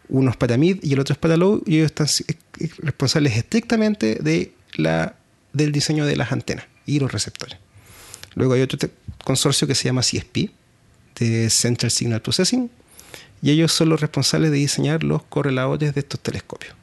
uno 0.08 0.30
es 0.30 0.36
para 0.36 0.56
MID 0.58 0.80
y 0.82 0.92
el 0.92 1.00
otro 1.00 1.14
es 1.14 1.18
para 1.18 1.36
LOW, 1.36 1.62
y 1.66 1.76
ellos 1.76 1.86
están 1.86 2.06
responsables 2.78 3.36
estrictamente 3.36 4.16
de 4.16 4.52
la, 4.74 5.16
del 5.52 5.72
diseño 5.72 6.04
de 6.04 6.16
las 6.16 6.32
antenas 6.32 6.66
y 6.86 6.98
los 7.00 7.10
receptores. 7.10 7.56
Luego 8.34 8.54
hay 8.54 8.62
otro 8.62 8.78
consorcio 9.24 9.66
que 9.66 9.74
se 9.74 9.84
llama 9.84 10.02
CSP, 10.02 10.50
de 11.18 11.50
Central 11.50 11.90
Signal 11.90 12.22
Processing, 12.22 12.70
y 13.42 13.50
ellos 13.50 13.72
son 13.72 13.88
los 13.88 14.00
responsables 14.00 14.50
de 14.50 14.58
diseñar 14.58 15.02
los 15.02 15.22
correladores 15.24 15.94
de 15.94 16.00
estos 16.00 16.20
telescopios. 16.20 16.74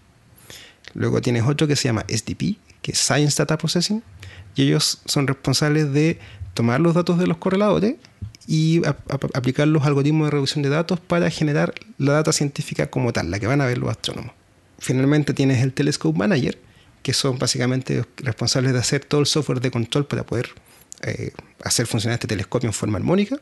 Luego 0.94 1.22
tienes 1.22 1.44
otro 1.44 1.68
que 1.68 1.76
se 1.76 1.88
llama 1.88 2.06
SDP, 2.08 2.58
que 2.82 2.92
es 2.92 2.98
Science 3.00 3.38
Data 3.38 3.58
Processing, 3.58 4.04
y 4.56 4.64
ellos 4.64 5.02
son 5.06 5.28
responsables 5.28 5.94
de 5.94 6.20
tomar 6.54 6.80
los 6.82 6.94
datos 6.94 7.18
de 7.20 7.28
los 7.28 7.38
correladores 7.38 7.96
y 8.48 8.82
aplicar 9.34 9.68
los 9.68 9.86
algoritmos 9.86 10.28
de 10.28 10.32
reducción 10.32 10.64
de 10.64 10.70
datos 10.70 11.00
para 11.00 11.30
generar 11.30 11.74
la 11.98 12.14
data 12.14 12.34
científica 12.34 12.90
como 12.90 13.14
tal, 13.14 13.30
la 13.30 13.40
que 13.40 13.48
van 13.48 13.62
a 13.62 13.66
ver 13.66 13.78
los 13.78 13.90
astrónomos. 13.90 14.34
Finalmente 14.80 15.34
tienes 15.34 15.62
el 15.62 15.74
Telescope 15.74 16.18
Manager, 16.18 16.58
que 17.04 17.14
son 17.14 17.38
básicamente 17.38 18.06
responsables 18.18 18.74
de 18.74 18.80
hacer 18.80 19.06
todo 19.06 19.22
el 19.22 19.28
software 19.28 19.62
de 19.62 19.72
control 19.72 20.06
para 20.06 20.26
poder 20.26 20.50
eh, 21.02 21.32
hacer 21.64 21.86
funcionar 21.86 22.16
este 22.16 22.28
telescopio 22.28 22.68
en 22.68 22.74
forma 22.74 22.98
armónica. 22.98 23.38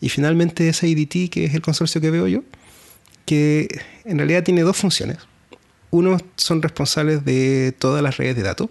Y 0.00 0.08
finalmente 0.08 0.72
SIDT, 0.72 1.30
que 1.30 1.46
es 1.46 1.54
el 1.54 1.62
consorcio 1.62 2.00
que 2.00 2.10
veo 2.10 2.28
yo, 2.28 2.42
que 3.24 3.68
en 4.04 4.18
realidad 4.18 4.44
tiene 4.44 4.62
dos 4.62 4.76
funciones. 4.76 5.18
Uno 5.96 6.18
son 6.36 6.60
responsables 6.60 7.24
de 7.24 7.74
todas 7.78 8.02
las 8.02 8.18
redes 8.18 8.36
de 8.36 8.42
datos, 8.42 8.68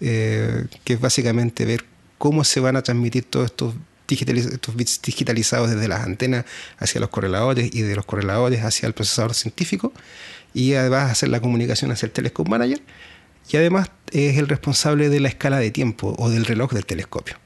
eh, 0.00 0.66
que 0.82 0.94
es 0.94 1.00
básicamente 1.00 1.64
ver 1.64 1.84
cómo 2.18 2.42
se 2.42 2.58
van 2.58 2.74
a 2.74 2.82
transmitir 2.82 3.22
todos 3.22 3.46
estos, 3.46 3.74
estos 4.08 4.74
bits 4.74 5.00
digitalizados 5.00 5.70
desde 5.70 5.86
las 5.86 6.02
antenas 6.02 6.44
hacia 6.78 7.00
los 7.00 7.10
correladores 7.10 7.72
y 7.72 7.82
de 7.82 7.94
los 7.94 8.04
correladores 8.04 8.64
hacia 8.64 8.88
el 8.88 8.94
procesador 8.94 9.34
científico, 9.34 9.92
y 10.52 10.74
además 10.74 11.12
hacer 11.12 11.28
la 11.28 11.40
comunicación 11.40 11.92
hacia 11.92 12.06
el 12.06 12.12
Telescope 12.12 12.50
Manager, 12.50 12.82
y 13.48 13.56
además 13.56 13.92
es 14.10 14.36
el 14.36 14.48
responsable 14.48 15.08
de 15.08 15.20
la 15.20 15.28
escala 15.28 15.60
de 15.60 15.70
tiempo 15.70 16.16
o 16.18 16.30
del 16.30 16.46
reloj 16.46 16.72
del 16.72 16.84
telescopio. 16.84 17.36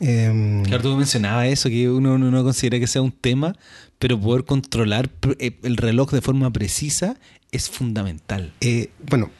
Eh, 0.00 0.62
claro, 0.64 0.82
tú 0.82 0.96
mencionabas 0.96 1.48
eso, 1.48 1.68
que 1.68 1.90
uno 1.90 2.16
no 2.16 2.42
considera 2.42 2.78
que 2.78 2.86
sea 2.86 3.02
un 3.02 3.12
tema, 3.12 3.54
pero 3.98 4.18
poder 4.18 4.44
controlar 4.44 5.10
eh, 5.38 5.58
el 5.62 5.76
reloj 5.76 6.10
de 6.10 6.22
forma 6.22 6.50
precisa 6.50 7.16
es 7.52 7.68
fundamental. 7.68 8.52
Eh, 8.60 8.90
bueno, 9.08 9.30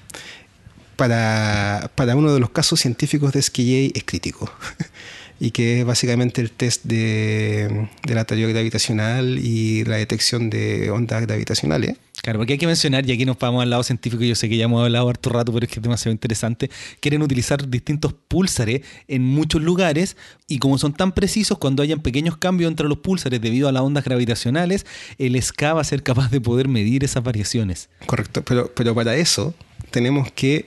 para, 0.96 1.90
para, 1.94 2.16
uno 2.16 2.32
de 2.32 2.40
los 2.40 2.50
casos 2.50 2.80
científicos 2.80 3.32
de 3.32 3.42
SKJ 3.42 3.92
es 3.94 4.04
crítico. 4.04 4.52
y 5.40 5.52
que 5.52 5.80
es 5.80 5.86
básicamente 5.86 6.42
el 6.42 6.52
test 6.52 6.84
de, 6.84 7.88
de, 8.06 8.14
la 8.14 8.26
teoría 8.26 8.46
gravitacional 8.46 9.38
y 9.38 9.84
la 9.84 9.96
detección 9.96 10.50
de 10.50 10.90
ondas 10.90 11.22
gravitacionales. 11.22 11.96
Claro, 12.22 12.38
porque 12.38 12.52
hay 12.52 12.58
que 12.58 12.66
mencionar, 12.66 13.08
y 13.08 13.12
aquí 13.12 13.24
nos 13.24 13.38
vamos 13.38 13.62
al 13.62 13.70
lado 13.70 13.82
científico, 13.82 14.22
yo 14.22 14.34
sé 14.34 14.50
que 14.50 14.58
ya 14.58 14.64
hemos 14.66 14.84
hablado 14.84 15.08
harto 15.08 15.30
rato, 15.30 15.52
pero 15.54 15.64
es 15.64 15.72
que 15.72 15.78
es 15.78 15.82
demasiado 15.82 16.12
interesante, 16.12 16.70
quieren 17.00 17.22
utilizar 17.22 17.66
distintos 17.66 18.12
púlsares 18.12 18.82
en 19.08 19.24
muchos 19.24 19.62
lugares 19.62 20.18
y 20.46 20.58
como 20.58 20.76
son 20.76 20.92
tan 20.92 21.12
precisos, 21.12 21.56
cuando 21.56 21.82
hayan 21.82 22.00
pequeños 22.00 22.36
cambios 22.36 22.70
entre 22.70 22.86
los 22.88 22.98
púlsares 22.98 23.40
debido 23.40 23.68
a 23.68 23.72
las 23.72 23.82
ondas 23.82 24.04
gravitacionales, 24.04 24.84
el 25.16 25.40
SK 25.40 25.62
va 25.74 25.80
a 25.80 25.84
ser 25.84 26.02
capaz 26.02 26.30
de 26.30 26.42
poder 26.42 26.68
medir 26.68 27.02
esas 27.02 27.22
variaciones. 27.22 27.88
Correcto, 28.04 28.42
pero, 28.44 28.70
pero 28.74 28.94
para 28.94 29.16
eso 29.16 29.54
tenemos 29.90 30.30
que 30.30 30.66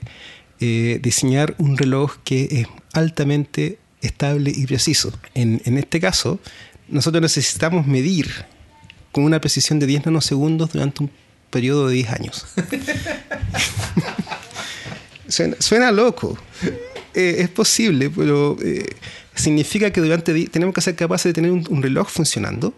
eh, 0.60 1.00
diseñar 1.04 1.54
un 1.60 1.78
reloj 1.78 2.16
que 2.24 2.48
es 2.50 2.68
altamente 2.94 3.78
estable 4.06 4.52
y 4.56 4.66
preciso. 4.66 5.12
En, 5.34 5.62
en 5.66 5.78
este 5.78 6.00
caso, 6.00 6.40
nosotros 6.88 7.22
necesitamos 7.22 7.88
medir 7.88 8.30
con 9.12 9.24
una 9.24 9.40
precisión 9.40 9.80
de 9.80 9.86
10 9.86 10.08
nanosegundos 10.08 10.74
durante 10.74 11.04
un 11.04 11.12
periodo 11.50 11.88
de 11.88 11.96
10 11.96 12.10
años. 12.10 12.46
suena, 15.60 15.92
loco. 15.92 16.38
Eh, 17.14 17.36
es 17.40 17.50
posible, 17.50 18.10
pero 18.10 18.58
eh, 18.62 18.86
significa 19.36 19.92
que 19.92 20.02
durante 20.02 20.48
tenemos 20.48 20.74
que 20.74 20.82
ser 20.82 20.96
capaces 20.96 21.30
de 21.30 21.34
tener 21.34 21.52
un, 21.52 21.84
reloj 21.84 22.10
funcionando 22.10 22.74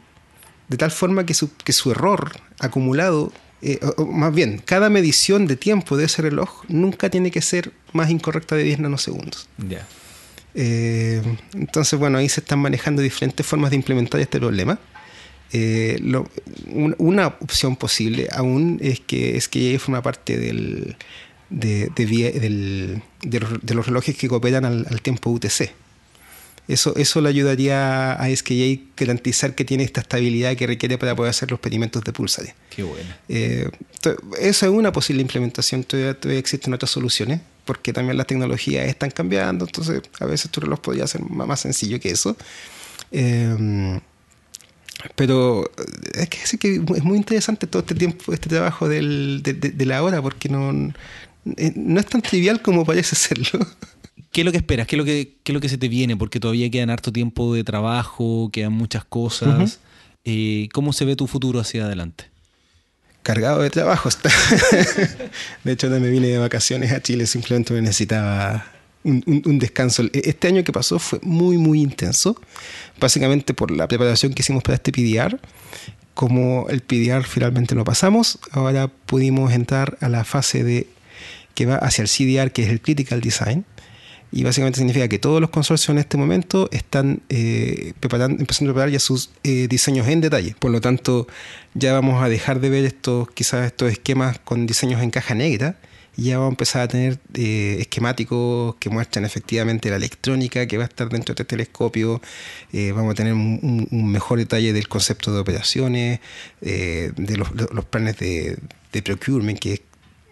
de 0.67 0.77
tal 0.77 0.91
forma 0.91 1.25
que 1.25 1.33
su, 1.33 1.55
que 1.55 1.71
su 1.71 1.91
error 1.91 2.33
acumulado, 2.59 3.31
eh, 3.61 3.79
o, 3.97 4.05
más 4.05 4.33
bien, 4.33 4.61
cada 4.63 4.89
medición 4.89 5.47
de 5.47 5.55
tiempo 5.55 5.95
de 5.95 6.05
ese 6.05 6.21
reloj 6.21 6.65
nunca 6.67 7.09
tiene 7.09 7.31
que 7.31 7.41
ser 7.41 7.71
más 7.93 8.09
incorrecta 8.09 8.55
de 8.55 8.63
10 8.63 8.79
nanosegundos. 8.79 9.47
Ya. 9.69 9.87
Entonces, 10.55 11.99
bueno, 11.99 12.17
ahí 12.17 12.29
se 12.29 12.39
están 12.39 12.59
manejando 12.59 13.01
diferentes 13.01 13.45
formas 13.45 13.71
de 13.71 13.75
implementar 13.75 14.21
este 14.21 14.39
problema. 14.39 14.79
Eh, 15.53 16.01
una 16.97 17.27
opción 17.27 17.75
posible 17.75 18.27
aún 18.31 18.79
es 18.81 18.99
que 18.99 19.37
es 19.37 19.47
que 19.47 19.77
forma 19.79 20.01
parte 20.01 20.37
del, 20.37 20.97
de, 21.49 21.91
de, 21.95 23.73
los, 23.75 23.85
relojes 23.85 24.17
que 24.17 24.27
cooperan 24.27 24.65
al, 24.65 25.01
tiempo 25.01 25.29
UTC. 25.29 25.71
Eso, 26.67 26.95
eso 26.95 27.21
le 27.21 27.29
ayudaría 27.29 28.13
a 28.13 28.35
SKJ 28.35 28.95
garantizar 28.97 29.53
que 29.53 29.65
tiene 29.65 29.83
esta 29.83 30.01
estabilidad 30.01 30.55
que 30.55 30.65
requiere 30.65 30.97
para 30.97 31.15
poder 31.15 31.29
hacer 31.29 31.51
los 31.51 31.59
experimentos 31.59 32.03
de 32.03 32.11
pulsare. 32.11 32.55
Qué 32.75 32.81
bueno. 32.81 33.07
Eh, 33.29 33.69
eso 34.39 34.65
es 34.65 34.71
una 34.71 34.91
posible 34.91 35.21
implementación. 35.21 35.83
Todavía, 35.83 36.17
existen 36.39 36.73
otras 36.73 36.89
soluciones, 36.89 37.41
porque 37.65 37.91
también 37.93 38.17
las 38.17 38.27
tecnologías 38.27 38.87
están 38.87 39.11
cambiando. 39.11 39.65
Entonces, 39.65 40.01
a 40.19 40.25
veces 40.25 40.51
tu 40.51 40.61
reloj 40.61 40.79
podría 40.79 41.07
ser 41.07 41.21
más, 41.21 41.59
sencillo 41.59 41.99
que 41.99 42.11
eso. 42.11 42.37
Eh, 43.11 43.99
pero 45.15 45.69
es 46.13 46.29
que, 46.29 46.37
es 46.37 46.57
que 46.59 46.75
es 46.75 47.03
muy 47.03 47.17
interesante 47.17 47.67
todo 47.67 47.81
este 47.81 47.95
tiempo, 47.95 48.33
este 48.33 48.49
trabajo 48.49 48.87
del, 48.87 49.41
de, 49.43 49.85
la 49.85 50.01
hora, 50.01 50.21
porque 50.21 50.49
no, 50.49 50.93
eh, 51.57 51.73
no 51.75 51.99
es 51.99 52.05
tan 52.07 52.21
trivial 52.21 52.61
como 52.61 52.85
parece 52.85 53.15
serlo. 53.15 53.59
¿Qué 54.31 54.41
es 54.41 54.45
lo 54.45 54.51
que 54.51 54.57
esperas? 54.57 54.87
¿Qué 54.87 54.95
es 54.95 54.97
lo 54.97 55.05
que, 55.05 55.37
qué 55.43 55.51
es 55.51 55.53
lo 55.53 55.61
que 55.61 55.69
se 55.69 55.77
te 55.77 55.87
viene? 55.87 56.17
Porque 56.17 56.39
todavía 56.39 56.69
quedan 56.69 56.89
harto 56.89 57.11
tiempo 57.11 57.53
de 57.53 57.63
trabajo, 57.63 58.49
quedan 58.51 58.73
muchas 58.73 59.05
cosas. 59.05 59.79
Eh, 60.23 60.69
¿Cómo 60.73 60.91
se 60.91 61.05
ve 61.05 61.15
tu 61.15 61.27
futuro 61.27 61.59
hacia 61.59 61.85
adelante? 61.85 62.25
Cargado 63.25 63.63
de 63.63 63.71
trabajo. 63.71 64.07
de 65.63 65.71
hecho, 65.71 65.89
no 65.89 65.99
me 65.99 66.11
vine 66.11 66.27
de 66.27 66.37
vacaciones 66.37 66.91
a 66.91 67.01
Chile, 67.01 67.25
simplemente 67.25 67.73
me 67.73 67.81
necesitaba 67.81 68.67
un, 69.03 69.57
descanso. 69.57 70.03
E, 70.03 70.21
este 70.25 70.47
año 70.47 70.63
que 70.63 70.71
pasó 70.71 70.99
fue 70.99 71.19
muy, 71.23 71.57
muy 71.57 71.81
intenso, 71.81 72.39
básicamente 72.99 73.55
por 73.55 73.71
la 73.71 73.87
preparación 73.87 74.35
que 74.35 74.43
hicimos 74.43 74.61
para 74.61 74.75
este 74.75 74.91
PDR 74.91 75.39
como 76.13 76.67
el 76.69 76.81
PDR 76.81 77.25
finalmente 77.25 77.75
no 77.75 77.83
pasamos, 77.83 78.39
ahora 78.51 78.87
pudimos 78.87 79.51
entrar 79.51 79.97
a 79.99 80.07
la 80.07 80.23
fase 80.23 80.63
de 80.63 80.87
que 81.55 81.65
va 81.65 81.75
hacia 81.75 82.03
el 82.03 82.09
CDR, 82.09 82.51
que 82.51 82.63
es 82.63 82.69
el 82.69 82.81
Critical 82.81 83.21
Design. 83.21 83.65
Y 84.35 84.43
básicamente 84.43 84.77
significa 84.77 85.07
que 85.07 85.17
todos 85.17 85.41
los 85.41 85.49
consorcios 85.49 85.89
en 85.89 85.97
este 85.97 86.17
momento 86.17 86.69
están 86.71 87.21
eh, 87.29 87.93
preparando, 87.99 88.39
empezando 88.39 88.71
a 88.71 88.73
preparar 88.73 88.91
ya 88.91 88.99
sus 88.99 89.31
eh, 89.43 89.67
diseños 89.67 90.07
en 90.07 90.21
detalle. 90.21 90.55
Por 90.59 90.71
lo 90.71 90.81
tanto, 90.81 91.27
ya 91.73 91.93
vamos 91.93 92.21
a 92.21 92.29
dejar 92.29 92.59
de 92.59 92.69
ver 92.69 92.85
estos, 92.85 93.29
quizás 93.31 93.65
estos 93.65 93.91
esquemas 93.91 94.37
con 94.39 94.67
diseños 94.67 95.01
en 95.01 95.09
caja 95.09 95.33
negra 95.33 95.77
y 96.17 96.25
ya 96.25 96.37
vamos 96.37 96.51
a 96.51 96.53
empezar 96.53 96.81
a 96.83 96.87
tener 96.87 97.19
eh, 97.33 97.77
esquemáticos 97.79 98.75
que 98.75 98.89
muestran 98.89 99.25
efectivamente 99.25 99.89
la 99.89 99.97
electrónica 99.97 100.65
que 100.65 100.77
va 100.77 100.83
a 100.83 100.87
estar 100.87 101.09
dentro 101.09 101.33
de 101.35 101.43
este 101.43 101.45
telescopio. 101.45 102.21
Eh, 102.71 102.91
vamos 102.93 103.11
a 103.11 103.15
tener 103.15 103.33
un, 103.33 103.87
mejor 103.91 104.39
detalle 104.39 104.71
del 104.71 104.87
concepto 104.87 105.33
de 105.33 105.39
operaciones, 105.39 106.19
eh, 106.61 107.11
de 107.15 107.37
los, 107.37 107.49
planes 107.89 108.17
de, 108.17 108.57
procurement, 109.03 109.59
que 109.59 109.73
es 109.73 109.81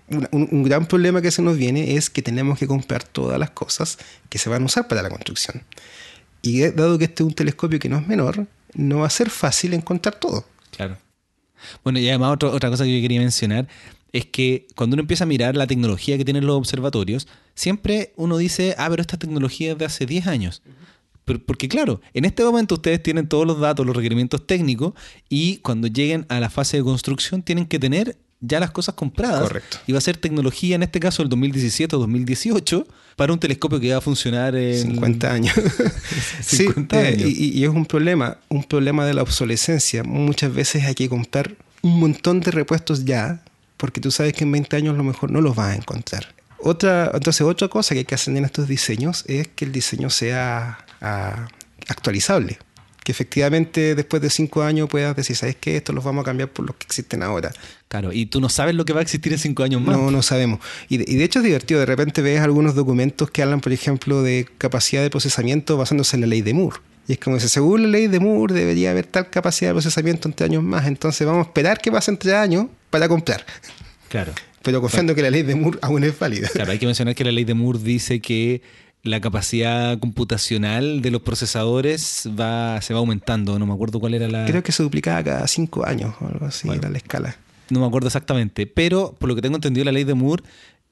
un, 0.09 0.63
gran 0.63 0.85
problema 0.85 1.21
que 1.21 1.31
se 1.31 1.41
nos 1.41 1.57
viene 1.57 1.95
es 1.95 2.09
que 2.09 2.21
tenemos 2.21 2.59
que 2.59 2.67
comprar 2.67 3.03
todas 3.03 3.39
las 3.39 3.51
cosas 3.51 3.97
que 4.29 4.37
se 4.37 4.49
van 4.49 4.63
a 4.63 4.65
usar 4.65 4.87
para 4.87 5.01
la 5.01 5.09
construcción. 5.09 5.63
Y 6.41 6.61
dado 6.71 6.97
que 6.97 7.05
este 7.05 7.23
es 7.23 7.27
un 7.27 7.33
telescopio 7.33 7.79
que 7.79 7.89
no 7.89 7.97
es 7.97 8.07
menor, 8.07 8.47
no 8.73 8.99
va 8.99 9.07
a 9.07 9.09
ser 9.09 9.29
fácil 9.29 9.73
encontrar 9.73 10.15
todo. 10.15 10.45
Claro. 10.71 10.97
Bueno, 11.83 11.99
y 11.99 12.09
además 12.09 12.37
otra 12.41 12.69
cosa 12.69 12.83
que 12.83 12.95
yo 12.95 13.01
quería 13.01 13.21
mencionar 13.21 13.67
es 14.11 14.25
que 14.27 14.67
cuando 14.75 14.95
uno 14.95 15.01
empieza 15.01 15.23
a 15.23 15.27
mirar 15.27 15.55
la 15.55 15.67
tecnología 15.67 16.17
que 16.17 16.25
tienen 16.25 16.45
los 16.45 16.55
observatorios, 16.55 17.27
siempre 17.55 18.13
uno 18.15 18.37
dice, 18.37 18.75
ah, 18.77 18.87
pero 18.89 19.01
esta 19.01 19.17
tecnología 19.17 19.71
es 19.71 19.77
de 19.77 19.85
hace 19.85 20.05
10 20.05 20.27
años. 20.27 20.61
porque 21.45 21.69
claro, 21.69 22.01
en 22.13 22.25
este 22.25 22.43
momento 22.43 22.75
ustedes 22.75 23.01
tienen 23.01 23.27
todos 23.27 23.47
los 23.47 23.59
datos, 23.59 23.85
los 23.85 23.95
requerimientos 23.95 24.45
técnicos, 24.45 24.93
y 25.29 25.57
cuando 25.57 25.87
lleguen 25.87 26.25
a 26.29 26.39
la 26.39 26.49
fase 26.49 26.77
de 26.77 26.83
construcción 26.83 27.41
tienen 27.41 27.65
que 27.65 27.79
tener 27.79 28.17
ya 28.45 28.59
las 28.59 28.71
cosas 28.71 28.95
compradas. 28.95 29.43
Correcto. 29.43 29.77
Y 29.87 29.93
va 29.93 29.97
a 29.97 30.01
ser 30.01 30.17
tecnología, 30.17 30.75
en 30.75 30.83
este 30.83 30.99
caso, 30.99 31.23
el 31.23 31.29
2017 31.29 31.95
o 31.95 31.99
2018, 31.99 32.85
para 33.15 33.31
un 33.31 33.39
telescopio 33.39 33.79
que 33.79 33.91
va 33.91 33.97
a 33.97 34.01
funcionar 34.01 34.55
en... 34.55 34.81
50 34.81 35.31
años. 35.31 35.53
50 36.41 37.01
eh, 37.01 37.07
años. 37.07 37.29
y, 37.29 37.59
y, 37.59 37.63
es 37.63 37.69
un 37.69 37.85
problema, 37.85 38.37
un 38.49 38.63
problema 38.63 39.05
de 39.05 39.13
la 39.13 39.21
obsolescencia. 39.21 40.03
Muchas 40.03 40.53
veces 40.53 40.83
hay 40.83 40.93
que 40.93 41.07
comprar 41.07 41.55
un 41.81 41.99
montón 41.99 42.41
de 42.41 42.51
repuestos 42.51 43.05
ya 43.05 43.41
porque 43.77 43.99
tú 43.99 44.11
sabes 44.11 44.33
que 44.33 44.43
en 44.45 44.51
20 44.51 44.77
años 44.77 44.93
a 44.93 44.97
lo 44.97 45.03
mejor 45.03 45.31
no 45.31 45.41
los 45.41 45.55
vas 45.55 45.73
a 45.73 45.75
encontrar. 45.75 46.33
Otra, 46.59 47.11
entonces, 47.13 47.41
otra 47.41 47.67
cosa 47.67 47.93
que 47.93 47.99
hay 47.99 48.05
que 48.05 48.15
hacer 48.15 48.35
en 48.35 48.45
estos 48.45 48.67
diseños 48.67 49.25
es 49.27 49.49
que 49.49 49.65
el 49.65 49.73
diseño 49.73 50.09
sea 50.09 50.85
ah, 51.01 51.47
actualizable. 51.89 52.59
Que 53.03 53.11
efectivamente 53.11 53.95
después 53.95 54.21
de 54.21 54.29
5 54.29 54.63
años 54.63 54.87
puedas 54.89 55.15
decir, 55.15 55.35
¿sabes 55.35 55.57
qué? 55.59 55.77
Esto 55.77 55.91
los 55.91 56.03
vamos 56.03 56.23
a 56.23 56.25
cambiar 56.25 56.49
por 56.49 56.65
los 56.65 56.75
que 56.75 56.85
existen 56.85 57.21
ahora. 57.21 57.51
Claro, 57.89 58.13
y 58.13 58.25
tú 58.27 58.39
no 58.39 58.49
sabes 58.49 58.75
lo 58.75 58.85
que 58.85 58.93
va 58.93 58.99
a 58.99 59.03
existir 59.03 59.33
en 59.33 59.39
5 59.39 59.63
años 59.63 59.81
más. 59.81 59.97
No, 59.97 60.09
no 60.09 60.21
sabemos. 60.21 60.59
Y 60.89 60.97
de, 60.97 61.05
y 61.07 61.15
de, 61.15 61.23
hecho 61.23 61.39
es 61.39 61.45
divertido. 61.45 61.79
De 61.79 61.85
repente 61.85 62.21
ves 62.21 62.39
algunos 62.39 62.75
documentos 62.75 63.29
que 63.29 63.43
hablan, 63.43 63.61
por 63.61 63.73
ejemplo, 63.73 64.23
de 64.23 64.47
capacidad 64.57 65.01
de 65.01 65.09
procesamiento 65.09 65.77
basándose 65.77 66.15
en 66.15 66.21
la 66.21 66.27
ley 66.27 66.41
de 66.41 66.53
Moore. 66.53 66.77
Y 67.07 67.13
es 67.13 67.19
como 67.19 67.39
si 67.39 67.49
según 67.49 67.83
la 67.83 67.89
ley 67.89 68.07
de 68.07 68.19
Moore 68.19 68.53
debería 68.53 68.91
haber 68.91 69.05
tal 69.05 69.29
capacidad 69.29 69.71
de 69.71 69.73
procesamiento 69.73 70.27
entre 70.27 70.45
años 70.45 70.63
más. 70.63 70.87
Entonces 70.87 71.27
vamos 71.27 71.45
a 71.45 71.49
esperar 71.49 71.79
que 71.79 71.91
pase 71.91 72.11
entre 72.11 72.35
años 72.35 72.67
para 72.89 73.09
comprar. 73.09 73.45
Claro. 74.09 74.31
Pero 74.61 74.79
confiando 74.79 75.13
que 75.13 75.21
la 75.21 75.29
ley 75.29 75.43
de 75.43 75.55
Moore 75.55 75.77
aún 75.81 76.03
es 76.05 76.17
válida. 76.17 76.47
Claro, 76.47 76.71
hay 76.71 76.79
que 76.79 76.85
mencionar 76.85 77.15
que 77.15 77.25
la 77.25 77.31
ley 77.31 77.43
de 77.43 77.53
Moore 77.53 77.79
dice 77.79 78.21
que 78.21 78.61
la 79.03 79.19
capacidad 79.19 79.99
computacional 79.99 81.01
de 81.01 81.11
los 81.11 81.21
procesadores 81.21 82.27
va, 82.39 82.81
se 82.81 82.93
va 82.93 82.99
aumentando. 83.01 83.59
No 83.59 83.65
me 83.65 83.73
acuerdo 83.73 83.99
cuál 83.99 84.13
era 84.13 84.27
la. 84.27 84.45
Creo 84.45 84.63
que 84.63 84.71
se 84.71 84.81
duplicaba 84.81 85.23
cada 85.23 85.47
cinco 85.47 85.85
años 85.85 86.15
o 86.21 86.27
algo 86.27 86.45
así, 86.45 86.69
era 86.69 86.89
la 86.89 86.97
escala. 86.97 87.35
No 87.69 87.81
me 87.81 87.85
acuerdo 87.85 88.07
exactamente. 88.07 88.65
Pero 88.65 89.13
por 89.19 89.29
lo 89.29 89.35
que 89.35 89.41
tengo 89.41 89.55
entendido, 89.55 89.85
la 89.85 89.91
ley 89.91 90.05
de 90.05 90.13
Moore 90.13 90.43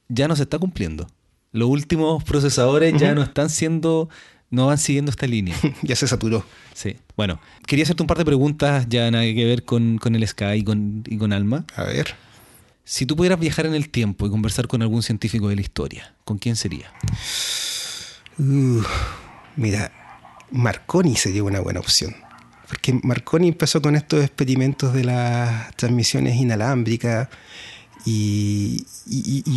ya 0.10 0.28
no 0.28 0.36
se 0.36 0.44
está 0.44 0.60
cumpliendo. 0.60 1.08
Los 1.54 1.70
últimos 1.70 2.24
procesadores 2.24 2.94
ya 3.00 3.16
no 3.16 3.24
están 3.24 3.50
siendo 3.50 4.10
no 4.50 4.68
van 4.68 4.78
siguiendo 4.78 5.10
esta 5.10 5.26
línea. 5.26 5.56
ya 5.82 5.96
se 5.96 6.08
saturó. 6.08 6.46
Sí. 6.74 6.98
Bueno, 7.16 7.40
quería 7.66 7.84
hacerte 7.84 8.04
un 8.04 8.08
par 8.08 8.18
de 8.18 8.26
preguntas 8.26 8.86
ya 8.90 9.10
nada 9.10 9.24
que 9.24 9.46
ver 9.46 9.64
con, 9.64 10.00
el 10.04 10.28
Sky 10.28 10.56
y 10.58 10.64
con, 10.64 11.04
y 11.08 11.18
con 11.18 11.32
Alma. 11.32 11.66
A 11.76 11.84
ver. 11.84 12.16
Si 12.84 13.06
tú 13.06 13.16
pudieras 13.16 13.40
viajar 13.40 13.66
en 13.66 13.74
el 13.74 13.90
tiempo 13.90 14.26
y 14.26 14.30
conversar 14.30 14.68
con 14.68 14.82
algún 14.82 15.02
científico 15.02 15.48
de 15.48 15.56
la 15.56 15.62
historia, 15.62 16.14
¿con 16.26 16.38
quién 16.38 16.58
sería? 16.58 16.92
Uh, 18.42 18.82
mira, 19.56 19.92
Marconi 20.50 21.16
sería 21.16 21.44
una 21.44 21.60
buena 21.60 21.80
opción. 21.80 22.16
Porque 22.68 23.00
Marconi 23.04 23.50
empezó 23.50 23.82
con 23.82 23.96
estos 23.96 24.24
experimentos 24.24 24.94
de 24.94 25.04
las 25.04 25.76
transmisiones 25.76 26.38
inalámbricas 26.38 27.28
y, 28.06 28.84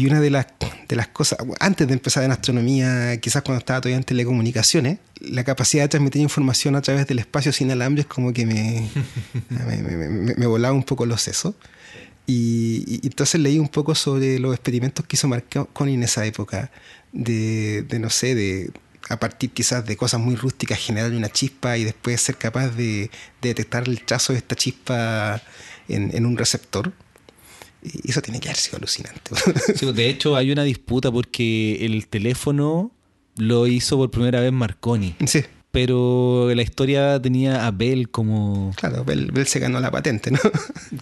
una 0.06 0.20
de 0.20 0.28
las, 0.28 0.46
de 0.86 0.96
las 0.96 1.08
cosas, 1.08 1.38
antes 1.60 1.86
de 1.86 1.94
empezar 1.94 2.24
en 2.24 2.32
astronomía, 2.32 3.18
quizás 3.20 3.42
cuando 3.42 3.60
estaba 3.60 3.80
todavía 3.80 3.96
en 3.96 4.04
telecomunicaciones, 4.04 4.98
la 5.20 5.44
capacidad 5.44 5.84
de 5.84 5.88
transmitir 5.88 6.20
información 6.20 6.76
a 6.76 6.82
través 6.82 7.06
del 7.06 7.20
espacio 7.20 7.52
sin 7.52 7.70
alambre 7.70 8.04
como 8.04 8.34
que 8.34 8.44
me, 8.46 8.90
me, 10.36 10.46
volaba 10.46 10.74
un 10.74 10.82
poco 10.82 11.06
los 11.06 11.22
sesos. 11.22 11.54
Y, 12.26 13.00
entonces 13.06 13.40
leí 13.40 13.58
un 13.58 13.68
poco 13.68 13.94
sobre 13.94 14.38
los 14.38 14.54
experimentos 14.54 15.06
que 15.06 15.16
hizo 15.16 15.28
Marconi 15.28 15.94
en 15.94 16.02
esa 16.02 16.26
época, 16.26 16.70
de, 17.14 17.86
no 17.98 18.10
sé, 18.10 18.34
de 18.34 18.70
a 19.08 19.18
partir 19.18 19.50
quizás 19.50 19.86
de 19.86 19.96
cosas 19.96 20.20
muy 20.20 20.34
rústicas 20.34 20.78
generar 20.78 21.12
una 21.12 21.28
chispa 21.28 21.78
y 21.78 21.84
después 21.84 22.20
ser 22.20 22.36
capaz 22.36 22.68
de, 22.68 23.10
detectar 23.40 23.88
el 23.88 24.02
trazo 24.02 24.32
de 24.32 24.38
esta 24.40 24.54
chispa 24.54 25.42
en 25.88 26.26
un 26.26 26.36
receptor 26.36 26.92
y 27.84 28.10
eso 28.10 28.22
tiene 28.22 28.40
que 28.40 28.48
haber 28.48 28.56
sido 28.56 28.78
alucinante. 28.78 29.30
de 29.94 30.08
hecho, 30.08 30.36
hay 30.36 30.50
una 30.50 30.64
disputa 30.64 31.12
porque 31.12 31.84
el 31.84 32.06
teléfono 32.06 32.90
lo 33.36 33.66
hizo 33.66 33.96
por 33.96 34.10
primera 34.10 34.40
vez 34.40 34.52
Marconi. 34.52 35.14
Sí. 35.26 35.44
Pero 35.70 36.50
la 36.54 36.62
historia 36.62 37.20
tenía 37.20 37.66
a 37.66 37.72
Bell 37.72 38.08
como. 38.08 38.72
Claro, 38.76 39.04
Bell, 39.04 39.46
se 39.46 39.58
ganó 39.58 39.80
la 39.80 39.90
patente, 39.90 40.30
¿no? 40.30 40.38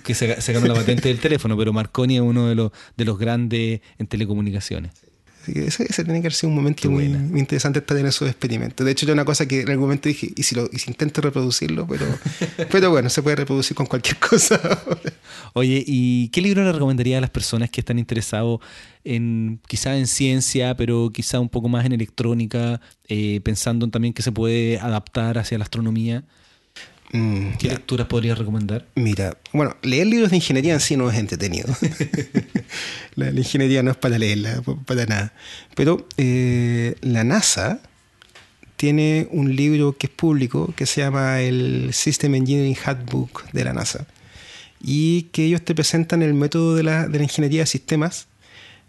Que 0.02 0.14
se, 0.14 0.40
se, 0.40 0.52
ganó 0.52 0.66
la 0.66 0.74
patente 0.74 1.08
del 1.08 1.20
teléfono, 1.20 1.56
pero 1.58 1.74
Marconi 1.74 2.16
es 2.16 2.22
uno 2.22 2.48
de 2.48 2.54
los, 2.54 2.72
de 2.96 3.04
los 3.04 3.18
grandes 3.18 3.80
en 3.98 4.06
telecomunicaciones 4.06 4.92
ese, 5.46 5.86
tiene 5.86 6.20
que 6.20 6.26
haber 6.26 6.32
sido 6.32 6.50
un 6.50 6.56
momento 6.56 6.90
muy, 6.90 7.04
interesante 7.04 7.80
estar 7.80 7.96
en 7.96 8.06
esos 8.06 8.28
experimentos. 8.28 8.84
De 8.84 8.92
hecho, 8.92 9.06
era 9.06 9.12
una 9.12 9.24
cosa 9.24 9.46
que 9.46 9.62
en 9.62 9.70
algún 9.70 9.86
momento 9.86 10.08
dije, 10.08 10.32
¿y 10.34 10.42
si, 10.42 10.54
lo, 10.54 10.68
y 10.72 10.78
si 10.78 10.90
intento 10.90 11.20
reproducirlo? 11.20 11.86
Pero, 11.86 12.06
pero 12.70 12.90
bueno, 12.90 13.08
se 13.08 13.22
puede 13.22 13.36
reproducir 13.36 13.76
con 13.76 13.86
cualquier 13.86 14.18
cosa. 14.18 14.60
Oye, 15.54 15.82
¿y 15.86 16.28
qué 16.28 16.40
libro 16.40 16.64
le 16.64 16.72
recomendaría 16.72 17.18
a 17.18 17.20
las 17.20 17.30
personas 17.30 17.70
que 17.70 17.80
están 17.80 17.98
interesados 17.98 18.60
en 19.04 19.60
quizá 19.66 19.96
en 19.96 20.06
ciencia, 20.06 20.76
pero 20.76 21.10
quizá 21.12 21.40
un 21.40 21.48
poco 21.48 21.68
más 21.68 21.84
en 21.84 21.92
electrónica, 21.92 22.80
eh, 23.08 23.40
pensando 23.42 23.88
también 23.88 24.14
que 24.14 24.22
se 24.22 24.32
puede 24.32 24.78
adaptar 24.78 25.38
hacia 25.38 25.58
la 25.58 25.64
astronomía? 25.64 26.24
Mm, 27.12 27.52
¿Qué 27.58 27.68
lecturas 27.68 28.06
podrías 28.06 28.38
recomendar? 28.38 28.86
Mira, 28.94 29.36
bueno, 29.52 29.76
leer 29.82 30.06
libros 30.06 30.30
de 30.30 30.36
ingeniería 30.36 30.72
en 30.72 30.80
sí 30.80 30.96
no 30.96 31.10
es 31.10 31.18
entretenido. 31.18 31.68
la, 33.14 33.30
ingeniería 33.30 33.82
no 33.82 33.90
es 33.90 33.96
para 33.98 34.18
leerla, 34.18 34.62
para 34.86 35.04
nada. 35.04 35.32
Pero 35.74 36.06
eh, 36.16 36.96
la 37.02 37.22
NASA 37.22 37.80
tiene 38.76 39.28
un 39.30 39.54
libro 39.54 39.96
que 39.96 40.06
es 40.06 40.12
público 40.12 40.72
que 40.74 40.86
se 40.86 41.02
llama 41.02 41.40
el 41.40 41.90
System 41.92 42.34
Engineering 42.34 42.76
Handbook 42.82 43.50
de 43.52 43.64
la 43.64 43.74
NASA. 43.74 44.06
Y 44.80 45.24
que 45.32 45.44
ellos 45.44 45.62
te 45.62 45.74
presentan 45.74 46.22
el 46.22 46.34
método 46.34 46.74
de 46.74 46.82
la, 46.82 47.08
ingeniería 47.12 47.60
de 47.60 47.66
sistemas 47.66 48.26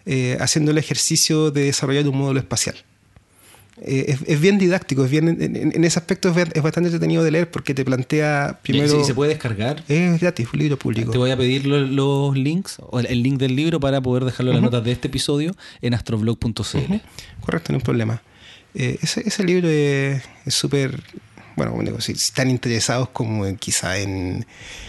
eh, 0.05 0.37
haciendo 0.39 0.71
el 0.71 0.77
ejercicio 0.77 1.51
de 1.51 1.65
desarrollar 1.65 2.07
un 2.07 2.17
módulo 2.17 2.39
espacial. 2.39 2.75
Eh, 3.81 4.17
es, 4.27 4.39
bien 4.39 4.59
didáctico, 4.59 5.03
es 5.03 5.09
bien, 5.09 5.27
en, 5.27 5.83
ese 5.83 5.97
aspecto 5.97 6.29
es, 6.29 6.35
bastante 6.61 6.89
entretenido 6.89 7.23
de 7.23 7.31
leer 7.31 7.49
porque 7.49 7.73
te 7.73 7.83
plantea 7.83 8.59
primero... 8.61 9.01
¿Y 9.01 9.03
se 9.03 9.15
puede 9.15 9.31
descargar? 9.31 9.83
Es 9.87 10.21
gratis, 10.21 10.47
un 10.53 10.59
libro 10.59 10.77
público. 10.77 11.11
Te 11.11 11.17
voy 11.17 11.31
a 11.31 11.37
pedir 11.37 11.65
los, 11.65 12.37
links, 12.37 12.77
o 12.79 12.99
el 12.99 13.23
link 13.23 13.39
del 13.39 13.55
libro 13.55 13.79
para 13.79 13.99
poder 13.99 14.25
dejarlo 14.25 14.51
en 14.51 14.57
las 14.57 14.63
notas 14.63 14.83
de 14.83 14.91
este 14.91 15.07
episodio 15.07 15.55
en 15.81 15.95
astroblog.cl. 15.95 16.93
Correcto, 17.41 17.73
no 17.73 17.77
hay 17.77 17.83
problema. 17.83 18.21
Eh, 18.75 18.99
ese, 19.01 19.43
libro 19.43 19.67
es 19.69 20.21
súper... 20.47 21.01
Bueno, 21.55 21.71
como 21.71 21.83
digo, 21.83 22.01
si 22.01 22.13
están 22.13 22.49
interesados 22.49 23.09
como 23.09 23.43
quizá 23.57 23.97
en... 23.97 24.45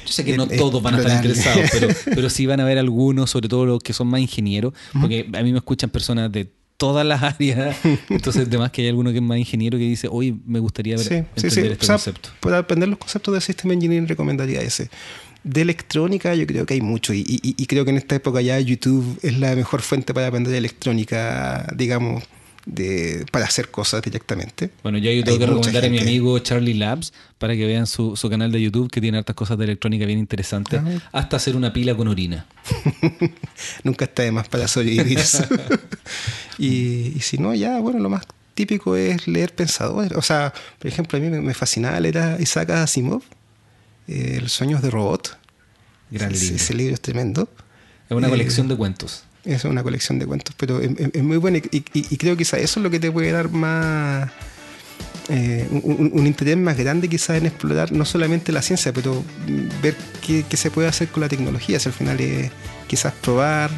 Yo 0.06 0.12
sé 0.12 0.24
que 0.24 0.36
no 0.36 0.46
todos 0.46 0.82
van 0.82 0.94
a 0.94 0.98
estar 0.98 1.16
interesados, 1.16 1.70
pero, 1.72 1.88
pero 2.14 2.30
sí 2.30 2.46
van 2.46 2.60
a 2.60 2.64
haber 2.64 2.78
algunos, 2.78 3.30
sobre 3.30 3.48
todo 3.48 3.64
los 3.64 3.82
que 3.82 3.94
son 3.94 4.08
más 4.08 4.20
ingenieros, 4.20 4.74
porque 4.98 5.28
a 5.32 5.42
mí 5.42 5.52
me 5.52 5.58
escuchan 5.58 5.90
personas 5.90 6.32
de 6.32 6.50
todas 6.84 7.06
las 7.06 7.22
áreas. 7.22 7.78
Entonces, 8.10 8.46
además 8.46 8.70
que 8.70 8.82
hay 8.82 8.88
alguno 8.88 9.10
que 9.10 9.16
es 9.16 9.22
más 9.22 9.38
ingeniero 9.38 9.78
que 9.78 9.84
dice, 9.84 10.06
hoy 10.10 10.38
me 10.46 10.58
gustaría 10.58 10.96
ver, 10.96 11.26
sí, 11.34 11.50
sí, 11.50 11.60
este 11.60 11.86
concepto. 11.86 12.28
Para 12.40 12.58
aprender 12.58 12.90
los 12.90 12.98
conceptos 12.98 13.32
de 13.32 13.40
System 13.40 13.72
Engineering 13.72 14.06
recomendaría 14.06 14.60
ese. 14.60 14.90
De 15.44 15.62
electrónica 15.62 16.34
yo 16.34 16.46
creo 16.46 16.66
que 16.66 16.74
hay 16.74 16.82
mucho 16.82 17.14
y, 17.14 17.24
y, 17.26 17.66
creo 17.66 17.84
que 17.84 17.90
en 17.90 17.98
esta 17.98 18.14
época 18.14 18.40
ya 18.40 18.58
YouTube 18.60 19.18
es 19.22 19.38
la 19.38 19.54
mejor 19.54 19.80
fuente 19.80 20.12
para 20.12 20.26
aprender 20.26 20.54
electrónica, 20.54 21.66
digamos, 21.74 22.22
de, 22.66 23.26
para 23.30 23.44
hacer 23.44 23.70
cosas 23.70 24.02
directamente. 24.02 24.70
Bueno, 24.82 24.98
yo, 24.98 25.10
yo 25.10 25.24
tengo 25.24 25.38
que 25.38 25.46
recomendar 25.46 25.84
a 25.84 25.88
mi 25.88 25.98
amigo 25.98 26.38
Charlie 26.38 26.74
Labs 26.74 27.12
para 27.38 27.54
que 27.54 27.66
vean 27.66 27.86
su, 27.86 28.16
su, 28.16 28.30
canal 28.30 28.52
de 28.52 28.60
YouTube 28.60 28.90
que 28.90 29.00
tiene 29.00 29.18
hartas 29.18 29.36
cosas 29.36 29.58
de 29.58 29.64
electrónica 29.64 30.06
bien 30.06 30.18
interesantes, 30.18 30.80
ah. 30.84 31.10
hasta 31.12 31.36
hacer 31.36 31.56
una 31.56 31.72
pila 31.72 31.94
con 31.94 32.08
orina. 32.08 32.46
Nunca 33.84 34.06
está 34.06 34.22
de 34.22 34.32
más 34.32 34.48
para 34.48 34.68
sobrevivir 34.68 35.18
eso. 35.18 35.44
y, 36.58 37.12
y 37.16 37.20
si 37.20 37.38
no, 37.38 37.54
ya, 37.54 37.78
bueno, 37.80 37.98
lo 37.98 38.08
más 38.08 38.26
típico 38.54 38.96
es 38.96 39.26
leer 39.28 39.54
pensadores. 39.54 40.16
O 40.16 40.22
sea, 40.22 40.52
por 40.78 40.88
ejemplo, 40.88 41.18
a 41.18 41.20
mí 41.20 41.28
me, 41.28 41.54
fascinaba 41.54 42.00
leer 42.00 42.40
Isaac 42.40 42.70
Asimov, 42.70 43.22
eh, 44.08 44.38
El 44.40 44.48
sueños 44.48 44.80
de 44.82 44.90
robot. 44.90 45.38
Gran 46.10 46.32
libro. 46.32 46.56
Ese 46.56 46.74
libro 46.74 46.94
es 46.94 47.00
tremendo. 47.00 47.48
Es 48.08 48.16
una 48.16 48.28
colección 48.28 48.68
de 48.68 48.76
cuentos. 48.76 49.24
Es 49.44 49.64
una 49.64 49.82
colección 49.82 50.18
de 50.18 50.26
cuentos, 50.26 50.54
pero 50.58 50.80
es, 50.80 51.22
muy 51.22 51.36
bueno 51.36 51.58
y, 51.58 52.16
creo 52.16 52.36
que 52.36 52.44
eso 52.44 52.56
es 52.56 52.76
lo 52.76 52.90
que 52.90 53.00
te 53.00 53.10
puede 53.10 53.32
dar 53.32 53.50
más... 53.50 54.30
Eh, 55.30 55.66
un, 55.70 56.26
interés 56.26 56.56
más 56.56 56.76
grande 56.76 57.08
quizás 57.08 57.38
en 57.38 57.46
explorar 57.46 57.92
no 57.92 58.04
solamente 58.04 58.52
la 58.52 58.60
ciencia, 58.60 58.92
pero 58.92 59.24
ver 59.82 59.96
qué, 60.26 60.44
se 60.56 60.70
puede 60.70 60.88
hacer 60.88 61.08
con 61.08 61.22
la 61.22 61.28
tecnología. 61.28 61.78
Si 61.78 61.88
al 61.88 61.94
final 61.94 62.20
es 62.20 62.50
quizás 62.86 63.12
probar, 63.14 63.70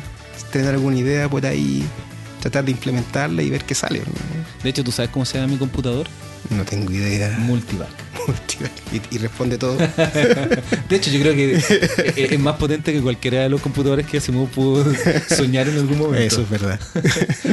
tener 0.53 0.75
alguna 0.75 0.97
idea 0.97 1.29
por 1.29 1.47
ahí, 1.47 1.85
tratar 2.41 2.65
de 2.65 2.73
implementarla 2.73 3.43
y 3.43 3.51
ver 3.51 3.65
qué 3.65 3.75
sale. 3.75 4.03
De 4.63 4.69
hecho, 4.69 4.85
¿tú 4.85 4.93
sabes 4.93 5.11
cómo 5.11 5.25
se 5.25 5.39
llama 5.39 5.53
mi 5.53 5.59
computador? 5.59 6.07
No 6.51 6.65
tengo 6.65 6.93
idea. 6.93 7.37
Multivac. 7.39 7.89
Multivac. 8.27 8.73
Y, 9.11 9.19
responde 9.19 9.59
todo. 9.59 9.77
de 10.89 10.97
hecho, 10.97 11.11
yo 11.11 11.21
creo 11.21 11.35
que 11.35 11.55
es, 12.35 12.41
más 12.41 12.57
potente 12.57 12.93
que 12.93 13.01
cualquiera 13.01 13.43
de 13.43 13.49
los 13.49 13.61
computadores 13.61 14.07
que 14.07 14.19
hacemos 14.19 14.51
pudo 14.51 14.85
soñar 15.29 15.69
en 15.69 15.77
algún 15.77 15.99
momento. 15.99 16.25
Eso 16.25 16.43
es 16.43 16.51
verdad. 16.51 16.81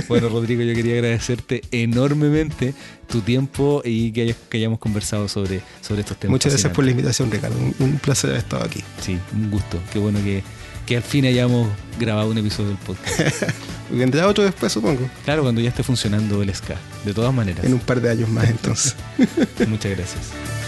bueno, 0.08 0.30
Rodrigo, 0.30 0.62
yo 0.64 0.74
quería 0.74 0.96
agradecerte 0.96 1.62
enormemente 1.72 2.74
tu 3.08 3.22
tiempo 3.22 3.82
y 3.84 4.12
que, 4.12 4.36
hayamos 4.54 4.80
conversado 4.80 5.28
sobre, 5.28 5.62
sobre 5.82 6.02
estos 6.02 6.18
temas. 6.18 6.32
Muchas 6.32 6.54
gracias 6.54 6.74
por 6.74 6.86
la 6.86 6.92
invitación, 6.92 7.32
Ricardo. 7.32 7.56
Un, 7.80 8.00
placer 8.00 8.32
haber 8.32 8.44
estado 8.44 8.64
aquí. 8.64 8.84
Sí, 9.02 9.18
un 9.34 9.52
gusto. 9.52 9.80
Qué 9.92 10.00
bueno 10.00 10.20
que, 10.24 10.44
que 10.86 10.98
al 10.98 11.04
fin 11.04 11.26
hayamos 11.26 11.68
grabado 12.00 12.30
un 12.30 12.38
episodio 12.38 12.70
del 12.70 12.78
podcast. 12.78 13.44
Vendrá 13.90 14.28
otro 14.28 14.44
después, 14.44 14.72
supongo. 14.72 15.10
Claro, 15.24 15.44
cuando 15.44 15.62
ya 15.62 15.70
esté 15.70 15.84
funcionando 15.84 16.42
el 16.42 16.54
SK, 16.54 16.72
de 17.06 17.14
todas 17.14 17.34
maneras. 17.34 17.64
En 17.64 17.74
un 17.74 17.80
par 17.80 18.02
de 18.02 18.10
años 18.10 18.30
más, 18.30 18.50
entonces. 18.50 18.96
Muchas 19.68 19.92
gracias. 19.92 20.63